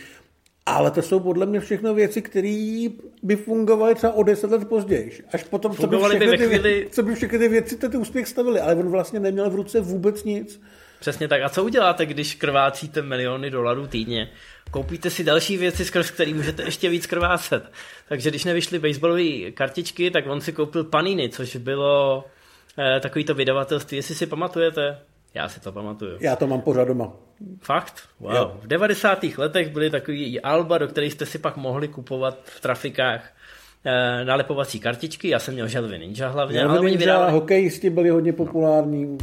Ale 0.66 0.90
to 0.90 1.02
jsou 1.02 1.20
podle 1.20 1.46
mě 1.46 1.60
všechno 1.60 1.94
věci, 1.94 2.22
které 2.22 2.86
by 3.22 3.36
fungovaly 3.36 3.94
třeba 3.94 4.12
o 4.12 4.22
deset 4.22 4.50
let 4.50 4.68
později. 4.68 5.24
Až 5.32 5.44
potom, 5.44 5.76
co 5.76 5.86
by, 5.86 5.96
všechny 5.98 6.26
by 6.26 6.38
ty, 6.38 6.46
chvíli... 6.46 6.88
co 6.90 7.02
by 7.02 7.14
všechny 7.14 7.38
ty 7.38 7.48
věci 7.48 7.76
ten 7.76 7.96
úspěch 7.96 8.28
stavili. 8.28 8.60
Ale 8.60 8.74
on 8.74 8.90
vlastně 8.90 9.20
neměl 9.20 9.50
v 9.50 9.54
ruce 9.54 9.80
vůbec 9.80 10.24
nic. 10.24 10.60
Přesně 11.00 11.28
tak. 11.28 11.42
A 11.42 11.48
co 11.48 11.64
uděláte, 11.64 12.06
když 12.06 12.34
krvácíte 12.34 13.02
miliony 13.02 13.50
dolarů 13.50 13.86
týdně? 13.86 14.30
Koupíte 14.70 15.10
si 15.10 15.24
další 15.24 15.56
věci, 15.56 15.84
skrz 15.84 16.10
který 16.10 16.34
můžete 16.34 16.62
ještě 16.62 16.88
víc 16.88 17.06
krvácet. 17.06 17.72
Takže 18.08 18.30
když 18.30 18.44
nevyšly 18.44 18.78
baseballové 18.78 19.50
kartičky, 19.50 20.10
tak 20.10 20.26
on 20.26 20.40
si 20.40 20.52
koupil 20.52 20.84
Panini, 20.84 21.28
což 21.28 21.56
bylo 21.56 22.24
eh, 22.78 23.00
takovýto 23.00 23.34
vydavatelství, 23.34 23.96
jestli 23.96 24.14
si 24.14 24.26
pamatujete. 24.26 24.98
Já 25.34 25.48
si 25.48 25.60
to 25.60 25.72
pamatuju. 25.72 26.16
Já 26.20 26.36
to 26.36 26.46
mám 26.46 26.60
pořád 26.60 26.84
doma. 26.84 27.12
Fakt? 27.60 28.08
Wow. 28.20 28.34
Jo. 28.34 28.56
V 28.62 28.66
90. 28.66 29.24
letech 29.38 29.68
byly 29.68 29.90
takový 29.90 30.40
alba, 30.40 30.78
do 30.78 30.88
kterých 30.88 31.12
jste 31.12 31.26
si 31.26 31.38
pak 31.38 31.56
mohli 31.56 31.88
kupovat 31.88 32.38
v 32.44 32.60
trafikách 32.60 33.32
eh, 33.84 34.24
nalepovací 34.24 34.80
kartičky. 34.80 35.28
Já 35.28 35.38
jsem 35.38 35.54
měl 35.54 35.68
Želvy 35.68 35.98
Ninja 35.98 36.28
hlavně. 36.28 36.58
Želvy 36.58 36.68
ale 36.68 36.78
Ninja, 36.78 36.90
oni 36.90 36.96
vydávali... 36.96 37.32
hokejisti 37.32 37.90
byli 37.90 38.08
hodně 38.08 38.32
populární. 38.32 39.18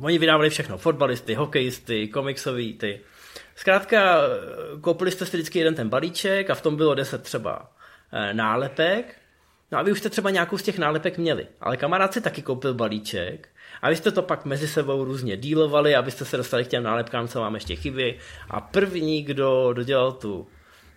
Oni 0.00 0.18
vydávali 0.18 0.50
všechno. 0.50 0.78
Fotbalisty, 0.78 1.34
hokejisty, 1.34 2.08
komiksový, 2.08 2.72
ty. 2.72 3.00
Zkrátka, 3.56 4.20
eh, 4.22 4.80
koupili 4.80 5.10
jste 5.10 5.26
si 5.26 5.36
vždycky 5.36 5.58
jeden 5.58 5.74
ten 5.74 5.88
balíček 5.88 6.50
a 6.50 6.54
v 6.54 6.62
tom 6.62 6.76
bylo 6.76 6.94
10 6.94 7.22
třeba 7.22 7.72
eh, 8.12 8.34
nálepek. 8.34 9.14
No 9.72 9.78
a 9.78 9.82
vy 9.82 9.92
už 9.92 9.98
jste 9.98 10.10
třeba 10.10 10.30
nějakou 10.30 10.58
z 10.58 10.62
těch 10.62 10.78
nálepek 10.78 11.18
měli. 11.18 11.46
Ale 11.60 11.76
kamarád 11.76 12.12
si 12.12 12.20
taky 12.20 12.42
koupil 12.42 12.74
balíček 12.74 13.48
a 13.82 13.90
vy 13.90 13.96
jste 13.96 14.10
to 14.10 14.22
pak 14.22 14.44
mezi 14.44 14.68
sebou 14.68 15.04
různě 15.04 15.36
dílovali, 15.36 15.96
abyste 15.96 16.24
se 16.24 16.36
dostali 16.36 16.64
k 16.64 16.68
těm 16.68 16.82
nálepkám, 16.82 17.28
co 17.28 17.40
vám 17.40 17.54
ještě 17.54 17.76
chybí. 17.76 18.14
A 18.50 18.60
první, 18.60 19.22
kdo 19.22 19.72
dodělal 19.72 20.12
tu 20.12 20.46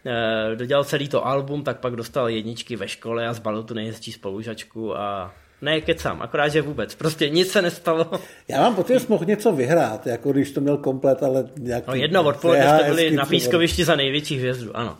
eh, 0.05 0.55
dodělal 0.55 0.83
celý 0.83 1.09
to 1.09 1.25
album, 1.25 1.63
tak 1.63 1.79
pak 1.79 1.95
dostal 1.95 2.29
jedničky 2.29 2.75
ve 2.75 2.87
škole 2.87 3.27
a 3.27 3.33
zbalil 3.33 3.63
tu 3.63 3.73
nejhezčí 3.73 4.11
spolužačku 4.11 4.97
a 4.97 5.33
ne, 5.61 5.81
kecám, 5.81 6.21
akorát, 6.21 6.47
že 6.47 6.61
vůbec. 6.61 6.95
Prostě 6.95 7.29
nic 7.29 7.51
se 7.51 7.61
nestalo. 7.61 8.11
Já 8.47 8.61
mám 8.61 8.75
pocit, 8.75 8.99
že 8.99 9.05
mohl 9.09 9.25
něco 9.25 9.51
vyhrát, 9.51 10.07
jako 10.07 10.31
když 10.31 10.51
to 10.51 10.61
měl 10.61 10.77
komplet, 10.77 11.23
ale 11.23 11.49
nějaký... 11.59 11.85
No 11.87 11.95
jedno 11.95 12.23
odpoledne 12.23 12.79
jste 12.79 12.89
byli 12.89 13.11
na 13.11 13.25
pískovišti 13.25 13.85
za 13.85 13.95
největší 13.95 14.37
hvězdu, 14.37 14.77
ano. 14.77 14.97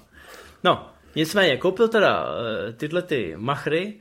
No, 0.63 0.89
nicméně, 1.15 1.57
koupil 1.57 1.87
teda 1.87 2.23
uh, 2.23 2.73
tyhle 2.77 3.01
ty 3.01 3.33
machry, 3.37 3.93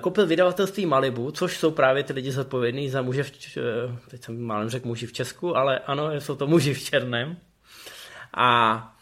koupil 0.00 0.26
vydavatelství 0.26 0.86
Malibu, 0.86 1.30
což 1.30 1.58
jsou 1.58 1.70
právě 1.70 2.02
ty 2.02 2.12
lidi 2.12 2.32
zodpovědní 2.32 2.90
za 2.90 3.02
muže 3.02 3.22
v, 3.22 3.32
uh, 3.56 3.98
teď 4.08 4.24
jsem 4.24 4.42
málem 4.42 4.68
řekl 4.68 4.88
muži 4.88 5.06
v 5.06 5.12
Česku, 5.12 5.56
ale 5.56 5.78
ano, 5.78 6.12
jsou 6.20 6.36
to 6.36 6.46
muži 6.46 6.74
v 6.74 6.82
černém. 6.82 7.36
A 8.34 8.92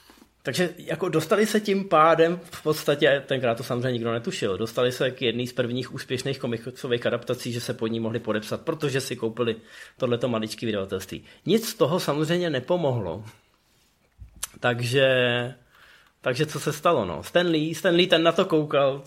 takže 0.42 0.70
jako 0.78 1.08
dostali 1.08 1.46
se 1.46 1.60
tím 1.60 1.88
pádem, 1.88 2.40
v 2.50 2.62
podstatě 2.62 3.22
tenkrát 3.26 3.54
to 3.54 3.62
samozřejmě 3.62 3.92
nikdo 3.92 4.12
netušil, 4.12 4.58
dostali 4.58 4.92
se 4.92 5.10
k 5.10 5.22
jedný 5.22 5.46
z 5.46 5.52
prvních 5.52 5.94
úspěšných 5.94 6.38
komiksových 6.38 7.06
adaptací, 7.06 7.52
že 7.52 7.60
se 7.60 7.74
pod 7.74 7.86
ní 7.86 8.00
mohli 8.00 8.18
podepsat, 8.18 8.60
protože 8.60 9.00
si 9.00 9.16
koupili 9.16 9.56
tohleto 9.96 10.28
maličké 10.28 10.66
vydavatelství. 10.66 11.24
Nic 11.46 11.68
z 11.68 11.74
toho 11.74 12.00
samozřejmě 12.00 12.50
nepomohlo. 12.50 13.24
Takže, 14.60 15.08
takže 16.20 16.46
co 16.46 16.60
se 16.60 16.72
stalo? 16.72 17.04
No? 17.04 17.22
Stan, 17.22 17.46
Lee, 17.46 17.74
Stan 17.74 17.94
Lee 17.94 18.06
ten 18.06 18.22
na 18.22 18.32
to 18.32 18.44
koukal, 18.44 19.02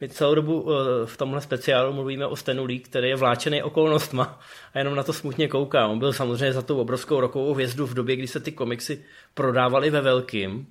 my 0.00 0.08
celou 0.08 0.34
dobu 0.34 0.66
eh, 0.70 1.06
v 1.06 1.16
tomhle 1.16 1.40
speciálu 1.40 1.92
mluvíme 1.92 2.26
o 2.26 2.36
Stanu 2.36 2.64
Lee, 2.64 2.78
který 2.78 3.08
je 3.08 3.16
vláčený 3.16 3.62
okolnostma 3.62 4.40
a 4.74 4.78
jenom 4.78 4.94
na 4.94 5.02
to 5.02 5.12
smutně 5.12 5.48
kouká. 5.48 5.86
On 5.86 5.98
byl 5.98 6.12
samozřejmě 6.12 6.52
za 6.52 6.62
tou 6.62 6.80
obrovskou 6.80 7.20
rokovou 7.20 7.54
hvězdu 7.54 7.86
v 7.86 7.94
době, 7.94 8.16
kdy 8.16 8.26
se 8.26 8.40
ty 8.40 8.52
komiksy 8.52 9.04
prodávaly 9.34 9.90
ve 9.90 10.00
velkým 10.00 10.66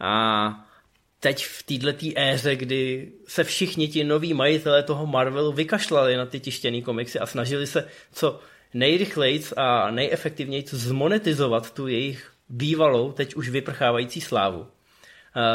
a 0.00 0.66
teď 1.20 1.44
v 1.44 1.62
této 1.62 2.06
éře, 2.16 2.56
kdy 2.56 3.12
se 3.28 3.44
všichni 3.44 3.88
ti 3.88 4.04
noví 4.04 4.34
majitelé 4.34 4.82
toho 4.82 5.06
Marvelu 5.06 5.52
vykašlali 5.52 6.16
na 6.16 6.26
ty 6.26 6.40
tištěné 6.40 6.80
komiksy 6.80 7.18
a 7.18 7.26
snažili 7.26 7.66
se 7.66 7.88
co 8.12 8.40
nejrychleji 8.74 9.44
a 9.56 9.90
nejefektivněji 9.90 10.64
zmonetizovat 10.70 11.74
tu 11.74 11.86
jejich 11.86 12.30
bývalou, 12.48 13.12
teď 13.12 13.34
už 13.34 13.48
vyprchávající 13.48 14.20
slávu. 14.20 14.60
Uh, 14.60 14.66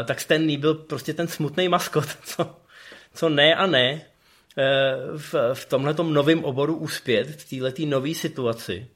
tak 0.06 0.22
Stan 0.22 0.58
byl 0.58 0.74
prostě 0.74 1.14
ten 1.14 1.28
smutný 1.28 1.70
maskot, 1.70 2.06
co, 2.24 2.56
co 3.20 3.30
ne 3.30 3.56
a 3.56 3.66
ne 3.66 4.02
uh, 4.02 5.18
v, 5.18 5.36
v 5.54 5.66
tomhletom 5.66 6.14
novém 6.14 6.44
oboru 6.44 6.76
uspět, 6.76 7.28
v 7.28 7.50
této 7.50 7.86
nové 7.86 8.14
situaci 8.14 8.88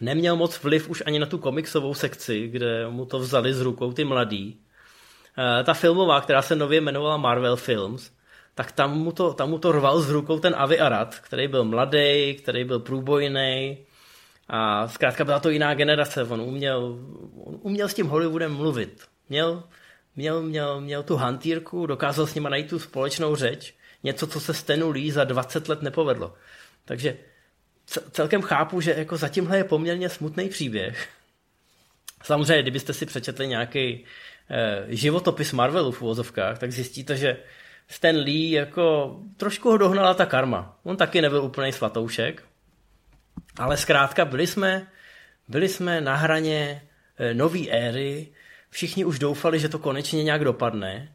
neměl 0.00 0.36
moc 0.36 0.62
vliv 0.62 0.88
už 0.88 1.02
ani 1.06 1.18
na 1.18 1.26
tu 1.26 1.38
komiksovou 1.38 1.94
sekci, 1.94 2.48
kde 2.48 2.88
mu 2.90 3.04
to 3.04 3.18
vzali 3.18 3.54
z 3.54 3.60
rukou 3.60 3.92
ty 3.92 4.04
mladí. 4.04 4.60
E, 5.38 5.64
ta 5.64 5.74
filmová, 5.74 6.20
která 6.20 6.42
se 6.42 6.56
nově 6.56 6.78
jmenovala 6.78 7.16
Marvel 7.16 7.56
Films, 7.56 8.10
tak 8.54 8.72
tam 8.72 8.98
mu 8.98 9.12
to, 9.12 9.32
tam 9.32 9.50
mu 9.50 9.58
to 9.58 9.72
rval 9.72 10.00
z 10.00 10.10
rukou 10.10 10.38
ten 10.38 10.54
Avi 10.58 10.80
Arad, 10.80 11.14
který 11.14 11.48
byl 11.48 11.64
mladý, 11.64 12.34
který 12.34 12.64
byl 12.64 12.80
průbojný 12.80 13.78
a 14.48 14.88
zkrátka 14.88 15.24
byla 15.24 15.40
to 15.40 15.50
jiná 15.50 15.74
generace. 15.74 16.22
On 16.22 16.40
uměl, 16.40 16.98
on 17.44 17.58
uměl 17.62 17.88
s 17.88 17.94
tím 17.94 18.06
Hollywoodem 18.06 18.54
mluvit. 18.54 19.02
Měl, 19.28 19.62
měl, 20.16 20.42
měl, 20.42 20.80
měl 20.80 21.02
tu 21.02 21.16
hantýrku, 21.16 21.86
dokázal 21.86 22.26
s 22.26 22.34
nima 22.34 22.48
najít 22.48 22.70
tu 22.70 22.78
společnou 22.78 23.36
řeč, 23.36 23.74
něco, 24.02 24.26
co 24.26 24.40
se 24.40 24.54
Stenu 24.54 24.90
Lee 24.90 25.12
za 25.12 25.24
20 25.24 25.68
let 25.68 25.82
nepovedlo. 25.82 26.34
Takže 26.84 27.16
celkem 28.10 28.42
chápu, 28.42 28.80
že 28.80 28.94
jako 28.98 29.16
zatímhle 29.16 29.56
je 29.56 29.64
poměrně 29.64 30.08
smutný 30.08 30.48
příběh. 30.48 31.08
Samozřejmě, 32.22 32.62
kdybyste 32.62 32.92
si 32.92 33.06
přečetli 33.06 33.48
nějaký 33.48 34.04
eh, 34.50 34.84
životopis 34.88 35.52
Marvelu 35.52 35.92
v 35.92 36.02
uvozovkách, 36.02 36.58
tak 36.58 36.72
zjistíte, 36.72 37.16
že 37.16 37.36
Stan 37.88 38.16
Lee 38.16 38.50
jako 38.50 39.16
trošku 39.36 39.70
ho 39.70 39.78
dohnala 39.78 40.14
ta 40.14 40.26
karma. 40.26 40.78
On 40.82 40.96
taky 40.96 41.22
nebyl 41.22 41.42
úplný 41.42 41.72
svatoušek, 41.72 42.42
ale 43.58 43.76
zkrátka 43.76 44.24
byli 44.24 44.46
jsme, 44.46 44.86
byli 45.48 45.68
jsme 45.68 46.00
na 46.00 46.16
hraně 46.16 46.82
eh, 47.18 47.34
nové 47.34 47.68
éry, 47.68 48.28
všichni 48.70 49.04
už 49.04 49.18
doufali, 49.18 49.58
že 49.58 49.68
to 49.68 49.78
konečně 49.78 50.24
nějak 50.24 50.44
dopadne 50.44 51.08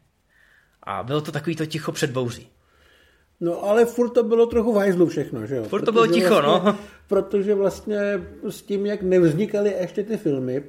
a 0.82 1.02
bylo 1.02 1.20
to 1.20 1.32
takový 1.32 1.56
to 1.56 1.66
ticho 1.66 1.92
před 1.92 2.10
bouří. 2.10 2.48
No 3.40 3.64
ale 3.64 3.84
furt 3.84 4.10
to 4.10 4.22
bylo 4.22 4.46
trochu 4.46 4.72
vajzlu 4.72 5.06
všechno, 5.06 5.46
že 5.46 5.56
jo? 5.56 5.64
Furt 5.64 5.84
to 5.84 5.92
bylo 5.92 6.06
ticho, 6.06 6.34
vlastně, 6.34 6.72
no. 6.72 6.78
Protože 7.08 7.54
vlastně 7.54 7.98
s 8.48 8.62
tím, 8.62 8.86
jak 8.86 9.02
nevznikaly 9.02 9.74
ještě 9.80 10.02
ty 10.02 10.16
filmy, 10.16 10.64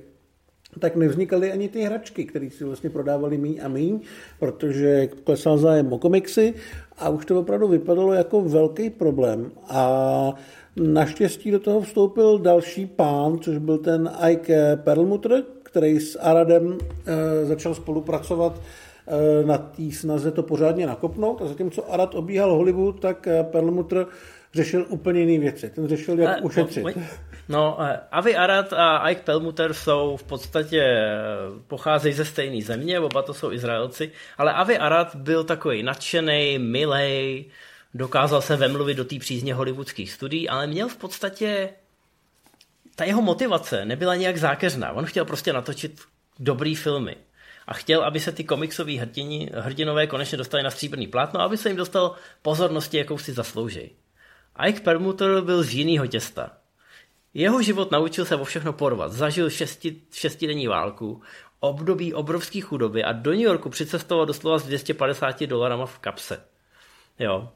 tak 0.80 0.96
nevznikaly 0.96 1.52
ani 1.52 1.70
ty 1.70 1.82
hračky, 1.82 2.26
které 2.26 2.50
si 2.50 2.64
vlastně 2.64 2.90
prodávali 2.90 3.38
míň 3.38 3.60
a 3.64 3.68
míň, 3.68 4.00
protože 4.40 5.08
klesal 5.08 5.58
zájem 5.58 5.94
o 5.94 6.00
komiksy 6.00 6.54
a 6.98 7.10
už 7.10 7.26
to 7.26 7.40
opravdu 7.40 7.68
vypadalo 7.68 8.14
jako 8.14 8.42
velký 8.42 8.90
problém. 8.90 9.52
A 9.70 10.34
naštěstí 10.76 11.52
do 11.52 11.60
toho 11.60 11.82
vstoupil 11.82 12.40
další 12.40 12.86
pán, 12.86 13.40
což 13.40 13.58
byl 13.58 13.78
ten 13.78 14.12
Ike 14.30 14.76
Perlmutter, 14.76 15.44
který 15.78 16.00
s 16.00 16.20
Aradem 16.20 16.78
e, 17.06 17.46
začal 17.46 17.76
spolupracovat 17.76 18.62
Eh, 19.08 19.46
na 19.46 19.58
té 19.58 19.92
snaze 19.92 20.32
to 20.32 20.44
pořádně 20.44 20.88
nakopnout 20.88 21.42
a 21.42 21.48
zatímco 21.48 21.94
Arad 21.94 22.16
obíhal 22.16 22.56
Hollywood, 22.56 23.00
tak 23.00 23.28
eh, 23.28 23.44
Perlmutter 23.44 24.06
řešil 24.54 24.86
úplně 24.90 25.22
jiné 25.22 25.40
věci. 25.40 25.70
Ten 25.70 25.88
řešil, 25.88 26.20
jak 26.20 26.40
uh, 26.40 26.46
ušetřit. 26.46 26.84
No, 26.84 26.94
no, 27.50 27.78
Avi 28.12 28.36
Arad 28.36 28.74
a 28.74 29.10
Ike 29.10 29.22
Perlmutter 29.22 29.74
jsou 29.74 30.18
v 30.18 30.24
podstatě, 30.24 31.10
pocházejí 31.68 32.14
ze 32.14 32.26
stejné 32.26 32.62
země, 32.62 33.00
oba 33.00 33.22
to 33.22 33.34
jsou 33.34 33.52
Izraelci, 33.52 34.12
ale 34.38 34.54
Avi 34.54 34.78
Arad 34.78 35.16
byl 35.16 35.44
takový 35.44 35.84
nadšený, 35.84 36.60
milej, 36.60 37.46
dokázal 37.94 38.42
se 38.42 38.56
vemluvit 38.56 38.96
do 38.96 39.06
té 39.06 39.20
přízně 39.20 39.54
hollywoodských 39.54 40.12
studií, 40.12 40.50
ale 40.50 40.68
měl 40.68 40.88
v 40.88 40.98
podstatě 40.98 41.70
ta 42.98 43.04
jeho 43.04 43.22
motivace 43.22 43.86
nebyla 43.86 44.16
nějak 44.16 44.38
zákeřná. 44.38 44.92
On 44.92 45.06
chtěl 45.06 45.26
prostě 45.26 45.54
natočit 45.54 46.02
dobrý 46.40 46.76
filmy 46.76 47.16
a 47.68 47.74
chtěl, 47.74 48.04
aby 48.04 48.20
se 48.20 48.32
ty 48.32 48.44
komiksové 48.44 48.92
hrdini, 48.92 49.50
hrdinové 49.54 50.08
konečně 50.08 50.38
dostali 50.38 50.64
na 50.64 50.72
stříbrný 50.72 51.08
plátno, 51.08 51.42
aby 51.42 51.58
se 51.58 51.70
jim 51.70 51.78
dostal 51.78 52.16
pozornosti, 52.42 52.98
jakou 52.98 53.18
si 53.18 53.34
zaslouží. 53.34 53.92
Ike 54.68 54.80
Permuter 54.80 55.42
byl 55.42 55.64
z 55.64 55.74
jiného 55.74 56.08
těsta. 56.08 56.52
Jeho 57.34 57.62
život 57.62 57.92
naučil 57.92 58.26
se 58.26 58.36
o 58.36 58.44
všechno 58.44 58.74
porvat. 58.74 59.12
Zažil 59.12 59.50
šesti, 59.50 60.02
šestidenní 60.12 60.68
válku, 60.68 61.22
období 61.60 62.14
obrovské 62.14 62.62
chudoby 62.62 63.04
a 63.04 63.12
do 63.12 63.32
New 63.32 63.42
Yorku 63.42 63.70
přicestoval 63.70 64.26
doslova 64.26 64.58
s 64.58 64.64
250 64.64 65.44
dolarama 65.46 65.86
v 65.86 66.00
kapse. 66.00 66.46
Jo. 67.20 67.50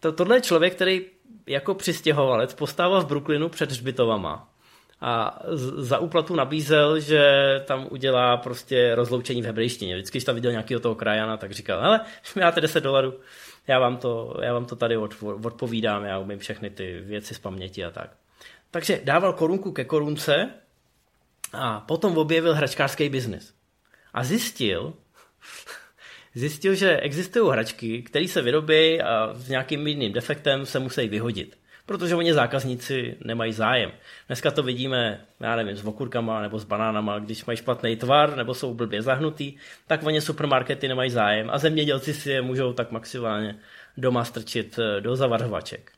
To, 0.00 0.12
tohle 0.12 0.36
je 0.36 0.40
člověk, 0.40 0.74
který 0.74 1.06
jako 1.46 1.74
přistěhovalec 1.74 2.54
postával 2.54 3.02
v 3.02 3.06
Brooklynu 3.06 3.48
před 3.48 3.70
hřbitovama 3.70 4.49
a 5.00 5.38
za 5.76 5.98
úplatu 5.98 6.36
nabízel, 6.36 7.00
že 7.00 7.24
tam 7.64 7.86
udělá 7.90 8.36
prostě 8.36 8.94
rozloučení 8.94 9.42
v 9.42 9.44
hebrejštině. 9.44 9.94
Vždycky, 9.94 10.18
když 10.18 10.24
tam 10.24 10.34
viděl 10.34 10.50
nějakého 10.50 10.80
toho 10.80 10.94
krajana, 10.94 11.36
tak 11.36 11.52
říkal, 11.52 11.80
hele, 11.80 12.00
mi 12.34 12.40
dáte 12.40 12.60
10 12.60 12.80
dolarů, 12.80 13.14
já 13.66 13.78
vám 13.78 13.96
to, 13.96 14.36
já 14.42 14.52
vám 14.54 14.66
to 14.66 14.76
tady 14.76 14.96
odpovídám, 15.22 16.04
já 16.04 16.18
umím 16.18 16.38
všechny 16.38 16.70
ty 16.70 17.00
věci 17.00 17.34
z 17.34 17.38
paměti 17.38 17.84
a 17.84 17.90
tak. 17.90 18.10
Takže 18.70 19.00
dával 19.04 19.32
korunku 19.32 19.72
ke 19.72 19.84
korunce 19.84 20.50
a 21.52 21.80
potom 21.80 22.18
objevil 22.18 22.54
hračkářský 22.54 23.08
biznis. 23.08 23.54
A 24.14 24.24
zjistil, 24.24 24.94
zjistil, 26.34 26.74
že 26.74 26.96
existují 26.96 27.52
hračky, 27.52 28.02
které 28.02 28.28
se 28.28 28.42
vyrobí 28.42 29.02
a 29.02 29.34
s 29.34 29.48
nějakým 29.48 29.86
jiným 29.86 30.12
defektem 30.12 30.66
se 30.66 30.78
musí 30.78 31.08
vyhodit 31.08 31.60
protože 31.90 32.14
oni 32.14 32.34
zákazníci 32.34 33.16
nemají 33.24 33.52
zájem. 33.52 33.92
Dneska 34.26 34.50
to 34.50 34.62
vidíme, 34.62 35.26
já 35.40 35.56
nevím, 35.56 35.76
s 35.76 35.84
okurkama 35.84 36.42
nebo 36.42 36.58
s 36.58 36.64
banánama, 36.64 37.18
když 37.18 37.44
mají 37.44 37.56
špatný 37.56 37.96
tvar 37.96 38.36
nebo 38.36 38.54
jsou 38.54 38.74
blbě 38.74 39.02
zahnutý, 39.02 39.56
tak 39.86 40.02
oni 40.02 40.20
supermarkety 40.20 40.88
nemají 40.88 41.10
zájem 41.10 41.50
a 41.50 41.58
zemědělci 41.58 42.14
si 42.14 42.30
je 42.30 42.42
můžou 42.42 42.72
tak 42.72 42.90
maximálně 42.90 43.58
doma 43.96 44.24
strčit 44.24 44.78
eh, 44.78 45.00
do 45.00 45.16
zavařovaček. 45.16 45.92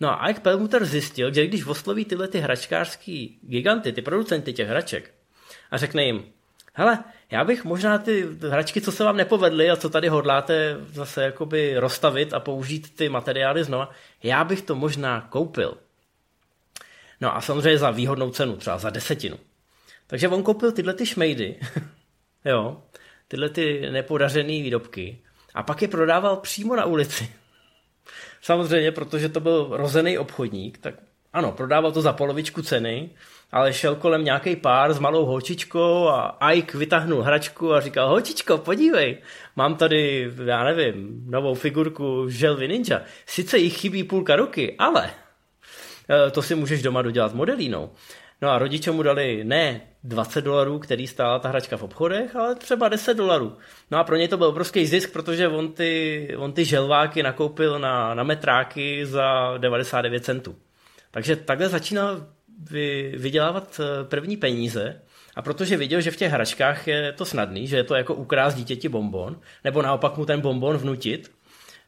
No 0.00 0.22
a 0.22 0.28
Ike 0.28 0.40
Perlmutter 0.40 0.84
zjistil, 0.84 1.34
že 1.34 1.46
když 1.46 1.66
osloví 1.66 2.04
tyhle 2.04 2.28
ty 2.28 2.38
hračkářský 2.38 3.38
giganty, 3.42 3.92
ty 3.92 4.02
producenty 4.02 4.52
těch 4.52 4.68
hraček, 4.68 5.14
a 5.70 5.76
řekne 5.76 6.04
jim, 6.04 6.24
hele, 6.76 7.04
já 7.30 7.44
bych 7.44 7.64
možná 7.64 7.98
ty 7.98 8.28
hračky, 8.50 8.80
co 8.80 8.92
se 8.92 9.04
vám 9.04 9.16
nepovedly 9.16 9.70
a 9.70 9.76
co 9.76 9.90
tady 9.90 10.08
hodláte 10.08 10.76
zase 10.92 11.22
jakoby 11.22 11.78
rozstavit 11.78 12.34
a 12.34 12.40
použít 12.40 12.96
ty 12.96 13.08
materiály 13.08 13.64
znova, 13.64 13.90
já 14.22 14.44
bych 14.44 14.62
to 14.62 14.74
možná 14.74 15.20
koupil. 15.20 15.78
No 17.20 17.36
a 17.36 17.40
samozřejmě 17.40 17.78
za 17.78 17.90
výhodnou 17.90 18.30
cenu, 18.30 18.56
třeba 18.56 18.78
za 18.78 18.90
desetinu. 18.90 19.38
Takže 20.06 20.28
on 20.28 20.42
koupil 20.42 20.72
tyhle 20.72 20.94
ty 20.94 21.06
šmejdy, 21.06 21.60
jo, 22.44 22.82
tyhle 23.28 23.48
ty 23.48 23.90
nepodařené 23.90 24.48
výrobky 24.48 25.18
a 25.54 25.62
pak 25.62 25.82
je 25.82 25.88
prodával 25.88 26.36
přímo 26.36 26.76
na 26.76 26.84
ulici. 26.84 27.28
Samozřejmě, 28.42 28.92
protože 28.92 29.28
to 29.28 29.40
byl 29.40 29.68
rozený 29.70 30.18
obchodník, 30.18 30.78
tak 30.78 30.94
ano, 31.32 31.52
prodával 31.52 31.92
to 31.92 32.02
za 32.02 32.12
polovičku 32.12 32.62
ceny, 32.62 33.10
ale 33.52 33.72
šel 33.72 33.94
kolem 33.94 34.24
nějaký 34.24 34.56
pár 34.56 34.92
s 34.92 34.98
malou 34.98 35.24
holčičkou 35.24 36.08
a 36.08 36.52
Ike 36.52 36.78
vytáhnul 36.78 37.22
hračku 37.22 37.74
a 37.74 37.80
říkal, 37.80 38.08
holčičko, 38.08 38.58
podívej, 38.58 39.18
mám 39.56 39.76
tady, 39.76 40.32
já 40.44 40.64
nevím, 40.64 41.24
novou 41.26 41.54
figurku 41.54 42.28
želvy 42.28 42.68
ninja. 42.68 43.00
Sice 43.26 43.58
jich 43.58 43.78
chybí 43.78 44.04
půlka 44.04 44.36
ruky, 44.36 44.74
ale 44.78 45.10
eh, 46.10 46.30
to 46.30 46.42
si 46.42 46.54
můžeš 46.54 46.82
doma 46.82 47.02
dodělat 47.02 47.34
modelínou. 47.34 47.90
No 48.42 48.50
a 48.50 48.58
rodiče 48.58 48.90
mu 48.90 49.02
dali 49.02 49.44
ne 49.44 49.80
20 50.04 50.44
dolarů, 50.44 50.78
který 50.78 51.06
stála 51.06 51.38
ta 51.38 51.48
hračka 51.48 51.76
v 51.76 51.82
obchodech, 51.82 52.36
ale 52.36 52.54
třeba 52.54 52.88
10 52.88 53.14
dolarů. 53.14 53.56
No 53.90 53.98
a 53.98 54.04
pro 54.04 54.16
něj 54.16 54.28
to 54.28 54.36
byl 54.36 54.46
obrovský 54.46 54.86
zisk, 54.86 55.12
protože 55.12 55.48
on 55.48 55.72
ty, 55.72 56.28
on 56.36 56.52
ty 56.52 56.64
želváky 56.64 57.22
nakoupil 57.22 57.78
na, 57.78 58.14
na 58.14 58.22
metráky 58.22 59.06
za 59.06 59.54
99 59.58 60.24
centů. 60.24 60.56
Takže 61.10 61.36
takhle 61.36 61.68
začínal 61.68 62.26
vy, 62.70 63.14
vydělávat 63.16 63.80
eh, 63.80 64.04
první 64.04 64.36
peníze 64.36 65.00
a 65.36 65.42
protože 65.42 65.76
viděl, 65.76 66.00
že 66.00 66.10
v 66.10 66.16
těch 66.16 66.32
hračkách 66.32 66.88
je 66.88 67.12
to 67.12 67.24
snadný, 67.24 67.66
že 67.66 67.76
je 67.76 67.84
to 67.84 67.94
jako 67.94 68.14
ukrást 68.14 68.54
dítěti 68.54 68.88
bonbon, 68.88 69.40
nebo 69.64 69.82
naopak 69.82 70.16
mu 70.16 70.26
ten 70.26 70.40
bonbon 70.40 70.76
vnutit, 70.76 71.32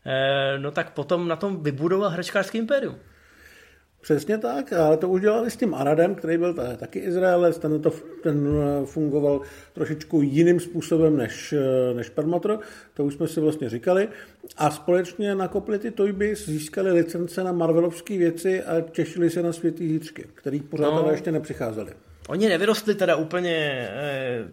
eh, 0.07 0.59
no 0.59 0.71
tak 0.71 0.93
potom 0.93 1.29
na 1.29 1.37
tom 1.37 1.63
vybudoval 1.63 2.11
hračkářský 2.11 2.59
impérium. 2.59 2.99
Přesně 4.01 4.39
tak, 4.39 4.73
ale 4.73 4.97
to 4.97 5.09
už 5.09 5.21
dělali 5.21 5.51
s 5.51 5.57
tím 5.57 5.75
Aradem, 5.75 6.15
který 6.15 6.39
byl 6.39 6.55
taky 6.77 6.99
Izraelec, 6.99 7.59
ten, 7.59 7.83
to, 7.83 7.93
ten 8.23 8.49
eh, 8.49 8.87
fungoval 8.87 9.41
trošičku 9.73 10.23
jiným 10.23 10.61
způsobem 10.61 11.17
než, 11.17 11.53
eh, 11.53 11.95
než 11.95 12.09
Permotro, 12.09 12.59
to 12.95 13.05
už 13.05 13.15
jsme 13.15 13.29
si 13.29 13.41
vlastně 13.41 13.71
říkali. 13.71 14.09
A 14.57 14.71
společně 14.71 15.35
nakopli 15.35 15.79
ty 15.79 15.91
Toyby, 15.91 16.35
získali 16.35 16.93
licence 16.93 17.45
na 17.45 17.53
Marvelovské 17.53 18.19
věci 18.19 18.63
a 18.63 18.81
těšili 18.81 19.31
se 19.31 19.43
na 19.43 19.53
světý 19.53 19.89
zítřky, 19.89 20.27
který 20.35 20.61
pořád 20.61 20.91
no, 20.91 21.11
ještě 21.11 21.33
nepřicházeli. 21.33 21.93
Oni 22.29 22.49
nevyrostli 22.49 22.95
teda 22.95 23.17
úplně 23.17 23.89
eh, 23.93 24.49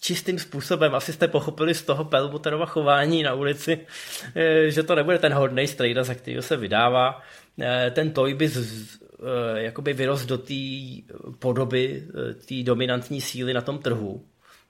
čistým 0.00 0.38
způsobem. 0.38 0.94
Asi 0.94 1.12
jste 1.12 1.28
pochopili 1.28 1.74
z 1.74 1.82
toho 1.82 2.04
Pelmuterova 2.04 2.66
chování 2.66 3.22
na 3.22 3.34
ulici, 3.34 3.86
eh, 4.34 4.70
že 4.70 4.82
to 4.82 4.94
nebude 4.94 5.18
ten 5.18 5.32
hodnej 5.32 5.66
strejda, 5.66 6.04
za 6.04 6.14
kterého 6.14 6.42
se 6.42 6.56
vydává. 6.56 7.22
Eh, 7.60 7.90
ten 7.90 8.10
Toy 8.10 8.36
z, 8.48 8.98
eh, 9.02 9.62
jakoby 9.62 9.92
vyrost 9.92 10.26
do 10.26 10.38
té 10.38 10.54
podoby, 11.38 12.02
té 12.48 12.62
dominantní 12.62 13.20
síly 13.20 13.54
na 13.54 13.60
tom 13.60 13.78
trhu. 13.78 14.24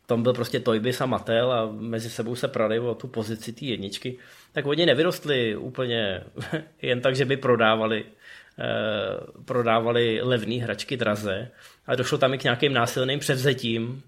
Tam 0.07 0.23
byl 0.23 0.33
prostě 0.33 0.61
Toybis 0.61 1.01
a 1.01 1.07
Mattel 1.07 1.53
a 1.53 1.73
mezi 1.73 2.11
sebou 2.11 2.35
se 2.35 2.49
prali 2.49 2.81
o 2.81 2.95
tu 2.95 3.09
pozici 3.09 3.53
té 3.53 3.65
jedničky. 3.65 4.19
Tak 4.53 4.67
oni 4.67 4.87
nevyrostli 4.87 5.57
úplně 5.57 6.25
jen 6.83 7.01
tak, 7.01 7.17
že 7.17 7.25
by 7.25 7.37
prodávali 7.37 8.05
prodávali 9.45 10.21
levné 10.23 10.55
hračky 10.55 10.97
draze 10.97 11.51
a 11.87 11.95
došlo 11.95 12.19
tam 12.19 12.35
i 12.35 12.39
k 12.39 12.45
nějakým 12.45 12.73
násilným 12.73 13.19
převzetím 13.19 14.03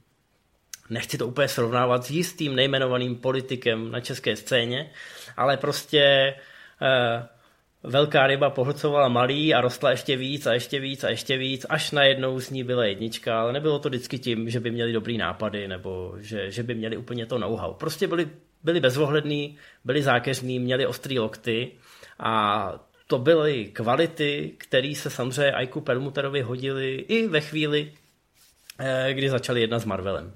nechci 0.91 1.19
to 1.19 1.27
úplně 1.27 1.49
srovnávat 1.49 2.05
s 2.05 2.11
jistým 2.11 2.57
nejmenovaným 2.57 3.17
politikem 3.17 3.91
na 3.91 4.01
české 4.01 4.37
scéně, 4.37 4.91
ale 5.37 5.57
prostě 5.57 6.35
eh, 6.83 7.29
velká 7.83 8.27
ryba 8.27 8.51
pohlcovala 8.51 9.09
malý 9.09 9.55
a 9.55 9.61
rostla 9.61 9.91
ještě 9.91 10.17
víc 10.17 10.47
a 10.47 10.53
ještě 10.53 10.81
víc 10.81 11.05
a 11.05 11.11
ještě 11.11 11.37
víc, 11.37 11.67
až 11.69 11.91
najednou 11.91 12.41
z 12.41 12.51
ní 12.51 12.65
byla 12.65 12.85
jednička, 12.85 13.41
ale 13.41 13.53
nebylo 13.53 13.79
to 13.79 13.89
vždycky 13.89 14.19
tím, 14.19 14.51
že 14.51 14.61
by 14.61 14.71
měli 14.71 14.93
dobrý 14.93 15.19
nápady 15.19 15.69
nebo 15.69 16.15
že, 16.19 16.51
že 16.51 16.63
by 16.63 16.75
měli 16.75 16.97
úplně 16.97 17.27
to 17.27 17.39
know-how. 17.39 17.75
Prostě 17.75 18.07
byli, 18.07 18.29
byli 18.65 18.81
bezohlední, 18.81 19.57
byli 19.85 20.03
zákeřní, 20.03 20.59
měli 20.59 20.87
ostrý 20.87 21.19
lokty 21.19 21.73
a 22.19 22.73
to 23.07 23.19
byly 23.19 23.65
kvality, 23.65 24.53
které 24.59 24.95
se 24.95 25.11
samozřejmě 25.11 25.53
Aiku 25.53 25.81
Permuterovi 25.81 26.43
hodily 26.43 26.95
i 26.95 27.29
ve 27.29 27.41
chvíli, 27.41 27.93
eh, 28.79 29.15
kdy 29.15 29.31
začali 29.31 29.61
jednat 29.61 29.79
s 29.79 29.85
Marvelem. 29.85 30.33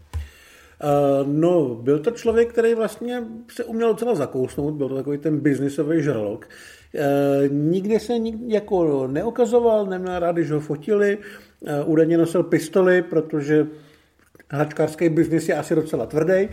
Uh, 0.85 1.27
no, 1.27 1.75
byl 1.75 1.99
to 1.99 2.11
člověk, 2.11 2.53
který 2.53 2.75
vlastně 2.75 3.23
se 3.49 3.65
uměl 3.65 3.89
docela 3.89 4.15
zakousnout, 4.15 4.75
byl 4.75 4.89
to 4.89 4.95
takový 4.95 5.19
ten 5.19 5.41
biznisový 5.41 6.03
žralok. 6.03 6.49
Uh, 6.95 7.53
nikdy 7.53 8.01
se 8.01 8.19
nik, 8.19 8.35
jako 8.47 9.07
neokazoval, 9.07 9.87
neměl 9.87 10.19
rád, 10.19 10.33
když 10.33 10.51
ho 10.51 10.61
fotili, 10.61 11.19
uh, 11.61 11.71
údajně 11.85 12.19
nosil 12.19 12.43
pistoli, 12.43 13.03
protože 13.03 13.67
hračkářský 14.49 15.09
biznis 15.09 15.49
je 15.49 15.55
asi 15.55 15.75
docela 15.75 16.07
tvrdý. 16.07 16.49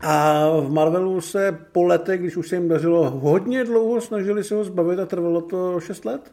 A 0.00 0.46
v 0.60 0.70
Marvelu 0.70 1.20
se 1.20 1.58
po 1.72 1.82
letech, 1.82 2.20
když 2.20 2.36
už 2.36 2.48
se 2.48 2.56
jim 2.56 2.68
dařilo 2.68 3.10
hodně 3.10 3.64
dlouho, 3.64 4.00
snažili 4.00 4.44
se 4.44 4.54
ho 4.54 4.64
zbavit 4.64 4.98
a 4.98 5.06
trvalo 5.06 5.40
to 5.40 5.80
6 5.80 6.04
let? 6.04 6.32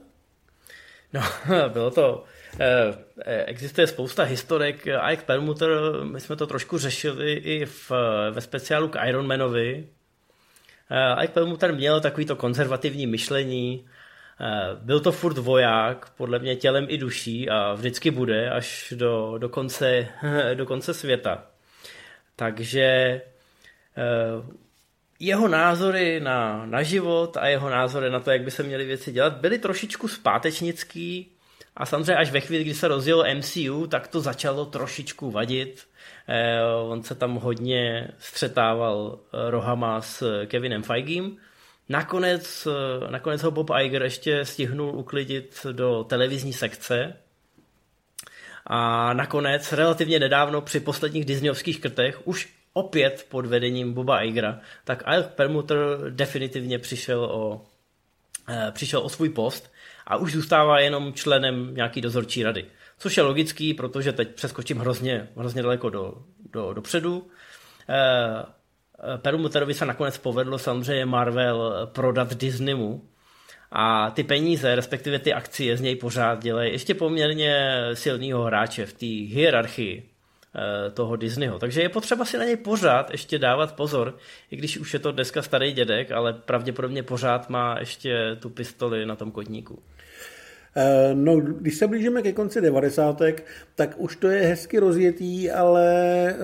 No, 1.14 1.22
bylo 1.74 1.92
to 1.92 2.24
Eh, 2.60 3.44
existuje 3.46 3.88
spousta 3.88 4.24
historek. 4.24 4.88
Ike 5.12 5.24
Permuter, 5.26 5.70
my 6.04 6.20
jsme 6.20 6.36
to 6.36 6.48
trošku 6.48 6.78
řešili 6.78 7.34
i 7.34 7.66
v, 7.66 7.92
ve 8.32 8.42
speciálu 8.42 8.88
k 8.88 9.06
Ironmanovi. 9.08 9.88
Eh, 10.92 11.24
Ike 11.24 11.34
Permuter 11.34 11.74
měl 11.74 12.02
takovýto 12.02 12.36
konzervativní 12.36 13.08
myšlení, 13.08 13.86
byl 14.82 15.00
to 15.00 15.12
furt 15.12 15.38
voják, 15.38 16.10
podle 16.18 16.40
mě 16.40 16.56
tělem 16.56 16.86
i 16.90 16.98
duší 16.98 17.50
a 17.50 17.74
vždycky 17.74 18.12
bude 18.12 18.50
až 18.50 18.94
do, 18.98 19.38
do, 19.38 19.50
konce, 19.50 20.08
do 20.54 20.66
konce 20.66 20.94
světa. 20.94 21.48
Takže 22.36 23.22
jeho 25.20 25.48
názory 25.48 26.20
na, 26.20 26.66
na 26.66 26.84
život 26.84 27.38
a 27.38 27.48
jeho 27.48 27.70
názory 27.70 28.10
na 28.10 28.20
to, 28.20 28.32
jak 28.32 28.42
by 28.42 28.52
se 28.52 28.64
měly 28.64 28.86
věci 28.86 29.12
dělat, 29.12 29.34
byly 29.34 29.60
trošičku 29.60 30.08
zpátečnický, 30.08 31.33
a 31.76 31.86
samozřejmě 31.86 32.16
až 32.16 32.32
ve 32.32 32.40
chvíli, 32.40 32.64
kdy 32.64 32.74
se 32.74 32.88
rozjelo 32.88 33.26
MCU, 33.36 33.88
tak 33.88 34.08
to 34.08 34.22
začalo 34.22 34.66
trošičku 34.66 35.32
vadit. 35.32 35.88
Eh, 36.28 36.64
on 36.90 37.04
se 37.04 37.16
tam 37.16 37.36
hodně 37.36 38.08
střetával 38.20 39.20
eh, 39.20 39.52
rohama 39.52 40.02
s 40.02 40.46
Kevinem 40.46 40.84
Feigem. 40.84 41.38
Nakonec, 41.90 42.68
eh, 42.68 43.12
nakonec 43.12 43.44
ho 43.44 43.52
Bob 43.52 43.70
Iger 43.82 44.04
ještě 44.04 44.46
stihnul 44.46 44.96
uklidit 44.96 45.66
do 45.72 46.04
televizní 46.04 46.54
sekce. 46.54 47.18
A 48.68 49.14
nakonec, 49.14 49.74
relativně 49.74 50.20
nedávno, 50.20 50.62
při 50.62 50.80
posledních 50.80 51.26
Disneyovských 51.26 51.82
krtech, 51.82 52.28
už 52.28 52.54
opět 52.74 53.26
pod 53.30 53.46
vedením 53.46 53.94
Boba 53.94 54.22
Igera, 54.22 54.60
tak 54.84 55.04
Ike 55.18 55.30
Permuter 55.36 55.78
definitivně 56.10 56.80
přišel 56.80 57.24
o, 57.24 57.62
přišel 58.72 59.00
o 59.00 59.10
svůj 59.10 59.30
post 59.30 59.73
a 60.08 60.18
už 60.18 60.34
zůstává 60.34 60.80
jenom 60.80 61.14
členem 61.14 61.76
nějaký 61.76 62.02
dozorčí 62.02 62.44
rady. 62.44 62.66
Což 62.98 63.18
je 63.18 63.24
logický, 63.24 63.74
protože 63.74 64.14
teď 64.14 64.36
přeskočím 64.36 64.78
hrozně, 64.78 65.28
hrozně 65.38 65.62
daleko 65.62 65.90
do, 65.90 66.14
do, 66.54 66.74
dopředu. 66.74 67.28
Eh, 67.90 68.64
Perlmutterovi 69.18 69.74
se 69.74 69.86
nakonec 69.86 70.18
povedlo 70.18 70.58
samozřejmě 70.58 71.06
Marvel 71.06 71.90
prodat 71.94 72.34
Disneymu 72.34 73.10
a 73.72 74.12
ty 74.12 74.24
peníze, 74.24 74.76
respektive 74.76 75.20
ty 75.20 75.34
akcie 75.34 75.78
z 75.78 75.82
něj 75.82 75.96
pořád 75.96 76.44
dělají 76.44 76.72
ještě 76.72 76.94
poměrně 76.94 77.72
silného 77.94 78.44
hráče 78.44 78.86
v 78.86 78.94
té 78.94 79.06
hierarchii 79.06 80.04
eh, 80.10 80.13
toho 80.94 81.16
Disneyho. 81.16 81.60
Takže 81.60 81.82
je 81.82 81.90
potřeba 81.90 82.26
si 82.26 82.38
na 82.38 82.46
něj 82.46 82.56
pořád 82.56 83.12
ještě 83.12 83.40
dávat 83.40 83.76
pozor, 83.76 84.18
i 84.52 84.56
když 84.56 84.78
už 84.78 84.94
je 84.94 85.00
to 85.00 85.12
dneska 85.12 85.42
starý 85.42 85.72
dědek, 85.72 86.12
ale 86.12 86.34
pravděpodobně 86.34 87.04
pořád 87.04 87.50
má 87.50 87.76
ještě 87.80 88.38
tu 88.40 88.50
pistoli 88.50 89.06
na 89.06 89.16
tom 89.16 89.32
kotníku. 89.32 89.80
Eh, 90.76 91.12
no, 91.14 91.36
když 91.40 91.78
se 91.78 91.88
blížíme 91.88 92.22
ke 92.22 92.32
konci 92.32 92.62
90. 92.62 93.22
tak 93.76 93.96
už 93.98 94.16
to 94.16 94.28
je 94.28 94.42
hezky 94.42 94.80
rozjetý, 94.80 95.52
ale 95.52 96.36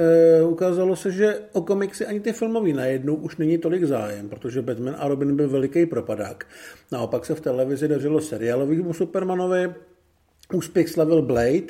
uh, 0.41 0.51
ukázalo 0.51 0.95
se, 0.95 1.11
že 1.11 1.39
o 1.53 1.61
komiksy 1.61 2.05
ani 2.05 2.19
ty 2.19 2.33
filmový 2.33 2.73
najednou 2.73 3.15
už 3.15 3.37
není 3.37 3.57
tolik 3.57 3.83
zájem, 3.83 4.29
protože 4.29 4.61
Batman 4.61 4.95
a 4.99 5.07
Robin 5.07 5.35
byl 5.35 5.49
veliký 5.49 5.85
propadák. 5.85 6.45
Naopak 6.91 7.25
se 7.25 7.35
v 7.35 7.41
televizi 7.41 7.87
dařilo 7.87 8.21
seriálovýmu 8.21 8.93
Supermanovi, 8.93 9.73
úspěch 10.53 10.89
slavil 10.89 11.21
Blade, 11.21 11.67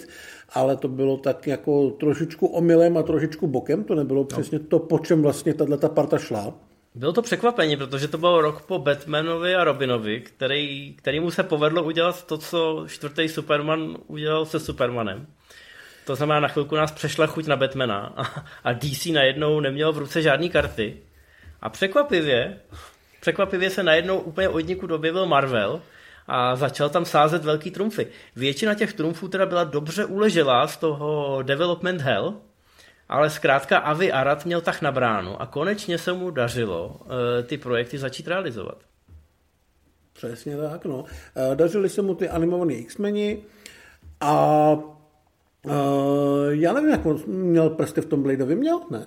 ale 0.54 0.78
to 0.78 0.88
bylo 0.88 1.18
tak 1.18 1.48
jako 1.48 1.90
trošičku 1.90 2.48
omylem 2.48 2.98
a 2.98 3.04
trošičku 3.04 3.48
bokem, 3.48 3.84
to 3.84 3.96
nebylo 3.96 4.20
no. 4.20 4.26
přesně 4.26 4.60
to, 4.60 4.80
po 4.80 5.00
čem 5.00 5.22
vlastně 5.22 5.54
tato 5.54 5.90
parta 5.90 6.18
šla. 6.18 6.54
Bylo 6.96 7.14
to 7.14 7.22
překvapení, 7.22 7.78
protože 7.78 8.08
to 8.08 8.18
byl 8.18 8.42
rok 8.42 8.62
po 8.62 8.80
Batmanovi 8.80 9.56
a 9.56 9.64
Robinovi, 9.64 10.22
který, 10.22 10.94
který 10.94 11.20
mu 11.20 11.32
se 11.32 11.44
povedlo 11.44 11.84
udělat 11.84 12.26
to, 12.26 12.38
co 12.38 12.86
čtvrtý 12.88 13.30
Superman 13.30 13.98
udělal 14.08 14.46
se 14.46 14.60
Supermanem. 14.60 15.28
To 16.06 16.16
znamená, 16.16 16.40
na 16.40 16.48
chvilku 16.48 16.76
nás 16.76 16.92
přešla 16.92 17.28
chuť 17.28 17.48
na 17.48 17.56
Batmana 17.56 18.14
a, 18.18 18.24
a 18.64 18.74
DC 18.74 19.06
najednou 19.06 19.60
neměl 19.60 19.94
v 19.94 19.98
ruce 19.98 20.22
žádné 20.22 20.50
karty. 20.50 20.98
A 21.62 21.70
překvapivě, 21.70 22.60
překvapivě 23.22 23.70
se 23.70 23.84
najednou 23.84 24.20
úplně 24.20 24.50
od 24.50 24.60
nikud 24.60 24.92
objevil 24.92 25.26
Marvel 25.26 25.82
a 26.30 26.56
začal 26.56 26.90
tam 26.90 27.06
sázet 27.06 27.44
velký 27.44 27.72
trumfy. 27.72 28.08
Většina 28.36 28.74
těch 28.74 28.94
trumfů 28.94 29.28
teda 29.28 29.46
byla 29.46 29.64
dobře 29.64 30.06
uleželá 30.06 30.68
z 30.68 30.78
toho 30.78 31.40
Development 31.44 32.02
Hell, 32.02 32.34
ale 33.10 33.30
zkrátka 33.30 33.78
Avi 33.78 34.12
Arad 34.12 34.46
měl 34.46 34.62
tak 34.62 34.82
na 34.82 34.92
bránu 34.92 35.42
a 35.42 35.46
konečně 35.46 35.98
se 35.98 36.14
mu 36.14 36.32
dařilo 36.32 36.88
uh, 36.88 37.08
ty 37.46 37.58
projekty 37.58 37.98
začít 37.98 38.28
realizovat. 38.28 38.78
Přesně 40.14 40.58
tak, 40.58 40.86
no. 40.86 41.00
Uh, 41.00 41.06
dařili 41.56 41.90
se 41.90 42.02
mu 42.02 42.16
ty 42.16 42.30
animované 42.30 42.74
X-meni 42.74 43.44
a 44.22 44.72
uh, 45.66 45.74
já 46.50 46.74
nevím, 46.74 46.90
jak 46.90 47.06
on 47.06 47.20
měl 47.28 47.70
prsty 47.70 48.02
v 48.02 48.06
tom 48.06 48.24
Bladeovi, 48.24 48.56
měl, 48.56 48.82
ne? 48.92 49.06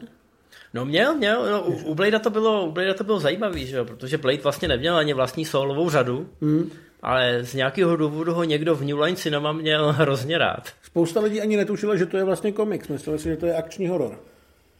No 0.74 0.84
měl, 0.84 1.14
měl, 1.14 1.50
no, 1.50 1.62
u, 1.62 1.72
u 1.72 1.94
Blade 1.94 2.18
to 2.18 2.30
bylo, 2.30 2.66
u 2.66 2.70
Blade 2.70 2.94
to 2.94 3.04
bylo 3.04 3.20
zajímavý, 3.20 3.66
že 3.66 3.76
jo, 3.76 3.84
protože 3.84 4.18
Blade 4.18 4.42
vlastně 4.42 4.68
neměl 4.68 4.96
ani 4.96 5.14
vlastní 5.14 5.44
solovou 5.44 5.90
řadu, 5.90 6.28
mm. 6.40 6.70
Ale 7.02 7.44
z 7.44 7.54
nějakého 7.54 7.96
důvodu 7.96 8.34
ho 8.34 8.44
někdo 8.44 8.74
v 8.74 8.84
New 8.84 9.00
Line 9.00 9.16
Cinema 9.16 9.52
měl 9.52 9.92
hrozně 9.92 10.38
rád. 10.38 10.68
Spousta 10.82 11.20
lidí 11.20 11.40
ani 11.40 11.56
netušila, 11.56 11.96
že 11.96 12.06
to 12.06 12.16
je 12.16 12.24
vlastně 12.24 12.52
komiks, 12.52 12.88
mysleli 12.88 13.18
si, 13.18 13.28
že 13.28 13.36
to 13.36 13.46
je 13.46 13.54
akční 13.54 13.88
horor. 13.88 14.18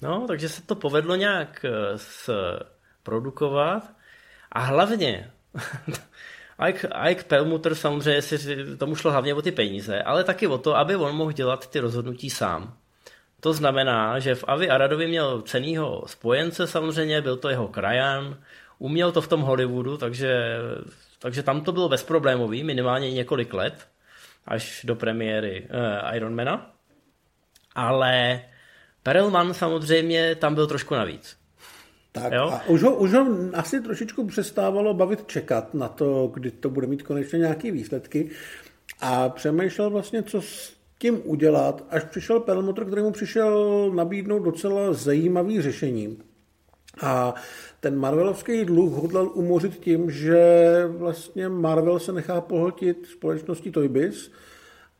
No, 0.02 0.24
takže 0.28 0.48
se 0.48 0.62
to 0.62 0.74
povedlo 0.74 1.16
nějak 1.16 1.64
eh, 1.64 1.98
produkovat 3.02 3.90
a 4.52 4.60
hlavně 4.60 5.30
Ike, 6.68 6.88
Ike 7.10 7.22
Perlmutter 7.22 7.74
samozřejmě 7.74 8.22
si 8.22 8.56
tomu 8.76 8.94
šlo 8.94 9.10
hlavně 9.10 9.34
o 9.34 9.42
ty 9.42 9.52
peníze, 9.52 10.02
ale 10.02 10.24
taky 10.24 10.46
o 10.46 10.58
to, 10.58 10.76
aby 10.76 10.96
on 10.96 11.16
mohl 11.16 11.32
dělat 11.32 11.70
ty 11.70 11.80
rozhodnutí 11.80 12.30
sám. 12.30 12.76
To 13.40 13.52
znamená, 13.52 14.18
že 14.18 14.34
v 14.34 14.44
Avi 14.46 14.70
Aradovi 14.70 15.06
měl 15.06 15.42
cenýho 15.42 16.04
spojence 16.06 16.66
samozřejmě, 16.66 17.20
byl 17.20 17.36
to 17.36 17.48
jeho 17.48 17.68
krajan, 17.68 18.36
uměl 18.78 19.12
to 19.12 19.20
v 19.20 19.28
tom 19.28 19.40
Hollywoodu, 19.40 19.96
takže, 19.96 20.56
takže 21.22 21.42
tam 21.42 21.60
to 21.60 21.72
bylo 21.72 21.88
bezproblémový, 21.88 22.64
minimálně 22.64 23.12
několik 23.12 23.54
let, 23.54 23.88
až 24.46 24.84
do 24.84 24.96
premiéry 24.96 25.68
uh, 25.70 26.16
Ironmana. 26.16 26.74
Ale 27.74 28.42
Perelman 29.02 29.54
samozřejmě 29.54 30.34
tam 30.34 30.54
byl 30.54 30.66
trošku 30.66 30.94
navíc. 30.94 31.36
Tak 32.12 32.32
jo? 32.32 32.50
a 32.52 32.66
už 32.66 32.82
ho, 32.82 32.94
už 32.94 33.12
ho 33.12 33.26
asi 33.54 33.80
trošičku 33.80 34.26
přestávalo 34.26 34.94
bavit 34.94 35.26
čekat 35.26 35.74
na 35.74 35.88
to, 35.88 36.30
kdy 36.34 36.50
to 36.50 36.70
bude 36.70 36.86
mít 36.86 37.02
konečně 37.02 37.38
nějaké 37.38 37.70
výsledky 37.70 38.30
a 39.00 39.28
přemýšlel 39.28 39.90
vlastně, 39.90 40.22
co 40.22 40.42
s 40.42 40.72
tím 40.98 41.20
udělat, 41.24 41.84
až 41.90 42.04
přišel 42.04 42.40
Perlmutter, 42.40 42.84
který 42.84 43.02
mu 43.02 43.12
přišel 43.12 43.90
nabídnout 43.94 44.38
docela 44.38 44.92
zajímavý 44.92 45.62
řešení. 45.62 46.18
A 47.00 47.34
ten 47.80 47.96
Marvelovský 47.96 48.64
dluh 48.64 48.92
hodlal 48.92 49.30
umořit 49.34 49.80
tím, 49.80 50.10
že 50.10 50.42
vlastně 50.86 51.48
Marvel 51.48 51.98
se 51.98 52.12
nechá 52.12 52.40
pohltit 52.40 53.06
společností 53.06 53.70
Toybis, 53.70 54.32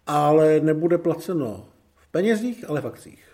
ale 0.06 0.60
nebude 0.60 0.98
placeno 0.98 1.66
v 1.97 2.09
penězích, 2.09 2.70
ale 2.70 2.81
v 2.81 2.86
akcích. 2.86 3.24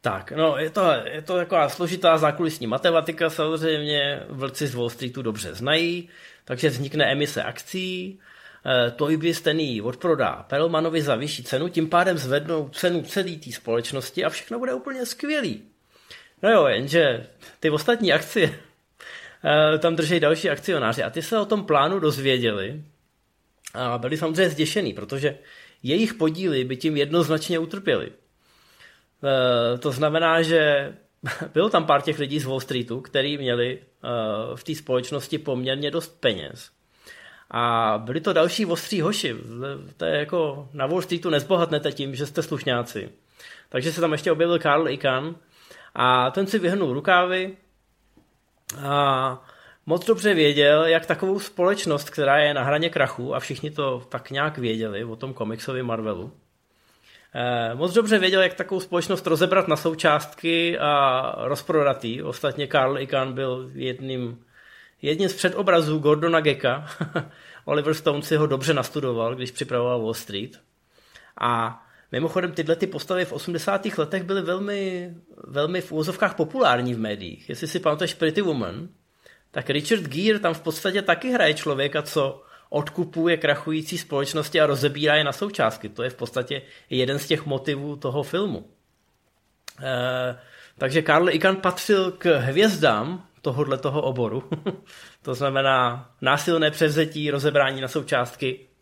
Tak, 0.00 0.32
no 0.32 0.58
je 0.58 0.70
to, 0.70 0.90
je 1.04 1.22
to 1.22 1.36
taková 1.36 1.68
složitá 1.68 2.18
zákulisní 2.18 2.66
matematika 2.66 3.30
samozřejmě, 3.30 4.22
vlci 4.28 4.66
z 4.66 4.74
Wall 4.74 4.90
Streetu 4.90 5.22
dobře 5.22 5.54
znají, 5.54 6.08
takže 6.44 6.68
vznikne 6.68 7.12
emise 7.12 7.42
akcí, 7.42 8.20
Eh, 8.66 8.90
Toybis 8.90 9.40
ten 9.40 9.58
odprodá 9.82 10.46
Perlmanovi 10.48 11.02
za 11.02 11.16
vyšší 11.16 11.44
cenu, 11.44 11.68
tím 11.68 11.88
pádem 11.88 12.18
zvednou 12.18 12.68
cenu 12.68 13.02
celé 13.02 13.30
té 13.30 13.52
společnosti 13.52 14.24
a 14.24 14.30
všechno 14.30 14.58
bude 14.58 14.74
úplně 14.74 15.06
skvělý. 15.06 15.62
No 16.44 16.50
jo, 16.50 16.66
jenže 16.66 17.26
ty 17.60 17.70
ostatní 17.70 18.12
akcie, 18.12 18.58
eh, 19.74 19.78
tam 19.78 19.96
drží 19.96 20.20
další 20.20 20.50
akcionáři 20.50 21.02
a 21.02 21.10
ty 21.10 21.22
se 21.22 21.38
o 21.38 21.44
tom 21.44 21.66
plánu 21.66 21.98
dozvěděli 21.98 22.82
a 23.74 23.98
byli 23.98 24.16
samozřejmě 24.16 24.50
zděšený, 24.50 24.92
protože 24.92 25.38
jejich 25.82 26.14
podíly 26.14 26.64
by 26.64 26.76
tím 26.76 26.96
jednoznačně 26.96 27.58
utrpěli. 27.58 28.12
Eh, 28.12 29.78
to 29.78 29.92
znamená, 29.92 30.42
že 30.42 30.92
bylo 31.54 31.70
tam 31.70 31.86
pár 31.86 32.02
těch 32.02 32.18
lidí 32.18 32.40
z 32.40 32.44
Wall 32.44 32.60
Streetu, 32.60 33.00
kteří 33.00 33.38
měli 33.38 33.78
v 34.54 34.64
té 34.64 34.74
společnosti 34.74 35.38
poměrně 35.38 35.90
dost 35.90 36.20
peněz 36.20 36.70
a 37.50 37.94
byli 38.04 38.20
to 38.20 38.32
další 38.32 38.66
ostří 38.66 39.00
hoši. 39.00 39.36
To 39.96 40.04
je 40.04 40.18
jako 40.18 40.68
na 40.72 40.86
Wall 40.86 41.02
Streetu 41.02 41.30
nezbohatnete 41.30 41.92
tím, 41.92 42.14
že 42.14 42.26
jste 42.26 42.42
slušňáci. 42.42 43.08
Takže 43.68 43.92
se 43.92 44.00
tam 44.00 44.12
ještě 44.12 44.32
objevil 44.32 44.58
Karl 44.58 44.88
Icahn 44.88 45.34
a 45.94 46.30
ten 46.30 46.46
si 46.46 46.58
vyhrnul 46.58 46.92
rukávy 46.92 47.56
a 48.82 49.44
moc 49.86 50.06
dobře 50.06 50.34
věděl, 50.34 50.84
jak 50.84 51.06
takovou 51.06 51.40
společnost, 51.40 52.10
která 52.10 52.38
je 52.38 52.54
na 52.54 52.62
hraně 52.62 52.90
krachu 52.90 53.34
a 53.34 53.40
všichni 53.40 53.70
to 53.70 54.06
tak 54.08 54.30
nějak 54.30 54.58
věděli 54.58 55.04
o 55.04 55.16
tom 55.16 55.34
komiksovi 55.34 55.82
Marvelu, 55.82 56.32
eh, 57.34 57.74
moc 57.74 57.92
dobře 57.92 58.18
věděl, 58.18 58.42
jak 58.42 58.54
takovou 58.54 58.80
společnost 58.80 59.26
rozebrat 59.26 59.68
na 59.68 59.76
součástky 59.76 60.78
a 60.78 61.34
rozprodat 61.38 62.04
Ostatně 62.24 62.66
Karl 62.66 62.98
Icahn 62.98 63.32
byl 63.32 63.70
jedním 63.74 64.44
jedním 65.04 65.28
z 65.28 65.34
předobrazů 65.34 65.98
Gordona 65.98 66.40
Gecka. 66.40 66.86
Oliver 67.64 67.94
Stone 67.94 68.22
si 68.22 68.36
ho 68.36 68.46
dobře 68.46 68.74
nastudoval, 68.74 69.34
když 69.34 69.50
připravoval 69.50 70.02
Wall 70.02 70.14
Street. 70.14 70.60
A 71.40 71.83
mimochodem 72.14 72.52
tyhle 72.52 72.76
ty 72.76 72.86
postavy 72.86 73.24
v 73.24 73.32
80. 73.32 73.86
letech 73.98 74.22
byly 74.22 74.42
velmi, 74.42 75.14
velmi 75.46 75.80
v 75.80 75.92
úvozovkách 75.92 76.34
populární 76.34 76.94
v 76.94 76.98
médiích. 76.98 77.48
Jestli 77.48 77.66
si 77.66 77.80
pamatuješ 77.80 78.14
Pretty 78.14 78.42
Woman, 78.42 78.88
tak 79.50 79.70
Richard 79.70 80.02
Gere 80.02 80.38
tam 80.38 80.54
v 80.54 80.60
podstatě 80.60 81.02
taky 81.02 81.30
hraje 81.30 81.54
člověka, 81.54 82.02
co 82.02 82.42
odkupuje 82.68 83.36
krachující 83.36 83.98
společnosti 83.98 84.60
a 84.60 84.66
rozebírá 84.66 85.14
je 85.14 85.24
na 85.24 85.32
součástky. 85.32 85.88
To 85.88 86.02
je 86.02 86.10
v 86.10 86.14
podstatě 86.14 86.62
jeden 86.90 87.18
z 87.18 87.26
těch 87.26 87.46
motivů 87.46 87.96
toho 87.96 88.22
filmu. 88.22 88.70
E, 89.82 90.38
takže 90.78 91.02
Karl 91.02 91.30
Ikan 91.30 91.56
patřil 91.56 92.12
k 92.12 92.38
hvězdám 92.38 93.26
tohohle 93.42 93.78
toho 93.78 94.02
oboru. 94.02 94.50
to 95.22 95.34
znamená 95.34 96.10
násilné 96.20 96.70
převzetí, 96.70 97.30
rozebrání 97.30 97.80
na 97.80 97.88
součástky. 97.88 98.73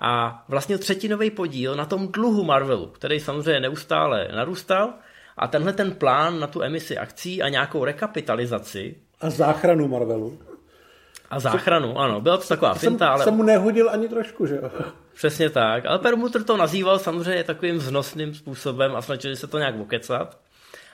A 0.00 0.44
vlastně 0.48 0.78
třetinový 0.78 1.30
podíl 1.30 1.74
na 1.74 1.84
tom 1.84 2.08
dluhu 2.08 2.44
Marvelu, 2.44 2.86
který 2.86 3.20
samozřejmě 3.20 3.60
neustále 3.60 4.28
narůstal, 4.34 4.92
a 5.36 5.48
tenhle 5.48 5.72
ten 5.72 5.94
plán 5.94 6.40
na 6.40 6.46
tu 6.46 6.62
emisi 6.62 6.98
akcí 6.98 7.42
a 7.42 7.48
nějakou 7.48 7.84
rekapitalizaci. 7.84 8.96
A 9.20 9.30
záchranu 9.30 9.88
Marvelu. 9.88 10.38
A 11.30 11.40
záchranu, 11.40 11.98
ano. 11.98 12.20
Byla 12.20 12.36
to 12.36 12.48
taková 12.48 12.74
jsem, 12.74 12.90
finta, 12.90 13.08
ale... 13.08 13.24
Jsem 13.24 13.34
mu 13.34 13.42
nehodil 13.42 13.90
ani 13.90 14.08
trošku, 14.08 14.46
že 14.46 14.56
jo? 14.56 14.70
Přesně 15.14 15.50
tak. 15.50 15.86
Ale 15.86 15.98
Permuter 15.98 16.44
to 16.44 16.56
nazýval 16.56 16.98
samozřejmě 16.98 17.44
takovým 17.44 17.76
vznosným 17.76 18.34
způsobem 18.34 18.96
a 18.96 19.02
snažili 19.02 19.36
se 19.36 19.46
to 19.46 19.58
nějak 19.58 19.80
okecat 19.80 20.38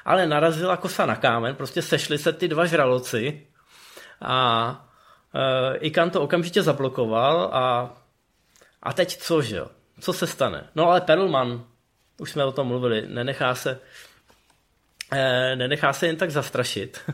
ale 0.05 0.27
narazila 0.27 0.77
kosa 0.77 1.07
na 1.07 1.17
kámen, 1.17 1.55
prostě 1.57 1.83
sešli 1.83 2.19
se 2.19 2.33
ty 2.33 2.49
dva 2.49 2.67
žraloci 2.67 3.47
a 4.23 4.85
Ikan 5.79 6.11
to 6.11 6.23
okamžitě 6.23 6.63
zablokoval 6.63 7.51
a, 7.53 7.95
a 8.83 8.93
teď 8.93 9.17
co, 9.17 9.43
že 9.43 9.57
jo? 9.57 9.67
Co 10.01 10.13
se 10.13 10.27
stane? 10.27 10.71
No 10.75 10.91
ale 10.91 11.01
Perlman, 11.01 11.65
už 12.19 12.31
jsme 12.31 12.45
o 12.45 12.53
tom 12.53 12.67
mluvili, 12.67 13.07
nenechá 13.07 13.55
se, 13.55 13.81
nenechá 15.55 15.93
se 15.93 16.07
jen 16.07 16.17
tak 16.17 16.31
zastrašit. 16.31 17.01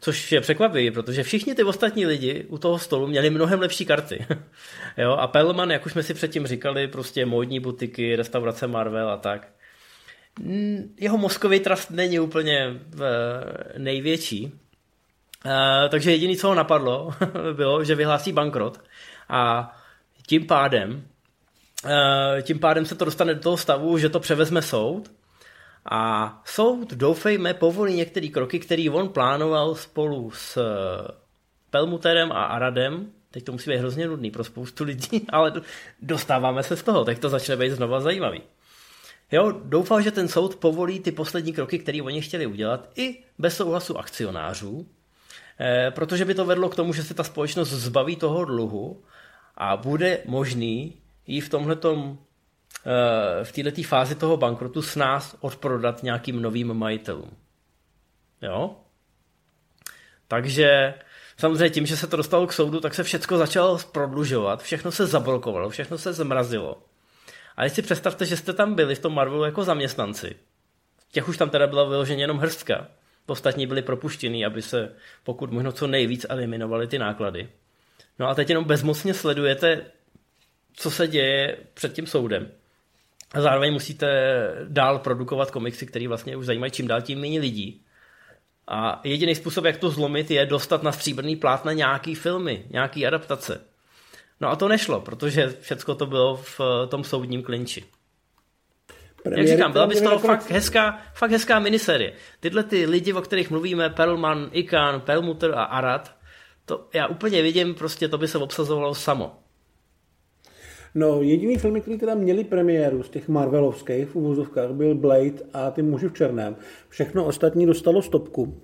Což 0.00 0.32
je 0.32 0.40
překvapivé, 0.40 0.90
protože 0.90 1.22
všichni 1.22 1.54
ty 1.54 1.64
ostatní 1.64 2.06
lidi 2.06 2.46
u 2.48 2.58
toho 2.58 2.78
stolu 2.78 3.06
měli 3.06 3.30
mnohem 3.30 3.60
lepší 3.60 3.84
karty. 3.84 4.26
jo, 4.96 5.12
a 5.12 5.26
Perlman, 5.26 5.70
jak 5.70 5.86
už 5.86 5.92
jsme 5.92 6.02
si 6.02 6.14
předtím 6.14 6.46
říkali, 6.46 6.88
prostě 6.88 7.26
módní 7.26 7.60
butiky, 7.60 8.16
restaurace 8.16 8.66
Marvel 8.66 9.10
a 9.10 9.16
tak. 9.16 9.48
Jeho 11.00 11.18
mozkový 11.18 11.60
trust 11.60 11.90
není 11.90 12.20
úplně 12.20 12.80
největší, 13.78 14.52
takže 15.88 16.10
jediné, 16.10 16.36
co 16.36 16.48
ho 16.48 16.54
napadlo, 16.54 17.14
bylo, 17.52 17.84
že 17.84 17.94
vyhlásí 17.94 18.32
bankrot 18.32 18.80
a 19.28 19.72
tím 20.28 20.46
pádem 20.46 21.04
tím 22.42 22.58
pádem 22.58 22.86
se 22.86 22.94
to 22.94 23.04
dostane 23.04 23.34
do 23.34 23.40
toho 23.40 23.56
stavu, 23.56 23.98
že 23.98 24.08
to 24.08 24.20
převezme 24.20 24.62
soud 24.62 25.10
a 25.90 26.42
soud, 26.44 26.94
doufejme, 26.94 27.54
povolí 27.54 27.94
některé 27.94 28.28
kroky, 28.28 28.58
které 28.58 28.90
on 28.90 29.08
plánoval 29.08 29.74
spolu 29.74 30.30
s 30.30 30.56
eh, 30.56 31.12
Pelmuterem 31.70 32.32
a 32.32 32.44
Aradem. 32.44 33.12
Teď 33.30 33.44
to 33.44 33.52
musí 33.52 33.70
být 33.70 33.76
hrozně 33.76 34.08
nudný 34.08 34.30
pro 34.30 34.44
spoustu 34.44 34.84
lidí, 34.84 35.26
ale 35.28 35.52
dostáváme 36.02 36.62
se 36.62 36.76
z 36.76 36.82
toho, 36.82 37.04
tak 37.04 37.18
to 37.18 37.28
začne 37.28 37.56
být 37.56 37.70
znova 37.70 38.00
zajímavý. 38.00 38.42
Jo, 39.32 39.52
doufal, 39.64 40.00
že 40.00 40.10
ten 40.10 40.28
soud 40.28 40.56
povolí 40.56 41.00
ty 41.00 41.12
poslední 41.12 41.52
kroky, 41.52 41.78
které 41.78 42.02
oni 42.02 42.22
chtěli 42.22 42.46
udělat, 42.46 42.88
i 42.96 43.18
bez 43.38 43.56
souhlasu 43.56 43.98
akcionářů, 43.98 44.86
eh, 45.60 45.90
protože 45.90 46.24
by 46.24 46.34
to 46.34 46.44
vedlo 46.44 46.68
k 46.68 46.76
tomu, 46.76 46.92
že 46.92 47.02
se 47.02 47.14
ta 47.14 47.24
společnost 47.24 47.68
zbaví 47.68 48.16
toho 48.16 48.44
dluhu 48.44 49.02
a 49.58 49.76
bude 49.76 50.18
možný 50.26 50.96
jí 51.26 51.40
v 51.40 51.48
tomhletom 51.48 52.18
Eh, 52.86 53.44
v 53.44 53.52
této 53.52 53.82
fázi 53.82 54.14
toho 54.14 54.36
bankrotu 54.36 54.82
s 54.82 54.96
nás 54.96 55.36
odprodat 55.40 56.02
nějakým 56.02 56.42
novým 56.42 56.74
majitelům. 56.74 57.30
Jo? 58.42 58.76
Takže 60.28 60.94
samozřejmě 61.36 61.70
tím, 61.70 61.86
že 61.86 61.96
se 61.96 62.06
to 62.06 62.16
dostalo 62.16 62.46
k 62.46 62.52
soudu, 62.52 62.80
tak 62.80 62.94
se 62.94 63.02
všechno 63.02 63.38
začalo 63.38 63.78
prodlužovat, 63.92 64.62
všechno 64.62 64.92
se 64.92 65.06
zablokovalo, 65.06 65.70
všechno 65.70 65.98
se 65.98 66.12
zmrazilo. 66.12 66.82
A 67.56 67.64
jestli 67.64 67.82
představte, 67.82 68.26
že 68.26 68.36
jste 68.36 68.52
tam 68.52 68.74
byli 68.74 68.94
v 68.94 68.98
tom 68.98 69.14
Marvelu 69.14 69.44
jako 69.44 69.64
zaměstnanci, 69.64 70.36
těch 71.12 71.28
už 71.28 71.36
tam 71.36 71.50
teda 71.50 71.66
byla 71.66 71.84
vyloženě 71.84 72.22
jenom 72.22 72.38
hrstka, 72.38 72.88
ostatní 73.26 73.66
byli 73.66 73.82
propuštěni, 73.82 74.46
aby 74.46 74.62
se 74.62 74.92
pokud 75.24 75.52
možno 75.52 75.72
co 75.72 75.86
nejvíc 75.86 76.26
eliminovaly 76.28 76.86
ty 76.86 76.98
náklady. 76.98 77.48
No 78.18 78.28
a 78.28 78.34
teď 78.34 78.48
jenom 78.48 78.64
bezmocně 78.64 79.14
sledujete, 79.14 79.84
co 80.72 80.90
se 80.90 81.08
děje 81.08 81.56
před 81.74 81.92
tím 81.92 82.06
soudem. 82.06 82.50
A 83.34 83.40
zároveň 83.40 83.72
musíte 83.72 84.08
dál 84.68 84.98
produkovat 84.98 85.50
komiksy, 85.50 85.86
které 85.86 86.08
vlastně 86.08 86.36
už 86.36 86.46
zajímají 86.46 86.72
čím 86.72 86.88
dál 86.88 87.02
tím 87.02 87.20
méně 87.20 87.40
lidí. 87.40 87.84
A 88.68 89.00
jediný 89.04 89.34
způsob, 89.34 89.64
jak 89.64 89.76
to 89.76 89.90
zlomit, 89.90 90.30
je 90.30 90.46
dostat 90.46 90.82
na 90.82 90.92
stříbrný 90.92 91.36
plát 91.36 91.64
na 91.64 91.72
nějaký 91.72 92.14
filmy, 92.14 92.64
nějaký 92.70 93.06
adaptace. 93.06 93.60
No 94.40 94.48
a 94.48 94.56
to 94.56 94.68
nešlo, 94.68 95.00
protože 95.00 95.56
všechno 95.60 95.94
to 95.94 96.06
bylo 96.06 96.36
v 96.36 96.60
tom 96.88 97.04
soudním 97.04 97.42
klinči. 97.42 97.84
Jak 99.36 99.48
říkám, 99.48 99.72
byla 99.72 99.86
by 99.86 99.96
z 99.96 100.02
toho 100.02 100.18
fakt 100.18 100.50
hezká, 100.50 101.02
fakt 101.14 101.30
hezká 101.30 101.58
miniserie. 101.58 102.12
Tyhle 102.40 102.62
ty 102.62 102.86
lidi, 102.86 103.12
o 103.12 103.22
kterých 103.22 103.50
mluvíme, 103.50 103.90
Perlman, 103.90 104.48
Ikan, 104.52 105.00
Perlmutter 105.00 105.54
a 105.54 105.64
Arad, 105.64 106.17
to 106.68 106.84
já 106.94 107.06
úplně 107.06 107.42
vidím, 107.42 107.74
prostě 107.74 108.08
to 108.08 108.18
by 108.18 108.28
se 108.28 108.38
obsazovalo 108.38 108.94
samo. 108.94 109.32
No, 110.94 111.22
jediný 111.22 111.58
filmy, 111.58 111.80
který 111.80 111.98
teda 111.98 112.14
měli 112.14 112.44
premiéru 112.44 113.02
z 113.02 113.08
těch 113.08 113.28
Marvelovských 113.28 114.08
v 114.08 114.16
uvozovkách, 114.16 114.70
byl 114.70 114.94
Blade 114.94 115.42
a 115.52 115.70
ty 115.70 115.82
muži 115.82 116.08
v 116.08 116.12
černém. 116.12 116.56
Všechno 116.88 117.24
ostatní 117.24 117.66
dostalo 117.66 118.02
stopku. 118.02 118.60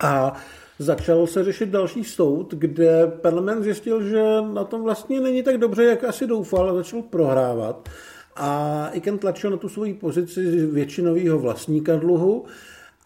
A 0.00 0.32
začal 0.78 1.26
se 1.26 1.44
řešit 1.44 1.68
další 1.68 2.04
soud, 2.04 2.54
kde 2.54 3.06
parlament 3.06 3.62
zjistil, 3.62 4.02
že 4.02 4.22
na 4.52 4.64
tom 4.64 4.82
vlastně 4.82 5.20
není 5.20 5.42
tak 5.42 5.58
dobře, 5.58 5.84
jak 5.84 6.04
asi 6.04 6.26
doufal 6.26 6.70
a 6.70 6.74
začal 6.74 7.02
prohrávat. 7.02 7.88
A 8.36 8.90
Iken 8.92 9.18
tlačil 9.18 9.50
na 9.50 9.56
tu 9.56 9.68
svoji 9.68 9.94
pozici 9.94 10.66
většinového 10.66 11.38
vlastníka 11.38 11.96
dluhu 11.96 12.44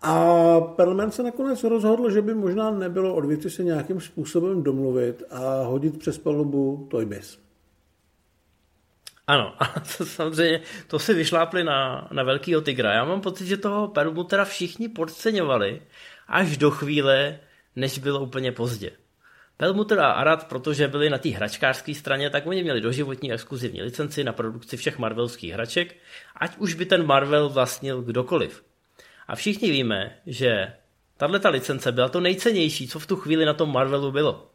a 0.03 0.61
parlament 0.61 1.15
se 1.15 1.23
nakonec 1.23 1.65
rozhodl, 1.65 2.11
že 2.11 2.23
by 2.23 2.35
možná 2.35 2.71
nebylo 2.71 3.15
od 3.15 3.25
věci 3.25 3.51
se 3.51 3.65
nějakým 3.65 4.01
způsobem 4.01 4.63
domluvit 4.63 5.23
a 5.31 5.63
hodit 5.63 5.99
přes 5.99 6.19
palubu 6.19 6.89
Toybis. 6.91 7.39
Ano, 9.27 9.55
a 9.59 9.81
to 9.97 10.07
samozřejmě, 10.07 10.61
to 10.87 10.99
si 10.99 11.15
vyšlápli 11.15 11.65
na, 11.65 12.09
na 12.13 12.23
velkýho 12.23 12.61
tygra. 12.61 12.93
Já 12.93 13.05
mám 13.05 13.21
pocit, 13.21 13.47
že 13.47 13.57
toho 13.57 13.89
Permutera 13.89 14.45
všichni 14.45 14.89
podceňovali 14.89 15.83
až 16.29 16.57
do 16.57 16.71
chvíle, 16.71 17.39
než 17.77 17.99
bylo 17.99 18.21
úplně 18.21 18.53
pozdě. 18.53 18.91
Perlmutter 19.57 20.01
a 20.01 20.13
Arad, 20.13 20.49
protože 20.49 20.89
byli 20.89 21.11
na 21.11 21.19
té 21.19 21.29
hračkářské 21.29 21.95
straně, 21.95 22.31
tak 22.31 22.47
oni 22.47 22.63
měli 22.63 22.81
doživotní 22.81 23.33
exkluzivní 23.33 23.83
licenci 23.83 24.25
na 24.25 24.33
produkci 24.33 24.77
všech 24.77 24.99
marvelských 24.99 25.53
hraček, 25.53 25.97
ať 26.37 26.57
už 26.57 26.75
by 26.75 26.87
ten 26.87 27.07
Marvel 27.07 27.49
vlastnil 27.49 28.03
kdokoliv. 28.03 28.68
A 29.29 29.37
všichni 29.37 29.71
víme, 29.71 30.17
že 30.27 30.73
tahle 31.17 31.41
licence 31.51 31.93
byla 31.93 32.09
to 32.09 32.21
nejcennější, 32.21 32.89
co 32.89 32.99
v 32.99 33.07
tu 33.07 33.17
chvíli 33.17 33.45
na 33.45 33.55
tom 33.55 33.73
Marvelu 33.73 34.13
bylo. 34.13 34.51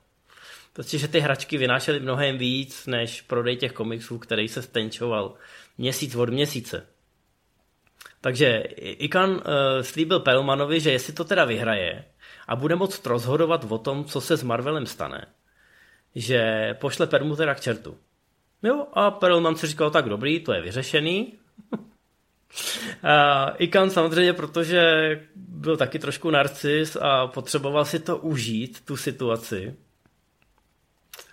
Prostě, 0.74 0.98
že 0.98 1.08
ty 1.08 1.20
hračky 1.20 1.58
vynášely 1.58 2.00
mnohem 2.00 2.38
víc 2.38 2.86
než 2.88 3.22
prodej 3.22 3.58
těch 3.58 3.74
komiksů, 3.74 4.18
který 4.20 4.48
se 4.48 4.62
stenčoval 4.62 5.34
měsíc 5.78 6.16
od 6.16 6.30
měsíce. 6.30 6.88
Takže 8.22 8.58
Ikan 8.78 9.32
uh, 9.32 9.42
slíbil 9.82 10.20
Perlmanovi, 10.20 10.80
že 10.80 10.92
jestli 10.92 11.14
to 11.14 11.24
teda 11.24 11.46
vyhraje 11.46 12.06
a 12.48 12.56
bude 12.56 12.76
moct 12.76 13.06
rozhodovat 13.06 13.66
o 13.70 13.78
tom, 13.78 14.06
co 14.06 14.22
se 14.22 14.38
s 14.38 14.44
Marvelem 14.44 14.86
stane, 14.86 15.26
že 16.16 16.74
pošle 16.80 17.08
Permutera 17.08 17.56
k 17.56 17.62
čertu. 17.62 17.98
Jo, 18.64 18.88
a 18.94 19.12
Perlman 19.12 19.56
si 19.56 19.68
říkal, 19.68 19.92
tak 19.92 20.10
dobrý, 20.10 20.40
to 20.40 20.54
je 20.54 20.62
vyřešený. 20.62 21.34
A 23.04 23.50
Ikan 23.58 23.90
samozřejmě, 23.90 24.34
protože 24.34 24.82
byl 25.36 25.78
taky 25.78 26.00
trošku 26.00 26.32
narcis 26.32 26.96
a 27.02 27.28
potřeboval 27.28 27.86
si 27.86 28.00
to 28.00 28.18
užít, 28.18 28.86
tu 28.86 28.98
situaci, 28.98 29.76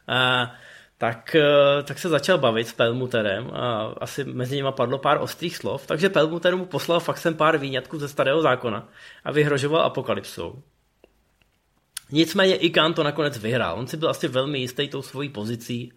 a, 0.08 0.52
tak, 0.98 1.34
e, 1.34 1.82
tak 1.82 1.98
se 1.98 2.08
začal 2.08 2.38
bavit 2.38 2.68
s 2.68 2.72
Pelmuterem 2.72 3.50
a 3.52 3.94
asi 4.00 4.24
mezi 4.24 4.56
nimi 4.56 4.68
padlo 4.76 4.98
pár 4.98 5.18
ostrých 5.20 5.56
slov, 5.56 5.86
takže 5.86 6.08
Pelmuter 6.08 6.56
mu 6.56 6.66
poslal 6.66 7.00
fakt 7.00 7.18
sem 7.18 7.34
pár 7.34 7.58
výňatků 7.58 7.98
ze 7.98 8.08
starého 8.08 8.42
zákona 8.42 8.88
a 9.24 9.32
vyhrožoval 9.32 9.82
apokalypsou. 9.82 10.62
Nicméně 12.12 12.56
Ikan 12.56 12.94
to 12.94 13.02
nakonec 13.02 13.38
vyhrál. 13.38 13.78
On 13.78 13.86
si 13.86 13.96
byl 13.96 14.10
asi 14.10 14.28
velmi 14.28 14.58
jistý 14.58 14.88
tou 14.88 15.02
svojí 15.02 15.28
pozicí. 15.28 15.92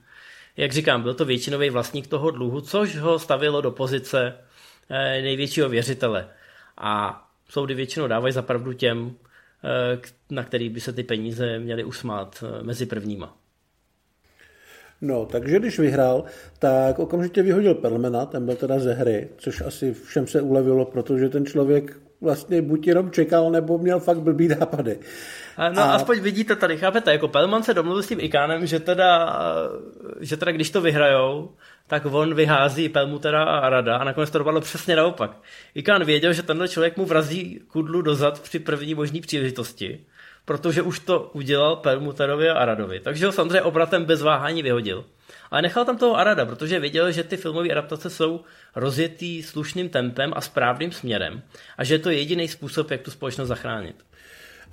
Jak 0.57 0.71
říkám, 0.71 1.01
byl 1.01 1.13
to 1.13 1.25
většinový 1.25 1.69
vlastník 1.69 2.07
toho 2.07 2.31
dluhu, 2.31 2.61
což 2.61 2.97
ho 2.97 3.19
stavilo 3.19 3.61
do 3.61 3.71
pozice 3.71 4.37
největšího 5.21 5.69
věřitele. 5.69 6.27
A 6.77 7.23
soudy 7.49 7.73
většinou 7.73 8.07
dávají 8.07 8.33
zapravdu 8.33 8.73
těm, 8.73 9.15
e, 9.63 9.99
na 10.35 10.43
který 10.43 10.69
by 10.69 10.81
se 10.81 10.93
ty 10.93 11.03
peníze 11.03 11.59
měly 11.59 11.83
usmát 11.83 12.43
mezi 12.61 12.85
prvníma. 12.85 13.37
No, 15.03 15.25
takže 15.25 15.59
když 15.59 15.79
vyhrál, 15.79 16.23
tak 16.59 16.99
okamžitě 16.99 17.41
vyhodil 17.41 17.75
Perlmana, 17.75 18.25
ten 18.25 18.45
byl 18.45 18.55
teda 18.55 18.79
ze 18.79 18.93
hry, 18.93 19.29
což 19.37 19.61
asi 19.61 19.93
všem 19.93 20.27
se 20.27 20.41
ulevilo, 20.41 20.85
protože 20.85 21.29
ten 21.29 21.45
člověk 21.45 21.99
vlastně 22.21 22.61
buď 22.61 22.87
jenom 22.87 23.11
čekal, 23.11 23.51
nebo 23.51 23.77
měl 23.77 23.99
fakt 23.99 24.19
blbý 24.19 24.47
nápady. 24.47 24.99
No 25.57 25.81
a... 25.81 25.93
aspoň 25.93 26.19
vidíte 26.19 26.55
tady, 26.55 26.77
chápete, 26.77 27.11
jako 27.11 27.27
Pelman 27.27 27.63
se 27.63 27.73
domluvil 27.73 28.03
s 28.03 28.07
tím 28.07 28.19
Ikánem, 28.19 28.65
že 28.65 28.79
teda, 28.79 29.39
že 30.19 30.37
teda 30.37 30.51
když 30.51 30.69
to 30.69 30.81
vyhrajou, 30.81 31.55
tak 31.87 32.05
on 32.05 32.35
vyhází 32.35 32.89
Pelmutera 32.89 33.43
a 33.43 33.59
Arada 33.59 33.97
a 33.97 34.03
nakonec 34.03 34.29
to 34.29 34.37
dopadlo 34.37 34.61
přesně 34.61 34.95
naopak. 34.95 35.37
Ikán 35.75 36.03
věděl, 36.03 36.33
že 36.33 36.43
tenhle 36.43 36.67
člověk 36.67 36.97
mu 36.97 37.05
vrazí 37.05 37.61
kudlu 37.67 38.01
dozad 38.01 38.39
při 38.39 38.59
první 38.59 38.95
možné 38.95 39.21
příležitosti 39.21 40.05
protože 40.45 40.81
už 40.81 40.99
to 40.99 41.29
udělal 41.33 41.75
Permuterovi 41.75 42.49
a 42.49 42.53
Aradovi. 42.53 42.99
Takže 42.99 43.25
ho 43.25 43.31
samozřejmě 43.31 43.61
obratem 43.61 44.05
bez 44.05 44.21
váhání 44.21 44.63
vyhodil. 44.63 45.05
Ale 45.51 45.61
nechal 45.61 45.85
tam 45.85 45.97
toho 45.97 46.17
Arada, 46.17 46.45
protože 46.45 46.79
věděl, 46.79 47.11
že 47.11 47.23
ty 47.23 47.37
filmové 47.37 47.69
adaptace 47.69 48.09
jsou 48.09 48.43
rozjetý 48.75 49.43
slušným 49.43 49.89
tempem 49.89 50.31
a 50.35 50.41
správným 50.41 50.91
směrem 50.91 51.41
a 51.77 51.83
že 51.83 51.93
je 51.93 51.99
to 51.99 52.09
jediný 52.09 52.47
způsob, 52.47 52.91
jak 52.91 53.01
tu 53.01 53.11
společnost 53.11 53.47
zachránit. 53.47 53.95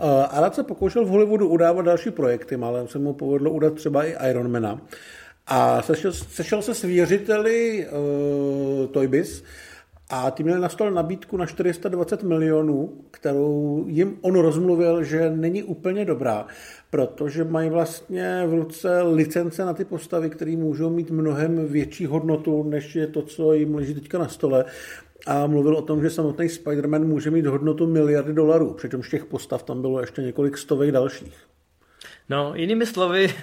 Uh, 0.01 0.07
Arad 0.31 0.55
se 0.55 0.63
pokoušel 0.63 1.05
v 1.05 1.09
Hollywoodu 1.09 1.49
udávat 1.49 1.85
další 1.85 2.11
projekty, 2.11 2.55
ale 2.55 2.89
se 2.89 2.99
mu 2.99 3.13
povedlo 3.13 3.51
udat 3.51 3.75
třeba 3.75 4.05
i 4.05 4.31
Ironmana. 4.31 4.81
A 5.47 5.83
sešel, 5.83 6.13
sešel 6.13 6.63
se 6.63 6.75
s 6.75 6.83
věřiteli 6.83 7.87
uh, 7.87 8.87
Toybis 8.87 9.45
A 10.11 10.31
ty 10.31 10.43
měli 10.43 10.61
na 10.61 10.69
stole 10.69 10.91
nabídku 10.91 11.37
na 11.37 11.47
420 11.47 12.23
milionů, 12.23 12.93
kterou 13.11 13.85
jim 13.89 14.19
on 14.21 14.35
rozmluvil, 14.39 15.05
že 15.05 15.31
není 15.31 15.63
úplně 15.63 16.05
dobrá, 16.05 16.47
protože 16.91 17.45
mají 17.45 17.71
vlastně 17.71 18.43
v 18.47 18.55
ruce 18.55 19.03
licence 19.03 19.65
na 19.65 19.75
ty 19.75 19.85
postavy, 19.85 20.31
které 20.31 20.57
můžou 20.57 20.91
mít 20.91 21.11
mnohem 21.11 21.67
větší 21.69 22.07
hodnotu, 22.07 22.63
než 22.63 22.97
je 22.97 23.07
to, 23.07 23.23
co 23.23 23.53
jim 23.53 23.75
leží 23.75 23.95
teďka 23.95 24.19
na 24.19 24.29
stole. 24.29 24.65
A 25.27 25.47
mluvil 25.47 25.77
o 25.77 25.83
tom, 25.83 26.03
že 26.03 26.11
samotný 26.11 26.47
Spider-Man 26.47 27.05
může 27.05 27.31
mít 27.31 27.47
hodnotu 27.47 27.87
miliardy 27.87 28.33
dolarů, 28.33 28.75
přičemž 28.75 29.09
těch 29.09 29.25
postav 29.25 29.63
tam 29.63 29.81
bylo 29.81 30.01
ještě 30.01 30.23
několik 30.23 30.59
stovek 30.59 30.91
dalších. 30.91 31.37
No, 32.29 32.53
jinými 32.55 32.87
slovy, 32.87 33.35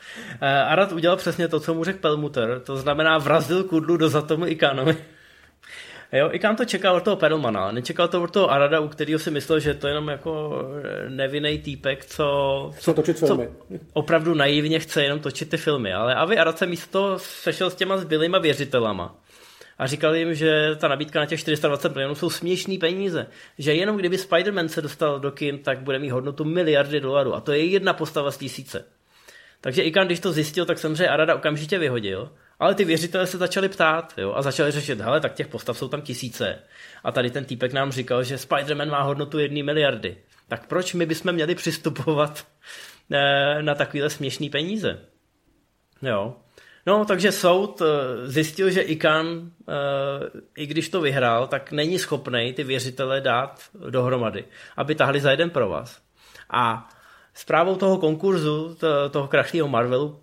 Arad 0.40 0.92
udělal 0.92 1.16
přesně 1.16 1.48
to, 1.48 1.60
co 1.60 1.74
mu 1.74 1.84
řekl 1.84 1.98
Pelmuter, 1.98 2.60
to 2.60 2.76
znamená 2.76 3.18
vrazil 3.18 3.64
kudlu 3.64 3.96
do 3.96 4.08
zatomu 4.08 4.46
Ikanovi. 4.46 4.96
Jo, 6.12 6.28
Ikan 6.32 6.56
to 6.56 6.64
čekal 6.64 6.96
od 6.96 7.02
toho 7.02 7.16
Perlmana, 7.16 7.72
nečekal 7.72 8.08
to 8.08 8.22
od 8.22 8.30
toho 8.30 8.50
Arada, 8.50 8.80
u 8.80 8.88
kterého 8.88 9.18
si 9.18 9.30
myslel, 9.30 9.60
že 9.60 9.74
to 9.74 9.86
je 9.86 9.90
jenom 9.90 10.08
jako 10.08 10.62
nevinný 11.08 11.58
týpek, 11.58 12.04
co, 12.04 12.70
co, 12.78 12.94
točit 12.94 13.18
filmy. 13.18 13.48
co 13.68 13.78
opravdu 13.92 14.34
naivně 14.34 14.78
chce 14.78 15.02
jenom 15.02 15.20
točit 15.20 15.50
ty 15.50 15.56
filmy. 15.56 15.92
Ale 15.92 16.14
Avi 16.14 16.38
Arad 16.38 16.58
se 16.58 16.66
místo 16.66 17.18
sešel 17.18 17.70
s 17.70 17.74
těma 17.74 17.96
zbylýma 17.96 18.38
věřitelama 18.38 19.14
a 19.78 19.86
říkal 19.86 20.14
jim, 20.14 20.34
že 20.34 20.76
ta 20.76 20.88
nabídka 20.88 21.20
na 21.20 21.26
těch 21.26 21.40
420 21.40 21.92
milionů 21.92 22.14
jsou 22.14 22.30
směšný 22.30 22.78
peníze. 22.78 23.26
Že 23.58 23.74
jenom 23.74 23.96
kdyby 23.96 24.16
Spider-Man 24.16 24.66
se 24.66 24.82
dostal 24.82 25.20
do 25.20 25.30
kin, 25.30 25.58
tak 25.58 25.78
bude 25.78 25.98
mít 25.98 26.10
hodnotu 26.10 26.44
miliardy 26.44 27.00
dolarů. 27.00 27.34
A 27.34 27.40
to 27.40 27.52
je 27.52 27.64
jedna 27.64 27.92
postava 27.92 28.30
z 28.30 28.38
tisíce. 28.38 28.84
Takže 29.60 29.82
Ikan, 29.82 30.06
když 30.06 30.20
to 30.20 30.32
zjistil, 30.32 30.64
tak 30.64 30.78
samozřejmě 30.78 31.08
Arada 31.08 31.34
okamžitě 31.34 31.78
vyhodil. 31.78 32.32
Ale 32.58 32.74
ty 32.74 32.84
věřitelé 32.84 33.26
se 33.26 33.38
začali 33.38 33.68
ptát 33.68 34.14
jo, 34.16 34.32
a 34.36 34.42
začali 34.42 34.70
řešit, 34.70 35.00
hele, 35.00 35.20
tak 35.20 35.34
těch 35.34 35.48
postav 35.48 35.78
jsou 35.78 35.88
tam 35.88 36.02
tisíce. 36.02 36.58
A 37.04 37.12
tady 37.12 37.30
ten 37.30 37.44
týpek 37.44 37.72
nám 37.72 37.92
říkal, 37.92 38.24
že 38.24 38.36
Spider-Man 38.36 38.90
má 38.90 39.02
hodnotu 39.02 39.38
jedné 39.38 39.62
miliardy. 39.62 40.16
Tak 40.48 40.66
proč 40.66 40.94
my 40.94 41.06
bychom 41.06 41.32
měli 41.32 41.54
přistupovat 41.54 42.46
eh, 43.12 43.62
na 43.62 43.74
takovéhle 43.74 44.10
směšné 44.10 44.50
peníze? 44.50 44.98
Jo. 46.02 46.36
No, 46.86 47.04
takže 47.04 47.32
soud 47.32 47.82
eh, 47.82 47.86
zjistil, 48.28 48.70
že 48.70 48.80
Ikan, 48.80 49.50
eh, 49.68 49.72
i 50.56 50.66
když 50.66 50.88
to 50.88 51.00
vyhrál, 51.00 51.46
tak 51.46 51.72
není 51.72 51.98
schopný 51.98 52.52
ty 52.52 52.64
věřitele 52.64 53.20
dát 53.20 53.62
dohromady, 53.90 54.44
aby 54.76 54.94
tahli 54.94 55.20
za 55.20 55.30
jeden 55.30 55.50
pro 55.50 55.68
vás. 55.68 56.00
A 56.50 56.88
zprávou 57.34 57.76
toho 57.76 57.98
konkurzu, 57.98 58.76
toho 59.10 59.28
krachlého 59.28 59.68
Marvelu, 59.68 60.20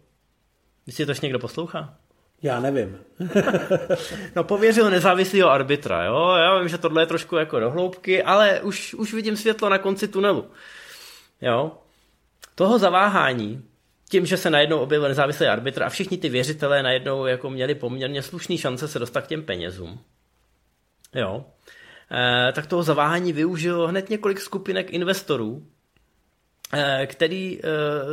myslíte, 0.86 1.06
to 1.06 1.12
ještě 1.12 1.26
někdo 1.26 1.40
poslouchá? 1.40 1.94
Já 2.44 2.60
nevím. 2.60 2.98
no 4.36 4.44
pověřil 4.44 4.90
nezávislého 4.90 5.50
arbitra, 5.50 6.04
jo. 6.04 6.36
Já 6.38 6.60
vím, 6.60 6.68
že 6.68 6.78
tohle 6.78 7.02
je 7.02 7.06
trošku 7.06 7.36
jako 7.36 7.60
dohloubky, 7.60 8.24
ale 8.24 8.62
už, 8.62 8.94
už 8.94 9.14
vidím 9.14 9.38
světlo 9.38 9.70
na 9.70 9.78
konci 9.78 10.08
tunelu. 10.08 10.46
Jo. 11.42 11.72
Toho 12.56 12.80
zaváhání, 12.80 13.64
tím, 14.14 14.26
že 14.26 14.38
se 14.38 14.50
najednou 14.50 14.80
objevil 14.80 15.08
nezávislý 15.08 15.46
arbitr 15.46 15.84
a 15.84 15.90
všichni 15.90 16.18
ty 16.18 16.30
věřitelé 16.30 16.84
najednou 16.84 17.26
jako 17.26 17.50
měli 17.50 17.76
poměrně 17.76 18.22
slušný 18.22 18.58
šance 18.58 18.88
se 18.88 19.00
dostat 19.00 19.22
k 19.22 19.28
těm 19.28 19.44
penězům. 19.44 20.00
Jo. 21.16 21.46
E, 22.12 22.52
tak 22.52 22.68
toho 22.68 22.84
zaváhání 22.84 23.34
využilo 23.34 23.88
hned 23.88 24.10
několik 24.10 24.42
skupinek 24.42 24.94
investorů, 24.94 25.66
e, 26.74 27.08
který 27.08 27.60
e, 27.60 27.62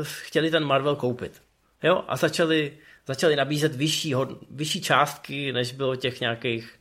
chtěli 0.03 0.51
ten 0.51 0.65
Marvel 0.65 0.97
koupit. 0.97 1.43
Jo, 1.83 2.05
a 2.09 2.17
začali 2.17 2.73
začali 3.07 3.37
nabízet 3.37 3.75
vyšší, 3.75 4.15
vyšší 4.51 4.81
částky, 4.81 5.53
než 5.53 5.73
bylo 5.73 5.97
těch 5.97 6.21
nějakých 6.21 6.79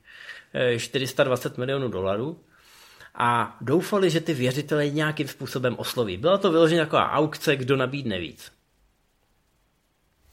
420 0.77 1.53
eh, 1.53 1.61
milionů 1.61 1.87
dolarů 1.87 2.39
a 3.15 3.57
doufali, 3.61 4.09
že 4.09 4.21
ty 4.21 4.33
věřitele 4.33 4.89
nějakým 4.89 5.27
způsobem 5.27 5.75
osloví. 5.77 6.17
Byla 6.17 6.37
to 6.37 6.51
vyloženě 6.51 6.81
taková 6.81 7.11
aukce, 7.11 7.55
kdo 7.55 7.75
nabídne 7.75 8.19
víc. 8.19 8.58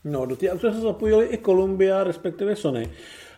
No, 0.07 0.27
do 0.27 0.37
té 0.37 0.51
aukce 0.51 0.73
se 0.73 0.81
zapojili 0.81 1.27
i 1.27 1.39
Columbia, 1.39 2.05
respektive 2.05 2.57
Sony, 2.57 2.91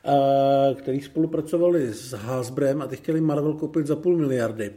eh, 0.05 0.75
který 0.75 1.01
spolupracovali 1.01 1.93
s 1.93 2.13
Hasbrem 2.13 2.83
a 2.83 2.87
ty 2.87 2.97
chtěli 2.97 3.21
Marvel 3.21 3.55
koupit 3.55 3.87
za 3.87 3.97
půl 3.97 4.17
miliardy. 4.17 4.71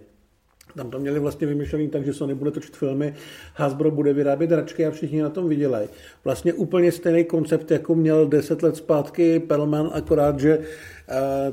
Tam 0.76 0.92
to 0.92 1.00
měli 1.00 1.20
vlastně 1.20 1.48
vymyšlený 1.48 1.90
tak, 1.90 2.06
že 2.06 2.14
Sony 2.14 2.36
bude 2.36 2.52
točit 2.52 2.78
filmy, 2.78 3.14
Hasbro 3.56 3.92
bude 3.92 4.14
vyrábět 4.14 4.52
račky 4.52 4.86
a 4.86 4.92
všichni 4.92 5.22
na 5.22 5.30
tom 5.30 5.50
vydělají. 5.50 5.90
Vlastně 6.24 6.54
úplně 6.54 6.92
stejný 6.92 7.26
koncept, 7.26 7.72
jako 7.72 7.96
měl 7.96 8.28
deset 8.28 8.64
let 8.64 8.76
zpátky 8.76 9.40
Perlman, 9.40 9.90
akorát, 9.94 10.40
že 10.40 10.58
uh, 10.58 10.66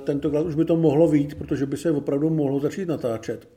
tentokrát 0.01 0.47
už 0.47 0.55
by 0.55 0.65
to 0.65 0.77
mohlo 0.77 1.09
vít, 1.09 1.35
protože 1.35 1.67
by 1.67 1.77
se 1.77 1.91
opravdu 1.91 2.31
mohlo 2.31 2.61
začít 2.61 2.89
natáčet. 2.89 3.49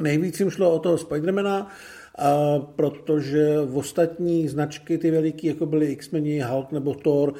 Nejvíc 0.00 0.40
jim 0.40 0.50
šlo 0.50 0.74
o 0.74 0.78
toho 0.78 0.98
Spidermana, 0.98 1.70
uh, 2.18 2.64
protože 2.64 3.60
v 3.64 3.78
ostatní 3.78 4.48
značky, 4.48 4.98
ty 4.98 5.10
veliký, 5.10 5.46
jako 5.46 5.66
byly 5.66 5.86
X-meni, 5.86 6.40
Hulk 6.40 6.72
nebo 6.72 6.94
Thor, 6.94 7.34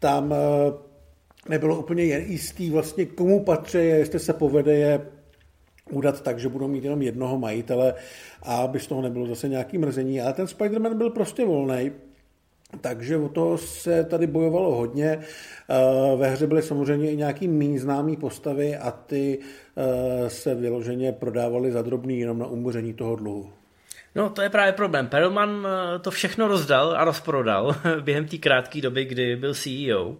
tam 0.00 0.30
uh, 0.30 0.36
nebylo 1.48 1.78
úplně 1.78 2.04
jistý 2.04 2.70
vlastně 2.70 3.06
komu 3.06 3.44
patří, 3.44 3.78
jestli 3.78 4.18
se 4.18 4.32
povede 4.32 4.74
je 4.74 5.00
udat 5.90 6.20
tak, 6.20 6.38
že 6.38 6.48
budou 6.48 6.68
mít 6.68 6.84
jenom 6.84 7.02
jednoho 7.02 7.38
majitele 7.38 7.94
a 8.42 8.56
aby 8.56 8.80
z 8.80 8.86
toho 8.86 9.02
nebylo 9.02 9.26
zase 9.26 9.48
nějaký 9.48 9.78
mrzení. 9.78 10.20
Ale 10.20 10.32
ten 10.32 10.46
Spider-Man 10.46 10.94
byl 10.94 11.10
prostě 11.10 11.44
volný, 11.44 11.90
takže 12.80 13.16
o 13.16 13.28
to 13.28 13.58
se 13.58 14.04
tady 14.04 14.26
bojovalo 14.26 14.74
hodně. 14.74 15.18
Eh, 15.70 16.16
ve 16.16 16.30
hře 16.30 16.46
byly 16.46 16.62
samozřejmě 16.62 17.10
i 17.10 17.16
nějaký 17.16 17.48
méně 17.48 17.80
známý 17.80 18.16
postavy 18.16 18.76
a 18.76 18.90
ty 18.90 19.38
eh, 19.38 20.30
se 20.30 20.54
vyloženě 20.54 21.12
prodávaly 21.12 21.72
za 21.72 21.82
drobný 21.82 22.20
jenom 22.20 22.38
na 22.38 22.46
umoření 22.46 22.94
toho 22.94 23.16
dluhu. 23.16 23.50
No, 24.16 24.30
to 24.30 24.42
je 24.42 24.50
právě 24.50 24.72
problém. 24.72 25.06
Perlman 25.06 25.66
eh, 25.66 25.98
to 25.98 26.10
všechno 26.10 26.48
rozdal 26.48 26.94
a 26.96 27.04
rozprodal 27.04 27.76
během 28.00 28.28
té 28.28 28.38
krátké 28.38 28.80
doby, 28.80 29.04
kdy 29.04 29.36
byl 29.36 29.54
CEO. 29.54 30.16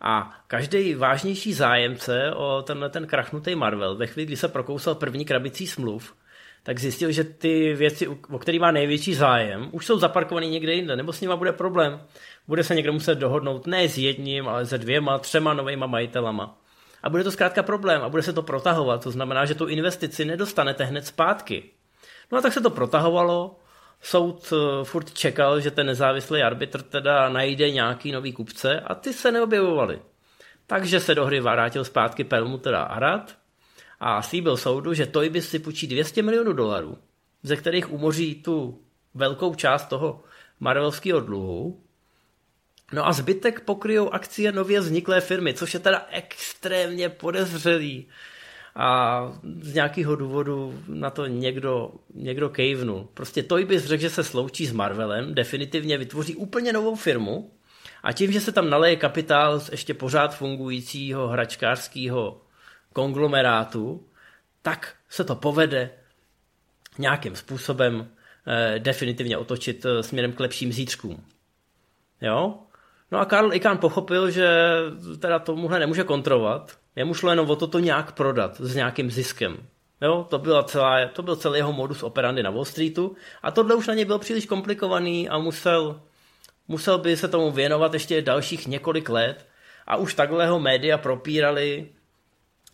A 0.00 0.34
každý 0.46 0.94
vážnější 0.94 1.52
zájemce 1.52 2.32
o 2.34 2.62
tenhle 2.62 2.90
ten 2.90 3.06
krachnutý 3.06 3.54
Marvel, 3.54 3.96
ve 3.96 4.06
chvíli, 4.06 4.26
kdy 4.26 4.36
se 4.36 4.48
prokousal 4.48 4.94
první 4.94 5.24
krabicí 5.24 5.66
smluv, 5.66 6.14
tak 6.62 6.78
zjistil, 6.78 7.12
že 7.12 7.24
ty 7.24 7.74
věci, 7.74 8.08
o 8.08 8.38
který 8.38 8.58
má 8.58 8.70
největší 8.70 9.14
zájem, 9.14 9.68
už 9.72 9.86
jsou 9.86 9.98
zaparkované 9.98 10.46
někde 10.46 10.72
jinde, 10.72 10.96
nebo 10.96 11.12
s 11.12 11.20
nima 11.20 11.36
bude 11.36 11.52
problém. 11.52 12.00
Bude 12.48 12.64
se 12.64 12.74
někdo 12.74 12.92
muset 12.92 13.14
dohodnout 13.14 13.66
ne 13.66 13.88
s 13.88 13.98
jedním, 13.98 14.48
ale 14.48 14.66
se 14.66 14.78
dvěma, 14.78 15.18
třema 15.18 15.54
novýma 15.54 15.86
majitelama. 15.86 16.58
A 17.02 17.10
bude 17.10 17.24
to 17.24 17.30
zkrátka 17.30 17.62
problém 17.62 18.02
a 18.02 18.08
bude 18.08 18.22
se 18.22 18.32
to 18.32 18.42
protahovat, 18.42 19.02
to 19.02 19.10
znamená, 19.10 19.44
že 19.44 19.54
tu 19.54 19.66
investici 19.66 20.24
nedostanete 20.24 20.84
hned 20.84 21.06
zpátky. 21.06 21.70
No 22.32 22.38
a 22.38 22.40
tak 22.40 22.52
se 22.52 22.60
to 22.60 22.70
protahovalo, 22.70 23.58
soud 24.02 24.52
eh, 24.52 24.84
furt 24.84 25.12
čekal, 25.12 25.60
že 25.60 25.70
ten 25.70 25.86
nezávislý 25.86 26.42
arbitr 26.42 26.82
teda 26.82 27.28
najde 27.28 27.70
nějaký 27.70 28.12
nový 28.12 28.32
kupce 28.32 28.80
a 28.80 28.94
ty 28.94 29.12
se 29.12 29.32
neobjevovaly. 29.32 30.00
Takže 30.66 31.00
se 31.00 31.14
do 31.14 31.26
hry 31.26 31.40
vrátil 31.40 31.84
zpátky 31.84 32.24
Perlmutter 32.24 32.74
a 32.74 32.82
Arad 32.82 33.36
a 34.00 34.22
slíbil 34.22 34.56
soudu, 34.56 34.94
že 34.94 35.12
by 35.28 35.42
si 35.42 35.58
půjčí 35.58 35.86
200 35.86 36.22
milionů 36.22 36.52
dolarů, 36.52 36.98
ze 37.42 37.56
kterých 37.56 37.92
umoří 37.92 38.34
tu 38.34 38.82
velkou 39.14 39.54
část 39.54 39.86
toho 39.86 40.24
marvelského 40.60 41.20
dluhu. 41.20 41.82
No 42.92 43.06
a 43.06 43.12
zbytek 43.12 43.60
pokryjou 43.60 44.10
akcie 44.10 44.52
nově 44.52 44.80
vzniklé 44.80 45.20
firmy, 45.20 45.54
což 45.54 45.74
je 45.74 45.80
teda 45.80 46.06
extrémně 46.10 47.08
podezřelý 47.08 48.06
a 48.76 49.20
z 49.60 49.74
nějakého 49.74 50.16
důvodu 50.16 50.82
na 50.88 51.10
to 51.10 51.26
někdo, 51.26 51.90
někdo 52.14 52.48
kejvnul. 52.48 53.08
Prostě 53.14 53.42
Toy 53.42 53.64
bys 53.64 53.84
řekl, 53.84 54.00
že 54.00 54.10
se 54.10 54.24
sloučí 54.24 54.66
s 54.66 54.72
Marvelem, 54.72 55.34
definitivně 55.34 55.98
vytvoří 55.98 56.36
úplně 56.36 56.72
novou 56.72 56.94
firmu 56.94 57.50
a 58.02 58.12
tím, 58.12 58.32
že 58.32 58.40
se 58.40 58.52
tam 58.52 58.70
naleje 58.70 58.96
kapitál 58.96 59.60
z 59.60 59.70
ještě 59.70 59.94
pořád 59.94 60.36
fungujícího 60.36 61.28
hračkářského 61.28 62.40
konglomerátu, 62.92 64.06
tak 64.62 64.94
se 65.08 65.24
to 65.24 65.34
povede 65.34 65.90
nějakým 66.98 67.36
způsobem 67.36 68.08
eh, 68.46 68.78
definitivně 68.78 69.38
otočit 69.38 69.86
eh, 69.86 70.02
směrem 70.02 70.32
k 70.32 70.40
lepším 70.40 70.72
zítřkům. 70.72 71.24
Jo? 72.20 72.58
No 73.12 73.18
a 73.18 73.24
Karl 73.24 73.54
Icahn 73.54 73.78
pochopil, 73.78 74.30
že 74.30 74.48
teda 75.18 75.38
tomuhle 75.38 75.78
nemůže 75.78 76.04
kontrolovat, 76.04 76.78
Jemu 76.96 77.14
šlo 77.14 77.30
jenom 77.30 77.50
o 77.50 77.56
to 77.56 77.66
to 77.66 77.78
nějak 77.78 78.12
prodat 78.12 78.56
s 78.60 78.74
nějakým 78.74 79.10
ziskem. 79.10 79.56
Jo, 80.00 80.26
to, 80.30 80.38
byla 80.38 80.62
celá, 80.62 81.08
to 81.08 81.22
byl 81.22 81.36
celý 81.36 81.58
jeho 81.58 81.72
modus 81.72 82.02
operandi 82.02 82.42
na 82.42 82.50
Wall 82.50 82.64
Streetu 82.64 83.16
a 83.42 83.50
tohle 83.50 83.74
už 83.74 83.86
na 83.86 83.94
něj 83.94 84.04
byl 84.04 84.18
příliš 84.18 84.46
komplikovaný 84.46 85.28
a 85.28 85.38
musel, 85.38 86.00
musel 86.68 86.98
by 86.98 87.16
se 87.16 87.28
tomu 87.28 87.50
věnovat 87.50 87.94
ještě 87.94 88.22
dalších 88.22 88.66
několik 88.66 89.08
let 89.08 89.46
a 89.86 89.96
už 89.96 90.14
takhle 90.14 90.46
ho 90.46 90.60
média 90.60 90.98
propírali, 90.98 91.88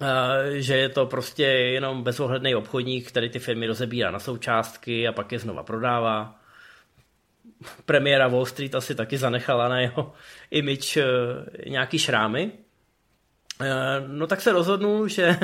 eh, 0.00 0.60
že 0.60 0.76
je 0.76 0.88
to 0.88 1.06
prostě 1.06 1.42
jenom 1.44 2.02
bezohledný 2.02 2.54
obchodník, 2.54 3.08
který 3.08 3.30
ty 3.30 3.38
firmy 3.38 3.66
rozebírá 3.66 4.10
na 4.10 4.18
součástky 4.18 5.08
a 5.08 5.12
pak 5.12 5.32
je 5.32 5.38
znova 5.38 5.62
prodává. 5.62 6.38
Premiéra 7.86 8.28
Wall 8.28 8.46
Street 8.46 8.74
asi 8.74 8.94
taky 8.94 9.18
zanechala 9.18 9.68
na 9.68 9.80
jeho 9.80 10.12
image 10.50 10.96
eh, 10.96 11.70
nějaký 11.70 11.98
šrámy. 11.98 12.52
No 14.06 14.26
tak 14.26 14.40
se 14.40 14.52
rozhodnul, 14.52 15.08
že, 15.08 15.36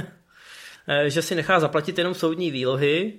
že 1.07 1.23
si 1.23 1.35
nechá 1.35 1.61
zaplatit 1.61 1.99
jenom 1.99 2.15
soudní 2.15 2.51
výlohy, 2.51 3.13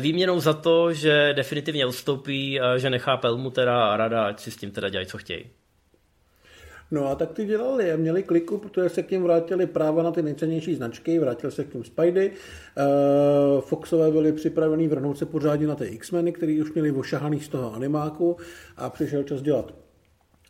výměnou 0.00 0.40
za 0.40 0.52
to, 0.52 0.92
že 0.92 1.32
definitivně 1.36 1.86
odstoupí 1.86 2.60
a 2.60 2.78
že 2.78 2.90
nechá 2.90 3.16
Pelmutera 3.16 3.86
a 3.86 3.96
Rada, 3.96 4.24
ať 4.24 4.40
si 4.40 4.50
s 4.50 4.56
tím 4.56 4.70
teda 4.70 4.88
dělají, 4.88 5.06
co 5.06 5.18
chtějí. 5.18 5.44
No 6.90 7.06
a 7.06 7.14
tak 7.14 7.32
ty 7.32 7.44
dělali, 7.44 7.96
měli 7.96 8.22
kliku, 8.22 8.58
protože 8.58 8.88
se 8.88 9.02
k 9.02 9.10
ním 9.10 9.22
vrátili 9.22 9.66
práva 9.66 10.02
na 10.02 10.10
ty 10.10 10.22
nejcennější 10.22 10.74
značky, 10.74 11.18
vrátil 11.18 11.50
se 11.50 11.64
k 11.64 11.72
tím 11.72 11.84
Spidey, 11.84 12.30
Foxové 13.60 14.10
byli 14.10 14.32
připravení 14.32 14.88
vrhnout 14.88 15.18
se 15.18 15.26
pořádně 15.26 15.66
na 15.66 15.74
ty 15.74 15.84
X-meny, 15.84 16.32
který 16.32 16.62
už 16.62 16.72
měli 16.72 16.92
ošahaný 16.92 17.40
z 17.40 17.48
toho 17.48 17.74
animáku 17.74 18.36
a 18.76 18.90
přišel 18.90 19.22
čas 19.22 19.42
dělat 19.42 19.74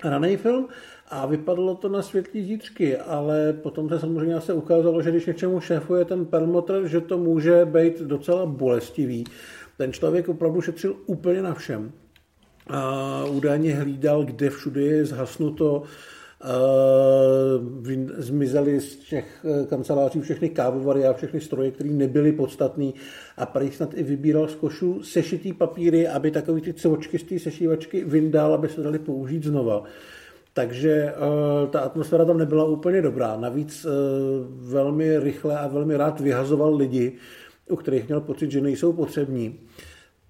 raný 0.04 0.36
film 0.36 0.68
a 1.10 1.26
vypadalo 1.26 1.74
to 1.74 1.88
na 1.88 2.02
světlý 2.02 2.44
zítřky, 2.44 2.96
ale 2.96 3.52
potom 3.52 3.88
se 3.88 4.00
samozřejmě 4.00 4.40
se 4.40 4.52
ukázalo, 4.52 5.02
že 5.02 5.10
když 5.10 5.26
něčemu 5.26 5.60
šéfuje 5.60 6.04
ten 6.04 6.26
perlmotr, 6.26 6.86
že 6.86 7.00
to 7.00 7.18
může 7.18 7.64
být 7.64 8.00
docela 8.00 8.46
bolestivý. 8.46 9.24
Ten 9.76 9.92
člověk 9.92 10.28
opravdu 10.28 10.60
šetřil 10.60 10.96
úplně 11.06 11.42
na 11.42 11.54
všem. 11.54 11.92
A 12.70 13.24
údajně 13.24 13.74
hlídal, 13.74 14.24
kde 14.24 14.50
všude 14.50 14.80
je 14.80 15.04
zhasnuto, 15.04 15.82
zmizely 18.18 18.80
z 18.80 18.96
těch 18.96 19.44
eh, 19.44 19.66
kanceláří 19.66 20.20
všechny 20.20 20.48
kávovary 20.48 21.06
a 21.06 21.12
všechny 21.12 21.40
stroje, 21.40 21.70
které 21.70 21.90
nebyly 21.90 22.32
podstatné 22.32 22.92
a 23.36 23.46
prý 23.46 23.70
snad 23.70 23.90
i 23.94 24.02
vybíral 24.02 24.48
z 24.48 24.54
košů 24.54 25.02
sešitý 25.02 25.52
papíry, 25.52 26.08
aby 26.08 26.30
takový 26.30 26.60
ty 26.60 26.74
cvočky 26.74 27.18
z 27.18 27.22
té 27.22 27.38
sešívačky 27.38 28.04
vyndal, 28.04 28.54
aby 28.54 28.68
se 28.68 28.82
dali 28.82 28.98
použít 28.98 29.44
znova. 29.44 29.84
Takže 30.58 31.14
uh, 31.14 31.70
ta 31.70 31.80
atmosféra 31.80 32.24
tam 32.24 32.38
nebyla 32.38 32.64
úplně 32.64 33.02
dobrá. 33.02 33.36
Navíc 33.36 33.84
uh, 33.84 33.92
velmi 34.70 35.18
rychle 35.18 35.58
a 35.58 35.66
velmi 35.66 35.96
rád 35.96 36.20
vyhazoval 36.20 36.76
lidi, 36.76 37.12
u 37.68 37.76
kterých 37.76 38.06
měl 38.06 38.20
pocit, 38.20 38.50
že 38.50 38.60
nejsou 38.60 38.92
potřební. 38.92 39.60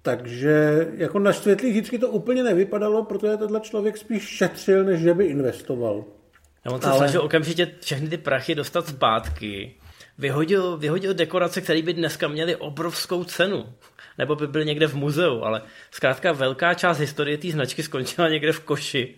Takže 0.01 0.87
jako 0.97 1.19
na 1.19 1.33
světlých 1.33 1.71
vždycky 1.71 1.99
to 1.99 2.09
úplně 2.09 2.43
nevypadalo, 2.43 3.05
protože 3.05 3.37
tenhle 3.37 3.59
člověk 3.59 3.97
spíš 3.97 4.23
šetřil, 4.23 4.83
než 4.83 4.99
že 4.99 5.13
by 5.13 5.25
investoval. 5.25 6.05
A 6.65 6.71
on 6.71 6.81
se 6.81 6.87
Ale... 6.87 6.97
snažil 6.97 7.21
okamžitě 7.21 7.71
všechny 7.79 8.09
ty 8.09 8.17
prachy 8.17 8.55
dostat 8.55 8.87
zpátky. 8.87 9.75
Vyhodil, 10.17 10.77
vyhodil 10.77 11.13
dekorace, 11.13 11.61
které 11.61 11.81
by 11.81 11.93
dneska 11.93 12.27
měly 12.27 12.55
obrovskou 12.55 13.23
cenu. 13.23 13.65
Nebo 14.17 14.35
by 14.35 14.47
byly 14.47 14.65
někde 14.65 14.87
v 14.87 14.95
muzeu, 14.95 15.41
ale 15.41 15.61
zkrátka 15.91 16.31
velká 16.31 16.73
část 16.73 16.97
historie 16.97 17.37
té 17.37 17.51
značky 17.51 17.83
skončila 17.83 18.29
někde 18.29 18.51
v 18.51 18.59
koši. 18.59 19.15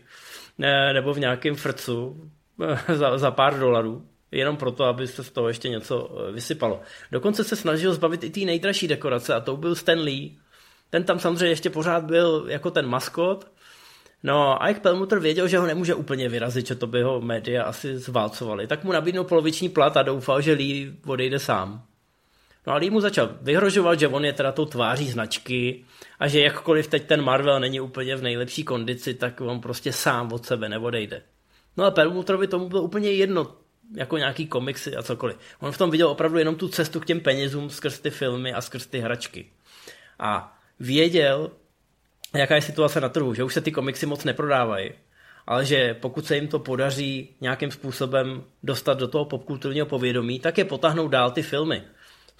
Nebo 0.94 1.14
v 1.14 1.20
nějakém 1.20 1.56
frcu 1.56 2.30
za, 2.96 3.18
za 3.18 3.32
pár 3.32 3.60
dolarů 3.60 4.06
jenom 4.32 4.58
proto, 4.58 4.84
aby 4.84 5.08
se 5.08 5.24
z 5.24 5.32
toho 5.32 5.48
ještě 5.48 5.70
něco 5.70 6.10
eh, 6.12 6.32
vysypalo. 6.32 6.82
Dokonce 7.12 7.44
se 7.44 7.56
snažil 7.56 7.94
zbavit 7.94 8.24
i 8.24 8.30
té 8.30 8.40
nejdražší 8.40 8.88
dekorace 8.88 9.34
a 9.34 9.40
to 9.40 9.58
byl 9.58 9.76
Stan 9.76 10.00
Lee, 10.00 10.38
ten 10.90 11.04
tam 11.04 11.20
samozřejmě 11.20 11.48
ještě 11.48 11.70
pořád 11.70 12.04
byl 12.04 12.46
jako 12.48 12.72
ten 12.72 12.88
maskot. 12.88 13.52
No 14.24 14.64
a 14.64 14.68
jak 14.68 14.82
Pelmuter 14.82 15.20
věděl, 15.20 15.48
že 15.48 15.58
ho 15.58 15.68
nemůže 15.68 15.96
úplně 15.96 16.30
vyrazit, 16.30 16.68
že 16.68 16.76
to 16.76 16.88
by 16.88 17.02
ho 17.02 17.22
média 17.22 17.64
asi 17.64 17.98
zválcovali, 17.98 18.68
tak 18.68 18.84
mu 18.84 18.92
nabídnul 18.92 19.24
poloviční 19.24 19.70
plat 19.70 19.98
a 19.98 20.04
doufal, 20.04 20.42
že 20.42 20.54
Lee 20.54 20.94
odejde 21.06 21.40
sám. 21.40 21.84
No 22.68 22.74
a 22.74 22.76
Lee 22.76 22.90
mu 22.90 23.02
začal 23.02 23.30
vyhrožovat, 23.42 24.00
že 24.00 24.08
on 24.08 24.26
je 24.26 24.34
teda 24.34 24.52
tou 24.52 24.66
tváří 24.66 25.12
značky 25.12 25.86
a 26.20 26.28
že 26.28 26.42
jakkoliv 26.42 26.88
teď 26.88 27.08
ten 27.08 27.22
Marvel 27.22 27.60
není 27.60 27.80
úplně 27.80 28.16
v 28.16 28.22
nejlepší 28.22 28.64
kondici, 28.64 29.14
tak 29.14 29.42
on 29.42 29.62
prostě 29.62 29.94
sám 29.94 30.34
od 30.34 30.46
sebe 30.46 30.70
neodejde. 30.70 31.22
No 31.78 31.86
a 31.86 31.92
Perlmutterovi 31.92 32.48
tomu 32.48 32.70
bylo 32.70 32.82
úplně 32.82 33.12
jedno, 33.12 33.56
jako 33.96 34.18
nějaký 34.18 34.48
komiksy 34.48 34.96
a 34.96 35.04
cokoliv. 35.04 35.38
On 35.60 35.72
v 35.72 35.78
tom 35.78 35.92
viděl 35.92 36.08
opravdu 36.08 36.38
jenom 36.38 36.56
tu 36.56 36.68
cestu 36.68 37.00
k 37.00 37.06
těm 37.06 37.20
penězům 37.20 37.70
skrz 37.70 38.00
ty 38.00 38.10
filmy 38.10 38.54
a 38.54 38.62
skrz 38.62 38.86
ty 38.86 39.00
hračky. 39.00 39.50
A 40.20 40.58
věděl, 40.80 41.52
jaká 42.36 42.56
je 42.56 42.62
situace 42.62 43.02
na 43.02 43.10
trhu, 43.10 43.34
že 43.34 43.44
už 43.44 43.54
se 43.54 43.62
ty 43.62 43.72
komiksy 43.72 44.06
moc 44.06 44.24
neprodávají, 44.24 44.92
ale 45.48 45.66
že 45.66 45.94
pokud 45.94 46.26
se 46.26 46.36
jim 46.36 46.48
to 46.48 46.60
podaří 46.60 47.30
nějakým 47.42 47.72
způsobem 47.72 48.44
dostat 48.64 49.00
do 49.00 49.08
toho 49.08 49.26
popkulturního 49.26 49.86
povědomí, 49.86 50.40
tak 50.40 50.58
je 50.58 50.66
potáhnou 50.66 51.08
dál 51.08 51.32
ty 51.32 51.42
filmy. 51.42 51.84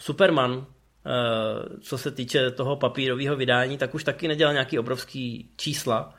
Superman, 0.02 0.66
eh, 0.66 1.80
co 1.82 1.98
se 1.98 2.12
týče 2.12 2.52
toho 2.52 2.76
papírového 2.76 3.36
vydání, 3.36 3.78
tak 3.78 3.96
už 3.96 4.04
taky 4.04 4.28
nedělal 4.28 4.54
nějaký 4.54 4.80
obrovský 4.80 5.50
čísla, 5.58 6.16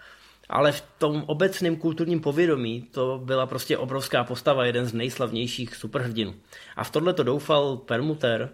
ale 0.49 0.73
v 0.73 0.83
tom 0.99 1.25
obecném 1.27 1.77
kulturním 1.77 2.21
povědomí 2.21 2.83
to 2.83 3.21
byla 3.25 3.47
prostě 3.47 3.79
obrovská 3.79 4.25
postava, 4.25 4.65
jeden 4.65 4.87
z 4.87 4.93
nejslavnějších 4.93 5.77
superhrdinů. 5.77 6.35
A 6.77 6.85
v 6.85 6.91
tohle 6.91 7.15
to 7.15 7.23
doufal 7.23 7.77
Permuter, 7.77 8.51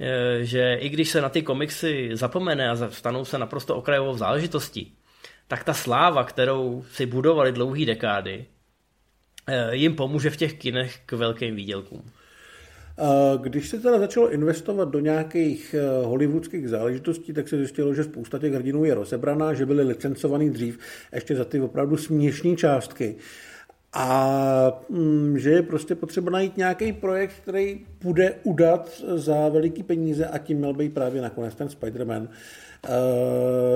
Eh, 0.00 0.44
že 0.44 0.74
i 0.74 0.88
když 0.88 1.10
se 1.10 1.20
na 1.20 1.28
ty 1.28 1.42
komiksy 1.42 2.10
zapomene 2.12 2.70
a 2.70 2.90
stanou 2.90 3.24
se 3.24 3.38
naprosto 3.38 3.76
okrajovou 3.76 4.16
záležitostí, 4.16 4.94
tak 5.48 5.64
ta 5.64 5.74
sláva, 5.74 6.24
kterou 6.24 6.84
si 6.92 7.06
budovali 7.06 7.52
dlouhé 7.52 7.84
dekády, 7.84 8.46
eh, 9.46 9.76
jim 9.76 9.96
pomůže 9.96 10.30
v 10.30 10.36
těch 10.36 10.54
kinech 10.58 11.00
k 11.06 11.12
velkým 11.12 11.56
výdělkům. 11.56 12.10
Když 13.42 13.68
se 13.68 13.78
teda 13.78 13.98
začalo 13.98 14.30
investovat 14.30 14.88
do 14.88 15.00
nějakých 15.00 15.74
eh, 15.78 16.06
hollywoodských 16.06 16.68
záležitostí, 16.68 17.32
tak 17.32 17.48
se 17.48 17.56
zjistilo, 17.56 17.94
že 17.94 18.04
spousta 18.04 18.38
těch 18.38 18.52
hrdinů 18.52 18.84
je 18.84 18.94
rozebraná, 18.94 19.54
že 19.54 19.66
byly 19.66 19.82
licencovaný 19.82 20.50
dřív 20.50 20.78
ještě 21.14 21.36
za 21.36 21.44
ty 21.44 21.60
opravdu 21.60 21.96
směšné 21.96 22.56
částky 22.56 23.16
a 23.92 24.84
mm, 24.88 25.38
že 25.38 25.50
je 25.50 25.62
prostě 25.62 25.94
potřeba 25.94 26.30
najít 26.30 26.56
nějaký 26.56 26.92
projekt, 26.92 27.34
který 27.42 27.80
bude 28.02 28.34
udat 28.42 29.02
za 29.14 29.48
veliký 29.48 29.82
peníze 29.82 30.26
a 30.26 30.38
tím 30.38 30.58
měl 30.58 30.74
být 30.74 30.94
právě 30.94 31.22
nakonec 31.22 31.54
ten 31.54 31.68
Spider-Man. 31.68 32.22
Uh, 32.22 32.28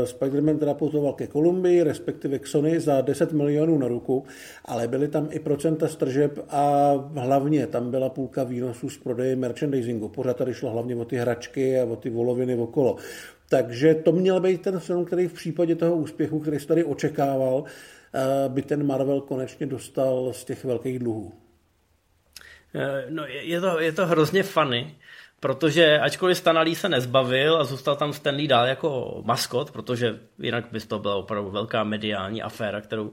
Spider-Man 0.05 0.59
teda 0.59 0.75
putoval 0.75 1.13
ke 1.13 1.27
Kolumbii, 1.27 1.83
respektive 1.83 2.39
k 2.39 2.47
Sony 2.47 2.81
za 2.81 3.01
10 3.01 3.33
milionů 3.33 3.79
na 3.79 3.89
ruku, 3.89 4.25
ale 4.65 4.89
byly 4.89 5.09
tam 5.09 5.29
i 5.31 5.39
procenta 5.39 5.89
stržeb 5.89 6.39
a 6.49 6.93
hlavně 7.15 7.67
tam 7.67 7.91
byla 7.91 8.09
půlka 8.09 8.45
výnosů 8.45 8.91
z 8.91 8.99
prodeje 8.99 9.37
merchandisingu. 9.37 10.09
Pořád 10.09 10.37
tady 10.37 10.55
šlo 10.55 10.71
hlavně 10.71 10.97
o 10.97 11.05
ty 11.05 11.17
hračky 11.17 11.81
a 11.81 11.85
o 11.85 11.97
ty 11.97 12.11
voloviny 12.11 12.57
okolo. 12.57 12.97
Takže 13.49 13.95
to 13.95 14.13
měl 14.13 14.41
být 14.41 14.63
ten 14.63 14.79
film, 14.79 15.05
který 15.05 15.29
v 15.29 15.33
případě 15.33 15.75
toho 15.75 15.97
úspěchu, 15.97 16.41
který 16.41 16.61
se 16.61 16.67
tady 16.67 16.85
očekával, 16.85 17.65
Eh, 18.15 18.49
by 18.49 18.63
ten 18.63 18.87
Marvel 18.87 19.21
konečně 19.21 19.67
dostal 19.67 20.33
z 20.33 20.45
těch 20.45 20.65
velkých 20.65 20.99
dluhů? 20.99 21.33
Eh, 22.75 23.07
no, 23.09 23.27
je 23.27 23.61
to, 23.61 23.81
je 23.81 23.93
to 23.93 24.07
hrozně 24.07 24.43
funny, 24.43 24.95
protože 25.45 25.99
ačkoliv 25.99 26.39
Stanley 26.39 26.75
se 26.75 26.89
nezbavil 26.89 27.57
a 27.57 27.65
zůstal 27.65 27.97
tam 27.97 28.13
Stanley 28.13 28.49
dál 28.49 28.67
jako 28.67 29.23
maskot, 29.25 29.71
protože 29.71 30.19
jinak 30.39 30.65
by 30.73 30.81
to 30.81 30.99
byla 30.99 31.15
opravdu 31.15 31.51
velká 31.51 31.85
mediální 31.85 32.43
aféra, 32.43 32.81
kterou 32.81 33.13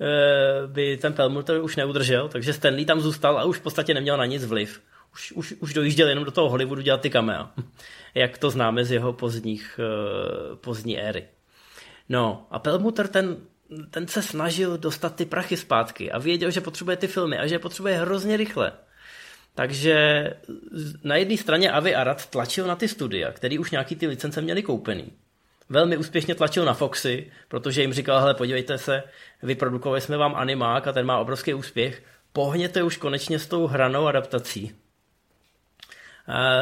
eh, 0.00 0.66
by 0.66 0.96
ten 0.96 1.12
Pelmuter 1.12 1.60
už 1.60 1.76
neudržel, 1.76 2.28
takže 2.28 2.52
Stanley 2.52 2.84
tam 2.84 3.00
zůstal 3.00 3.38
a 3.38 3.44
už 3.44 3.58
v 3.58 3.60
podstatě 3.60 3.94
neměl 3.94 4.16
na 4.16 4.26
nic 4.26 4.44
vliv. 4.44 4.80
Už, 5.12 5.32
už, 5.32 5.54
už 5.60 5.74
dojížděl 5.74 6.08
jenom 6.08 6.24
do 6.24 6.30
toho 6.30 6.48
Hollywoodu 6.48 6.82
dělat 6.82 7.00
ty 7.00 7.10
kamea, 7.10 7.50
jak 8.14 8.38
to 8.38 8.50
známe 8.50 8.84
z 8.84 8.92
jeho 8.92 9.12
pozdních, 9.12 9.80
pozdní 10.54 11.00
éry. 11.00 11.28
No 12.08 12.46
a 12.50 12.58
Pelmuter 12.58 13.08
ten 13.08 13.36
ten 13.90 14.08
se 14.08 14.22
snažil 14.22 14.78
dostat 14.78 15.16
ty 15.16 15.24
prachy 15.24 15.56
zpátky 15.56 16.12
a 16.12 16.18
věděl, 16.18 16.50
že 16.50 16.60
potřebuje 16.60 16.96
ty 16.96 17.06
filmy 17.06 17.38
a 17.38 17.46
že 17.46 17.54
je 17.54 17.58
potřebuje 17.58 17.94
hrozně 17.94 18.36
rychle. 18.36 18.72
Takže 19.58 20.30
na 21.04 21.16
jedné 21.16 21.36
straně 21.36 21.70
Avi 21.70 21.94
Arad 21.94 22.26
tlačil 22.26 22.66
na 22.66 22.76
ty 22.76 22.88
studia, 22.88 23.32
který 23.32 23.58
už 23.58 23.70
nějaký 23.70 23.96
ty 23.96 24.06
licence 24.06 24.40
měli 24.40 24.62
koupený. 24.62 25.12
Velmi 25.68 25.96
úspěšně 25.96 26.34
tlačil 26.34 26.64
na 26.64 26.74
Foxy, 26.74 27.32
protože 27.48 27.80
jim 27.80 27.92
říkal, 27.92 28.20
hele, 28.20 28.34
podívejte 28.34 28.78
se, 28.78 29.02
vyprodukovali 29.42 30.00
jsme 30.00 30.16
vám 30.16 30.34
animák 30.34 30.86
a 30.86 30.92
ten 30.92 31.06
má 31.06 31.18
obrovský 31.18 31.54
úspěch, 31.54 32.02
pohněte 32.32 32.82
už 32.82 32.96
konečně 32.96 33.38
s 33.38 33.46
tou 33.46 33.66
hranou 33.66 34.06
adaptací. 34.06 34.72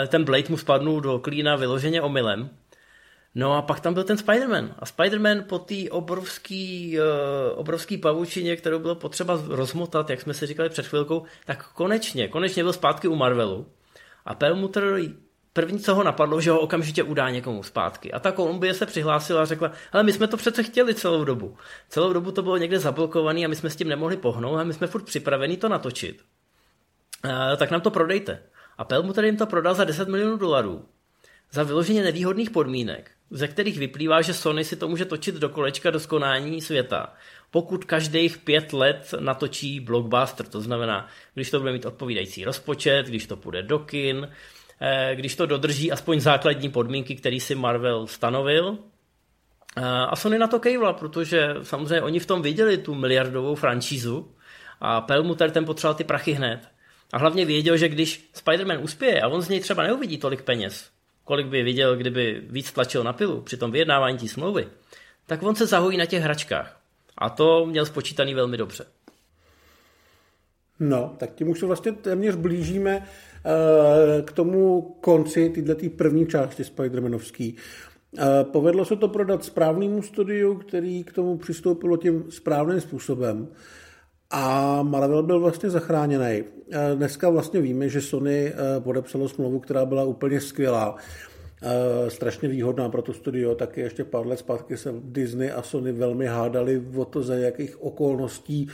Ten 0.09 0.25
Blade 0.25 0.49
mu 0.49 0.57
spadnul 0.57 1.01
do 1.01 1.19
klína 1.19 1.57
vyloženě 1.57 2.03
omylem, 2.03 2.51
No 3.39 3.53
a 3.53 3.63
pak 3.63 3.81
tam 3.81 3.95
byl 3.95 4.05
ten 4.05 4.17
Spider-Man. 4.17 4.75
A 4.79 4.85
Spider-Man 4.85 5.43
po 5.43 5.59
té 5.59 5.75
obrovský, 5.91 6.99
uh, 6.99 7.05
obrovský 7.59 7.99
pavučině, 7.99 8.57
kterou 8.57 8.79
bylo 8.79 8.95
potřeba 8.95 9.43
rozmotat, 9.49 10.11
jak 10.11 10.21
jsme 10.21 10.35
si 10.35 10.47
říkali 10.47 10.69
před 10.69 10.87
chvilkou, 10.87 11.23
tak 11.45 11.73
konečně, 11.73 12.29
konečně 12.29 12.63
byl 12.63 12.73
zpátky 12.73 13.09
u 13.09 13.15
Marvelu. 13.15 13.67
A 14.25 14.35
Perlmutter 14.35 15.01
první, 15.53 15.79
co 15.79 15.95
ho 15.95 16.03
napadlo, 16.03 16.41
že 16.41 16.51
ho 16.51 16.61
okamžitě 16.61 17.03
udá 17.03 17.31
někomu 17.31 17.63
zpátky. 17.63 18.13
A 18.13 18.19
ta 18.19 18.33
Kolumbie 18.33 18.75
se 18.75 18.87
přihlásila 18.87 19.43
a 19.43 19.45
řekla, 19.45 19.73
ale 19.93 20.03
my 20.03 20.13
jsme 20.13 20.27
to 20.27 20.37
přece 20.37 20.63
chtěli 20.63 20.95
celou 20.95 21.25
dobu. 21.25 21.57
Celou 21.89 22.13
dobu 22.13 22.33
to 22.33 22.43
bylo 22.43 22.57
někde 22.57 22.79
zablokované 22.79 23.45
a 23.45 23.49
my 23.49 23.57
jsme 23.57 23.71
s 23.71 23.77
tím 23.77 23.89
nemohli 23.89 24.17
pohnout 24.17 24.59
a 24.59 24.65
my 24.65 24.75
jsme 24.75 24.87
furt 24.87 25.05
připraveni 25.05 25.57
to 25.57 25.69
natočit. 25.69 26.23
Uh, 27.25 27.57
tak 27.57 27.71
nám 27.71 27.81
to 27.81 27.91
prodejte. 27.91 28.43
A 28.79 28.85
Perlmutter 28.85 29.25
jim 29.25 29.37
to 29.37 29.47
prodal 29.47 29.75
za 29.75 29.85
10 29.85 30.09
milionů 30.09 30.37
dolarů. 30.37 30.85
Za 31.53 31.63
vyloženě 31.63 32.03
nevýhodných 32.03 32.51
podmínek 32.51 33.16
ze 33.31 33.49
kterých 33.49 33.79
vyplývá, 33.79 34.23
že 34.23 34.35
Sony 34.35 34.65
si 34.65 34.77
to 34.77 34.89
může 34.89 35.05
točit 35.05 35.35
do 35.35 35.49
kolečka 35.49 35.91
do 35.91 36.01
skonání 36.01 36.61
světa, 36.61 37.15
pokud 37.51 37.85
každých 37.85 38.39
pět 38.39 38.73
let 38.73 39.15
natočí 39.21 39.81
blockbuster, 39.81 40.47
to 40.47 40.61
znamená, 40.61 41.09
když 41.35 41.51
to 41.51 41.61
bude 41.61 41.73
mít 41.73 41.87
odpovídající 41.87 42.45
rozpočet, 42.45 43.07
když 43.07 43.27
to 43.27 43.37
půjde 43.37 43.63
do 43.63 43.79
kin, 43.79 44.29
eh, 44.81 45.15
když 45.15 45.37
to 45.37 45.47
dodrží 45.47 45.93
aspoň 45.93 46.21
základní 46.21 46.71
podmínky, 46.71 47.17
které 47.17 47.41
si 47.41 47.55
Marvel 47.55 48.07
stanovil. 48.07 48.79
Eh, 49.77 49.83
a 49.85 50.17
Sony 50.17 50.39
na 50.39 50.47
to 50.47 50.61
kejvla, 50.61 50.93
protože 50.93 51.55
samozřejmě 51.63 52.03
oni 52.03 52.19
v 52.19 52.27
tom 52.27 52.43
viděli 52.43 52.79
tu 52.79 52.95
miliardovou 52.95 53.55
franšízu 53.55 54.35
a 54.81 55.01
Pelmuter 55.01 55.51
ten 55.51 55.65
potřeboval 55.65 55.95
ty 55.95 56.05
prachy 56.05 56.33
hned. 56.33 56.69
A 57.13 57.19
hlavně 57.19 57.45
věděl, 57.45 57.77
že 57.77 57.89
když 57.89 58.31
Spider-Man 58.35 58.83
uspěje 58.83 59.21
a 59.21 59.29
on 59.29 59.43
z 59.43 59.49
něj 59.49 59.61
třeba 59.61 59.83
neuvidí 59.83 60.19
tolik 60.19 60.43
peněz, 60.43 60.91
kolik 61.27 61.47
by 61.47 61.63
viděl, 61.63 61.97
kdyby 61.97 62.43
víc 62.51 62.73
tlačil 62.73 63.05
na 63.05 63.13
pilu 63.13 63.41
při 63.41 63.57
tom 63.57 63.71
vyjednávání 63.71 64.19
té 64.19 64.29
smlouvy, 64.29 64.69
tak 65.27 65.43
on 65.43 65.55
se 65.55 65.67
zahojí 65.67 65.97
na 65.97 66.07
těch 66.07 66.23
hračkách. 66.23 66.81
A 67.19 67.31
to 67.31 67.67
měl 67.67 67.87
spočítaný 67.87 68.35
velmi 68.35 68.57
dobře. 68.57 68.87
No, 70.81 71.15
tak 71.19 71.35
tím 71.35 71.49
už 71.49 71.61
se 71.61 71.67
vlastně 71.67 71.93
téměř 71.93 72.35
blížíme 72.35 72.97
uh, 72.99 74.25
k 74.25 74.33
tomu 74.33 74.83
konci 75.01 75.49
této 75.49 75.91
první 75.97 76.27
části 76.27 76.63
Spider-Manovský. 76.63 77.55
Uh, 77.55 78.53
povedlo 78.53 78.85
se 78.85 78.97
to 78.97 79.09
prodat 79.09 79.45
správnému 79.45 80.03
studiu, 80.03 80.55
který 80.55 81.05
k 81.05 81.13
tomu 81.13 81.39
přistoupilo 81.39 81.97
tím 81.97 82.25
správným 82.31 82.81
způsobem. 82.81 83.49
A 84.31 84.83
Marvel 84.83 85.23
byl 85.23 85.41
vlastně 85.41 85.71
zachráněný. 85.71 86.43
Uh, 86.43 86.77
dneska 86.95 87.31
vlastně 87.31 87.61
víme, 87.61 87.89
že 87.89 88.01
Sony 88.01 88.53
podepsalo 88.79 89.29
smlouvu, 89.29 89.61
která 89.61 89.87
byla 89.87 90.05
úplně 90.05 90.41
skvělá 90.41 90.97
strašně 92.09 92.49
výhodná 92.49 92.89
pro 92.89 93.03
to 93.03 93.13
studio, 93.13 93.55
taky 93.55 93.81
ještě 93.81 94.05
pár 94.05 94.27
let 94.27 94.39
zpátky 94.39 94.77
se 94.77 94.95
Disney 95.01 95.51
a 95.51 95.63
Sony 95.63 95.93
velmi 95.93 96.27
hádali 96.27 96.85
o 96.97 97.05
to, 97.05 97.23
za 97.23 97.35
jakých 97.35 97.83
okolností 97.83 98.69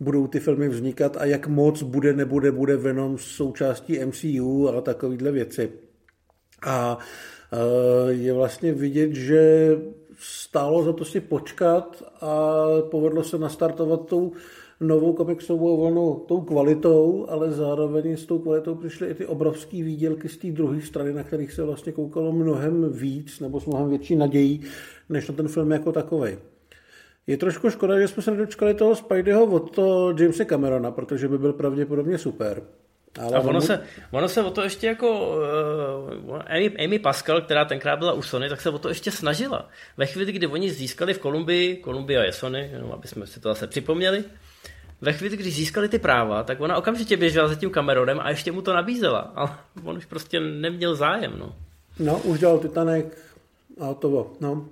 budou 0.00 0.26
ty 0.26 0.40
filmy 0.40 0.68
vznikat 0.68 1.16
a 1.16 1.24
jak 1.24 1.46
moc 1.46 1.82
bude, 1.82 2.12
nebude, 2.12 2.52
bude 2.52 2.76
Venom 2.76 3.18
součástí 3.18 4.04
MCU 4.04 4.68
a 4.68 4.80
takovýhle 4.80 5.32
věci. 5.32 5.72
A 6.66 6.98
je 8.08 8.32
vlastně 8.32 8.72
vidět, 8.72 9.14
že 9.14 9.70
stálo 10.18 10.84
za 10.84 10.92
to 10.92 11.04
si 11.04 11.20
počkat 11.20 12.02
a 12.20 12.62
povedlo 12.90 13.24
se 13.24 13.38
nastartovat 13.38 14.06
tou 14.06 14.32
novou 14.80 15.12
komiksovou 15.12 15.80
vlnu 15.80 16.24
tou 16.28 16.40
kvalitou, 16.40 17.26
ale 17.28 17.50
zároveň 17.52 18.16
s 18.16 18.26
tou 18.26 18.38
kvalitou 18.38 18.74
přišly 18.74 19.08
i 19.08 19.14
ty 19.14 19.26
obrovské 19.26 19.76
výdělky 19.76 20.28
z 20.28 20.36
té 20.36 20.50
druhé 20.50 20.80
strany, 20.80 21.12
na 21.12 21.22
kterých 21.22 21.52
se 21.52 21.62
vlastně 21.62 21.92
koukalo 21.92 22.32
mnohem 22.32 22.92
víc 22.92 23.40
nebo 23.40 23.60
s 23.60 23.66
mnohem 23.66 23.88
větší 23.88 24.16
nadějí, 24.16 24.60
než 25.08 25.28
na 25.28 25.34
ten 25.34 25.48
film 25.48 25.70
jako 25.70 25.92
takový. 25.92 26.36
Je 27.26 27.36
trošku 27.36 27.70
škoda, 27.70 28.00
že 28.00 28.08
jsme 28.08 28.22
se 28.22 28.30
nedočkali 28.30 28.74
toho 28.74 28.96
Spideyho 28.96 29.44
od 29.44 29.74
toho 29.74 30.14
Jamesa 30.18 30.44
Camerona, 30.44 30.90
protože 30.90 31.28
by 31.28 31.38
byl 31.38 31.52
pravděpodobně 31.52 32.18
super. 32.18 32.62
Ale 33.20 33.36
a 33.36 33.40
ono, 33.40 33.60
se, 33.60 33.82
ono 34.10 34.28
se 34.28 34.42
o 34.42 34.50
to 34.50 34.62
ještě 34.62 34.86
jako 34.86 35.36
uh, 36.28 36.42
Amy, 36.46 36.84
Amy 36.84 36.98
Pascal, 36.98 37.40
která 37.40 37.64
tenkrát 37.64 37.98
byla 37.98 38.12
u 38.12 38.22
Sony, 38.22 38.48
tak 38.48 38.60
se 38.60 38.70
o 38.70 38.78
to 38.78 38.88
ještě 38.88 39.10
snažila. 39.10 39.68
Ve 39.96 40.06
chvíli, 40.06 40.32
kdy 40.32 40.46
oni 40.46 40.70
získali 40.70 41.14
v 41.14 41.18
Kolumbii, 41.18 41.76
Kolumbia 41.76 42.24
je 42.24 42.32
Sony, 42.32 42.70
jenom 42.72 42.92
aby 42.92 43.08
jsme 43.08 43.26
si 43.26 43.40
to 43.40 43.48
zase 43.48 43.66
připomněli, 43.66 44.24
ve 45.00 45.12
chvíli, 45.12 45.36
když 45.36 45.56
získali 45.56 45.88
ty 45.88 45.98
práva, 45.98 46.42
tak 46.42 46.60
ona 46.60 46.76
okamžitě 46.76 47.16
běžela 47.16 47.48
za 47.48 47.54
tím 47.54 47.70
Cameronem 47.70 48.20
a 48.20 48.30
ještě 48.30 48.52
mu 48.52 48.62
to 48.62 48.72
nabízela. 48.72 49.18
Ale 49.18 49.50
on 49.84 49.96
už 49.96 50.04
prostě 50.04 50.40
neměl 50.40 50.94
zájem. 50.94 51.32
No, 51.38 51.54
no 51.98 52.18
už 52.18 52.38
dělal 52.38 52.58
Titanic 52.58 53.06
a 53.80 53.94
to 53.94 54.32
no. 54.40 54.68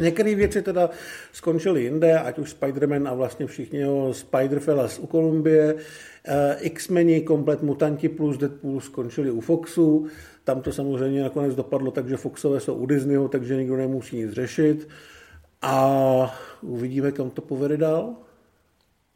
Některé 0.00 0.34
věci 0.34 0.62
teda 0.62 0.90
skončily 1.32 1.82
jinde, 1.82 2.18
ať 2.20 2.38
už 2.38 2.56
Spider-Man 2.56 3.08
a 3.08 3.14
vlastně 3.14 3.46
všichni 3.46 3.78
jeho 3.78 4.10
Spider-Fellas 4.10 5.02
u 5.02 5.06
Kolumbie. 5.06 5.74
Eh, 6.28 6.56
X-meni, 6.60 7.20
komplet 7.20 7.62
Mutanti 7.62 8.08
plus 8.08 8.36
Deadpool 8.36 8.80
skončili 8.80 9.30
u 9.30 9.40
Foxu. 9.40 10.06
Tam 10.44 10.62
to 10.62 10.72
samozřejmě 10.72 11.22
nakonec 11.22 11.54
dopadlo 11.54 11.90
tak, 11.90 12.08
že 12.08 12.16
Foxové 12.16 12.60
jsou 12.60 12.74
u 12.74 12.86
Disneyho, 12.86 13.28
takže 13.28 13.56
nikdo 13.56 13.76
nemusí 13.76 14.16
nic 14.16 14.32
řešit. 14.32 14.88
A 15.62 16.38
uvidíme, 16.62 17.12
kam 17.12 17.30
to 17.30 17.42
povede 17.42 17.76
dál. 17.76 18.14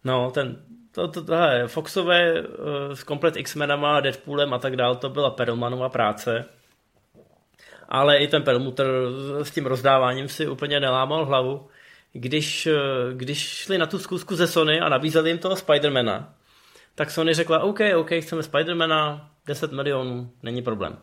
No, 0.05 0.31
ten, 0.31 0.57
to, 0.93 1.09
to, 1.09 1.25
to 1.25 1.35
je 1.35 1.69
Foxové 1.69 2.43
uh, 2.43 2.47
s 2.95 3.03
komplet 3.03 3.37
X-menama, 3.37 4.01
Deadpoolem 4.01 4.55
a 4.55 4.59
tak 4.59 4.77
dál, 4.77 4.97
to 4.97 5.09
byla 5.09 5.31
Perlmanova 5.31 5.89
práce. 5.89 6.45
Ale 7.89 8.19
i 8.19 8.29
ten 8.29 8.43
Perlmutter 8.43 8.87
s 9.43 9.51
tím 9.51 9.67
rozdáváním 9.67 10.29
si 10.29 10.49
úplně 10.49 10.81
nelámal 10.81 11.25
hlavu. 11.25 11.69
Když, 12.13 12.67
uh, 12.67 12.73
když 13.13 13.39
šli 13.39 13.79
na 13.79 13.87
tu 13.87 13.99
zkusku 13.99 14.37
ze 14.37 14.47
Sony 14.47 14.81
a 14.81 14.89
nabízeli 14.89 15.31
jim 15.31 15.39
toho 15.39 15.57
Spidermana, 15.57 16.35
tak 16.95 17.11
Sony 17.11 17.35
řekla, 17.35 17.63
OK, 17.63 17.81
OK, 17.97 18.11
chceme 18.21 18.43
Spidermana, 18.43 19.31
10 19.47 19.73
milionů, 19.73 20.31
není 20.43 20.63
problém. 20.63 20.99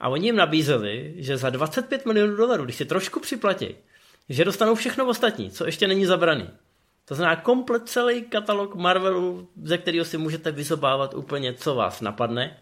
A 0.00 0.08
oni 0.08 0.26
jim 0.26 0.36
nabízeli, 0.36 1.14
že 1.16 1.36
za 1.36 1.50
25 1.50 2.06
milionů 2.06 2.36
dolarů, 2.36 2.64
když 2.64 2.76
si 2.76 2.84
trošku 2.84 3.20
připlatí, 3.20 3.74
že 4.28 4.44
dostanou 4.44 4.74
všechno 4.74 5.06
ostatní, 5.06 5.50
co 5.50 5.66
ještě 5.66 5.88
není 5.88 6.06
zabraný. 6.06 6.50
To 7.08 7.14
znamená 7.14 7.36
komplet 7.36 7.88
celý 7.88 8.22
katalog 8.22 8.74
Marvelu, 8.74 9.48
ze 9.62 9.78
kterého 9.78 10.04
si 10.04 10.18
můžete 10.18 10.50
vyzobávat 10.50 11.14
úplně, 11.14 11.54
co 11.54 11.74
vás 11.74 12.00
napadne. 12.00 12.56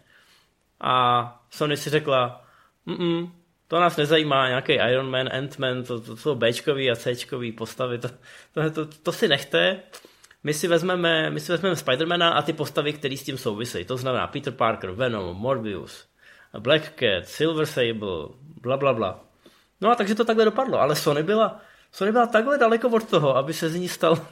A 0.81 1.45
Sony 1.49 1.77
si 1.77 1.89
řekla, 1.89 2.45
Mm-mm, 2.87 3.31
to 3.67 3.79
nás 3.79 3.97
nezajímá, 3.97 4.47
nějaký 4.47 4.73
Iron 4.73 5.09
Man, 5.09 5.27
Ant-Man, 5.27 5.83
to, 5.83 6.01
to 6.01 6.17
jsou 6.17 6.35
Bčkový 6.35 6.91
a 6.91 6.95
Cčkový 6.95 7.51
postavy, 7.51 7.97
to, 7.97 8.09
to, 8.53 8.71
to, 8.71 8.85
to 8.85 9.11
si 9.11 9.27
nechte. 9.27 9.79
My 10.43 10.53
si 10.53 10.67
vezmeme, 10.67 11.29
my 11.29 11.39
si 11.39 11.51
vezmeme 11.51 11.75
Spidermana 11.75 12.29
a 12.29 12.41
ty 12.41 12.53
postavy, 12.53 12.93
které 12.93 13.17
s 13.17 13.23
tím 13.23 13.37
souvisejí. 13.37 13.85
To 13.85 13.97
znamená 13.97 14.27
Peter 14.27 14.53
Parker, 14.53 14.91
Venom, 14.91 15.37
Morbius, 15.37 16.07
Black 16.59 16.83
Cat, 16.83 17.25
Silver 17.25 17.65
Sable, 17.65 18.27
bla 18.61 18.77
bla 18.77 18.93
bla. 18.93 19.19
No 19.81 19.91
a 19.91 19.95
takže 19.95 20.15
to 20.15 20.25
takhle 20.25 20.45
dopadlo, 20.45 20.79
ale 20.79 20.95
Sony 20.95 21.23
byla, 21.23 21.61
Sony 21.91 22.11
byla 22.11 22.27
takhle 22.27 22.57
daleko 22.57 22.89
od 22.89 23.09
toho, 23.09 23.37
aby 23.37 23.53
se 23.53 23.69
z 23.69 23.75
ní 23.75 23.89
stal 23.89 24.27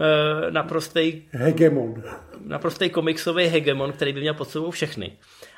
Eh, 0.00 0.50
naprostý 0.50 1.22
hegemon. 1.30 2.02
Naprostý 2.44 2.90
komiksový 2.90 3.44
hegemon, 3.44 3.92
který 3.92 4.12
by 4.12 4.20
měl 4.20 4.34
pod 4.34 4.50
sebou 4.50 4.70
všechny. 4.70 5.12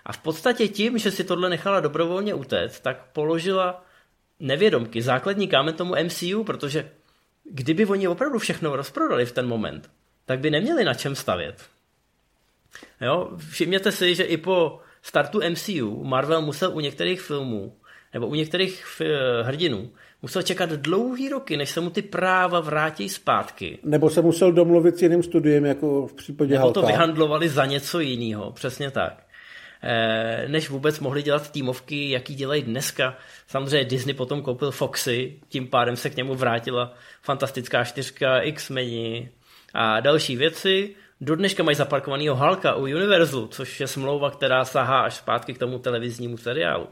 A 0.04 0.12
v 0.12 0.18
podstatě 0.18 0.68
tím, 0.68 0.98
že 0.98 1.10
si 1.10 1.24
tohle 1.24 1.50
nechala 1.50 1.80
dobrovolně 1.80 2.34
utéct, 2.34 2.80
tak 2.80 3.04
položila 3.12 3.84
nevědomky 4.40 5.02
základní 5.02 5.48
kámen 5.48 5.74
tomu 5.74 5.94
MCU, 6.04 6.44
protože 6.44 6.90
kdyby 7.44 7.86
oni 7.86 8.08
opravdu 8.08 8.38
všechno 8.38 8.76
rozprodali 8.76 9.26
v 9.26 9.32
ten 9.32 9.46
moment, 9.46 9.90
tak 10.26 10.38
by 10.38 10.50
neměli 10.50 10.84
na 10.84 10.94
čem 10.94 11.14
stavět. 11.14 11.62
Jo? 13.00 13.30
Všimněte 13.50 13.92
si, 13.92 14.14
že 14.14 14.24
i 14.24 14.36
po 14.36 14.80
startu 15.02 15.40
MCU 15.50 16.04
Marvel 16.04 16.42
musel 16.42 16.76
u 16.76 16.80
některých 16.80 17.20
filmů 17.20 17.76
nebo 18.14 18.26
u 18.26 18.34
některých 18.34 19.00
hrdinů 19.42 19.90
musel 20.24 20.42
čekat 20.42 20.70
dlouhý 20.70 21.28
roky, 21.28 21.56
než 21.56 21.70
se 21.70 21.80
mu 21.80 21.90
ty 21.90 22.02
práva 22.02 22.60
vrátí 22.60 23.08
zpátky. 23.08 23.78
Nebo 23.82 24.10
se 24.10 24.22
musel 24.22 24.52
domluvit 24.52 24.98
s 24.98 25.02
jiným 25.02 25.22
studiem, 25.22 25.64
jako 25.64 26.06
v 26.06 26.14
případě 26.14 26.52
Nebo 26.52 26.62
Halka. 26.62 26.80
to 26.80 26.86
vyhandlovali 26.86 27.48
za 27.48 27.66
něco 27.66 28.00
jiného, 28.00 28.52
přesně 28.52 28.90
tak. 28.90 29.26
E, 29.82 30.48
než 30.48 30.70
vůbec 30.70 31.00
mohli 31.00 31.22
dělat 31.22 31.50
týmovky, 31.50 32.10
jaký 32.10 32.34
dělají 32.34 32.62
dneska. 32.62 33.16
Samozřejmě 33.46 33.84
Disney 33.84 34.14
potom 34.14 34.42
koupil 34.42 34.70
Foxy, 34.70 35.40
tím 35.48 35.68
pádem 35.68 35.96
se 35.96 36.10
k 36.10 36.16
němu 36.16 36.34
vrátila 36.34 36.94
fantastická 37.22 37.84
čtyřka, 37.84 38.40
X-meni 38.40 39.28
a 39.74 40.00
další 40.00 40.36
věci. 40.36 40.94
Do 41.20 41.36
dneška 41.36 41.62
mají 41.62 41.74
zaparkovanýho 41.74 42.34
Halka 42.34 42.74
u 42.74 42.82
Universalu, 42.82 43.46
což 43.46 43.80
je 43.80 43.86
smlouva, 43.86 44.30
která 44.30 44.64
sahá 44.64 45.00
až 45.00 45.14
zpátky 45.14 45.54
k 45.54 45.58
tomu 45.58 45.78
televiznímu 45.78 46.36
seriálu. 46.36 46.86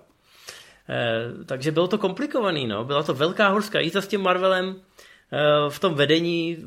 Eh, 0.88 1.44
takže 1.44 1.72
bylo 1.72 1.88
to 1.88 1.98
komplikovaný, 1.98 2.66
no. 2.66 2.84
Byla 2.84 3.02
to 3.02 3.14
velká 3.14 3.48
horská 3.48 3.80
jízda 3.80 4.00
s 4.00 4.06
tím 4.06 4.22
Marvelem. 4.22 4.76
Eh, 5.32 5.70
v 5.70 5.78
tom 5.78 5.94
vedení 5.94 6.58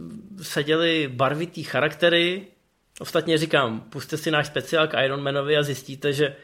seděly 0.41 1.09
barvitý 1.13 1.63
charaktery. 1.63 2.47
Ostatně 2.99 3.37
říkám, 3.37 3.81
puste 3.81 4.17
si 4.17 4.31
náš 4.31 4.47
speciál 4.47 4.87
k 4.87 5.03
Ironmanovi 5.03 5.57
a 5.57 5.63
zjistíte, 5.63 6.13
že 6.13 6.25
eh, 6.25 6.35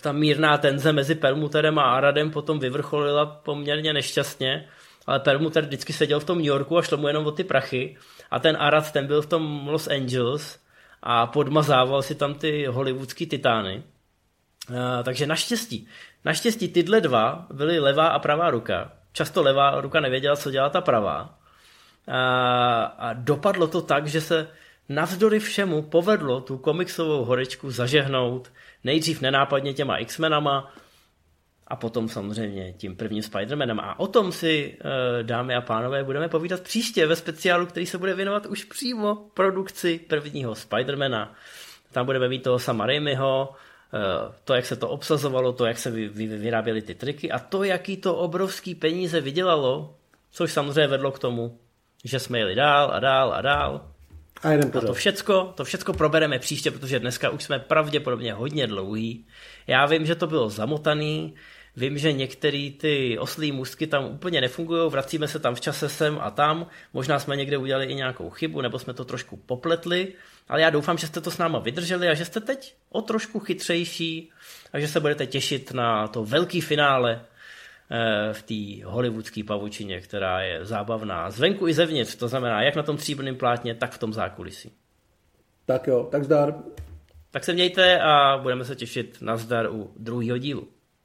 ta 0.00 0.12
mírná 0.12 0.58
tenze 0.58 0.92
mezi 0.92 1.14
Permuterem 1.14 1.78
a 1.78 1.82
Aradem 1.82 2.30
potom 2.30 2.58
vyvrcholila 2.58 3.26
poměrně 3.26 3.92
nešťastně, 3.92 4.68
ale 5.06 5.20
Permuter 5.20 5.64
vždycky 5.64 5.92
seděl 5.92 6.20
v 6.20 6.24
tom 6.24 6.38
New 6.38 6.46
Yorku 6.46 6.78
a 6.78 6.82
šlo 6.82 6.98
mu 6.98 7.08
jenom 7.08 7.26
o 7.26 7.30
ty 7.30 7.44
prachy 7.44 7.96
a 8.30 8.38
ten 8.38 8.56
Arad 8.60 8.92
ten 8.92 9.06
byl 9.06 9.22
v 9.22 9.26
tom 9.26 9.68
Los 9.68 9.88
Angeles 9.88 10.58
a 11.02 11.26
podmazával 11.26 12.02
si 12.02 12.14
tam 12.14 12.34
ty 12.34 12.66
hollywoodský 12.66 13.26
titány. 13.26 13.82
takže 15.04 15.26
naštěstí 15.26 15.88
Naštěstí 16.24 16.68
tyhle 16.68 17.00
dva 17.00 17.46
byly 17.52 17.78
levá 17.78 18.08
a 18.08 18.18
pravá 18.18 18.50
ruka. 18.50 18.92
Často 19.12 19.42
levá 19.42 19.80
ruka 19.80 20.00
nevěděla, 20.00 20.36
co 20.36 20.50
dělá 20.50 20.68
ta 20.70 20.80
pravá. 20.80 21.38
A, 22.08 22.82
a 22.84 23.12
dopadlo 23.12 23.66
to 23.66 23.82
tak, 23.82 24.06
že 24.06 24.20
se 24.20 24.48
navzdory 24.88 25.38
všemu 25.38 25.82
povedlo 25.82 26.40
tu 26.40 26.58
komiksovou 26.58 27.24
horečku 27.24 27.70
zažehnout 27.70 28.52
nejdřív 28.84 29.20
nenápadně 29.20 29.74
těma 29.74 29.96
X-menama 29.96 30.72
a 31.68 31.76
potom 31.76 32.08
samozřejmě 32.08 32.72
tím 32.72 32.96
prvním 32.96 33.22
Spider-Manem. 33.22 33.80
A 33.80 33.98
o 33.98 34.06
tom 34.06 34.32
si, 34.32 34.78
eh, 34.80 35.22
dámy 35.22 35.54
a 35.54 35.60
pánové, 35.60 36.04
budeme 36.04 36.28
povídat 36.28 36.60
příště 36.60 37.06
ve 37.06 37.16
speciálu, 37.16 37.66
který 37.66 37.86
se 37.86 37.98
bude 37.98 38.14
věnovat 38.14 38.46
už 38.46 38.64
přímo 38.64 39.14
produkci 39.34 40.00
prvního 40.08 40.52
Spider-Mana. 40.52 41.28
Tam 41.92 42.06
budeme 42.06 42.28
mít 42.28 42.42
toho 42.42 42.58
sama 42.58 42.86
Raimiho, 42.86 43.54
to, 44.44 44.54
jak 44.54 44.66
se 44.66 44.76
to 44.76 44.88
obsazovalo, 44.88 45.52
to, 45.52 45.66
jak 45.66 45.78
se 45.78 45.90
vyráběly 45.90 46.82
ty 46.82 46.94
triky 46.94 47.30
a 47.30 47.38
to, 47.38 47.64
jaký 47.64 47.96
to 47.96 48.16
obrovský 48.16 48.74
peníze 48.74 49.20
vydělalo, 49.20 49.94
což 50.30 50.52
samozřejmě 50.52 50.86
vedlo 50.86 51.12
k 51.12 51.18
tomu, 51.18 51.58
že 52.04 52.18
jsme 52.18 52.38
jeli 52.38 52.54
dál 52.54 52.90
a 52.92 53.00
dál 53.00 53.32
a 53.32 53.40
dál. 53.40 53.90
A, 54.42 54.48
a 54.78 54.80
to 54.80 54.94
všecko, 54.94 55.52
to 55.54 55.64
všecko 55.64 55.92
probereme 55.92 56.38
příště, 56.38 56.70
protože 56.70 57.00
dneska 57.00 57.30
už 57.30 57.44
jsme 57.44 57.58
pravděpodobně 57.58 58.32
hodně 58.32 58.66
dlouhý. 58.66 59.26
Já 59.66 59.86
vím, 59.86 60.06
že 60.06 60.14
to 60.14 60.26
bylo 60.26 60.50
zamotaný, 60.50 61.34
Vím, 61.76 61.98
že 61.98 62.12
některé 62.12 62.70
ty 62.80 63.18
oslí 63.18 63.52
můstky 63.52 63.86
tam 63.86 64.04
úplně 64.04 64.40
nefungují, 64.40 64.90
vracíme 64.90 65.28
se 65.28 65.38
tam 65.38 65.54
v 65.54 65.60
čase 65.60 65.88
sem 65.88 66.18
a 66.20 66.30
tam, 66.30 66.66
možná 66.92 67.18
jsme 67.18 67.36
někde 67.36 67.58
udělali 67.58 67.86
i 67.86 67.94
nějakou 67.94 68.30
chybu, 68.30 68.60
nebo 68.60 68.78
jsme 68.78 68.94
to 68.94 69.04
trošku 69.04 69.36
popletli, 69.36 70.12
ale 70.48 70.60
já 70.60 70.70
doufám, 70.70 70.98
že 70.98 71.06
jste 71.06 71.20
to 71.20 71.30
s 71.30 71.38
náma 71.38 71.58
vydrželi 71.58 72.08
a 72.08 72.14
že 72.14 72.24
jste 72.24 72.40
teď 72.40 72.74
o 72.90 73.02
trošku 73.02 73.38
chytřejší 73.38 74.30
a 74.72 74.80
že 74.80 74.88
se 74.88 75.00
budete 75.00 75.26
těšit 75.26 75.72
na 75.72 76.08
to 76.08 76.24
velký 76.24 76.60
finále 76.60 77.20
eh, 77.90 78.32
v 78.32 78.42
té 78.42 78.86
hollywoodské 78.86 79.44
pavučině, 79.44 80.00
která 80.00 80.40
je 80.40 80.64
zábavná 80.64 81.30
zvenku 81.30 81.68
i 81.68 81.74
zevnitř, 81.74 82.14
to 82.14 82.28
znamená 82.28 82.62
jak 82.62 82.76
na 82.76 82.82
tom 82.82 82.98
stříbrném 82.98 83.36
plátně, 83.36 83.74
tak 83.74 83.92
v 83.92 83.98
tom 83.98 84.12
zákulisí. 84.12 84.72
Tak 85.66 85.86
jo, 85.86 86.08
tak 86.10 86.24
zdar. 86.24 86.54
Tak 87.30 87.44
se 87.44 87.52
mějte 87.52 88.00
a 88.00 88.38
budeme 88.38 88.64
se 88.64 88.76
těšit 88.76 89.18
na 89.20 89.36
zdar 89.36 89.70
u 89.70 89.92
druhého 89.96 90.38
dílu. 90.38 90.73